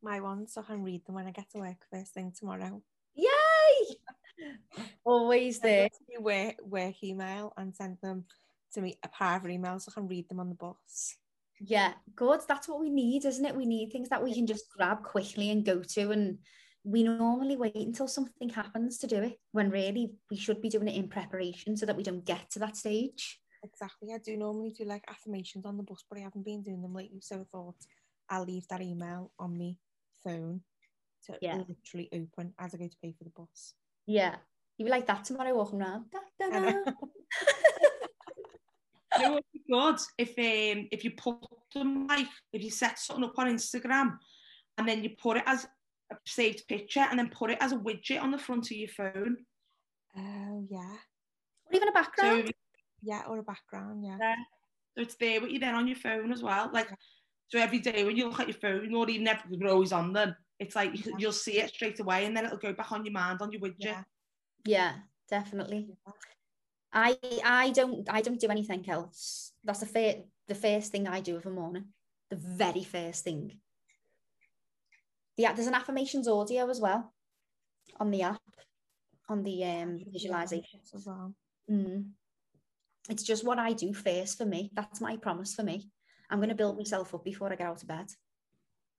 my 0.00 0.20
ones 0.20 0.52
so 0.54 0.60
I 0.60 0.64
can 0.64 0.84
read 0.84 1.04
them 1.04 1.16
when 1.16 1.26
I 1.26 1.32
get 1.32 1.50
to 1.50 1.58
work 1.58 1.84
first 1.90 2.14
thing 2.14 2.32
tomorrow. 2.38 2.80
Yay. 3.16 3.96
Always 5.04 5.58
there. 5.58 5.88
to 5.88 5.98
my 6.14 6.22
work, 6.22 6.54
work 6.62 7.02
email 7.02 7.52
and 7.56 7.74
send 7.74 7.98
them 8.00 8.26
to 8.74 8.80
me 8.80 8.96
a 9.02 9.08
private 9.08 9.50
email 9.50 9.80
so 9.80 9.90
I 9.90 9.98
can 9.98 10.06
read 10.06 10.28
them 10.28 10.38
on 10.38 10.50
the 10.50 10.54
bus. 10.54 11.16
Yeah, 11.60 11.92
good. 12.16 12.40
That's 12.48 12.68
what 12.68 12.80
we 12.80 12.88
need, 12.90 13.24
isn't 13.24 13.44
it? 13.44 13.54
We 13.54 13.66
need 13.66 13.92
things 13.92 14.08
that 14.08 14.24
we 14.24 14.34
can 14.34 14.46
just 14.46 14.64
grab 14.76 15.02
quickly 15.02 15.50
and 15.50 15.64
go 15.64 15.82
to. 15.82 16.10
And 16.10 16.38
we 16.84 17.02
normally 17.02 17.56
wait 17.56 17.74
until 17.76 18.08
something 18.08 18.48
happens 18.48 18.98
to 18.98 19.06
do 19.06 19.16
it 19.16 19.36
when 19.52 19.70
really 19.70 20.12
we 20.30 20.36
should 20.38 20.62
be 20.62 20.70
doing 20.70 20.88
it 20.88 20.96
in 20.96 21.08
preparation 21.08 21.76
so 21.76 21.84
that 21.84 21.96
we 21.96 22.02
don't 22.02 22.24
get 22.24 22.50
to 22.52 22.58
that 22.60 22.76
stage. 22.76 23.38
Exactly. 23.62 24.08
I 24.14 24.18
do 24.18 24.38
normally 24.38 24.70
do 24.70 24.84
like 24.84 25.04
affirmations 25.08 25.66
on 25.66 25.76
the 25.76 25.82
bus, 25.82 26.02
but 26.08 26.18
I 26.18 26.22
haven't 26.22 26.46
been 26.46 26.62
doing 26.62 26.80
them 26.80 26.94
lately. 26.94 27.20
So 27.20 27.36
I 27.40 27.44
thought 27.52 27.76
I'll 28.30 28.44
leave 28.44 28.66
that 28.68 28.80
email 28.80 29.30
on 29.38 29.58
my 29.58 29.74
phone 30.24 30.62
to 31.26 31.36
Yeah. 31.42 31.56
literally 31.68 32.08
open 32.14 32.54
as 32.58 32.74
I 32.74 32.78
go 32.78 32.88
to 32.88 32.96
pay 33.02 33.12
for 33.12 33.24
the 33.24 33.30
bus. 33.36 33.74
Yeah. 34.06 34.36
You'd 34.78 34.86
be 34.86 34.90
like 34.90 35.06
that 35.08 35.26
tomorrow 35.26 35.54
walking 35.54 35.82
around. 35.82 36.06
Da, 36.10 36.48
da, 36.48 36.60
da. 36.60 36.92
You 39.20 39.26
know 39.28 39.32
what 39.34 39.44
would 39.52 39.52
be 39.52 39.72
good 39.72 39.98
if 40.18 40.30
um 40.76 40.88
if 40.90 41.04
you 41.04 41.12
put 41.12 41.36
them 41.74 42.06
like 42.06 42.26
if 42.52 42.62
you 42.62 42.70
set 42.70 42.98
something 42.98 43.24
up 43.24 43.38
on 43.38 43.46
Instagram 43.48 44.18
and 44.78 44.88
then 44.88 45.02
you 45.04 45.10
put 45.20 45.36
it 45.36 45.44
as 45.46 45.66
a 46.12 46.16
saved 46.26 46.66
picture 46.68 47.06
and 47.08 47.18
then 47.18 47.28
put 47.30 47.50
it 47.50 47.58
as 47.60 47.72
a 47.72 47.76
widget 47.76 48.20
on 48.22 48.30
the 48.30 48.38
front 48.38 48.66
of 48.70 48.76
your 48.76 48.88
phone. 48.88 49.36
Oh 50.16 50.66
yeah. 50.70 50.96
Or 51.66 51.74
even 51.74 51.88
a 51.88 51.92
background. 51.92 52.48
if- 52.48 52.56
Yeah, 53.02 53.22
or 53.28 53.38
a 53.38 53.42
background, 53.42 54.04
yeah. 54.04 54.16
Yeah. 54.20 54.34
so 54.96 55.02
it's 55.02 55.14
there 55.16 55.40
with 55.40 55.50
you 55.52 55.58
then 55.60 55.74
on 55.74 55.86
your 55.86 55.96
phone 55.96 56.32
as 56.32 56.42
well. 56.42 56.70
Like 56.72 56.88
so 57.48 57.58
every 57.58 57.78
day 57.80 58.04
when 58.04 58.16
you 58.16 58.28
look 58.28 58.40
at 58.40 58.48
your 58.48 58.56
phone, 58.58 58.94
or 58.94 59.08
even 59.10 59.26
if 59.26 59.40
you're 59.50 59.70
always 59.70 59.92
on 59.92 60.12
them, 60.12 60.34
it's 60.58 60.74
like 60.76 60.92
you, 60.96 61.02
Yeah. 61.06 61.16
you'll 61.18 61.32
see 61.32 61.58
it 61.60 61.70
straight 61.70 62.00
away 62.00 62.24
and 62.26 62.36
then 62.36 62.44
it'll 62.46 62.58
go 62.58 62.72
back 62.72 62.90
on 62.92 63.04
your 63.04 63.12
mind 63.12 63.40
on 63.42 63.50
your 63.52 63.60
widget. 63.60 63.74
Yeah. 63.78 64.02
Yeah, 64.64 64.94
definitely. 65.28 65.88
I 66.92 67.16
I 67.44 67.70
don't 67.70 68.08
I 68.10 68.20
don't 68.20 68.40
do 68.40 68.48
anything 68.48 68.88
else. 68.88 69.52
That's 69.64 69.80
the 69.80 69.86
fir- 69.86 70.24
the 70.48 70.54
first 70.54 70.90
thing 70.92 71.06
I 71.06 71.20
do 71.20 71.36
of 71.36 71.46
a 71.46 71.50
morning. 71.50 71.84
The 72.30 72.36
very 72.36 72.84
first 72.84 73.24
thing. 73.24 73.58
Yeah, 75.36 75.52
there's 75.52 75.68
an 75.68 75.74
affirmations 75.74 76.28
audio 76.28 76.68
as 76.68 76.80
well 76.80 77.12
on 77.98 78.10
the 78.10 78.22
app, 78.22 78.40
on 79.28 79.42
the 79.42 79.64
um 79.64 79.98
Should 79.98 79.98
be 79.98 80.04
on 80.06 80.12
visualization. 80.12 80.80
as 80.94 81.06
well. 81.06 81.34
Mm. 81.70 82.10
It's 83.08 83.22
just 83.22 83.44
what 83.44 83.58
I 83.58 83.72
do 83.72 83.92
first 83.94 84.38
for 84.38 84.44
me. 84.44 84.70
That's 84.74 85.00
my 85.00 85.16
promise 85.16 85.54
for 85.54 85.62
me. 85.62 85.90
I'm 86.28 86.38
going 86.38 86.50
to 86.50 86.54
build 86.54 86.76
myself 86.76 87.14
up 87.14 87.24
before 87.24 87.52
I 87.52 87.56
get 87.56 87.66
out 87.66 87.82
of 87.82 87.88
bed. 87.88 88.06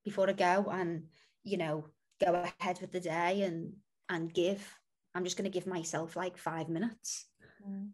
Before 0.04 0.28
I 0.30 0.34
go 0.34 0.66
and, 0.72 1.06
you 1.44 1.58
know, 1.58 1.86
go 2.24 2.34
ahead 2.60 2.80
with 2.82 2.92
the 2.92 3.00
day 3.00 3.44
and 3.44 3.74
and 4.10 4.34
give. 4.34 4.68
I'm 5.14 5.24
just 5.24 5.38
going 5.38 5.50
to 5.50 5.58
give 5.60 5.68
myself 5.68 6.16
like 6.16 6.38
five 6.38 6.70
minutes. 6.70 7.26
Mm. 7.68 7.89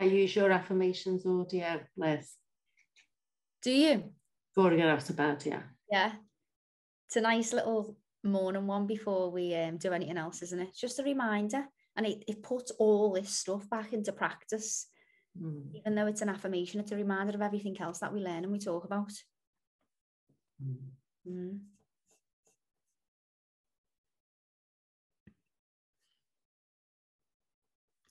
I 0.00 0.04
use 0.04 0.34
your 0.36 0.50
affirmations 0.52 1.26
audio, 1.26 1.80
Liz. 1.96 2.34
Do 3.62 3.72
you? 3.72 4.12
Before 4.54 4.72
I 4.72 4.76
get 4.76 4.88
out 4.88 5.10
of 5.10 5.16
bed, 5.16 5.42
yeah. 5.44 5.62
Yeah. 5.90 6.12
It's 7.06 7.16
a 7.16 7.20
nice 7.20 7.52
little 7.52 7.96
morning 8.22 8.66
one 8.66 8.86
before 8.86 9.30
we 9.30 9.54
um, 9.54 9.78
do 9.78 9.92
anything 9.92 10.18
else, 10.18 10.42
isn't 10.42 10.60
it? 10.60 10.68
It's 10.68 10.80
just 10.80 10.98
a 10.98 11.04
reminder. 11.04 11.64
And 11.96 12.06
it, 12.06 12.22
it 12.28 12.42
puts 12.42 12.70
all 12.72 13.12
this 13.12 13.30
stuff 13.30 13.68
back 13.68 13.92
into 13.92 14.12
practice. 14.12 14.86
Mm. 15.40 15.74
Even 15.74 15.94
though 15.94 16.06
it's 16.06 16.22
an 16.22 16.28
affirmation, 16.28 16.80
it's 16.80 16.92
a 16.92 16.96
reminder 16.96 17.34
of 17.34 17.42
everything 17.42 17.80
else 17.80 17.98
that 17.98 18.12
we 18.12 18.20
learn 18.20 18.44
and 18.44 18.52
we 18.52 18.58
talk 18.58 18.84
about. 18.84 19.10
Mm. 21.28 21.58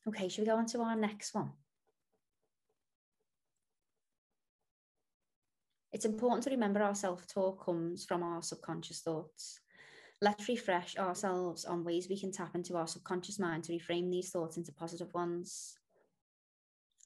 Okay, 0.07 0.29
should 0.29 0.41
we 0.41 0.47
go 0.47 0.55
on 0.55 0.65
to 0.67 0.81
our 0.81 0.95
next 0.95 1.33
one? 1.33 1.51
It's 5.91 6.05
important 6.05 6.43
to 6.43 6.49
remember 6.51 6.81
our 6.81 6.95
self 6.95 7.27
talk 7.27 7.65
comes 7.65 8.05
from 8.05 8.23
our 8.23 8.41
subconscious 8.41 9.01
thoughts. 9.01 9.59
Let's 10.21 10.47
refresh 10.47 10.97
ourselves 10.97 11.65
on 11.65 11.83
ways 11.83 12.07
we 12.09 12.19
can 12.19 12.31
tap 12.31 12.55
into 12.55 12.77
our 12.77 12.87
subconscious 12.87 13.37
mind 13.37 13.65
to 13.65 13.73
reframe 13.73 14.09
these 14.09 14.29
thoughts 14.29 14.57
into 14.57 14.71
positive 14.71 15.13
ones. 15.13 15.75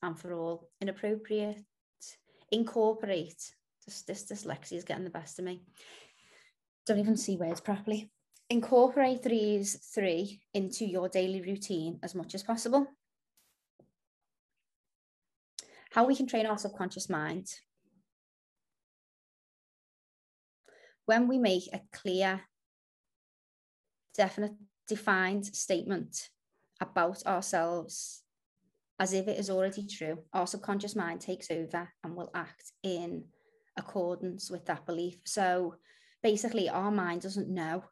And 0.03 0.18
for 0.18 0.34
all 0.34 0.69
inappropriate, 0.80 1.61
incorporate. 2.52 3.52
Just 3.86 4.07
this 4.07 4.26
dyslexia 4.32 4.73
is 4.73 4.84
getting 4.84 5.03
the 5.03 5.10
best 5.10 5.40
of 5.40 5.45
me. 5.45 5.64
Don't 6.86 6.99
even 6.99 7.18
see 7.18 7.38
words 7.38 7.61
properly. 7.61 8.11
Incorporate 8.52 9.23
these 9.23 9.78
three 9.95 10.41
into 10.53 10.84
your 10.86 11.07
daily 11.07 11.40
routine 11.41 11.98
as 12.03 12.14
much 12.14 12.36
as 12.36 12.44
possible. 12.44 12.86
How 15.91 16.06
we 16.06 16.18
can 16.18 16.28
train 16.28 16.45
our 16.45 16.57
subconscious 16.57 17.10
mind. 17.10 17.48
When 21.06 21.30
we 21.30 21.38
make 21.38 21.69
a 21.72 21.80
clear, 21.94 22.41
definite, 24.18 24.56
defined 24.86 25.45
statement 25.45 26.28
about 26.82 27.26
ourselves 27.26 28.23
as 28.99 29.14
if 29.14 29.30
it 29.30 29.40
is 29.40 29.49
already 29.49 29.88
true, 29.88 30.26
our 30.34 30.45
subconscious 30.45 30.94
mind 30.94 31.22
takes 31.22 31.49
over 31.52 31.88
and 32.03 32.18
will 32.18 32.32
act 32.36 32.73
in 32.84 33.23
accordance 33.78 34.52
with 34.52 34.65
that 34.65 34.86
belief. 34.86 35.22
So 35.23 35.76
basically, 36.22 36.68
our 36.68 36.91
mind 36.91 37.22
doesn't 37.22 37.48
know 37.48 37.86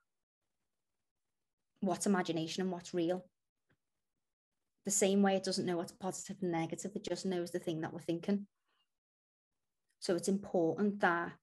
what's 1.82 2.06
imagination 2.06 2.62
and 2.62 2.72
what's 2.72 2.94
real. 2.94 3.26
The 4.86 4.92
same 4.92 5.22
way 5.22 5.36
it 5.36 5.44
doesn't 5.44 5.66
know 5.66 5.78
what's 5.78 5.92
positive 5.92 6.38
and 6.42 6.52
negative, 6.52 6.92
it 6.96 7.04
just 7.04 7.26
knows 7.26 7.52
the 7.52 7.60
thing 7.60 7.82
that 7.82 7.94
we're 7.94 8.00
thinking. 8.00 8.48
So 10.00 10.16
it's 10.16 10.30
important 10.30 11.02
that 11.02 11.34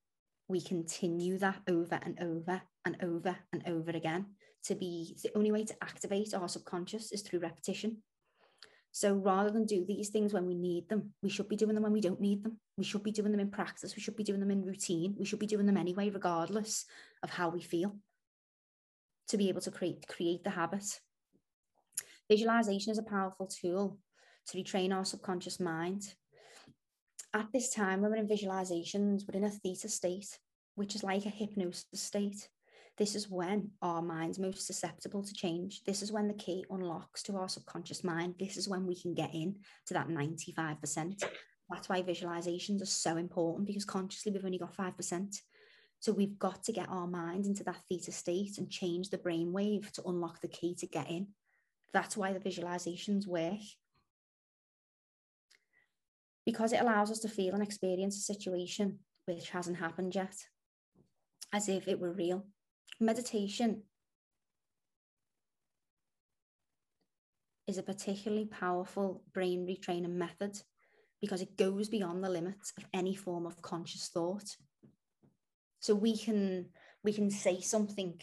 we 0.48 0.60
continue 0.60 1.38
that 1.38 1.60
over 1.68 1.98
and 2.02 2.18
over 2.20 2.62
and 2.84 2.96
over 3.02 3.36
and 3.52 3.62
over 3.66 3.90
again 3.90 4.26
to 4.64 4.74
be 4.74 5.16
the 5.22 5.30
only 5.36 5.52
way 5.52 5.64
to 5.64 5.74
activate 5.82 6.34
our 6.34 6.48
subconscious 6.48 7.12
is 7.12 7.22
through 7.22 7.40
repetition. 7.40 7.98
So 8.92 9.14
rather 9.14 9.50
than 9.50 9.66
do 9.66 9.84
these 9.84 10.08
things 10.08 10.32
when 10.32 10.46
we 10.46 10.54
need 10.54 10.88
them, 10.88 11.12
we 11.22 11.28
should 11.28 11.48
be 11.48 11.56
doing 11.56 11.74
them 11.74 11.82
when 11.82 11.92
we 11.92 12.00
don't 12.00 12.20
need 12.20 12.42
them. 12.42 12.58
We 12.78 12.84
should 12.84 13.02
be 13.02 13.12
doing 13.12 13.30
them 13.30 13.40
in 13.40 13.50
practice. 13.50 13.94
We 13.94 14.00
should 14.00 14.16
be 14.16 14.24
doing 14.24 14.40
them 14.40 14.50
in 14.50 14.64
routine. 14.64 15.14
We 15.18 15.26
should 15.26 15.38
be 15.38 15.46
doing 15.46 15.66
them 15.66 15.76
anyway, 15.76 16.08
regardless 16.08 16.86
of 17.22 17.28
how 17.28 17.50
we 17.50 17.60
feel, 17.60 17.96
to 19.28 19.36
be 19.36 19.48
able 19.48 19.60
to 19.62 19.70
create, 19.70 20.06
create 20.08 20.44
the 20.44 20.50
habit. 20.50 21.00
Visualization 22.30 22.92
is 22.92 22.98
a 22.98 23.02
powerful 23.02 23.46
tool 23.46 23.98
to 24.48 24.58
retrain 24.58 24.94
our 24.94 25.04
subconscious 25.04 25.60
mind. 25.60 26.14
At 27.34 27.52
this 27.52 27.72
time, 27.72 28.00
when 28.00 28.10
we're 28.10 28.16
in 28.16 28.28
visualizations, 28.28 29.22
we're 29.26 29.38
in 29.38 29.44
a 29.44 29.50
theta 29.50 29.88
state, 29.88 30.38
which 30.74 30.94
is 30.94 31.02
like 31.02 31.26
a 31.26 31.30
hypnosis 31.30 31.86
state. 31.94 32.48
This 32.96 33.14
is 33.14 33.28
when 33.28 33.70
our 33.82 34.00
mind's 34.00 34.38
most 34.38 34.66
susceptible 34.66 35.22
to 35.22 35.34
change. 35.34 35.84
This 35.84 36.00
is 36.00 36.10
when 36.10 36.28
the 36.28 36.34
key 36.34 36.64
unlocks 36.70 37.22
to 37.24 37.36
our 37.36 37.48
subconscious 37.48 38.02
mind. 38.02 38.36
This 38.38 38.56
is 38.56 38.68
when 38.68 38.86
we 38.86 38.98
can 38.98 39.12
get 39.12 39.34
in 39.34 39.56
to 39.86 39.94
that 39.94 40.08
95%. 40.08 41.22
That's 41.68 41.88
why 41.88 42.02
visualizations 42.02 42.80
are 42.80 42.86
so 42.86 43.16
important 43.16 43.66
because 43.66 43.84
consciously 43.84 44.32
we've 44.32 44.44
only 44.44 44.58
got 44.58 44.74
5%. 44.74 45.36
So 46.06 46.12
we've 46.12 46.38
got 46.38 46.62
to 46.62 46.72
get 46.72 46.88
our 46.88 47.08
mind 47.08 47.46
into 47.46 47.64
that 47.64 47.82
theta 47.88 48.12
state 48.12 48.58
and 48.58 48.70
change 48.70 49.10
the 49.10 49.18
brain 49.18 49.52
wave 49.52 49.90
to 49.94 50.04
unlock 50.04 50.40
the 50.40 50.46
key 50.46 50.72
to 50.76 50.86
get 50.86 51.10
in. 51.10 51.26
That's 51.92 52.16
why 52.16 52.32
the 52.32 52.38
visualizations 52.38 53.26
work. 53.26 53.58
Because 56.44 56.72
it 56.72 56.80
allows 56.80 57.10
us 57.10 57.18
to 57.18 57.28
feel 57.28 57.54
and 57.54 57.62
experience 57.64 58.16
a 58.18 58.20
situation 58.20 59.00
which 59.24 59.50
hasn't 59.50 59.78
happened 59.78 60.14
yet, 60.14 60.36
as 61.52 61.68
if 61.68 61.88
it 61.88 61.98
were 61.98 62.12
real 62.12 62.46
meditation 63.00 63.82
is 67.66 67.78
a 67.78 67.82
particularly 67.82 68.44
powerful 68.44 69.24
brain 69.34 69.66
retraining 69.66 70.14
method 70.14 70.56
because 71.20 71.42
it 71.42 71.56
goes 71.56 71.88
beyond 71.88 72.22
the 72.22 72.30
limits 72.30 72.72
of 72.78 72.86
any 72.94 73.16
form 73.16 73.44
of 73.44 73.60
conscious 73.60 74.06
thought. 74.06 74.56
So 75.80 75.94
we 75.94 76.16
can 76.16 76.66
we 77.02 77.12
can 77.12 77.30
say 77.30 77.60
something 77.60 78.20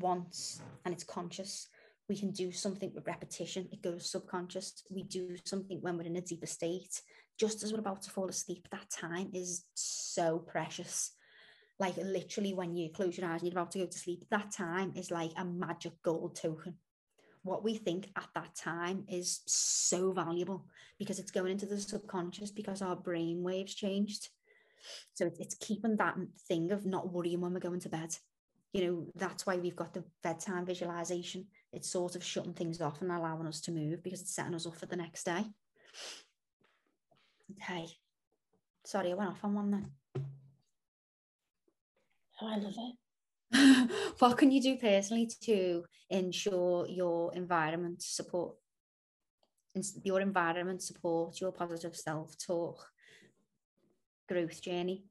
once 0.00 0.60
and 0.84 0.92
it's 0.94 1.04
conscious. 1.04 1.68
We 2.08 2.16
can 2.16 2.30
do 2.30 2.52
something 2.52 2.92
with 2.94 3.06
repetition, 3.06 3.68
it 3.72 3.82
goes 3.82 4.10
subconscious. 4.10 4.84
We 4.90 5.02
do 5.02 5.36
something 5.44 5.80
when 5.80 5.96
we're 5.96 6.04
in 6.04 6.16
a 6.16 6.20
deeper 6.20 6.46
state, 6.46 7.02
just 7.38 7.62
as 7.62 7.72
we're 7.72 7.80
about 7.80 8.02
to 8.02 8.10
fall 8.10 8.28
asleep. 8.28 8.68
That 8.70 8.88
time 8.90 9.30
is 9.32 9.64
so 9.74 10.38
precious 10.38 11.12
like 11.78 11.96
literally 11.96 12.54
when 12.54 12.74
you 12.74 12.90
close 12.90 13.18
your 13.18 13.28
eyes 13.28 13.42
and 13.42 13.52
you're 13.52 13.60
about 13.60 13.70
to 13.72 13.80
go 13.80 13.86
to 13.86 13.98
sleep, 13.98 14.24
that 14.30 14.50
time 14.50 14.92
is 14.96 15.10
like 15.10 15.32
a 15.36 15.44
magic 15.44 15.92
gold 16.02 16.36
token. 16.36 16.74
What 17.42 17.62
we 17.62 17.76
think 17.76 18.08
at 18.16 18.28
that 18.34 18.54
time 18.54 19.04
is 19.08 19.42
so 19.46 20.10
valuable 20.12 20.66
because 20.98 21.18
it's 21.18 21.30
going 21.30 21.52
into 21.52 21.66
the 21.66 21.78
subconscious 21.78 22.50
because 22.50 22.82
our 22.82 22.96
brain 22.96 23.42
waves 23.42 23.74
changed. 23.74 24.30
So 25.14 25.30
it's, 25.38 25.56
keeping 25.56 25.96
that 25.96 26.16
thing 26.48 26.72
of 26.72 26.86
not 26.86 27.12
worrying 27.12 27.40
when 27.40 27.52
we're 27.52 27.60
going 27.60 27.80
to 27.80 27.88
bed. 27.88 28.16
You 28.72 28.86
know, 28.86 29.06
that's 29.14 29.46
why 29.46 29.56
we've 29.56 29.76
got 29.76 29.94
the 29.94 30.04
bedtime 30.22 30.66
visualization. 30.66 31.46
It's 31.72 31.90
sort 31.90 32.16
of 32.16 32.24
shutting 32.24 32.52
things 32.52 32.80
off 32.80 33.00
and 33.00 33.10
allowing 33.10 33.46
us 33.46 33.60
to 33.62 33.72
move 33.72 34.02
because 34.02 34.20
it's 34.20 34.34
setting 34.34 34.54
us 34.54 34.66
up 34.66 34.76
for 34.76 34.86
the 34.86 34.96
next 34.96 35.24
day. 35.24 35.44
Okay. 37.52 37.86
Sorry, 38.84 39.12
I 39.12 39.14
went 39.14 39.30
off 39.30 39.44
on 39.44 39.54
one 39.54 39.70
then. 39.70 39.90
Oh, 42.42 42.48
I 42.48 42.56
love 42.58 42.74
it. 42.76 42.94
what 44.18 44.36
can 44.36 44.50
you 44.50 44.60
do 44.60 44.76
personally 44.76 45.30
to 45.42 45.84
ensure 46.10 46.86
your 46.88 47.32
environment 47.34 48.02
support 48.02 48.54
your 50.02 50.20
environment 50.20 50.82
support 50.82 51.40
your 51.40 51.52
positive 51.52 51.94
self-talk 51.94 52.88
growth 54.28 54.60
journey. 54.60 55.04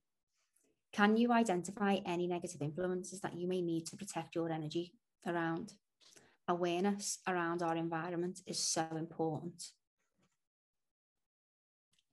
Can 0.93 1.17
you 1.17 1.31
identify 1.31 1.97
any 2.05 2.27
negative 2.27 2.61
influences 2.61 3.21
that 3.21 3.35
you 3.35 3.47
may 3.47 3.61
need 3.61 3.85
to 3.87 3.97
protect 3.97 4.35
your 4.35 4.49
energy 4.49 4.93
around? 5.27 5.73
Awareness 6.47 7.19
around 7.27 7.61
our 7.63 7.75
environment 7.75 8.41
is 8.45 8.59
so 8.59 8.85
important. 8.95 9.71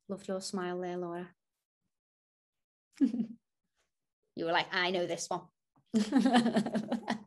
Loved 0.08 0.26
your 0.28 0.40
smile 0.40 0.80
there 0.80 0.96
laura. 0.96 1.28
You 4.34 4.46
were 4.46 4.52
like, 4.52 4.68
I 4.72 4.90
know 4.90 5.06
this 5.06 5.28
one. 5.28 5.42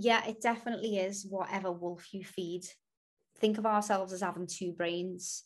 yeah, 0.00 0.26
it 0.26 0.40
definitely 0.40 0.98
is 0.98 1.26
whatever 1.28 1.72
wolf 1.72 2.12
you 2.12 2.24
feed. 2.24 2.64
Think 3.38 3.58
of 3.58 3.66
ourselves 3.66 4.12
as 4.12 4.20
having 4.20 4.46
two 4.46 4.72
brains. 4.72 5.44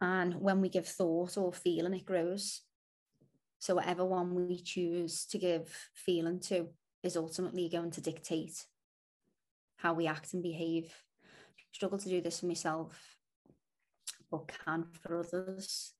And 0.00 0.34
when 0.34 0.60
we 0.60 0.68
give 0.68 0.86
thought 0.86 1.36
or 1.36 1.52
feeling, 1.52 1.94
it 1.94 2.04
grows. 2.04 2.62
So, 3.58 3.76
whatever 3.76 4.04
one 4.04 4.48
we 4.48 4.60
choose 4.60 5.26
to 5.26 5.38
give 5.38 5.72
feeling 5.94 6.40
to 6.40 6.68
is 7.02 7.16
ultimately 7.16 7.68
going 7.68 7.92
to 7.92 8.00
dictate 8.00 8.66
how 9.76 9.94
we 9.94 10.06
act 10.06 10.34
and 10.34 10.42
behave. 10.42 10.92
struggle 11.72 11.98
to 11.98 12.08
do 12.08 12.20
this 12.20 12.40
for 12.40 12.46
myself, 12.46 13.16
but 14.30 14.50
can 14.64 14.86
for 15.00 15.18
others. 15.18 15.92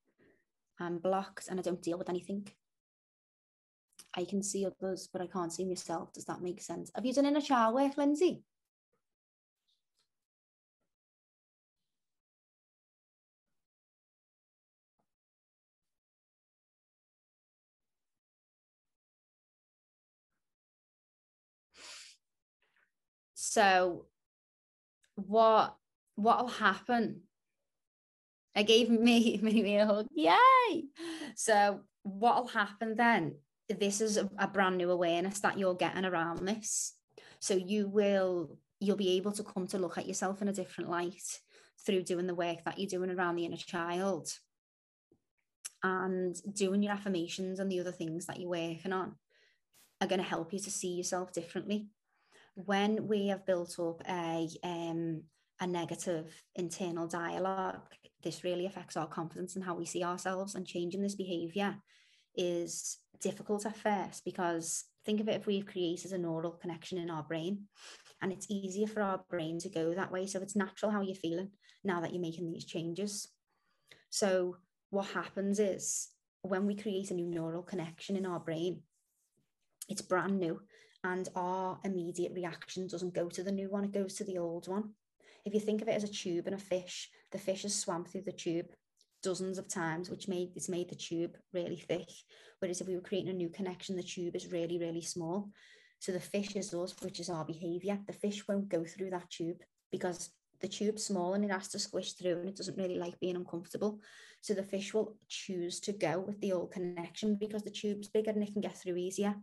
I'm 0.78 0.98
blocked 0.98 1.48
and 1.48 1.58
I 1.58 1.62
don't 1.62 1.82
deal 1.82 1.98
with 1.98 2.08
anything. 2.08 2.48
I 4.14 4.24
can 4.24 4.42
see 4.42 4.66
others, 4.66 5.08
but 5.12 5.22
I 5.22 5.26
can't 5.26 5.52
see 5.52 5.64
myself. 5.64 6.12
Does 6.12 6.26
that 6.26 6.42
make 6.42 6.60
sense? 6.60 6.90
Have 6.94 7.06
you 7.06 7.14
done 7.14 7.26
inner 7.26 7.40
child 7.40 7.74
work, 7.74 7.96
Lindsay? 7.96 8.42
So 23.34 24.06
what 25.16 25.76
what'll 26.16 26.48
happen? 26.48 27.22
I 28.54 28.62
gave 28.62 28.90
me, 28.90 29.38
me 29.42 29.76
a 29.76 29.86
hug. 29.86 30.06
Yay! 30.14 30.84
So 31.34 31.80
what'll 32.02 32.48
happen 32.48 32.96
then 32.96 33.36
this 33.68 34.00
is 34.00 34.16
a, 34.16 34.28
a 34.38 34.48
brand 34.48 34.78
new 34.78 34.90
awareness 34.90 35.40
that 35.40 35.58
you're 35.58 35.74
getting 35.74 36.04
around 36.04 36.46
this. 36.46 36.94
So 37.40 37.54
you 37.54 37.88
will 37.88 38.58
you'll 38.80 38.96
be 38.96 39.16
able 39.16 39.32
to 39.32 39.44
come 39.44 39.66
to 39.68 39.78
look 39.78 39.96
at 39.96 40.08
yourself 40.08 40.42
in 40.42 40.48
a 40.48 40.52
different 40.52 40.90
light 40.90 41.40
through 41.86 42.02
doing 42.02 42.26
the 42.26 42.34
work 42.34 42.64
that 42.64 42.78
you're 42.78 42.88
doing 42.88 43.10
around 43.10 43.36
the 43.36 43.44
inner 43.44 43.56
child 43.56 44.28
and 45.84 46.36
doing 46.52 46.82
your 46.82 46.92
affirmations 46.92 47.58
and 47.58 47.70
the 47.70 47.80
other 47.80 47.92
things 47.92 48.26
that 48.26 48.40
you're 48.40 48.50
working 48.50 48.92
on 48.92 49.14
are 50.00 50.08
going 50.08 50.20
to 50.20 50.26
help 50.26 50.52
you 50.52 50.58
to 50.58 50.70
see 50.70 50.94
yourself 50.94 51.32
differently 51.32 51.86
when 52.54 53.06
we 53.08 53.28
have 53.28 53.46
built 53.46 53.78
up 53.78 54.02
a 54.08 54.48
um, 54.64 55.22
a 55.60 55.66
negative 55.66 56.42
internal 56.56 57.06
dialogue 57.06 57.80
this 58.22 58.42
really 58.42 58.66
affects 58.66 58.96
our 58.96 59.06
confidence 59.06 59.54
and 59.54 59.64
how 59.64 59.74
we 59.74 59.84
see 59.84 60.02
ourselves 60.02 60.54
and 60.54 60.66
changing 60.66 61.02
this 61.02 61.14
behavior 61.14 61.76
is 62.36 62.98
difficult 63.20 63.66
at 63.66 63.76
first 63.76 64.24
because 64.24 64.84
think 65.04 65.20
of 65.20 65.28
it 65.28 65.40
if 65.40 65.46
we've 65.46 65.66
created 65.66 66.12
a 66.12 66.18
neural 66.18 66.52
connection 66.52 66.98
in 66.98 67.10
our 67.10 67.22
brain 67.22 67.64
and 68.20 68.32
it's 68.32 68.46
easier 68.48 68.86
for 68.86 69.02
our 69.02 69.22
brain 69.30 69.58
to 69.60 69.68
go 69.68 69.94
that 69.94 70.12
way. 70.12 70.26
So 70.26 70.40
it's 70.40 70.56
natural 70.56 70.92
how 70.92 71.02
you're 71.02 71.14
feeling 71.14 71.50
now 71.84 72.00
that 72.00 72.12
you're 72.12 72.20
making 72.20 72.50
these 72.50 72.64
changes. 72.64 73.28
So 74.10 74.56
what 74.90 75.06
happens 75.08 75.58
is 75.58 76.08
when 76.42 76.66
we 76.66 76.76
create 76.76 77.10
a 77.10 77.14
new 77.14 77.26
neural 77.26 77.62
connection 77.62 78.16
in 78.16 78.26
our 78.26 78.40
brain, 78.40 78.82
it's 79.88 80.02
brand 80.02 80.38
new 80.38 80.60
and 81.04 81.28
our 81.34 81.78
immediate 81.84 82.32
reaction 82.32 82.86
doesn't 82.86 83.14
go 83.14 83.28
to 83.28 83.42
the 83.42 83.52
new 83.52 83.68
one, 83.68 83.84
it 83.84 83.92
goes 83.92 84.14
to 84.14 84.24
the 84.24 84.38
old 84.38 84.68
one. 84.68 84.90
If 85.44 85.54
you 85.54 85.60
think 85.60 85.82
of 85.82 85.88
it 85.88 85.96
as 85.96 86.04
a 86.04 86.08
tube 86.08 86.46
and 86.46 86.54
a 86.54 86.58
fish, 86.58 87.10
the 87.32 87.38
fish 87.38 87.62
has 87.62 87.74
swam 87.74 88.04
through 88.04 88.22
the 88.22 88.32
tube 88.32 88.66
dozens 89.22 89.58
of 89.58 89.68
times, 89.68 90.10
which 90.10 90.28
made 90.28 90.50
it's 90.56 90.68
made 90.68 90.88
the 90.88 90.94
tube 90.94 91.36
really 91.52 91.76
thick. 91.76 92.08
Whereas 92.58 92.80
if 92.80 92.86
we 92.86 92.94
were 92.94 93.00
creating 93.00 93.30
a 93.30 93.34
new 93.34 93.48
connection, 93.48 93.96
the 93.96 94.02
tube 94.02 94.36
is 94.36 94.52
really, 94.52 94.78
really 94.78 95.02
small. 95.02 95.50
So 95.98 96.12
the 96.12 96.20
fish 96.20 96.56
is 96.56 96.74
us, 96.74 96.94
which 97.00 97.20
is 97.20 97.30
our 97.30 97.44
behavior. 97.44 97.98
The 98.06 98.12
fish 98.12 98.46
won't 98.48 98.68
go 98.68 98.84
through 98.84 99.10
that 99.10 99.30
tube 99.30 99.58
because 99.90 100.30
the 100.60 100.68
tube's 100.68 101.04
small 101.04 101.34
and 101.34 101.44
it 101.44 101.50
has 101.50 101.68
to 101.68 101.78
squish 101.78 102.12
through 102.12 102.38
and 102.38 102.48
it 102.48 102.56
doesn't 102.56 102.78
really 102.78 102.96
like 102.96 103.18
being 103.20 103.36
uncomfortable. 103.36 104.00
So 104.40 104.54
the 104.54 104.62
fish 104.62 104.94
will 104.94 105.16
choose 105.28 105.80
to 105.80 105.92
go 105.92 106.20
with 106.20 106.40
the 106.40 106.52
old 106.52 106.72
connection 106.72 107.36
because 107.36 107.62
the 107.62 107.70
tube's 107.70 108.08
bigger 108.08 108.30
and 108.30 108.42
it 108.42 108.52
can 108.52 108.62
get 108.62 108.76
through 108.76 108.96
easier. 108.96 109.34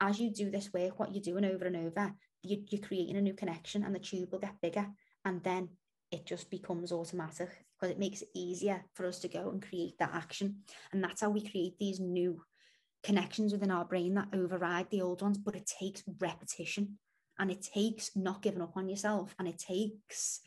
As 0.00 0.18
you 0.18 0.30
do 0.30 0.50
this 0.50 0.72
work, 0.72 0.98
what 0.98 1.14
you're 1.14 1.22
doing 1.22 1.44
over 1.44 1.66
and 1.66 1.76
over, 1.76 2.12
you, 2.42 2.64
you're 2.68 2.86
creating 2.86 3.16
a 3.16 3.22
new 3.22 3.34
connection 3.34 3.84
and 3.84 3.94
the 3.94 3.98
tube 3.98 4.32
will 4.32 4.40
get 4.40 4.60
bigger 4.60 4.86
and 5.24 5.42
then 5.42 5.68
it 6.10 6.26
just 6.26 6.50
becomes 6.50 6.92
automatic 6.92 7.50
because 7.84 7.94
it 7.94 8.00
makes 8.00 8.22
it 8.22 8.28
easier 8.34 8.82
for 8.94 9.04
us 9.04 9.18
to 9.18 9.28
go 9.28 9.50
and 9.50 9.62
create 9.62 9.98
that 9.98 10.14
action. 10.14 10.62
And 10.90 11.04
that's 11.04 11.20
how 11.20 11.28
we 11.28 11.46
create 11.46 11.78
these 11.78 12.00
new 12.00 12.42
connections 13.02 13.52
within 13.52 13.70
our 13.70 13.84
brain 13.84 14.14
that 14.14 14.28
override 14.32 14.88
the 14.90 15.02
old 15.02 15.20
ones, 15.20 15.36
but 15.36 15.54
it 15.54 15.70
takes 15.78 16.02
repetition 16.18 16.98
and 17.38 17.50
it 17.50 17.60
takes 17.60 18.10
not 18.16 18.40
giving 18.40 18.62
up 18.62 18.74
on 18.76 18.88
yourself 18.88 19.34
and 19.38 19.46
it 19.46 19.58
takes 19.58 20.40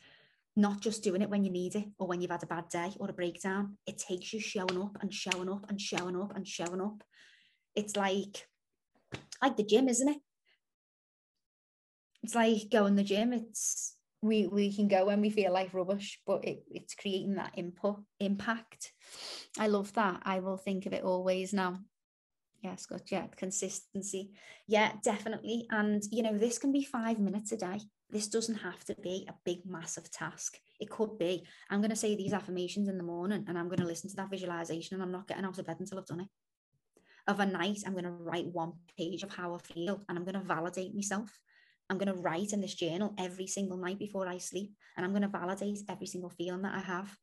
not 0.56 0.80
just 0.80 1.04
doing 1.04 1.22
it 1.22 1.30
when 1.30 1.44
you 1.44 1.50
need 1.52 1.76
it 1.76 1.84
or 1.96 2.08
when 2.08 2.20
you've 2.20 2.32
had 2.32 2.42
a 2.42 2.46
bad 2.46 2.68
day 2.70 2.90
or 2.98 3.08
a 3.08 3.12
breakdown. 3.12 3.78
It 3.86 3.98
takes 3.98 4.32
you 4.32 4.40
showing 4.40 4.82
up 4.82 4.96
and 5.00 5.14
showing 5.14 5.48
up 5.48 5.66
and 5.68 5.80
showing 5.80 6.20
up 6.20 6.34
and 6.34 6.44
showing 6.44 6.80
up. 6.80 7.04
It's 7.76 7.94
like 7.94 8.48
like 9.40 9.56
the 9.56 9.62
gym, 9.62 9.88
isn't 9.88 10.08
it? 10.08 10.18
It's 12.24 12.34
like 12.34 12.68
going 12.68 12.96
to 12.96 13.02
the 13.02 13.08
gym. 13.08 13.32
It's 13.32 13.94
we 14.22 14.46
we 14.46 14.72
can 14.72 14.88
go 14.88 15.06
when 15.06 15.20
we 15.20 15.30
feel 15.30 15.52
like 15.52 15.74
rubbish, 15.74 16.20
but 16.26 16.44
it, 16.44 16.62
it's 16.70 16.94
creating 16.94 17.36
that 17.36 17.52
input 17.56 18.00
impact. 18.20 18.92
I 19.58 19.68
love 19.68 19.92
that. 19.94 20.20
I 20.24 20.40
will 20.40 20.56
think 20.56 20.86
of 20.86 20.92
it 20.92 21.04
always 21.04 21.52
now. 21.52 21.78
Yes, 22.62 22.86
good. 22.86 23.02
Yeah, 23.10 23.26
consistency. 23.36 24.32
Yeah, 24.66 24.92
definitely. 25.04 25.66
And 25.70 26.02
you 26.10 26.22
know, 26.22 26.36
this 26.36 26.58
can 26.58 26.72
be 26.72 26.84
five 26.84 27.18
minutes 27.20 27.52
a 27.52 27.56
day. 27.56 27.80
This 28.10 28.28
doesn't 28.28 28.56
have 28.56 28.82
to 28.86 28.94
be 29.02 29.26
a 29.28 29.34
big, 29.44 29.66
massive 29.66 30.10
task. 30.10 30.58
It 30.80 30.90
could 30.90 31.18
be. 31.18 31.46
I'm 31.70 31.80
going 31.80 31.90
to 31.90 31.96
say 31.96 32.16
these 32.16 32.32
affirmations 32.32 32.88
in 32.88 32.96
the 32.96 33.04
morning, 33.04 33.44
and 33.46 33.58
I'm 33.58 33.68
going 33.68 33.80
to 33.80 33.86
listen 33.86 34.08
to 34.10 34.16
that 34.16 34.30
visualization, 34.30 34.94
and 34.94 35.02
I'm 35.02 35.12
not 35.12 35.28
getting 35.28 35.44
out 35.44 35.58
of 35.58 35.66
bed 35.66 35.76
until 35.78 35.98
I've 35.98 36.06
done 36.06 36.20
it. 36.20 36.28
Of 37.28 37.40
a 37.40 37.46
night, 37.46 37.80
I'm 37.86 37.92
going 37.92 38.04
to 38.04 38.10
write 38.10 38.46
one 38.46 38.72
page 38.96 39.22
of 39.22 39.32
how 39.32 39.54
I 39.54 39.58
feel, 39.58 40.02
and 40.08 40.18
I'm 40.18 40.24
going 40.24 40.40
to 40.40 40.40
validate 40.40 40.94
myself. 40.94 41.30
I'm 41.90 41.98
going 41.98 42.14
to 42.14 42.20
write 42.20 42.52
in 42.52 42.60
this 42.60 42.74
journal 42.74 43.14
every 43.18 43.46
single 43.46 43.76
night 43.76 43.98
before 43.98 44.28
I 44.28 44.38
sleep, 44.38 44.74
and 44.96 45.04
I'm 45.04 45.12
going 45.12 45.22
to 45.22 45.28
validate 45.28 45.78
every 45.88 46.06
single 46.06 46.30
feeling 46.30 46.62
that 46.62 46.74
I 46.74 46.80
have. 46.80 47.16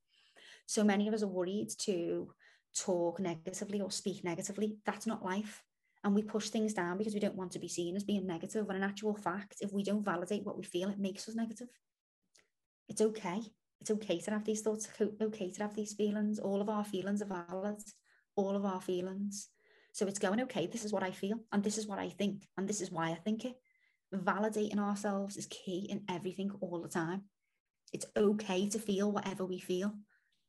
So 0.65 0.83
many 0.83 1.07
of 1.07 1.13
us 1.13 1.23
are 1.23 1.27
worried 1.27 1.69
to 1.81 2.31
talk 2.75 3.19
negatively 3.19 3.81
or 3.81 3.91
speak 3.91 4.23
negatively. 4.23 4.77
That's 4.85 5.05
not 5.05 5.23
life. 5.23 5.63
And 6.03 6.13
we 6.13 6.23
push 6.23 6.49
things 6.49 6.73
down 6.73 6.97
because 6.97 7.13
we 7.13 7.19
don't 7.19 7.35
want 7.35 7.51
to 7.53 7.59
be 7.59 7.67
seen 7.67 7.95
as 7.95 8.03
being 8.03 8.27
negative. 8.27 8.65
When 8.65 8.75
in 8.75 8.83
actual 8.83 9.15
fact, 9.15 9.57
if 9.61 9.71
we 9.71 9.83
don't 9.83 10.05
validate 10.05 10.45
what 10.45 10.57
we 10.57 10.63
feel, 10.63 10.89
it 10.89 10.99
makes 10.99 11.27
us 11.29 11.35
negative. 11.35 11.69
It's 12.87 13.01
okay. 13.01 13.41
It's 13.81 13.91
okay 13.91 14.19
to 14.19 14.31
have 14.31 14.45
these 14.45 14.61
thoughts, 14.61 14.87
okay 15.21 15.51
to 15.51 15.61
have 15.61 15.75
these 15.75 15.93
feelings. 15.93 16.39
All 16.39 16.61
of 16.61 16.69
our 16.69 16.83
feelings 16.83 17.21
are 17.21 17.45
valid. 17.49 17.81
All 18.35 18.55
of 18.55 18.65
our 18.65 18.81
feelings. 18.81 19.49
So 19.95 20.05
it's 20.07 20.19
going, 20.19 20.41
okay, 20.41 20.67
this 20.67 20.83
is 20.83 20.91
what 20.91 21.03
I 21.03 21.11
feel, 21.11 21.39
and 21.53 21.63
this 21.63 21.77
is 21.77 21.87
what 21.87 21.99
I 21.99 22.09
think, 22.09 22.45
and 22.57 22.67
this 22.67 22.81
is 22.81 22.91
why 22.91 23.11
I 23.11 23.15
think 23.15 23.45
it. 23.45 23.55
Validating 24.17 24.79
ourselves 24.79 25.37
is 25.37 25.47
key 25.47 25.87
in 25.89 26.03
everything 26.09 26.51
all 26.61 26.81
the 26.81 26.89
time. 26.89 27.23
It's 27.93 28.05
okay 28.17 28.67
to 28.69 28.79
feel 28.79 29.11
whatever 29.11 29.45
we 29.45 29.59
feel. 29.59 29.93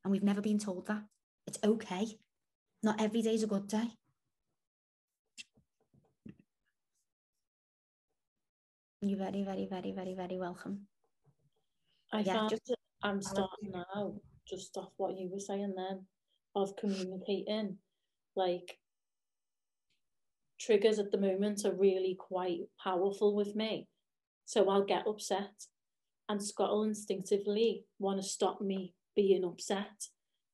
And 0.05 0.13
we've 0.13 0.23
never 0.23 0.41
been 0.41 0.59
told 0.59 0.87
that. 0.87 1.03
It's 1.47 1.59
okay. 1.65 2.07
Not 2.83 3.01
every 3.01 3.23
day 3.23 3.35
is 3.35 3.43
a 3.43 3.47
good 3.47 3.69
day. 3.69 3.91
You're 9.01 9.19
very, 9.19 9.43
very, 9.43 9.67
very, 9.71 9.93
very, 9.93 10.15
very 10.15 10.39
welcome. 10.39 10.87
I 12.13 12.21
yeah, 12.21 12.35
found 12.35 12.51
just, 12.51 12.75
I'm 13.03 13.21
starting 13.21 13.73
now, 13.73 14.15
just 14.49 14.77
off 14.77 14.91
what 14.97 15.17
you 15.19 15.29
were 15.31 15.41
saying 15.41 15.75
then, 15.77 16.07
of 16.55 16.77
communicating. 16.77 17.79
Like, 18.35 18.79
triggers 20.59 20.99
at 20.99 21.11
the 21.11 21.19
moment 21.19 21.65
are 21.65 21.75
really 21.75 22.17
quite 22.19 22.61
powerful 22.83 23.35
with 23.35 23.55
me. 23.55 23.89
So 24.45 24.69
I'll 24.69 24.85
get 24.85 25.07
upset, 25.07 25.67
and 26.29 26.43
Scott 26.43 26.71
will 26.71 26.85
instinctively 26.85 27.85
want 27.99 28.21
to 28.21 28.29
stop 28.29 28.61
me 28.61 28.95
being 29.15 29.45
upset. 29.45 30.09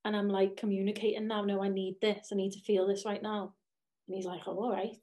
And 0.05 0.17
I'm 0.17 0.29
like 0.29 0.57
communicating 0.57 1.29
now, 1.29 1.45
no, 1.45 1.63
I 1.63 1.69
need 1.69 1.97
this, 2.01 2.29
I 2.33 2.37
need 2.37 2.53
to 2.53 2.61
feel 2.61 2.87
this 2.87 3.05
right 3.05 3.23
now. 3.23 3.55
And 4.09 4.17
he's 4.17 4.27
like, 4.27 4.41
oh, 4.47 4.57
all 4.57 4.73
right. 4.73 4.97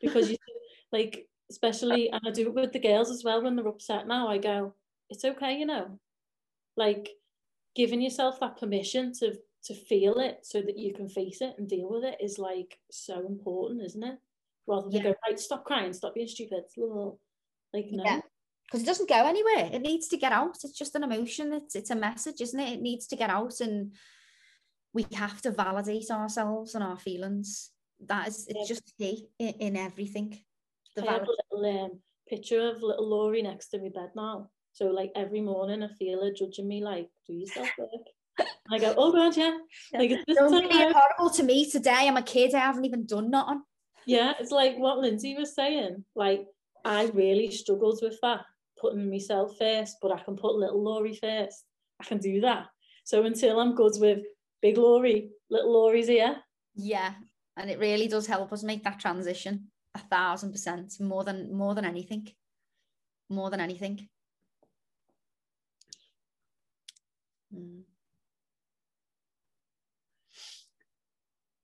Because 0.00 0.30
you 0.30 0.36
like, 0.92 1.26
especially, 1.50 2.10
and 2.10 2.22
I 2.26 2.30
do 2.30 2.46
it 2.46 2.54
with 2.54 2.72
the 2.72 2.78
girls 2.78 3.10
as 3.10 3.22
well 3.24 3.42
when 3.42 3.56
they're 3.56 3.68
upset 3.68 4.06
now, 4.06 4.28
I 4.28 4.38
go, 4.38 4.74
it's 5.10 5.24
okay, 5.24 5.56
you 5.56 5.66
know, 5.66 5.98
like 6.76 7.10
giving 7.74 8.00
yourself 8.00 8.40
that 8.40 8.58
permission 8.58 9.12
to 9.14 9.36
to 9.64 9.74
feel 9.74 10.20
it 10.20 10.38
so 10.42 10.62
that 10.62 10.78
you 10.78 10.94
can 10.94 11.08
face 11.08 11.42
it 11.42 11.54
and 11.58 11.68
deal 11.68 11.90
with 11.90 12.04
it 12.04 12.16
is 12.18 12.38
like 12.38 12.78
so 12.90 13.26
important, 13.26 13.82
isn't 13.82 14.02
it? 14.02 14.18
Rather 14.70 14.88
than 14.88 15.02
Yeah. 15.02 15.10
go, 15.10 15.14
right, 15.26 15.38
stop 15.38 15.64
crying, 15.64 15.92
stop 15.92 16.14
being 16.14 16.28
stupid. 16.28 16.64
Like, 17.74 17.86
no. 17.90 18.04
Yeah. 18.04 18.20
Because 18.64 18.82
it 18.84 18.86
doesn't 18.86 19.08
go 19.08 19.26
anywhere. 19.26 19.68
It 19.72 19.82
needs 19.82 20.06
to 20.08 20.16
get 20.16 20.32
out. 20.32 20.56
It's 20.62 20.78
just 20.78 20.94
an 20.94 21.02
emotion. 21.02 21.52
It's 21.52 21.74
it's 21.74 21.90
a 21.90 21.96
message, 21.96 22.40
isn't 22.40 22.60
it? 22.60 22.74
It 22.74 22.80
needs 22.80 23.08
to 23.08 23.16
get 23.16 23.28
out, 23.28 23.58
and 23.60 23.96
we 24.92 25.06
have 25.14 25.42
to 25.42 25.50
validate 25.50 26.08
ourselves 26.10 26.76
and 26.76 26.84
our 26.84 26.96
feelings. 26.96 27.70
That 28.06 28.28
is, 28.28 28.46
it's 28.48 28.58
Yeah. 28.60 28.74
just 28.74 28.92
key 28.96 29.26
in, 29.40 29.54
in 29.66 29.76
everything. 29.76 30.38
The 30.94 31.02
I 31.02 31.12
have 31.14 31.26
a 31.26 31.36
little 31.58 31.84
um, 31.84 32.00
picture 32.28 32.68
of 32.68 32.80
little 32.82 33.08
Laurie 33.08 33.42
next 33.42 33.68
to 33.70 33.78
my 33.78 33.88
bed 33.88 34.10
now. 34.14 34.50
So 34.72 34.86
like 34.86 35.10
every 35.16 35.40
morning 35.40 35.82
I 35.82 35.88
feel 35.98 36.22
her 36.24 36.32
judging 36.32 36.68
me 36.68 36.82
like, 36.82 37.08
do 37.26 37.32
yourself 37.34 37.68
work. 37.76 38.06
And 38.38 38.48
I 38.70 38.78
go, 38.78 38.94
oh 38.96 39.10
god, 39.12 39.36
yeah. 39.36 39.58
Like 39.92 40.12
it's 40.12 40.24
Don't 40.38 40.70
be 40.70 40.76
horrible 40.76 41.30
to 41.34 41.42
me 41.42 41.68
today. 41.68 42.06
I'm 42.06 42.16
a 42.16 42.22
kid. 42.22 42.54
I 42.54 42.60
haven't 42.60 42.84
even 42.84 43.04
done 43.04 43.30
nothing. 43.30 43.62
Yeah, 44.10 44.32
it's 44.40 44.50
like 44.50 44.76
what 44.76 44.98
Lindsay 44.98 45.36
was 45.36 45.54
saying. 45.54 46.04
Like 46.16 46.44
I 46.84 47.04
really 47.14 47.48
struggled 47.52 48.00
with 48.02 48.18
that, 48.22 48.40
putting 48.76 49.08
myself 49.08 49.56
first, 49.56 49.98
but 50.02 50.10
I 50.10 50.18
can 50.18 50.34
put 50.34 50.56
little 50.56 50.82
Laurie 50.82 51.14
first. 51.14 51.64
I 52.00 52.04
can 52.04 52.18
do 52.18 52.40
that. 52.40 52.66
So 53.04 53.22
until 53.22 53.60
I'm 53.60 53.76
good 53.76 53.92
with 53.98 54.18
big 54.60 54.78
Laurie, 54.78 55.30
little 55.48 55.72
Laurie's 55.72 56.08
here. 56.08 56.38
Yeah, 56.74 57.12
and 57.56 57.70
it 57.70 57.78
really 57.78 58.08
does 58.08 58.26
help 58.26 58.52
us 58.52 58.64
make 58.64 58.82
that 58.82 58.98
transition 58.98 59.68
a 59.94 60.00
thousand 60.00 60.50
percent 60.50 60.92
more 60.98 61.22
than 61.22 61.54
more 61.54 61.76
than 61.76 61.84
anything, 61.84 62.26
more 63.28 63.48
than 63.48 63.60
anything. 63.60 64.08
Mm. 67.54 67.82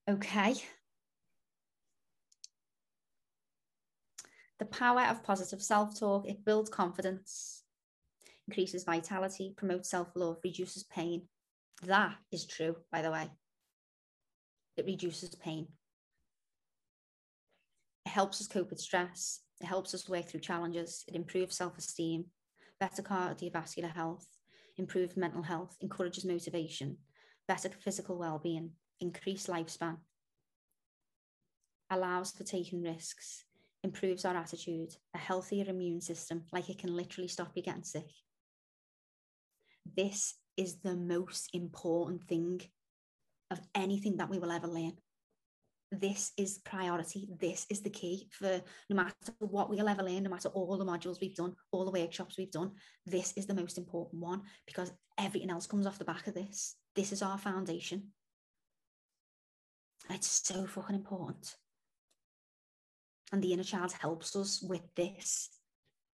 Okay. 0.09 0.55
The 4.59 4.67
power 4.67 5.03
of 5.03 5.23
positive 5.23 5.63
self-talk, 5.63 6.27
it 6.27 6.45
builds 6.45 6.71
confidence, 6.71 7.65
increases 8.49 8.85
vitality, 8.85 9.53
promotes 9.57 9.91
self-love, 9.91 10.39
reduces 10.43 10.85
pain. 10.85 11.29
That 11.83 12.17
is 12.33 12.47
true, 12.47 12.77
by 12.91 13.03
the 13.03 13.11
way. 13.11 13.31
It 14.77 14.87
reduces 14.87 15.35
pain. 15.35 15.69
It 18.07 18.11
helps 18.11 18.41
us 18.41 18.47
cope 18.47 18.71
with 18.71 18.81
stress. 18.81 19.41
It 19.61 19.67
helps 19.67 19.95
us 19.95 20.09
work 20.09 20.27
through 20.27 20.41
challenges. 20.41 21.05
It 21.09 21.15
improves 21.17 21.57
self 21.57 21.77
esteem, 21.77 22.27
better 22.79 23.03
cardiovascular 23.03 23.93
health, 23.93 24.27
improved 24.77 25.17
mental 25.17 25.43
health, 25.43 25.77
encourages 25.81 26.25
motivation, 26.25 26.99
better 27.49 27.69
physical 27.69 28.19
well 28.19 28.39
being, 28.39 28.73
increased 29.01 29.49
lifespan, 29.49 29.99
allows 31.91 32.33
for 32.33 32.45
taking 32.45 32.83
risks, 32.83 33.45
improves 33.87 34.25
our 34.25 34.37
attitude, 34.37 34.95
a 35.15 35.19
healthier 35.19 35.65
immune 35.69 36.03
system, 36.03 36.45
like 36.53 36.69
it 36.69 36.79
can 36.79 36.95
literally 36.95 37.29
stop 37.29 37.53
you 37.55 37.63
getting 37.63 37.85
sick. 37.85 38.11
This 39.97 40.35
is 40.57 40.81
the 40.81 40.97
most 40.97 41.49
important 41.55 42.25
thing 42.25 42.61
of 43.51 43.61
anything 43.75 44.17
that 44.19 44.29
we 44.29 44.39
will 44.39 44.51
ever 44.51 44.67
learn. 44.67 44.93
This 45.93 46.33
is 46.37 46.59
priority. 46.59 47.29
This 47.39 47.65
is 47.71 47.81
the 47.81 47.91
key 47.91 48.29
for 48.33 48.61
no 48.91 48.97
matter 48.97 49.15
what 49.39 49.71
we'll 49.71 49.89
ever 49.89 50.03
learn, 50.03 50.25
no 50.25 50.31
matter 50.31 50.49
all 50.49 50.77
the 50.77 50.85
modules 50.85 51.21
we've 51.21 51.37
done, 51.37 51.55
all 51.71 51.85
the 51.85 51.99
workshops 51.99 52.37
we've 52.37 52.51
done. 52.51 52.73
This 53.07 53.33
is 53.37 53.47
the 53.47 53.55
most 53.55 53.79
important 53.79 54.21
one 54.21 54.43
because 54.67 54.93
everything 55.17 55.51
else 55.51 55.67
comes 55.67 55.87
off 55.87 55.99
the 55.99 56.05
back 56.05 56.27
of 56.27 56.35
this. 56.35 56.75
This 56.97 57.13
is 57.13 57.23
our 57.23 57.39
foundation. 57.39 58.09
It's 60.11 60.43
so 60.45 60.67
fucking 60.67 60.97
important. 60.97 61.55
And 63.33 63.43
the 63.43 63.53
inner 63.53 63.65
child 63.65 63.93
helps 63.93 64.37
us 64.37 64.63
with 64.63 64.83
this. 64.95 65.51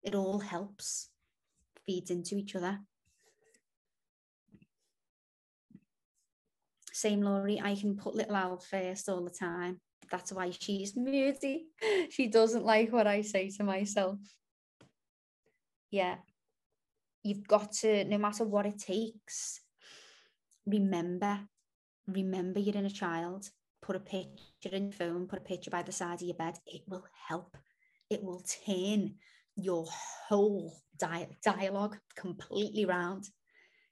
It 0.02 0.14
all 0.14 0.38
helps, 0.38 1.10
feeds 1.86 2.10
into 2.10 2.36
each 2.36 2.56
other. 2.56 2.80
Same 6.92 7.22
Laurie, 7.22 7.60
I 7.62 7.74
can 7.74 7.96
put 7.96 8.14
little 8.14 8.36
Al 8.36 8.58
first 8.58 9.08
all 9.08 9.24
the 9.24 9.30
time. 9.30 9.80
That's 10.10 10.32
why 10.32 10.50
she's 10.50 10.96
moody. 10.96 11.66
She 12.10 12.28
doesn't 12.28 12.64
like 12.64 12.92
what 12.92 13.06
I 13.06 13.22
say 13.22 13.48
to 13.50 13.64
myself. 13.64 14.18
Yeah. 15.90 16.16
You've 17.22 17.46
got 17.46 17.72
to, 17.80 18.04
no 18.04 18.18
matter 18.18 18.44
what 18.44 18.66
it 18.66 18.78
takes, 18.78 19.60
remember, 20.66 21.40
remember 22.06 22.60
you're 22.60 22.76
in 22.76 22.86
a 22.86 22.90
child. 22.90 23.48
Put 23.82 23.96
a 23.96 24.00
picture 24.00 24.70
in 24.70 24.84
your 24.84 24.92
phone, 24.92 25.26
put 25.26 25.40
a 25.40 25.42
picture 25.42 25.70
by 25.70 25.82
the 25.82 25.92
side 25.92 26.22
of 26.22 26.26
your 26.26 26.36
bed. 26.36 26.54
It 26.66 26.82
will 26.86 27.04
help. 27.28 27.56
It 28.08 28.22
will 28.22 28.44
turn 28.66 29.16
your 29.56 29.86
whole 30.28 30.72
di- 30.96 31.36
dialogue 31.44 31.98
completely 32.16 32.84
round. 32.84 33.28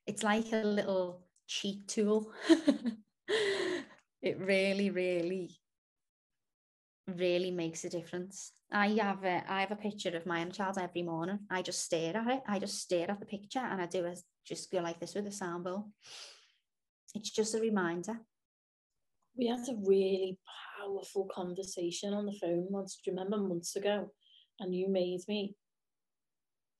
It's 0.07 0.23
like 0.23 0.53
a 0.53 0.62
little 0.62 1.27
cheat 1.47 1.89
tool. 1.89 2.33
it 4.23 4.39
really, 4.39 4.91
really, 4.91 5.59
really 7.07 7.51
makes 7.51 7.85
a 7.85 7.91
difference. 7.91 8.53
I 8.73 8.89
have 9.03 9.25
a 9.25 9.43
I 9.49 9.61
have 9.61 9.73
a 9.73 9.77
picture 9.77 10.17
of 10.17 10.27
my 10.27 10.43
own 10.43 10.53
child 10.53 10.79
every 10.79 11.03
morning. 11.03 11.41
I 11.51 11.62
just 11.62 11.85
stare 11.85 12.17
at 12.17 12.27
it. 12.29 12.43
I 12.47 12.59
just 12.59 12.79
stare 12.79 13.11
at 13.11 13.19
the 13.19 13.27
picture 13.27 13.59
and 13.59 13.81
I 13.81 13.87
do 13.87 14.05
a 14.07 14.15
just 14.45 14.71
go 14.71 14.79
like 14.79 15.01
this 15.01 15.15
with 15.15 15.27
a 15.27 15.33
sound 15.33 15.65
bowl. 15.65 15.89
It's 17.15 17.31
just 17.31 17.55
a 17.55 17.61
reminder. 17.61 18.21
We 19.36 19.47
had 19.47 19.61
a 19.69 19.77
really 19.86 20.39
powerful 20.78 21.28
conversation 21.32 22.12
on 22.12 22.27
the 22.27 22.32
phone 22.32 22.66
once, 22.69 22.98
do 23.02 23.11
you 23.11 23.16
remember 23.16 23.39
months 23.39 23.77
ago? 23.77 24.11
And 24.59 24.74
you 24.74 24.89
made 24.89 25.20
me 25.28 25.55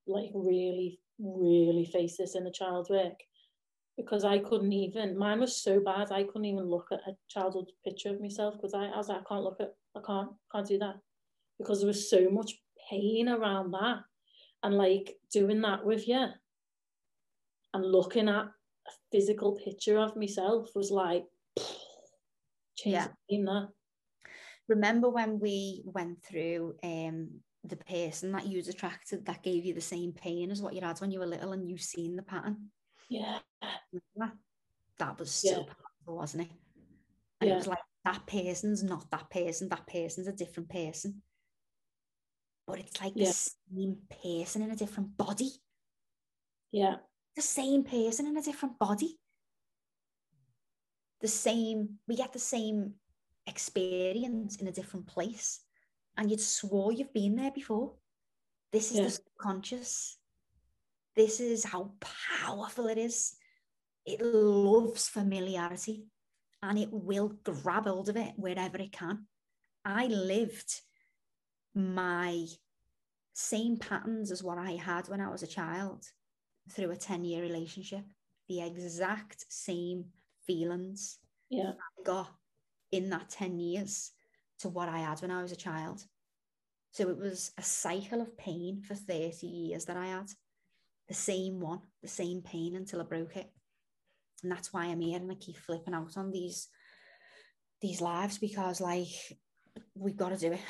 like 0.07 0.31
really, 0.35 1.01
really 1.19 1.87
face 1.87 2.17
this 2.19 2.35
in 2.35 2.45
the 2.45 2.51
child 2.51 2.89
work 2.91 3.19
because 3.97 4.25
I 4.25 4.39
couldn't 4.39 4.73
even, 4.73 5.17
mine 5.17 5.41
was 5.41 5.63
so 5.63 5.81
bad, 5.81 6.11
I 6.11 6.25
couldn't 6.25 6.47
even 6.47 6.65
look 6.65 6.89
at 6.93 7.01
a 7.07 7.17
childhood 7.29 7.71
picture 7.85 8.11
of 8.11 8.21
myself 8.21 8.55
because 8.55 8.75
I, 8.75 8.87
I 8.87 8.97
was 8.97 9.09
like, 9.09 9.21
I 9.21 9.29
can't 9.29 9.45
look 9.45 9.61
at, 9.61 9.75
I 9.97 10.01
can't, 10.07 10.31
can't 10.53 10.67
do 10.67 10.79
that 10.79 10.97
because 11.59 11.81
there 11.81 11.89
was 11.89 12.09
so 12.09 12.29
much 12.31 12.61
pain 12.89 13.29
around 13.29 13.73
that. 13.73 13.99
And 14.63 14.77
like 14.77 15.17
doing 15.33 15.61
that 15.63 15.85
with 15.85 16.07
you 16.07 16.27
and 17.73 17.85
looking 17.85 18.29
at 18.29 18.45
a 18.45 18.91
physical 19.13 19.53
picture 19.53 19.99
of 19.99 20.17
myself 20.17 20.71
was 20.75 20.91
like, 20.91 21.25
Yeah. 22.85 23.09
changing 23.29 23.45
that. 23.47 23.69
Remember 24.69 25.09
when 25.09 25.41
we 25.41 25.83
went 25.85 26.23
through 26.23 26.77
um 26.83 27.41
the 27.65 27.77
person 27.77 28.33
that 28.33 28.47
you 28.47 28.57
was 28.57 28.69
attracted 28.69 29.27
that 29.27 29.43
gave 29.43 29.67
you 29.67 29.75
the 29.75 29.81
same 29.81 30.13
pain 30.13 30.51
as 30.51 30.63
what 30.63 30.75
you 30.75 30.81
had 30.81 30.99
when 31.01 31.11
you 31.11 31.19
were 31.19 31.27
little 31.27 31.53
and 31.53 31.69
you've 31.69 31.83
seen 31.83 32.17
the 32.17 32.23
pattern? 32.23 32.71
Yeah. 33.09 33.39
That 34.99 35.19
was 35.19 35.31
so 35.31 35.49
Yeah. 35.49 35.57
powerful, 35.57 36.17
wasn't 36.17 36.45
it? 36.45 36.51
And 37.41 37.49
Yeah. 37.49 37.55
it 37.55 37.59
was 37.59 37.67
like 37.67 37.79
that 38.05 38.27
person's 38.27 38.83
not 38.83 39.11
that 39.11 39.29
person, 39.31 39.69
that 39.69 39.87
person's 39.87 40.27
a 40.29 40.33
different 40.33 40.69
person. 40.69 41.23
But 42.67 42.79
it's 42.79 43.01
like 43.01 43.13
Yeah. 43.15 43.27
the 43.27 43.33
same 43.33 43.99
person 44.23 44.63
in 44.63 44.71
a 44.71 44.77
different 44.77 45.17
body. 45.17 45.51
Yeah. 46.71 46.97
The 47.37 47.43
same 47.43 47.85
person 47.85 48.27
in 48.27 48.37
a 48.37 48.43
different 48.43 48.79
body. 48.79 49.19
The 51.21 51.29
same, 51.29 51.99
we 52.09 52.17
get 52.17 52.33
the 52.33 52.39
same 52.39 52.95
experience 53.47 54.57
in 54.57 54.69
a 54.69 54.73
different 54.73 55.07
place. 55.07 55.61
And 56.17 56.31
you'd 56.31 56.41
swore 56.41 56.93
you've 56.93 57.13
been 57.13 57.37
there 57.37 57.51
before. 57.51 57.95
This 58.73 58.91
is 58.91 58.97
Yeah. 58.99 59.05
the 59.05 59.11
subconscious. 59.11 60.19
This 61.15 61.41
is 61.41 61.65
how 61.65 61.95
powerful 62.01 62.87
it 62.87 62.99
is. 62.99 63.37
It 64.05 64.21
loves 64.23 65.09
familiarity 65.09 66.07
and 66.63 66.79
it 66.79 66.93
will 66.93 67.29
grab 67.43 67.87
hold 67.87 68.09
of 68.09 68.17
it 68.17 68.35
wherever 68.37 68.79
it 68.79 68.93
can. 68.93 69.27
I 69.85 70.07
lived 70.07 70.83
my 71.75 72.47
same 73.33 73.77
patterns 73.79 74.31
as 74.31 74.43
what 74.43 74.59
I 74.59 74.73
had 74.73 75.09
when 75.09 75.21
I 75.21 75.31
was 75.31 75.43
a 75.43 75.47
child 75.47 76.05
through 76.69 76.91
a 76.91 76.97
10 76.97 77.25
year 77.25 77.43
relationship, 77.43 78.05
the 78.49 78.63
exact 78.63 79.47
same 79.49 80.13
feelings 80.51 81.19
Yeah. 81.49 81.73
I 81.73 82.03
got 82.05 82.29
in 82.91 83.11
that 83.11 83.31
10 83.31 83.59
years 83.59 84.13
to 84.61 84.69
what 84.69 84.89
I 84.89 84.99
had 84.99 85.21
when 85.23 85.31
I 85.31 85.43
was 85.43 85.53
a 85.53 85.57
child. 85.57 86.05
So 86.93 87.09
it 87.09 87.19
was 87.19 87.53
a 87.57 87.63
cycle 87.63 88.21
of 88.21 88.37
pain 88.37 88.83
for 88.83 88.95
30 88.95 89.47
years 89.47 89.85
that 89.85 89.97
I 89.97 90.07
had. 90.07 90.29
The 91.09 91.15
same 91.15 91.61
one, 91.61 91.81
the 92.03 92.09
same 92.09 92.43
pain 92.43 92.75
until 92.77 93.01
I 93.01 93.05
broke 93.05 93.37
it. 93.37 93.51
And 94.43 94.51
that's 94.51 94.73
why 94.73 94.87
I'm 94.87 95.01
here 95.01 95.19
and 95.19 95.31
I 95.31 95.35
keep 95.35 95.57
flipping 95.57 95.95
out 95.95 96.17
on 96.17 96.31
these 96.31 96.69
these 97.81 98.01
lives 98.01 98.39
because 98.39 98.81
like 98.81 99.39
we've 99.95 100.17
got 100.17 100.31
to 100.31 100.37
do 100.37 100.53
it. 100.53 100.61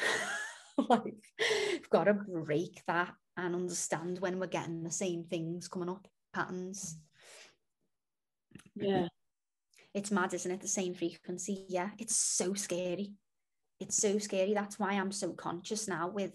like 0.88 1.04
we've 1.04 1.90
got 1.90 2.04
to 2.04 2.14
break 2.14 2.82
that 2.86 3.12
and 3.36 3.54
understand 3.54 4.18
when 4.18 4.38
we're 4.38 4.46
getting 4.46 4.82
the 4.82 4.90
same 4.90 5.24
things 5.24 5.68
coming 5.68 5.88
up, 5.88 6.06
patterns. 6.32 6.96
Yeah. 8.74 9.08
It's 9.94 10.10
mad, 10.10 10.34
isn't 10.34 10.50
it? 10.50 10.60
The 10.60 10.68
same 10.68 10.94
frequency. 10.94 11.66
Yeah, 11.68 11.90
it's 11.98 12.16
so 12.16 12.54
scary. 12.54 13.14
It's 13.80 13.96
so 13.96 14.18
scary. 14.18 14.54
That's 14.54 14.78
why 14.78 14.92
I'm 14.92 15.12
so 15.12 15.32
conscious 15.32 15.88
now 15.88 16.08
with 16.08 16.32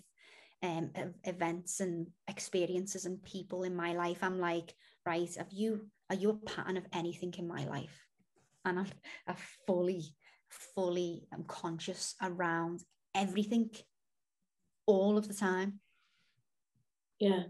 um 0.64 0.92
events 1.24 1.80
and 1.80 2.08
experiences 2.28 3.06
and 3.06 3.24
people 3.24 3.64
in 3.64 3.76
my 3.76 3.94
life. 3.94 4.20
I'm 4.22 4.40
like, 4.40 4.74
right, 5.06 5.34
have 5.38 5.52
you 5.52 5.88
are 6.10 6.16
you 6.16 6.30
a 6.32 6.50
pattern 6.50 6.78
of 6.78 6.86
anything 6.94 7.34
in 7.38 7.48
my 7.48 7.66
life? 7.66 8.06
And 8.66 8.80
I'm 8.80 8.88
I'm 9.28 9.36
fully, 9.68 10.04
fully 10.50 11.28
I'm 11.32 11.44
conscious 11.44 12.16
around 12.22 12.82
everything 13.14 13.70
all 14.86 15.18
of 15.18 15.28
the 15.28 15.34
time. 15.34 15.80
Yeah. 17.20 17.44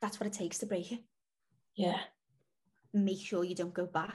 That's 0.00 0.20
what 0.20 0.26
it 0.26 0.32
takes 0.32 0.58
to 0.58 0.66
break 0.66 0.92
it. 0.92 1.00
Yeah. 1.74 1.98
Make 2.94 3.20
sure 3.20 3.44
you 3.44 3.54
don't 3.54 3.74
go 3.74 3.86
back. 3.86 4.14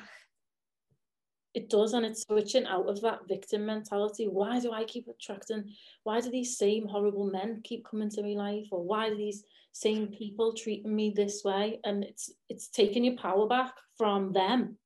It 1.54 1.70
does, 1.70 1.94
and 1.94 2.04
it's 2.06 2.24
switching 2.24 2.66
out 2.66 2.90
of 2.90 3.00
that 3.02 3.28
victim 3.28 3.66
mentality. 3.68 4.28
Why 4.28 4.60
do 4.60 4.72
I 4.72 4.86
keep 4.86 5.08
attracting? 5.08 5.72
Why 6.04 6.20
do 6.20 6.32
these 6.32 6.58
same 6.58 6.88
horrible 6.88 7.30
men 7.30 7.62
keep 7.64 7.86
coming 7.86 8.10
to 8.10 8.24
my 8.24 8.30
life, 8.30 8.68
or 8.72 8.84
why 8.84 9.10
do 9.10 9.16
these 9.16 9.44
same 9.72 10.08
people 10.08 10.54
treating 10.54 10.96
me 10.96 11.12
this 11.16 11.44
way? 11.44 11.80
And 11.84 12.04
it's 12.04 12.32
it's 12.50 12.70
taking 12.70 13.04
your 13.04 13.18
power 13.18 13.48
back 13.48 13.74
from 13.98 14.34
them 14.34 14.78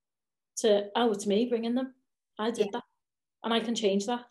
to 0.58 0.90
oh, 0.96 1.12
it's 1.12 1.26
me 1.26 1.46
bringing 1.46 1.76
them. 1.76 1.94
I 2.38 2.52
did 2.52 2.66
Yeah. 2.66 2.72
that, 2.74 2.84
and 3.44 3.54
I 3.54 3.62
can 3.62 3.74
change 3.76 4.06
that. 4.08 4.26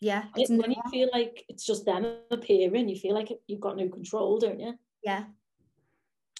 Yeah, 0.00 0.24
It- 0.36 0.42
it's 0.42 0.50
when 0.50 0.72
you 0.72 0.82
feel 0.90 1.08
like 1.12 1.44
it's 1.48 1.64
just 1.64 1.84
them 1.86 2.18
appearing, 2.32 2.88
you 2.88 2.96
feel 2.96 3.14
like 3.14 3.30
you've 3.46 3.60
got 3.60 3.76
no 3.76 3.88
control, 3.88 4.38
don't 4.38 4.60
you? 4.60 4.76
Yeah. 5.04 5.26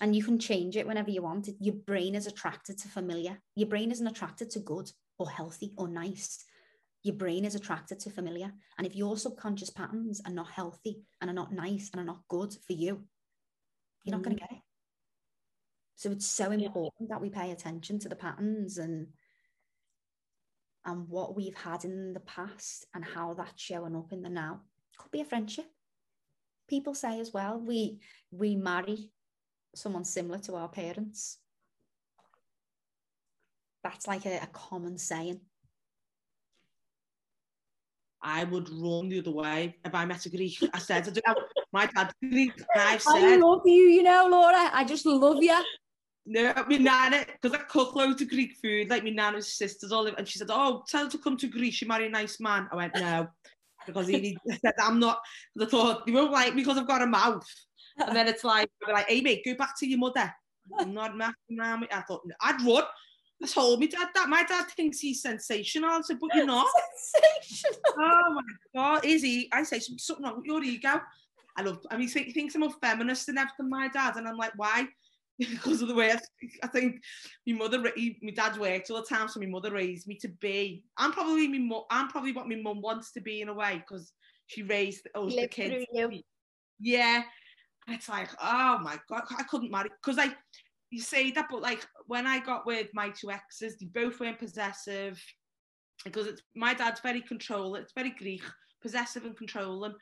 And 0.00 0.14
you 0.14 0.22
can 0.22 0.38
change 0.38 0.76
it 0.76 0.86
whenever 0.86 1.10
you 1.10 1.22
want. 1.22 1.48
it. 1.48 1.56
Your 1.58 1.74
brain 1.74 2.14
is 2.14 2.26
attracted 2.26 2.76
to 2.78 2.88
familiar. 2.88 3.40
Your 3.54 3.68
brain 3.68 3.90
isn't 3.90 4.06
attracted 4.06 4.50
to 4.50 4.60
good 4.60 4.92
or 5.18 5.28
healthy 5.28 5.72
or 5.76 5.88
nice. 5.88 6.44
Your 7.02 7.14
brain 7.14 7.44
is 7.44 7.54
attracted 7.54 8.00
to 8.00 8.10
familiar. 8.10 8.52
And 8.78 8.86
if 8.86 8.96
your 8.96 9.16
subconscious 9.16 9.70
patterns 9.70 10.20
are 10.26 10.32
not 10.32 10.50
healthy 10.50 11.02
and 11.20 11.30
are 11.30 11.34
not 11.34 11.52
nice 11.52 11.90
and 11.92 12.00
are 12.00 12.04
not 12.04 12.22
good 12.28 12.52
for 12.66 12.72
you, 12.72 13.04
you're 14.04 14.16
not 14.16 14.22
going 14.22 14.36
to 14.36 14.42
mm. 14.42 14.48
get 14.48 14.58
it. 14.58 14.62
So 15.96 16.10
it's 16.10 16.26
so 16.26 16.50
important 16.50 17.08
that 17.08 17.20
we 17.20 17.30
pay 17.30 17.50
attention 17.50 17.98
to 18.00 18.08
the 18.08 18.16
patterns 18.16 18.78
and 18.78 19.08
and 20.84 21.08
what 21.08 21.34
we've 21.34 21.56
had 21.56 21.84
in 21.84 22.12
the 22.12 22.20
past 22.20 22.86
and 22.94 23.04
how 23.04 23.34
that's 23.34 23.60
showing 23.60 23.96
up 23.96 24.12
in 24.12 24.22
the 24.22 24.28
now. 24.28 24.60
Could 24.98 25.10
be 25.10 25.20
a 25.20 25.24
friendship. 25.24 25.66
People 26.68 26.94
say 26.94 27.18
as 27.18 27.32
well, 27.32 27.58
we 27.58 28.00
we 28.30 28.54
marry 28.54 29.10
someone 29.74 30.04
similar 30.04 30.38
to 30.40 30.54
our 30.54 30.68
parents. 30.68 31.38
That's 33.86 34.08
like 34.08 34.26
a, 34.26 34.38
a 34.42 34.48
common 34.52 34.98
saying. 34.98 35.40
I 38.20 38.42
would 38.42 38.68
run 38.68 39.08
the 39.08 39.20
other 39.20 39.30
way 39.30 39.76
if 39.84 39.94
I 39.94 40.04
met 40.04 40.26
a 40.26 40.30
Greek. 40.30 40.58
I 40.74 40.78
said, 40.78 41.06
I 41.06 41.10
don't 41.10 41.38
my 41.72 41.86
dad's 41.86 42.12
Greek. 42.20 42.50
I've 42.74 43.02
I 43.06 43.36
love 43.36 43.62
you, 43.64 43.72
you 43.72 44.02
know, 44.02 44.26
Laura. 44.28 44.70
I 44.72 44.84
just 44.84 45.06
love 45.06 45.40
you. 45.40 45.56
no, 46.26 46.52
my 46.68 46.76
nana, 46.78 47.24
because 47.40 47.56
I 47.56 47.62
cook 47.62 47.94
loads 47.94 48.20
of 48.22 48.28
Greek 48.28 48.56
food, 48.60 48.90
like 48.90 49.04
my 49.04 49.10
nana's 49.10 49.56
sisters 49.56 49.92
all 49.92 50.02
live, 50.02 50.16
and 50.18 50.26
she 50.26 50.40
said, 50.40 50.48
oh, 50.50 50.82
tell 50.88 51.04
her 51.04 51.10
to 51.10 51.18
come 51.18 51.36
to 51.36 51.46
Greece, 51.46 51.80
you 51.80 51.86
marry 51.86 52.06
a 52.06 52.10
nice 52.10 52.40
man. 52.40 52.68
I 52.72 52.76
went, 52.76 52.96
no, 52.96 53.28
because 53.86 54.08
he 54.08 54.36
I 54.50 54.56
said, 54.56 54.74
I'm 54.82 54.98
not, 54.98 55.20
I 55.60 55.66
thought, 55.66 56.02
you 56.08 56.14
won't 56.14 56.32
like 56.32 56.56
me 56.56 56.62
because 56.62 56.78
I've 56.78 56.88
got 56.88 57.02
a 57.02 57.06
mouth. 57.06 57.46
And 57.98 58.16
then 58.16 58.26
it's 58.26 58.42
like, 58.42 58.68
like, 58.92 59.06
Amy, 59.08 59.40
go 59.46 59.54
back 59.54 59.78
to 59.78 59.86
your 59.86 60.00
mother. 60.00 60.34
I'm 60.80 60.92
not 60.92 61.16
messing 61.16 61.60
around 61.60 61.82
with 61.82 61.94
I 61.94 62.00
thought, 62.00 62.22
I'd 62.40 62.60
run. 62.62 62.82
I 63.42 63.46
told 63.46 63.80
me 63.80 63.86
dad 63.86 64.08
that. 64.14 64.28
My 64.28 64.44
dad 64.44 64.66
thinks 64.76 64.98
he's 64.98 65.22
sensational. 65.22 65.90
I 65.90 66.00
said, 66.00 66.18
but 66.20 66.30
you're 66.34 66.46
not. 66.46 66.66
Sensational. 67.42 67.80
oh 67.98 68.34
my 68.34 68.42
God, 68.74 69.04
is 69.04 69.22
he? 69.22 69.48
I 69.52 69.62
say 69.62 69.78
"Some- 69.78 69.98
something 69.98 70.24
wrong 70.24 70.36
with 70.36 70.46
your 70.46 70.62
ego. 70.62 71.00
I 71.58 71.62
love, 71.62 71.78
I 71.90 71.96
mean, 71.96 72.08
he 72.08 72.32
thinks 72.32 72.54
I'm 72.54 72.62
a 72.64 72.70
feminist 72.70 73.28
and 73.28 73.38
everything, 73.38 73.70
my 73.70 73.88
dad. 73.88 74.16
And 74.16 74.28
I'm 74.28 74.36
like, 74.36 74.52
why? 74.56 74.86
because 75.38 75.82
of 75.82 75.88
the 75.88 75.94
way 75.94 76.12
I. 76.12 76.18
I 76.62 76.66
think 76.68 77.02
my 77.46 77.54
mother, 77.54 77.92
he, 77.94 78.18
my 78.22 78.32
dad's 78.32 78.58
worked 78.58 78.90
all 78.90 79.02
the 79.02 79.06
time, 79.06 79.28
so 79.28 79.40
my 79.40 79.46
mother 79.46 79.72
raised 79.72 80.06
me 80.06 80.16
to 80.16 80.28
be. 80.28 80.84
I'm 80.96 81.12
probably 81.12 81.48
mu- 81.48 81.82
I'm 81.90 82.08
probably 82.08 82.32
what 82.32 82.48
my 82.48 82.56
mum 82.56 82.80
wants 82.80 83.12
to 83.12 83.20
be 83.20 83.42
in 83.42 83.48
a 83.48 83.54
way 83.54 83.82
because 83.86 84.12
she 84.46 84.62
raised 84.62 85.06
us 85.14 85.34
the 85.34 85.46
kids. 85.48 85.84
Yeah. 86.80 87.22
And 87.86 87.96
it's 87.96 88.08
like, 88.08 88.28
oh 88.42 88.78
my 88.78 88.98
God, 89.08 89.22
I 89.38 89.42
couldn't 89.44 89.70
marry. 89.70 89.90
Because 90.02 90.16
like, 90.16 90.34
you 90.96 91.02
say 91.02 91.30
that, 91.32 91.48
but 91.50 91.60
like 91.60 91.86
when 92.06 92.26
I 92.26 92.38
got 92.40 92.64
with 92.66 92.88
my 92.94 93.10
two 93.10 93.30
exes, 93.30 93.76
they 93.76 93.86
both 93.86 94.18
weren't 94.18 94.38
possessive. 94.38 95.22
Because 96.04 96.26
it's 96.26 96.42
my 96.54 96.72
dad's 96.74 97.00
very 97.00 97.20
controlling, 97.20 97.82
it's 97.82 97.92
very 97.92 98.10
Greek, 98.10 98.42
possessive 98.82 99.24
and 99.24 99.36
controlling. 99.36 99.94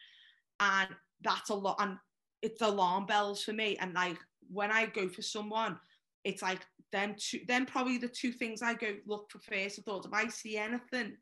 And 0.60 0.88
that's 1.22 1.50
a 1.50 1.54
lot. 1.54 1.76
And 1.80 1.96
it's 2.42 2.62
alarm 2.62 3.06
bells 3.06 3.42
for 3.42 3.52
me. 3.52 3.76
And 3.80 3.94
like 3.94 4.18
when 4.52 4.70
I 4.70 4.86
go 4.86 5.08
for 5.08 5.22
someone, 5.22 5.78
it's 6.24 6.42
like 6.42 6.60
them 6.92 7.16
two, 7.18 7.40
then 7.48 7.66
probably 7.66 7.98
the 7.98 8.08
two 8.08 8.32
things 8.32 8.62
I 8.62 8.74
go 8.74 8.94
look 9.06 9.30
for 9.30 9.38
first. 9.40 9.80
I 9.80 9.82
thought, 9.82 10.06
if 10.06 10.12
I 10.12 10.28
see 10.28 10.56
anything, 10.56 11.16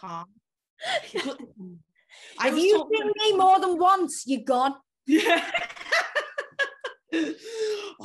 can't. 0.00 0.28
I 2.38 2.48
if 2.48 2.54
was 2.54 2.62
you 2.64 2.78
talking- 2.78 3.12
see 3.16 3.32
me 3.32 3.36
more 3.38 3.60
than 3.60 3.78
once, 3.78 4.24
you're 4.26 4.42
gone. 4.44 4.74
yeah. 5.06 5.44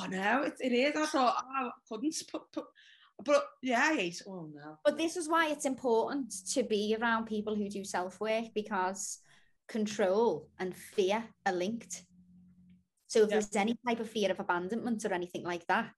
No, 0.10 0.44
it, 0.44 0.54
it 0.60 0.72
is. 0.74 0.96
I 0.96 1.06
thought 1.06 1.36
oh, 1.44 1.68
I 1.68 1.72
couldn't 1.88 2.16
put, 2.32 2.52
put, 2.52 2.66
but 3.24 3.44
yeah, 3.62 3.82
I 3.82 3.96
hate. 3.96 4.22
Oh 4.28 4.50
no. 4.54 4.78
But 4.86 4.98
this 4.98 5.18
is 5.18 5.28
why 5.30 5.50
it's 5.50 5.66
important 5.66 6.34
to 6.54 6.64
be 6.64 6.96
around 7.00 7.26
people 7.26 7.56
who 7.56 7.70
do 7.70 7.84
self 7.84 8.20
work 8.20 8.46
because 8.54 9.20
control 9.68 10.50
and 10.60 10.76
fear 10.76 11.24
are 11.46 11.54
linked. 11.54 12.04
So 13.08 13.24
if 13.24 13.30
Yeah. 13.30 13.36
there's 13.36 13.56
any 13.56 13.76
type 13.88 14.00
of 14.00 14.10
fear 14.10 14.32
of 14.32 14.40
abandonment 14.40 15.04
or 15.06 15.14
anything 15.14 15.44
like 15.44 15.66
that, 15.68 15.94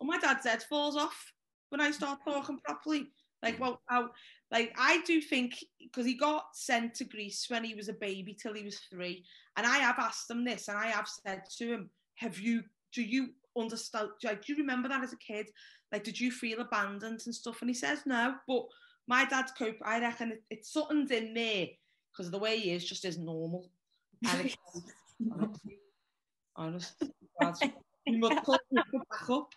Well, 0.00 0.06
my 0.08 0.18
dad's 0.18 0.46
head 0.46 0.62
falls 0.62 0.96
off 0.96 1.32
when 1.70 1.80
I 1.80 1.90
start 1.90 2.20
talking 2.24 2.58
properly. 2.60 3.12
Like, 3.42 3.60
well, 3.60 3.80
how, 3.88 4.10
like 4.50 4.74
I 4.78 5.02
do 5.02 5.20
think 5.20 5.62
because 5.78 6.06
he 6.06 6.14
got 6.16 6.56
sent 6.56 6.94
to 6.94 7.04
Greece 7.04 7.46
when 7.50 7.62
he 7.62 7.74
was 7.74 7.88
a 7.88 7.92
baby 7.92 8.34
till 8.34 8.54
he 8.54 8.64
was 8.64 8.78
three, 8.90 9.24
and 9.56 9.66
I 9.66 9.78
have 9.78 9.98
asked 9.98 10.30
him 10.30 10.44
this, 10.44 10.68
and 10.68 10.78
I 10.78 10.86
have 10.86 11.06
said 11.08 11.42
to 11.58 11.66
him, 11.74 11.90
"Have 12.16 12.38
you? 12.38 12.62
Do 12.92 13.02
you 13.02 13.34
understand? 13.56 14.10
Like, 14.22 14.44
do 14.44 14.52
you 14.52 14.58
remember 14.58 14.88
that 14.88 15.02
as 15.02 15.12
a 15.12 15.18
kid? 15.18 15.46
Like, 15.92 16.04
did 16.04 16.18
you 16.18 16.30
feel 16.30 16.60
abandoned 16.60 17.22
and 17.24 17.34
stuff?" 17.34 17.60
And 17.60 17.70
he 17.70 17.74
says 17.74 18.00
no, 18.06 18.34
but 18.48 18.64
my 19.06 19.24
dad's 19.24 19.52
cope. 19.52 19.76
I 19.84 20.00
reckon 20.00 20.32
it, 20.32 20.42
it's 20.50 20.72
something's 20.72 21.10
in 21.10 21.34
there 21.34 21.66
because 22.12 22.30
the 22.30 22.38
way 22.38 22.58
he 22.58 22.70
is 22.72 22.84
just 22.84 23.04
isn't 23.04 23.24
normal. 23.24 23.70
And 24.26 24.46
it's, 24.46 24.56
honestly, 25.32 25.78
honest, 26.56 27.02
God's- 27.40 27.60
you 28.06 28.18
must 28.18 28.44
pull 28.44 28.58
back 28.72 29.30
up. 29.30 29.52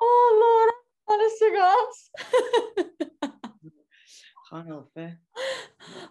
oh 0.00 0.70
Lord, 1.08 1.18
honest 1.18 1.38
to 1.38 1.50
God. 1.54 3.32
Can't 4.50 4.66
help 4.68 4.90
it. 4.96 5.14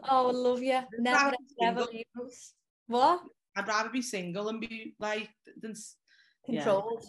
oh, 0.10 0.28
I 0.28 0.32
love 0.32 0.62
you. 0.62 0.82
Never, 1.00 1.34
never 1.60 1.86
leave 1.86 2.06
us. 2.22 2.54
What? 2.88 3.22
I'd 3.56 3.68
rather 3.68 3.90
be 3.90 4.02
single 4.02 4.50
and 4.50 4.60
be 4.60 4.94
like 5.00 5.30
than 5.62 5.74
s- 6.48 6.54
Yeah. 6.54 6.64
Controlled. 6.64 7.06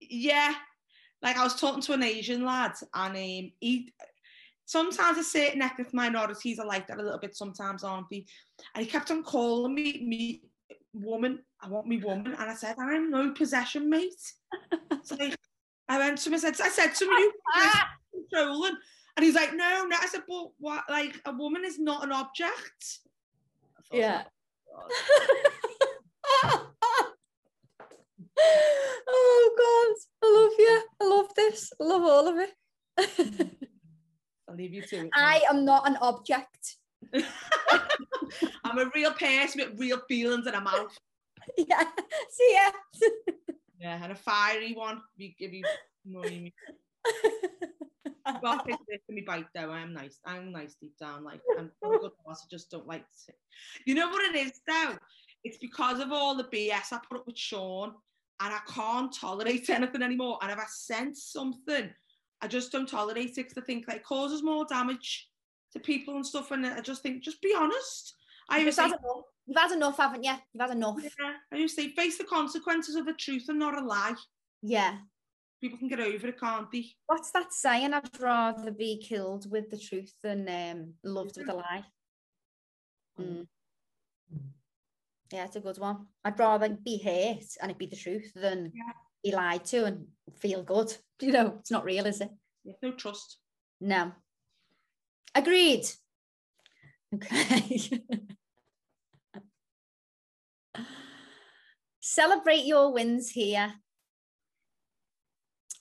yeah. 0.00 0.54
Like 1.22 1.36
I 1.38 1.44
was 1.44 1.58
talking 1.58 1.82
to 1.82 1.92
an 1.94 2.02
Asian 2.02 2.44
lad, 2.44 2.72
and 2.94 3.16
um, 3.16 3.52
he 3.60 3.92
sometimes 4.66 5.18
a 5.18 5.24
certain 5.24 5.62
ethnic 5.62 5.92
minorities 5.94 6.58
are 6.58 6.66
like 6.66 6.86
that 6.88 6.98
a 6.98 7.02
little 7.02 7.18
bit. 7.18 7.34
Sometimes 7.36 7.82
aren't 7.84 8.08
they? 8.10 8.26
And 8.74 8.84
he 8.84 8.90
kept 8.90 9.10
on 9.10 9.22
calling 9.22 9.74
me 9.74 10.02
me 10.06 10.42
woman. 10.92 11.40
I 11.60 11.68
want 11.68 11.86
me 11.86 11.96
woman, 11.98 12.34
and 12.38 12.50
I 12.50 12.54
said 12.54 12.76
I'm 12.78 13.10
no 13.10 13.32
possession, 13.32 13.88
mate. 13.88 14.12
so 15.02 15.16
like, 15.16 15.36
I 15.88 15.98
went 15.98 16.18
to 16.18 16.28
him. 16.28 16.34
I 16.34 16.38
said, 16.38 16.60
I 16.60 16.68
said 16.68 16.94
to 16.94 17.04
him, 17.04 17.10
you 17.10 17.32
controlling. 18.30 18.76
And 19.16 19.24
he's 19.24 19.34
like, 19.34 19.54
no, 19.54 19.84
no. 19.86 19.96
I 19.98 20.06
said, 20.06 20.22
but 20.28 20.48
what? 20.58 20.84
Like, 20.90 21.18
a 21.24 21.32
woman 21.32 21.64
is 21.64 21.78
not 21.78 22.04
an 22.04 22.12
object. 22.12 22.98
Thought, 23.90 23.98
Yeah. 23.98 24.24
"Oh, 24.76 24.86
God." 24.88 25.52
oh 29.08 29.50
God, 29.58 30.28
I 30.28 30.32
love 30.34 30.52
you. 30.58 30.82
I 31.00 31.16
love 31.16 31.34
this. 31.34 31.72
I 31.80 31.84
love 31.84 32.02
all 32.02 32.28
of 32.28 32.36
it. 32.38 32.52
I'll 34.48 34.56
leave 34.56 34.74
you 34.74 34.82
to 34.82 34.96
it. 34.96 35.10
I 35.14 35.42
am 35.50 35.64
not 35.64 35.88
an 35.88 35.96
object. 36.00 36.76
I'm 38.64 38.78
a 38.78 38.90
real 38.94 39.12
person 39.12 39.62
with 39.62 39.78
real 39.78 40.00
feelings 40.08 40.46
and 40.46 40.56
a 40.56 40.60
mouth. 40.60 40.96
Yeah. 41.56 41.84
See 42.28 42.54
ya. 42.54 43.08
Yeah, 43.78 44.02
and 44.02 44.10
a 44.10 44.16
fiery 44.16 44.72
one. 44.72 45.00
We 45.16 45.36
give 45.38 45.54
you 45.54 45.62
money. 46.04 46.52
Well, 48.42 48.60
this 48.66 49.00
me 49.08 49.20
bite 49.20 49.46
though. 49.54 49.70
I'm 49.70 49.92
nice. 49.92 50.18
I'm 50.24 50.50
nice 50.50 50.74
deep 50.80 50.98
down. 50.98 51.22
Like 51.22 51.40
I'm, 51.56 51.70
I'm 51.84 51.92
a 51.94 51.98
good 51.98 52.10
boss. 52.24 52.42
I 52.44 52.46
just 52.50 52.70
don't 52.70 52.86
like 52.86 53.04
to. 53.26 53.32
You 53.84 53.94
know 53.94 54.08
what 54.08 54.34
it 54.34 54.36
is 54.36 54.60
though? 54.66 54.96
It's 55.44 55.58
because 55.58 56.00
of 56.00 56.10
all 56.10 56.34
the 56.34 56.44
BS 56.44 56.92
I 56.92 56.98
put 57.08 57.20
up 57.20 57.26
with 57.26 57.38
Sean, 57.38 57.92
and 58.40 58.54
I 58.54 58.60
can't 58.68 59.12
tolerate 59.12 59.70
anything 59.70 60.02
anymore. 60.02 60.38
And 60.42 60.50
if 60.50 60.58
I 60.58 60.64
sense 60.68 61.24
something, 61.24 61.90
I 62.42 62.46
just 62.46 62.72
don't 62.72 62.88
tolerate 62.88 63.38
it 63.38 63.48
because 63.48 63.58
I 63.58 63.62
think 63.62 63.86
like 63.88 63.98
it 63.98 64.04
causes 64.04 64.42
more 64.42 64.66
damage 64.66 65.28
to 65.72 65.80
people 65.80 66.16
and 66.16 66.26
stuff. 66.26 66.50
And 66.50 66.66
I 66.66 66.80
just 66.80 67.02
think, 67.02 67.22
just 67.22 67.40
be 67.40 67.54
honest. 67.56 68.14
I 68.48 68.58
You've 68.58 68.64
always 68.64 68.76
had 68.78 68.90
say, 68.90 68.96
enough. 68.96 69.24
You've 69.46 69.58
had 69.58 69.72
enough, 69.72 69.96
haven't 69.96 70.24
you? 70.24 70.34
You've 70.52 70.60
had 70.60 70.76
enough. 70.76 70.96
yeah, 71.02 71.32
I 71.52 71.56
used 71.56 71.76
say, 71.76 71.88
face 71.90 72.18
the 72.18 72.24
consequences 72.24 72.96
of 72.96 73.06
the 73.06 73.14
truth 73.14 73.46
and 73.48 73.58
not 73.58 73.78
a 73.78 73.84
lie. 73.84 74.14
Yeah. 74.62 74.98
People 75.60 75.78
can 75.78 75.88
get 75.88 76.00
over 76.00 76.28
it, 76.28 76.38
can't 76.38 76.70
they? 76.70 76.86
What's 77.06 77.30
that 77.30 77.52
saying? 77.52 77.94
I'd 77.94 78.20
rather 78.20 78.70
be 78.70 78.98
killed 78.98 79.50
with 79.50 79.70
the 79.70 79.78
truth 79.78 80.12
than 80.22 80.48
um, 80.48 80.92
loved 81.02 81.38
with 81.38 81.48
a 81.48 81.54
lie. 81.54 81.84
Mm. 83.18 83.46
Yeah, 85.32 85.44
it's 85.44 85.56
a 85.56 85.60
good 85.60 85.78
one. 85.78 86.06
I'd 86.24 86.38
rather 86.38 86.68
be 86.68 86.98
hurt 87.02 87.44
and 87.60 87.70
it 87.70 87.78
be 87.78 87.86
the 87.86 87.96
truth 87.96 88.32
than 88.34 88.72
Yeah. 88.74 88.92
be 89.24 89.32
lied 89.34 89.64
to 89.66 89.84
and 89.84 90.06
feel 90.38 90.62
good. 90.62 90.94
You 91.20 91.32
know, 91.32 91.56
it's 91.60 91.70
not 91.70 91.84
real, 91.84 92.04
is 92.04 92.20
it? 92.20 92.28
There's 92.62 92.76
no 92.82 92.92
trust. 92.92 93.38
No. 93.80 94.12
Agreed. 95.34 95.86
Okay. 97.14 97.80
Celebrate 102.00 102.66
your 102.66 102.92
wins 102.92 103.30
here. 103.30 103.72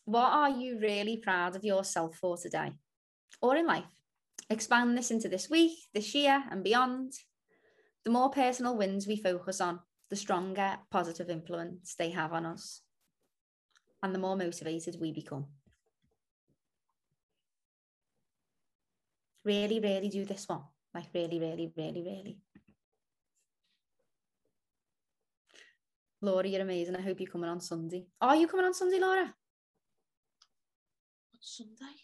What 0.05 0.31
are 0.31 0.49
you 0.51 0.79
really 0.79 1.17
proud 1.17 1.55
of 1.57 1.65
yourself 1.65 2.15
for 2.15 2.37
today 2.37 2.71
or 3.41 3.57
in 3.57 3.65
life? 3.65 3.83
Expand 4.49 4.97
this 4.97 5.11
into 5.11 5.27
this 5.27 5.49
week, 5.49 5.77
this 5.93 6.15
year, 6.15 6.43
and 6.49 6.63
beyond. 6.63 7.11
The 8.05 8.11
more 8.11 8.29
personal 8.29 8.77
wins 8.77 9.07
we 9.07 9.17
focus 9.17 9.59
on, 9.59 9.79
the 10.11 10.15
stronger 10.15 10.77
positive 10.91 11.29
influence 11.29 11.95
they 11.97 12.11
have 12.11 12.31
on 12.33 12.45
us, 12.45 12.81
and 14.03 14.13
the 14.13 14.19
more 14.19 14.35
motivated 14.37 14.97
we 15.01 15.11
become. 15.11 15.47
Really, 19.43 19.79
really 19.79 20.09
do 20.09 20.23
this 20.23 20.47
one. 20.47 20.61
Like, 20.93 21.07
really, 21.13 21.39
really, 21.39 21.73
really, 21.75 22.03
really. 22.03 22.37
Laura, 26.21 26.47
you're 26.47 26.61
amazing. 26.61 26.95
I 26.95 27.01
hope 27.01 27.19
you're 27.19 27.29
coming 27.29 27.49
on 27.49 27.59
Sunday. 27.59 28.05
Are 28.21 28.35
you 28.35 28.47
coming 28.47 28.65
on 28.65 28.73
Sunday, 28.73 28.99
Laura? 28.99 29.33
What's 31.31 31.57
Sunday? 31.57 31.95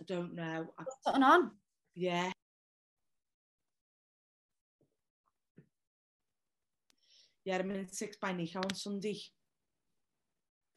I 0.00 0.04
don't 0.06 0.34
know. 0.34 0.66
I, 0.78 0.82
What's 0.82 1.04
something 1.04 1.22
on? 1.22 1.50
yeah. 1.94 2.32
yeah, 7.44 7.58
I'm 7.58 7.70
in 7.70 7.88
six 7.92 8.16
by 8.16 8.32
Nico 8.32 8.60
on 8.60 8.74
Sunday. 8.74 9.20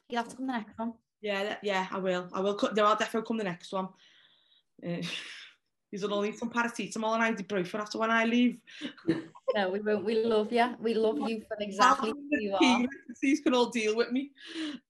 You'll 0.09 0.23
have 0.23 0.29
to 0.29 0.35
come 0.35 0.47
the 0.47 0.53
next 0.53 0.77
one. 0.77 0.93
Yeah, 1.21 1.55
yeah, 1.61 1.87
I 1.91 1.99
will. 1.99 2.27
I 2.33 2.39
will. 2.39 2.57
No, 2.75 2.85
I'll 2.85 2.95
definitely 2.95 3.27
come 3.27 3.37
the 3.37 3.43
next 3.43 3.71
one. 3.71 3.89
Uh, 4.85 5.01
He's 5.91 6.07
will 6.07 6.21
need 6.21 6.37
some 6.37 6.49
paracetamol 6.49 7.19
and 7.19 7.37
ibuprofen 7.37 7.81
after 7.81 7.97
when 7.97 8.11
I 8.11 8.23
leave. 8.23 8.59
no, 9.53 9.69
we 9.71 9.81
won't. 9.81 10.05
We 10.05 10.23
love 10.23 10.51
you. 10.53 10.75
We 10.79 10.93
love 10.93 11.19
you 11.19 11.41
for 11.45 11.57
exactly 11.59 12.11
who 12.11 12.27
you 12.31 12.55
are. 12.55 12.85
These 13.21 13.41
can 13.41 13.53
all 13.53 13.69
deal 13.69 13.97
with 13.97 14.09
me. 14.09 14.31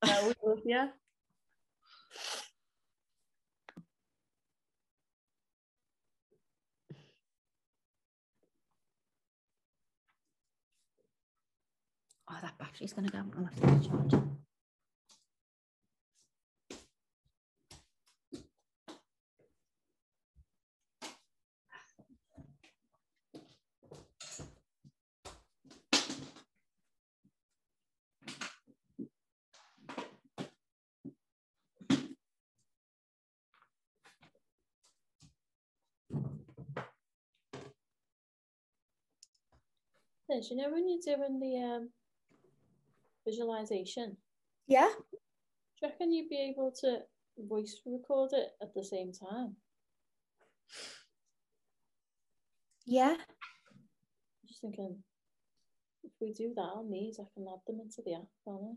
No, 0.06 0.28
we 0.28 0.34
love 0.48 0.60
you. 0.64 0.90
that 12.42 12.58
battery's 12.58 12.94
going 12.94 13.08
to 13.08 13.12
go. 13.12 13.24
I'll 13.38 13.46
have 13.46 13.56
to 13.62 13.68
recharge. 13.68 14.14
You 40.50 40.58
know 40.58 40.70
when 40.72 40.88
you're 40.88 41.18
doing 41.18 41.40
the 41.40 41.58
um, 41.62 41.90
visualization, 43.32 44.18
Yeah. 44.68 44.92
do 45.12 45.18
you 45.82 45.88
reckon 45.88 46.12
you'd 46.12 46.30
be 46.30 46.52
able 46.52 46.72
to 46.82 47.00
voice 47.38 47.82
record 47.86 48.32
it 48.34 48.50
at 48.62 48.74
the 48.76 48.84
same 48.84 49.12
time? 49.14 49.56
Yeah. 52.86 53.16
Just 54.48 54.62
thinking, 54.62 55.04
if 56.04 56.12
we 56.20 56.34
do 56.34 56.54
that 56.56 56.72
on 56.80 56.92
these, 56.92 57.20
I 57.20 57.26
can 57.34 57.48
add 57.48 57.62
them 57.68 57.80
into 57.82 58.02
the 58.06 58.16
app, 58.16 58.28
can't 58.46 58.64
I? 58.64 58.74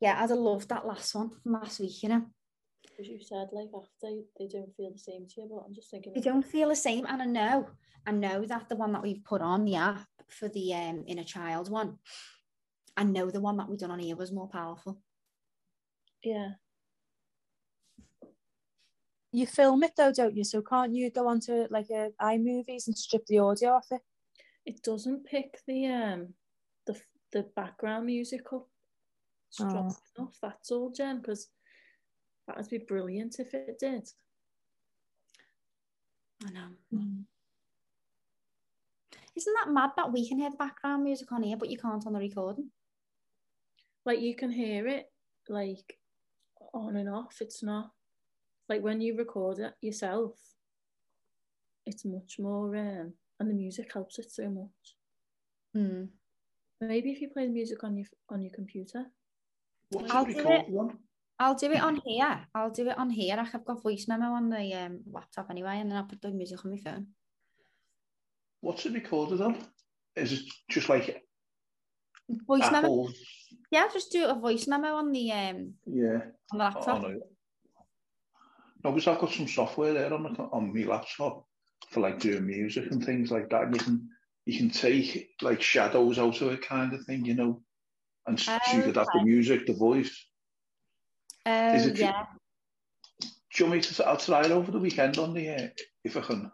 Yeah, 0.00 0.22
I'd 0.22 0.30
have 0.30 0.38
loved 0.38 0.68
that 0.68 0.86
last 0.86 1.14
one 1.14 1.30
from 1.30 1.52
last 1.52 1.80
week, 1.80 2.02
you 2.02 2.08
know. 2.08 2.26
Because 2.82 3.08
you 3.08 3.18
said 3.20 3.48
like 3.52 3.68
after 3.74 4.08
they 4.38 4.46
don't 4.48 4.74
feel 4.76 4.90
the 4.92 4.98
same 4.98 5.26
to 5.28 5.40
you, 5.40 5.48
but 5.50 5.64
I'm 5.66 5.74
just 5.74 5.90
thinking. 5.90 6.12
They 6.14 6.20
don't 6.20 6.44
feel 6.44 6.68
the 6.68 6.76
same. 6.76 7.06
And 7.06 7.22
I 7.22 7.26
know, 7.26 7.68
I 8.06 8.12
know 8.12 8.44
that 8.46 8.68
the 8.68 8.76
one 8.76 8.92
that 8.92 9.02
we've 9.02 9.24
put 9.24 9.40
on 9.42 9.64
the 9.64 9.76
app 9.76 10.06
for 10.28 10.48
the 10.48 10.74
um 10.74 11.04
inner 11.06 11.24
child 11.24 11.70
one, 11.70 11.98
I 12.96 13.04
know 13.04 13.30
the 13.30 13.40
one 13.40 13.56
that 13.58 13.68
we 13.68 13.76
done 13.76 13.90
on 13.90 13.98
here 13.98 14.16
was 14.16 14.32
more 14.32 14.48
powerful. 14.48 14.98
Yeah. 16.22 16.52
You 19.32 19.46
film 19.46 19.82
it 19.82 19.92
though, 19.96 20.12
don't 20.12 20.36
you? 20.36 20.44
So 20.44 20.62
can't 20.62 20.94
you 20.94 21.10
go 21.10 21.28
onto 21.28 21.66
like 21.68 21.90
a 21.90 22.10
iMovies 22.20 22.86
and 22.86 22.96
strip 22.96 23.26
the 23.26 23.38
audio 23.38 23.72
off 23.72 23.86
it? 23.90 24.00
It 24.64 24.82
doesn't 24.82 25.26
pick 25.26 25.58
the 25.66 25.86
um 25.86 26.28
the 26.86 26.98
the 27.32 27.42
background 27.54 28.06
music 28.06 28.50
up 28.52 28.66
strong 29.50 29.94
enough. 30.16 30.38
That's 30.40 30.70
all, 30.70 30.90
Jen. 30.90 31.18
Because 31.18 31.48
that 32.46 32.56
would 32.56 32.68
be 32.68 32.78
brilliant 32.78 33.38
if 33.38 33.52
it 33.52 33.78
did. 33.78 34.08
I 36.46 36.50
know. 36.52 36.68
Isn't 39.34 39.54
that 39.54 39.70
mad 39.70 39.90
that 39.96 40.12
we 40.12 40.26
can 40.26 40.38
hear 40.38 40.50
the 40.50 40.56
background 40.56 41.04
music 41.04 41.30
on 41.30 41.42
here, 41.42 41.58
but 41.58 41.68
you 41.68 41.76
can't 41.76 42.06
on 42.06 42.14
the 42.14 42.18
recording? 42.18 42.70
Like 44.06 44.20
you 44.20 44.36
can 44.36 44.52
hear 44.52 44.86
it 44.86 45.10
like 45.48 45.98
on 46.72 46.96
and 46.96 47.08
off. 47.08 47.38
It's 47.40 47.62
not 47.62 47.90
like 48.68 48.82
when 48.82 49.00
you 49.00 49.16
record 49.16 49.58
it 49.58 49.74
yourself. 49.80 50.38
It's 51.84 52.04
much 52.04 52.36
more 52.38 52.74
um, 52.76 53.14
and 53.38 53.50
the 53.50 53.54
music 53.54 53.92
helps 53.92 54.18
it 54.18 54.30
so 54.30 54.48
much. 54.48 54.94
Hmm. 55.74 56.04
Maybe 56.80 57.10
if 57.10 57.20
you 57.20 57.28
play 57.28 57.46
the 57.46 57.52
music 57.52 57.82
on 57.82 57.96
your 57.96 58.06
on 58.30 58.42
your 58.42 58.52
computer. 58.54 59.06
What's 59.90 60.10
I'll 60.10 60.24
do 60.24 60.50
it. 60.50 60.68
one? 60.68 60.98
I'll 61.38 61.54
do 61.54 61.70
it 61.70 61.82
on 61.82 62.00
here. 62.04 62.40
I'll 62.54 62.70
do 62.70 62.88
it 62.88 62.98
on 62.98 63.10
here. 63.10 63.36
I've 63.38 63.64
got 63.64 63.82
voice 63.82 64.06
memo 64.08 64.26
on 64.26 64.48
the 64.48 64.72
um, 64.74 65.00
laptop 65.10 65.50
anyway, 65.50 65.78
and 65.78 65.90
then 65.90 65.98
I'll 65.98 66.04
put 66.04 66.22
the 66.22 66.30
music 66.30 66.64
on 66.64 66.70
my 66.70 66.78
phone. 66.78 67.08
What's 68.60 68.86
it 68.86 68.94
recorded 68.94 69.40
on? 69.40 69.58
Is 70.16 70.32
it 70.32 70.40
just 70.70 70.88
like 70.88 71.22
Voice 72.46 72.70
memo. 72.72 73.08
Yeah, 73.70 73.88
just 73.92 74.10
do 74.12 74.24
a 74.26 74.34
voice 74.34 74.66
memo 74.66 74.94
on 74.96 75.12
the 75.12 75.30
um 75.32 75.74
Yeah. 75.86 76.20
on 76.52 76.52
the 76.52 76.54
Oh, 76.54 76.56
laptop. 76.58 77.02
no. 77.02 77.20
No, 78.84 78.92
because 78.92 79.06
I've 79.08 79.18
got 79.20 79.32
some 79.32 79.48
software 79.48 79.92
there 79.92 80.12
on 80.12 80.22
the, 80.22 80.28
on 80.52 80.72
my 80.74 80.84
laptop 80.84 81.46
for 81.90 82.00
like 82.00 82.20
doing 82.20 82.46
music 82.46 82.90
and 82.90 83.04
things 83.04 83.30
like 83.30 83.48
that. 83.50 83.62
And 83.64 83.74
you 83.74 83.80
can 83.80 84.08
you 84.44 84.58
can 84.58 84.70
take 84.70 85.30
like 85.42 85.60
shadows 85.62 86.18
out 86.18 86.40
of 86.40 86.52
it, 86.52 86.62
kind 86.62 86.92
of 86.94 87.04
thing, 87.04 87.24
you 87.24 87.34
know, 87.34 87.62
and 88.26 88.38
so 88.38 88.56
you 88.72 88.82
could 88.82 88.96
have 88.96 89.08
the 89.12 89.22
music, 89.24 89.66
the 89.66 89.72
voice. 89.74 90.26
Oh 91.46 91.74
Is 91.74 91.86
it- 91.86 91.98
yeah. 91.98 92.26
Do 93.20 93.64
you 93.64 93.70
want 93.70 93.76
me 93.76 93.94
to? 93.94 94.06
I'll 94.06 94.16
try 94.18 94.42
it 94.42 94.50
over 94.50 94.70
the 94.70 94.78
weekend 94.78 95.16
on 95.16 95.32
the 95.32 95.48
uh, 95.48 95.68
if 96.04 96.16
I 96.16 96.20
can. 96.20 96.50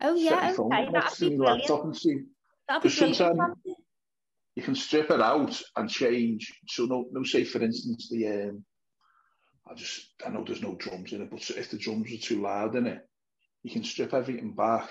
Oh 0.00 0.14
yeah. 0.14 0.54
Okay, 0.56 0.88
that'd 0.92 1.18
to 1.18 1.30
be 1.30 1.36
brilliant. 1.36 1.40
laptop 1.60 1.84
and 1.84 1.96
see. 1.96 2.20
That'd 2.68 2.82
be 2.82 2.88
Because 2.88 2.98
brilliant. 2.98 3.16
sometimes. 3.16 3.56
You 4.56 4.62
can 4.62 4.74
strip 4.74 5.10
it 5.10 5.20
out 5.20 5.60
and 5.76 5.90
change. 5.90 6.52
So 6.68 6.84
no, 6.86 7.06
no, 7.12 7.22
say 7.24 7.44
for 7.44 7.62
instance 7.62 8.08
the 8.10 8.28
um, 8.28 8.64
I 9.68 9.74
just 9.74 10.12
I 10.26 10.30
know 10.30 10.44
there's 10.44 10.62
no 10.62 10.74
drums 10.76 11.12
in 11.12 11.22
it, 11.22 11.30
but 11.30 11.48
if 11.50 11.70
the 11.70 11.78
drums 11.78 12.12
are 12.12 12.18
too 12.18 12.42
loud 12.42 12.76
in 12.76 12.86
it, 12.86 13.00
you 13.62 13.70
can 13.70 13.84
strip 13.84 14.14
everything 14.14 14.54
back 14.54 14.88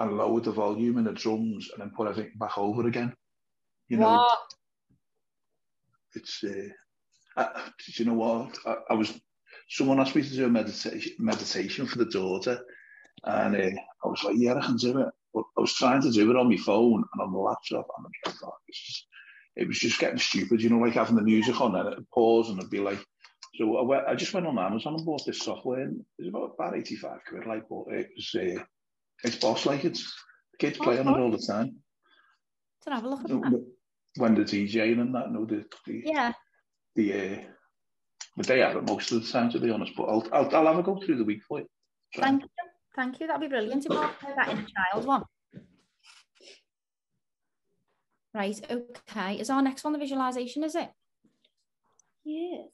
and 0.00 0.16
lower 0.16 0.40
the 0.40 0.52
volume 0.52 0.98
in 0.98 1.04
the 1.04 1.12
drums 1.12 1.70
and 1.72 1.80
then 1.80 1.92
put 1.96 2.08
everything 2.08 2.32
back 2.38 2.58
over 2.58 2.86
again. 2.86 3.14
You 3.88 3.98
know, 3.98 4.10
What? 4.16 4.38
it's 6.14 6.42
uh, 6.44 7.50
did 7.84 7.98
you 7.98 8.04
know 8.04 8.14
what 8.14 8.58
I, 8.66 8.76
I 8.90 8.94
was 8.94 9.18
someone 9.68 10.00
asked 10.00 10.14
me 10.14 10.22
to 10.22 10.28
do 10.36 10.46
a 10.46 10.48
meditation 10.48 11.12
meditation 11.18 11.86
for 11.86 11.98
the 11.98 12.04
daughter 12.06 12.60
and 13.24 13.56
uh, 13.56 13.80
I 14.04 14.08
was 14.08 14.22
like 14.24 14.36
yeah 14.38 14.54
I 14.54 14.64
can 14.64 14.76
do 14.76 14.98
it 15.00 15.08
but 15.34 15.44
I 15.58 15.60
was 15.60 15.74
trying 15.74 16.00
to 16.02 16.10
do 16.10 16.30
it 16.30 16.36
on 16.36 16.48
my 16.48 16.56
phone 16.56 17.04
and 17.12 17.20
on 17.20 17.32
the 17.32 17.38
laptop 17.38 17.86
and 17.98 18.06
I 18.06 18.30
it's 18.68 18.86
just, 18.86 19.06
it 19.56 19.68
was 19.68 19.78
just 19.78 19.98
getting 19.98 20.18
stupid 20.18 20.62
you 20.62 20.70
know 20.70 20.78
like 20.78 20.94
having 20.94 21.16
the 21.16 21.22
music 21.22 21.60
on 21.60 21.74
and 21.74 21.92
it'd 21.92 22.10
pause 22.10 22.48
and 22.48 22.58
it'd 22.58 22.70
be 22.70 22.80
like 22.80 23.04
so 23.56 23.76
I, 23.76 23.82
went, 23.82 24.06
I 24.08 24.14
just 24.14 24.32
went 24.34 24.46
on 24.46 24.58
Amazon 24.58 24.94
and 24.94 25.04
bought 25.04 25.24
this 25.26 25.38
software 25.40 25.82
and 25.82 26.00
it 26.18 26.22
was 26.24 26.28
about, 26.28 26.54
about 26.58 26.76
85 26.76 27.18
quid 27.28 27.46
like 27.46 27.68
but 27.68 27.84
it 27.88 28.10
was 28.16 28.34
uh, 28.34 28.62
it's 29.24 29.36
boss 29.36 29.66
like 29.66 29.84
it's 29.84 30.12
kids 30.58 30.78
play 30.78 30.98
on 30.98 31.08
it 31.08 31.20
all 31.20 31.30
the 31.30 31.38
time 31.38 31.76
To 32.84 32.90
have 32.90 33.04
a 33.04 33.08
look 33.08 33.20
at 33.20 33.28
that. 33.28 33.64
when 34.16 34.34
they're 34.34 34.44
DJing 34.44 35.00
and 35.00 35.14
that 35.14 35.32
no 35.32 35.44
the, 35.44 35.64
the 35.86 36.02
Yeah. 36.04 36.32
the 36.94 37.12
uh, 37.12 37.42
but 38.36 38.46
they 38.46 38.60
have 38.60 38.76
it 38.76 38.88
most 38.88 39.12
of 39.12 39.24
the 39.24 39.30
time 39.30 39.50
to 39.50 39.60
be 39.60 39.70
honest. 39.70 39.92
But 39.96 40.04
I'll 40.04 40.26
I'll, 40.32 40.56
I'll 40.56 40.66
have 40.66 40.78
a 40.78 40.82
go 40.82 41.00
through 41.00 41.18
the 41.18 41.24
week 41.24 41.42
for 41.46 41.60
you. 41.60 41.66
Try. 42.12 42.24
Thank. 42.24 42.42
Thank 42.94 43.20
you. 43.20 43.26
That'd 43.26 43.40
be 43.40 43.48
brilliant 43.48 43.86
if 43.86 43.92
I 43.92 44.06
play 44.12 44.32
that 44.36 44.48
in 44.50 44.58
a 44.58 44.66
child 44.92 45.06
one. 45.06 45.24
Right, 48.32 48.60
okay. 48.68 49.38
Is 49.38 49.48
our 49.48 49.62
next 49.62 49.84
one 49.84 49.92
the 49.92 49.98
visualization, 49.98 50.64
is 50.64 50.74
it? 50.74 50.90
Yes. 52.24 52.68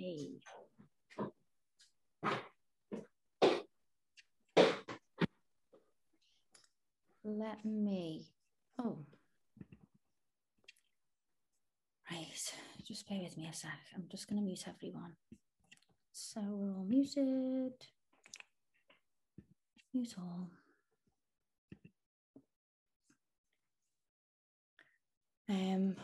Okay. 0.00 0.40
Let 7.24 7.64
me. 7.64 8.26
Oh. 8.78 8.98
Right. 12.10 12.54
Just 12.86 13.08
bear 13.08 13.20
with 13.22 13.36
me 13.38 13.48
a 13.50 13.54
sec. 13.54 13.70
I'm 13.94 14.04
just 14.10 14.28
going 14.28 14.40
to 14.40 14.44
mute 14.44 14.64
everyone. 14.68 15.12
So 16.12 16.40
we're 16.42 16.74
all 16.76 16.84
muted. 16.84 17.72
Mute 19.94 20.14
all. 20.18 20.48
Um. 25.48 25.96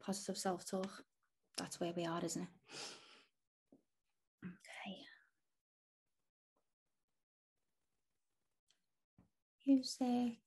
Positive 0.00 0.38
self-talk. 0.38 1.02
That's 1.56 1.80
where 1.80 1.92
we 1.96 2.04
are, 2.06 2.24
isn't 2.24 2.42
it? 2.42 2.48
Okay. 4.44 4.96
Music. 9.66 10.38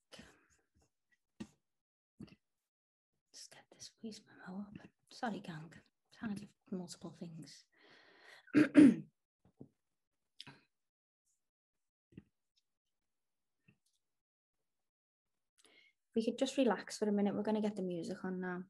Let's 3.27 3.49
get 3.49 3.65
this 3.75 3.91
voice 4.01 4.21
memo 4.47 4.61
up. 4.61 4.77
Sorry, 5.09 5.41
gang. 5.45 5.73
Trying 6.17 6.35
to 6.35 6.41
do 6.41 6.47
multiple 6.71 7.13
things. 7.19 7.65
we 16.15 16.23
could 16.23 16.39
just 16.39 16.57
relax 16.57 16.97
for 16.97 17.09
a 17.09 17.11
minute. 17.11 17.35
We're 17.35 17.43
going 17.43 17.55
to 17.55 17.61
get 17.61 17.75
the 17.75 17.81
music 17.81 18.23
on 18.23 18.39
now. 18.39 18.63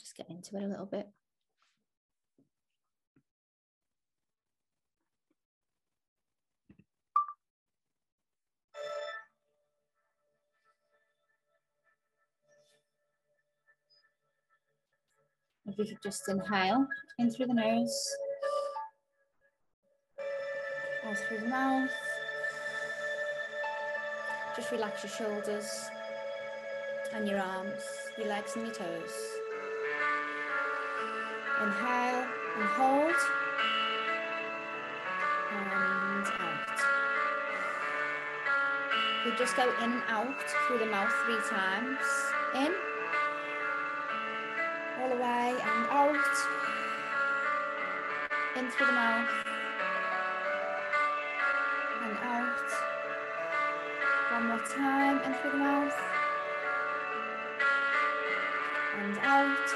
Just 0.00 0.16
get 0.16 0.28
into 0.28 0.56
it 0.56 0.64
a 0.64 0.66
little 0.66 0.86
bit. 0.86 1.06
If 15.70 15.78
we 15.78 15.86
could 15.86 16.02
just 16.02 16.28
inhale 16.28 16.84
in 17.20 17.30
through 17.30 17.46
the 17.46 17.54
nose, 17.54 18.16
out 21.06 21.16
through 21.16 21.38
the 21.38 21.46
mouth. 21.46 21.90
Just 24.56 24.72
relax 24.72 25.04
your 25.04 25.12
shoulders 25.12 25.88
and 27.14 27.28
your 27.28 27.38
arms, 27.38 27.82
your 28.18 28.26
legs 28.26 28.56
and 28.56 28.66
your 28.66 28.74
toes. 28.74 29.14
Inhale 31.62 32.26
and 32.56 32.68
hold. 32.70 33.14
And 35.52 36.26
out. 36.40 36.80
We 39.24 39.36
just 39.38 39.54
go 39.56 39.72
in 39.84 39.92
and 39.92 40.02
out 40.08 40.42
through 40.66 40.78
the 40.78 40.86
mouth 40.86 41.12
three 41.24 41.38
times. 41.48 41.98
In 42.56 42.89
the 45.10 45.16
way 45.16 45.56
and 45.60 45.86
out. 45.90 46.14
In 48.56 48.70
through 48.70 48.86
the 48.86 48.92
mouth. 48.92 49.28
And 52.04 52.16
out. 52.22 52.70
One 54.30 54.46
more 54.46 54.64
time, 54.68 55.20
in 55.24 55.34
through 55.40 55.50
the 55.50 55.56
mouth. 55.56 55.94
And 59.00 59.18
out. 59.18 59.68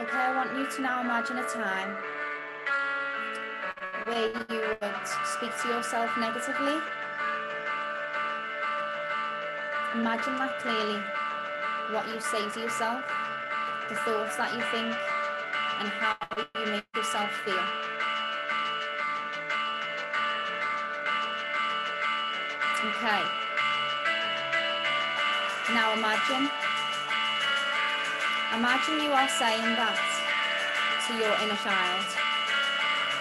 Okay, 0.00 0.16
I 0.18 0.36
want 0.36 0.58
you 0.58 0.66
to 0.66 0.82
now 0.82 1.00
imagine 1.00 1.38
a 1.38 1.44
time 1.44 1.96
where 4.04 4.28
you 4.28 4.76
would 4.82 5.08
speak 5.24 5.52
to 5.62 5.68
yourself 5.68 6.10
negatively. 6.18 7.01
Imagine 9.94 10.38
that 10.38 10.58
clearly, 10.60 10.96
what 11.92 12.08
you 12.08 12.18
say 12.18 12.48
to 12.48 12.60
yourself, 12.60 13.04
the 13.90 13.94
thoughts 13.94 14.40
that 14.40 14.48
you 14.56 14.64
think, 14.72 14.88
and 14.88 15.88
how 16.00 16.16
you 16.56 16.64
make 16.72 16.88
yourself 16.96 17.28
feel. 17.44 17.60
Okay. 22.88 23.22
Now 25.76 25.92
imagine, 25.92 26.48
imagine 28.56 28.96
you 29.04 29.12
are 29.12 29.28
saying 29.28 29.76
that 29.76 30.00
to 31.04 31.12
your 31.20 31.36
inner 31.44 31.60
child. 31.60 32.08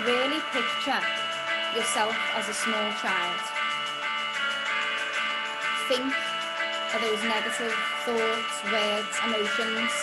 Really 0.07 0.39
picture 0.56 1.03
yourself 1.76 2.15
as 2.39 2.48
a 2.48 2.56
small 2.56 2.91
child. 3.03 3.43
Think 5.91 6.31
of 6.93 6.99
those 6.99 7.23
negative 7.23 7.72
thoughts, 8.03 8.55
words, 8.68 9.15
emotions. 9.23 9.93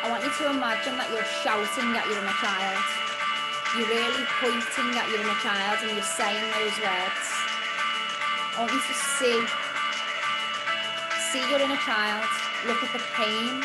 I 0.00 0.08
want 0.08 0.24
you 0.24 0.32
to 0.40 0.44
imagine 0.48 0.96
that 0.96 1.12
you're 1.12 1.28
shouting 1.44 1.92
at 1.92 2.08
your 2.08 2.16
inner 2.16 2.38
child. 2.40 2.80
You're 3.76 3.92
really 3.92 4.24
pointing 4.40 4.96
at 4.96 5.04
your 5.12 5.20
inner 5.20 5.40
child 5.44 5.84
and 5.84 5.92
you're 5.92 6.00
saying 6.16 6.40
those 6.56 6.76
words. 6.80 7.24
I 8.56 8.64
want 8.64 8.72
you 8.72 8.80
to 8.80 8.96
see, 9.20 9.36
see 11.28 11.44
your 11.52 11.60
inner 11.60 11.80
child, 11.84 12.24
look 12.64 12.80
at 12.88 12.92
the 12.96 13.04
pain 13.20 13.60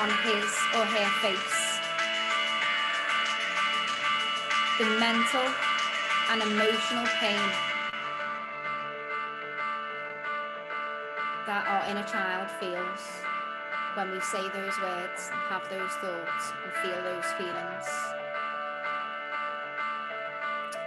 on 0.00 0.08
his 0.24 0.48
or 0.80 0.88
her 0.88 1.08
face. 1.20 1.60
The 4.80 4.88
mental 4.96 5.44
and 6.32 6.40
emotional 6.40 7.04
pain 7.20 7.73
inner 11.90 12.04
child 12.04 12.50
feels 12.60 13.00
when 13.94 14.10
we 14.10 14.20
say 14.20 14.42
those 14.42 14.78
words 14.80 15.28
have 15.48 15.62
those 15.70 15.92
thoughts 16.02 16.52
and 16.64 16.72
feel 16.82 17.02
those 17.02 17.26
feelings. 17.38 17.86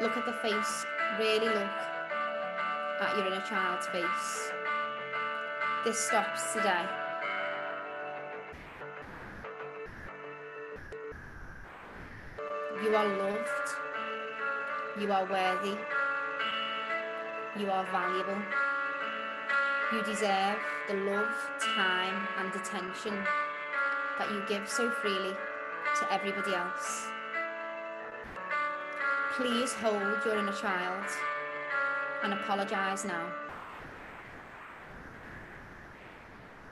Look 0.02 0.18
at 0.18 0.26
the 0.26 0.34
face, 0.34 0.86
really 1.20 1.48
look 1.48 1.78
at 3.02 3.18
your 3.18 3.28
inner 3.28 3.42
child's 3.42 3.88
face. 3.88 4.52
This 5.86 5.98
stops 5.98 6.54
today. 6.54 6.86
You 12.84 12.96
are 12.96 13.08
loved. 13.08 13.70
You 15.00 15.12
are 15.12 15.26
worthy. 15.26 15.78
You 17.58 17.72
are 17.72 17.86
valuable. 17.86 18.67
You 19.94 20.04
deserve 20.04 20.60
the 20.90 20.96
love, 20.96 21.34
time, 21.62 22.28
and 22.38 22.54
attention 22.54 23.24
that 24.20 24.30
you 24.32 24.44
give 24.46 24.68
so 24.68 24.92
freely 24.92 25.34
to 26.00 26.14
everybody 26.14 26.54
else. 26.54 27.08
Please 29.38 29.72
hold 29.72 30.26
your 30.26 30.40
inner 30.40 30.52
child 30.52 31.06
and 32.22 32.34
apologise 32.34 33.06
now. 33.06 33.32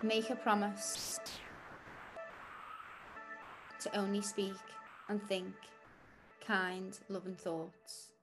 Make 0.04 0.30
a 0.30 0.36
promise 0.36 1.18
to 3.80 3.98
only 3.98 4.22
speak 4.22 4.58
and 5.08 5.26
think 5.26 5.54
kind, 6.46 7.00
loving 7.08 7.36
thoughts. 7.36 8.15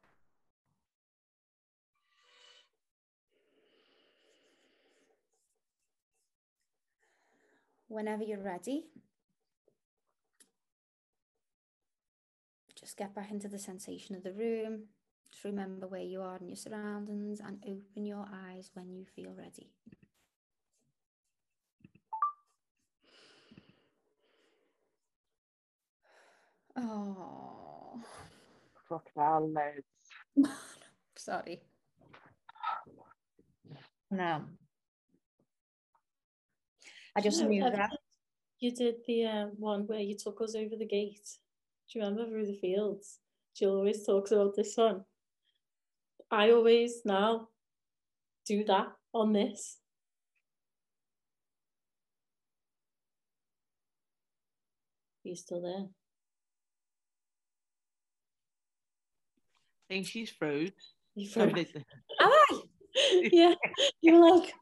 Whenever 7.92 8.24
you're 8.24 8.38
ready, 8.42 8.86
just 12.74 12.96
get 12.96 13.14
back 13.14 13.30
into 13.30 13.48
the 13.48 13.58
sensation 13.58 14.16
of 14.16 14.22
the 14.22 14.32
room. 14.32 14.84
Just 15.30 15.44
remember 15.44 15.86
where 15.86 16.00
you 16.00 16.22
are 16.22 16.38
in 16.38 16.48
your 16.48 16.56
surroundings 16.56 17.40
and 17.40 17.62
open 17.68 18.06
your 18.06 18.26
eyes 18.48 18.70
when 18.72 18.90
you 18.90 19.04
feel 19.04 19.34
ready. 19.36 19.68
Oh, 26.76 28.00
Fuck 28.88 29.06
hell, 29.14 29.50
loads. 29.52 30.50
sorry. 31.16 31.60
No. 34.10 34.44
I 37.14 37.20
just 37.20 37.40
No, 37.42 37.48
knew 37.48 37.64
I've- 37.64 37.76
that. 37.76 37.90
You 38.58 38.70
did 38.70 38.96
the 39.06 39.24
uh, 39.24 39.46
one 39.58 39.86
where 39.88 39.98
you 39.98 40.16
took 40.16 40.40
us 40.40 40.54
over 40.54 40.76
the 40.76 40.86
gate. 40.86 41.28
Do 41.90 41.98
you 41.98 42.04
remember 42.04 42.28
through 42.30 42.46
the 42.46 42.58
fields? 42.58 43.18
Jill 43.56 43.74
always 43.76 44.06
talks 44.06 44.30
about 44.30 44.54
this 44.54 44.76
one. 44.76 45.04
I 46.30 46.50
always 46.52 47.02
now 47.04 47.48
do 48.46 48.62
that 48.64 48.92
on 49.12 49.32
this. 49.32 49.78
Are 55.24 55.28
you 55.28 55.36
still 55.36 55.62
there? 55.62 55.86
I 59.90 59.94
think 59.94 60.06
she's 60.06 60.30
froze. 60.30 60.70
You 61.14 61.28
So 61.28 61.48
froze. 61.48 61.66
Am 62.20 62.30
I? 62.32 62.60
yeah, 63.32 63.54
you 64.00 64.14
were 64.14 64.30
like, 64.38 64.52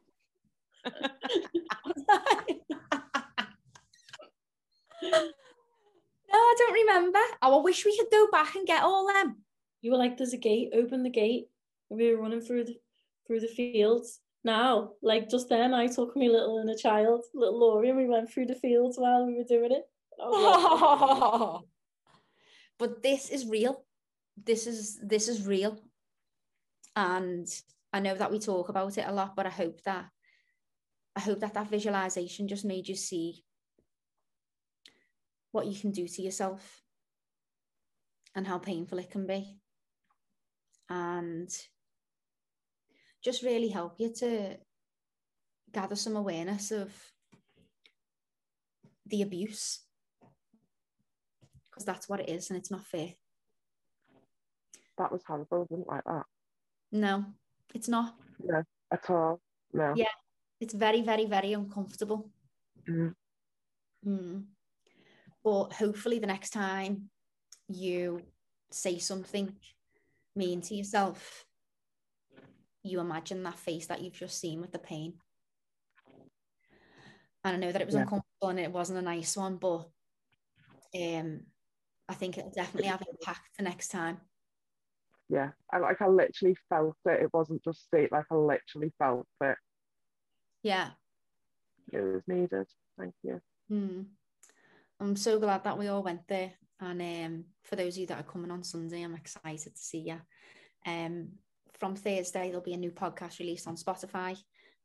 No, 6.31 6.37
I 6.37 6.55
don't 6.57 6.73
remember. 6.73 7.19
Oh, 7.41 7.59
I 7.59 7.63
wish 7.63 7.85
we 7.85 7.97
could 7.97 8.09
go 8.11 8.27
back 8.31 8.55
and 8.55 8.65
get 8.65 8.83
all 8.83 9.07
them. 9.07 9.37
you 9.81 9.91
were 9.91 9.97
like, 9.97 10.17
there's 10.17 10.33
a 10.33 10.37
gate, 10.37 10.69
open 10.73 11.03
the 11.03 11.09
gate. 11.09 11.47
We 11.89 12.09
were 12.09 12.21
running 12.21 12.41
through 12.41 12.65
the 12.65 12.77
through 13.27 13.41
the 13.41 13.47
fields. 13.47 14.19
Now, 14.43 14.93
like 15.01 15.29
just 15.29 15.49
then, 15.49 15.73
I 15.73 15.87
took 15.87 16.15
me 16.15 16.29
little 16.29 16.59
and 16.59 16.69
a 16.69 16.77
child, 16.77 17.23
little 17.33 17.59
Laurie, 17.59 17.89
and 17.89 17.97
we 17.97 18.07
went 18.07 18.31
through 18.31 18.47
the 18.47 18.55
fields 18.55 18.97
while 18.97 19.25
we 19.25 19.35
were 19.35 19.43
doing 19.43 19.71
it. 19.71 19.83
Oh, 20.19 21.61
I 21.63 22.11
but 22.79 23.03
this 23.03 23.29
is 23.29 23.45
real. 23.45 23.83
This 24.41 24.67
is 24.67 24.99
this 25.03 25.27
is 25.27 25.45
real. 25.45 25.77
And 26.95 27.47
I 27.93 27.99
know 27.99 28.15
that 28.15 28.31
we 28.31 28.39
talk 28.39 28.69
about 28.69 28.97
it 28.97 29.05
a 29.07 29.11
lot, 29.11 29.35
but 29.35 29.45
I 29.45 29.49
hope 29.49 29.81
that 29.83 30.05
I 31.15 31.19
hope 31.19 31.39
that 31.41 31.53
that 31.53 31.69
visualization 31.69 32.47
just 32.47 32.65
made 32.65 32.87
you 32.87 32.95
see 32.95 33.43
what 35.51 35.67
you 35.67 35.79
can 35.79 35.91
do 35.91 36.07
to 36.07 36.21
yourself 36.21 36.81
and 38.35 38.47
how 38.47 38.57
painful 38.57 38.99
it 38.99 39.11
can 39.11 39.27
be. 39.27 39.59
And 40.89 41.49
just 43.23 43.43
really 43.43 43.69
help 43.69 43.95
you 43.99 44.13
to 44.13 44.57
gather 45.71 45.95
some 45.95 46.15
awareness 46.15 46.71
of 46.71 46.91
the 49.05 49.21
abuse 49.21 49.81
because 51.69 51.85
that's 51.85 52.09
what 52.09 52.19
it 52.19 52.29
is 52.29 52.49
and 52.49 52.57
it's 52.57 52.71
not 52.71 52.85
fair. 52.85 53.09
That 54.97 55.11
was 55.11 55.23
horrible. 55.25 55.67
I 55.69 55.73
didn't 55.73 55.87
like 55.87 56.03
that 56.05 56.25
No, 56.91 57.25
it's 57.73 57.87
not. 57.87 58.15
No, 58.43 58.63
at 58.91 59.09
all. 59.09 59.39
No. 59.73 59.93
Yeah. 59.95 60.05
It's 60.61 60.75
very, 60.75 61.01
very, 61.01 61.25
very 61.25 61.53
uncomfortable. 61.53 62.29
Mm. 62.87 63.15
Mm. 64.07 64.43
But 65.43 65.73
hopefully, 65.73 66.19
the 66.19 66.27
next 66.27 66.51
time 66.51 67.09
you 67.67 68.21
say 68.69 68.99
something 68.99 69.55
mean 70.35 70.61
to 70.61 70.75
yourself, 70.75 71.45
you 72.83 72.99
imagine 72.99 73.41
that 73.43 73.57
face 73.57 73.87
that 73.87 74.01
you've 74.01 74.13
just 74.13 74.39
seen 74.39 74.61
with 74.61 74.71
the 74.71 74.79
pain. 74.79 75.15
And 77.43 77.55
I 77.55 77.59
know 77.59 77.71
that 77.71 77.81
it 77.81 77.87
was 77.87 77.95
Yeah. 77.95 78.01
uncomfortable 78.01 78.49
and 78.49 78.59
it 78.59 78.71
wasn't 78.71 78.99
a 78.99 79.01
nice 79.01 79.35
one, 79.35 79.57
but 79.57 79.89
um, 80.95 81.41
I 82.07 82.13
think 82.13 82.37
it'll 82.37 82.51
definitely 82.51 82.89
have 82.89 83.01
impact 83.09 83.57
the 83.57 83.63
next 83.63 83.87
time. 83.87 84.21
yeah, 85.27 85.51
I 85.71 85.77
like 85.79 86.01
I 86.01 86.07
literally 86.07 86.55
felt 86.69 86.97
it. 87.05 87.23
It 87.23 87.33
wasn't 87.33 87.63
just 87.63 87.85
state 87.85 88.11
like 88.11 88.25
I 88.29 88.35
literally 88.35 88.93
felt 88.99 89.27
it. 89.41 89.57
Yeah. 90.63 90.89
It 91.91 92.01
was 92.01 92.21
needed. 92.27 92.67
Thank 92.97 93.13
you. 93.23 93.41
Hmm. 93.69 94.01
I'm 94.99 95.15
so 95.15 95.39
glad 95.39 95.63
that 95.63 95.77
we 95.77 95.87
all 95.87 96.03
went 96.03 96.27
there. 96.27 96.51
And 96.79 97.01
um, 97.01 97.45
for 97.63 97.75
those 97.75 97.95
of 97.95 98.01
you 98.01 98.07
that 98.07 98.19
are 98.19 98.31
coming 98.31 98.51
on 98.51 98.63
Sunday, 98.63 99.03
I'm 99.03 99.15
excited 99.15 99.75
to 99.75 99.81
see 99.81 99.99
you. 99.99 100.21
Um, 100.85 101.29
from 101.79 101.95
Thursday, 101.95 102.47
there'll 102.47 102.61
be 102.61 102.73
a 102.73 102.77
new 102.77 102.91
podcast 102.91 103.39
released 103.39 103.67
on 103.67 103.75
Spotify. 103.75 104.37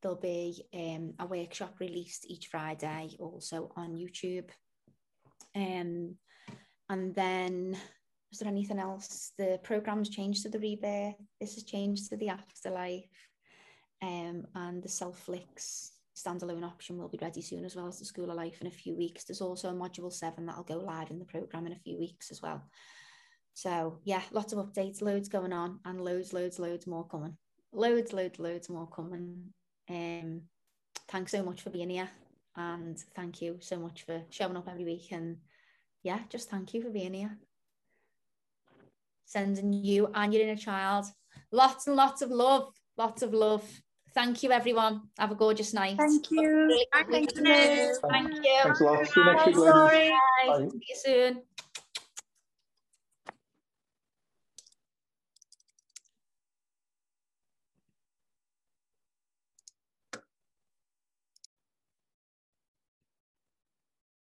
There'll 0.02 0.16
be 0.16 0.62
um, 0.74 1.14
a 1.18 1.26
workshop 1.26 1.74
released 1.80 2.30
each 2.30 2.46
Friday, 2.46 3.16
also 3.18 3.72
on 3.76 3.94
YouTube. 3.94 4.48
Um, 5.54 6.16
and 6.88 7.14
then, 7.14 7.76
is 8.32 8.38
there 8.38 8.48
anything 8.48 8.78
else? 8.78 9.32
The 9.38 9.58
program's 9.62 10.08
changed 10.08 10.42
to 10.42 10.48
the 10.48 10.58
rebirth. 10.58 11.16
This 11.40 11.54
has 11.54 11.64
changed 11.64 12.10
to 12.10 12.16
the 12.16 12.28
afterlife. 12.28 13.04
Um, 14.02 14.46
and 14.54 14.82
the 14.82 14.88
self 14.88 15.18
flicks 15.18 15.92
standalone 16.16 16.64
option 16.64 16.96
will 16.98 17.08
be 17.08 17.18
ready 17.20 17.42
soon, 17.42 17.64
as 17.64 17.76
well 17.76 17.86
as 17.86 17.98
the 17.98 18.04
School 18.04 18.30
of 18.30 18.36
Life 18.36 18.60
in 18.60 18.66
a 18.66 18.70
few 18.70 18.94
weeks. 18.94 19.24
There's 19.24 19.40
also 19.40 19.68
a 19.68 19.74
module 19.74 20.12
seven 20.12 20.46
that'll 20.46 20.64
go 20.64 20.78
live 20.78 21.10
in 21.10 21.18
the 21.18 21.24
program 21.24 21.66
in 21.66 21.72
a 21.72 21.78
few 21.78 21.98
weeks 21.98 22.30
as 22.30 22.40
well. 22.42 22.62
So 23.54 24.00
yeah, 24.04 24.22
lots 24.32 24.52
of 24.52 24.58
updates, 24.58 25.02
loads 25.02 25.28
going 25.28 25.52
on, 25.52 25.80
and 25.84 26.00
loads, 26.00 26.32
loads, 26.32 26.58
loads 26.58 26.86
more 26.86 27.06
coming. 27.06 27.36
Loads, 27.72 28.12
loads, 28.12 28.38
loads 28.38 28.68
more 28.68 28.86
coming. 28.86 29.52
Um, 29.88 30.42
thanks 31.08 31.32
so 31.32 31.42
much 31.42 31.62
for 31.62 31.70
being 31.70 31.90
here, 31.90 32.08
and 32.56 32.98
thank 33.14 33.40
you 33.40 33.58
so 33.60 33.78
much 33.78 34.04
for 34.04 34.22
showing 34.30 34.56
up 34.56 34.68
every 34.68 34.84
week. 34.84 35.08
And 35.12 35.38
yeah, 36.02 36.20
just 36.28 36.50
thank 36.50 36.74
you 36.74 36.82
for 36.82 36.90
being 36.90 37.14
here. 37.14 37.36
Sending 39.24 39.72
you 39.72 40.10
and 40.14 40.32
your 40.32 40.42
inner 40.42 40.56
child 40.56 41.06
lots 41.52 41.86
and 41.86 41.96
lots 41.96 42.22
of 42.22 42.30
love, 42.30 42.72
lots 42.96 43.22
of 43.22 43.32
love. 43.32 43.64
Thank 44.16 44.42
you, 44.42 44.50
everyone. 44.50 45.02
Have 45.18 45.30
a 45.30 45.34
gorgeous 45.34 45.74
night. 45.74 45.98
Thank 45.98 46.30
you. 46.30 46.74
Thank 47.10 47.36
you. 47.36 47.44
Thank 47.44 48.00
Thank 48.10 48.34
you. 48.34 48.60
Thanks 48.62 48.80
a 48.80 48.84
lot. 48.84 49.06
See 49.06 49.20
you 49.20 49.26
next 49.26 49.46
week, 49.46 49.56
Bye. 49.56 49.92
ladies. 49.92 50.10
Bye. 50.10 50.58
Bye. 50.58 50.68
See 50.70 50.86
you 50.88 50.96
soon. 50.96 51.42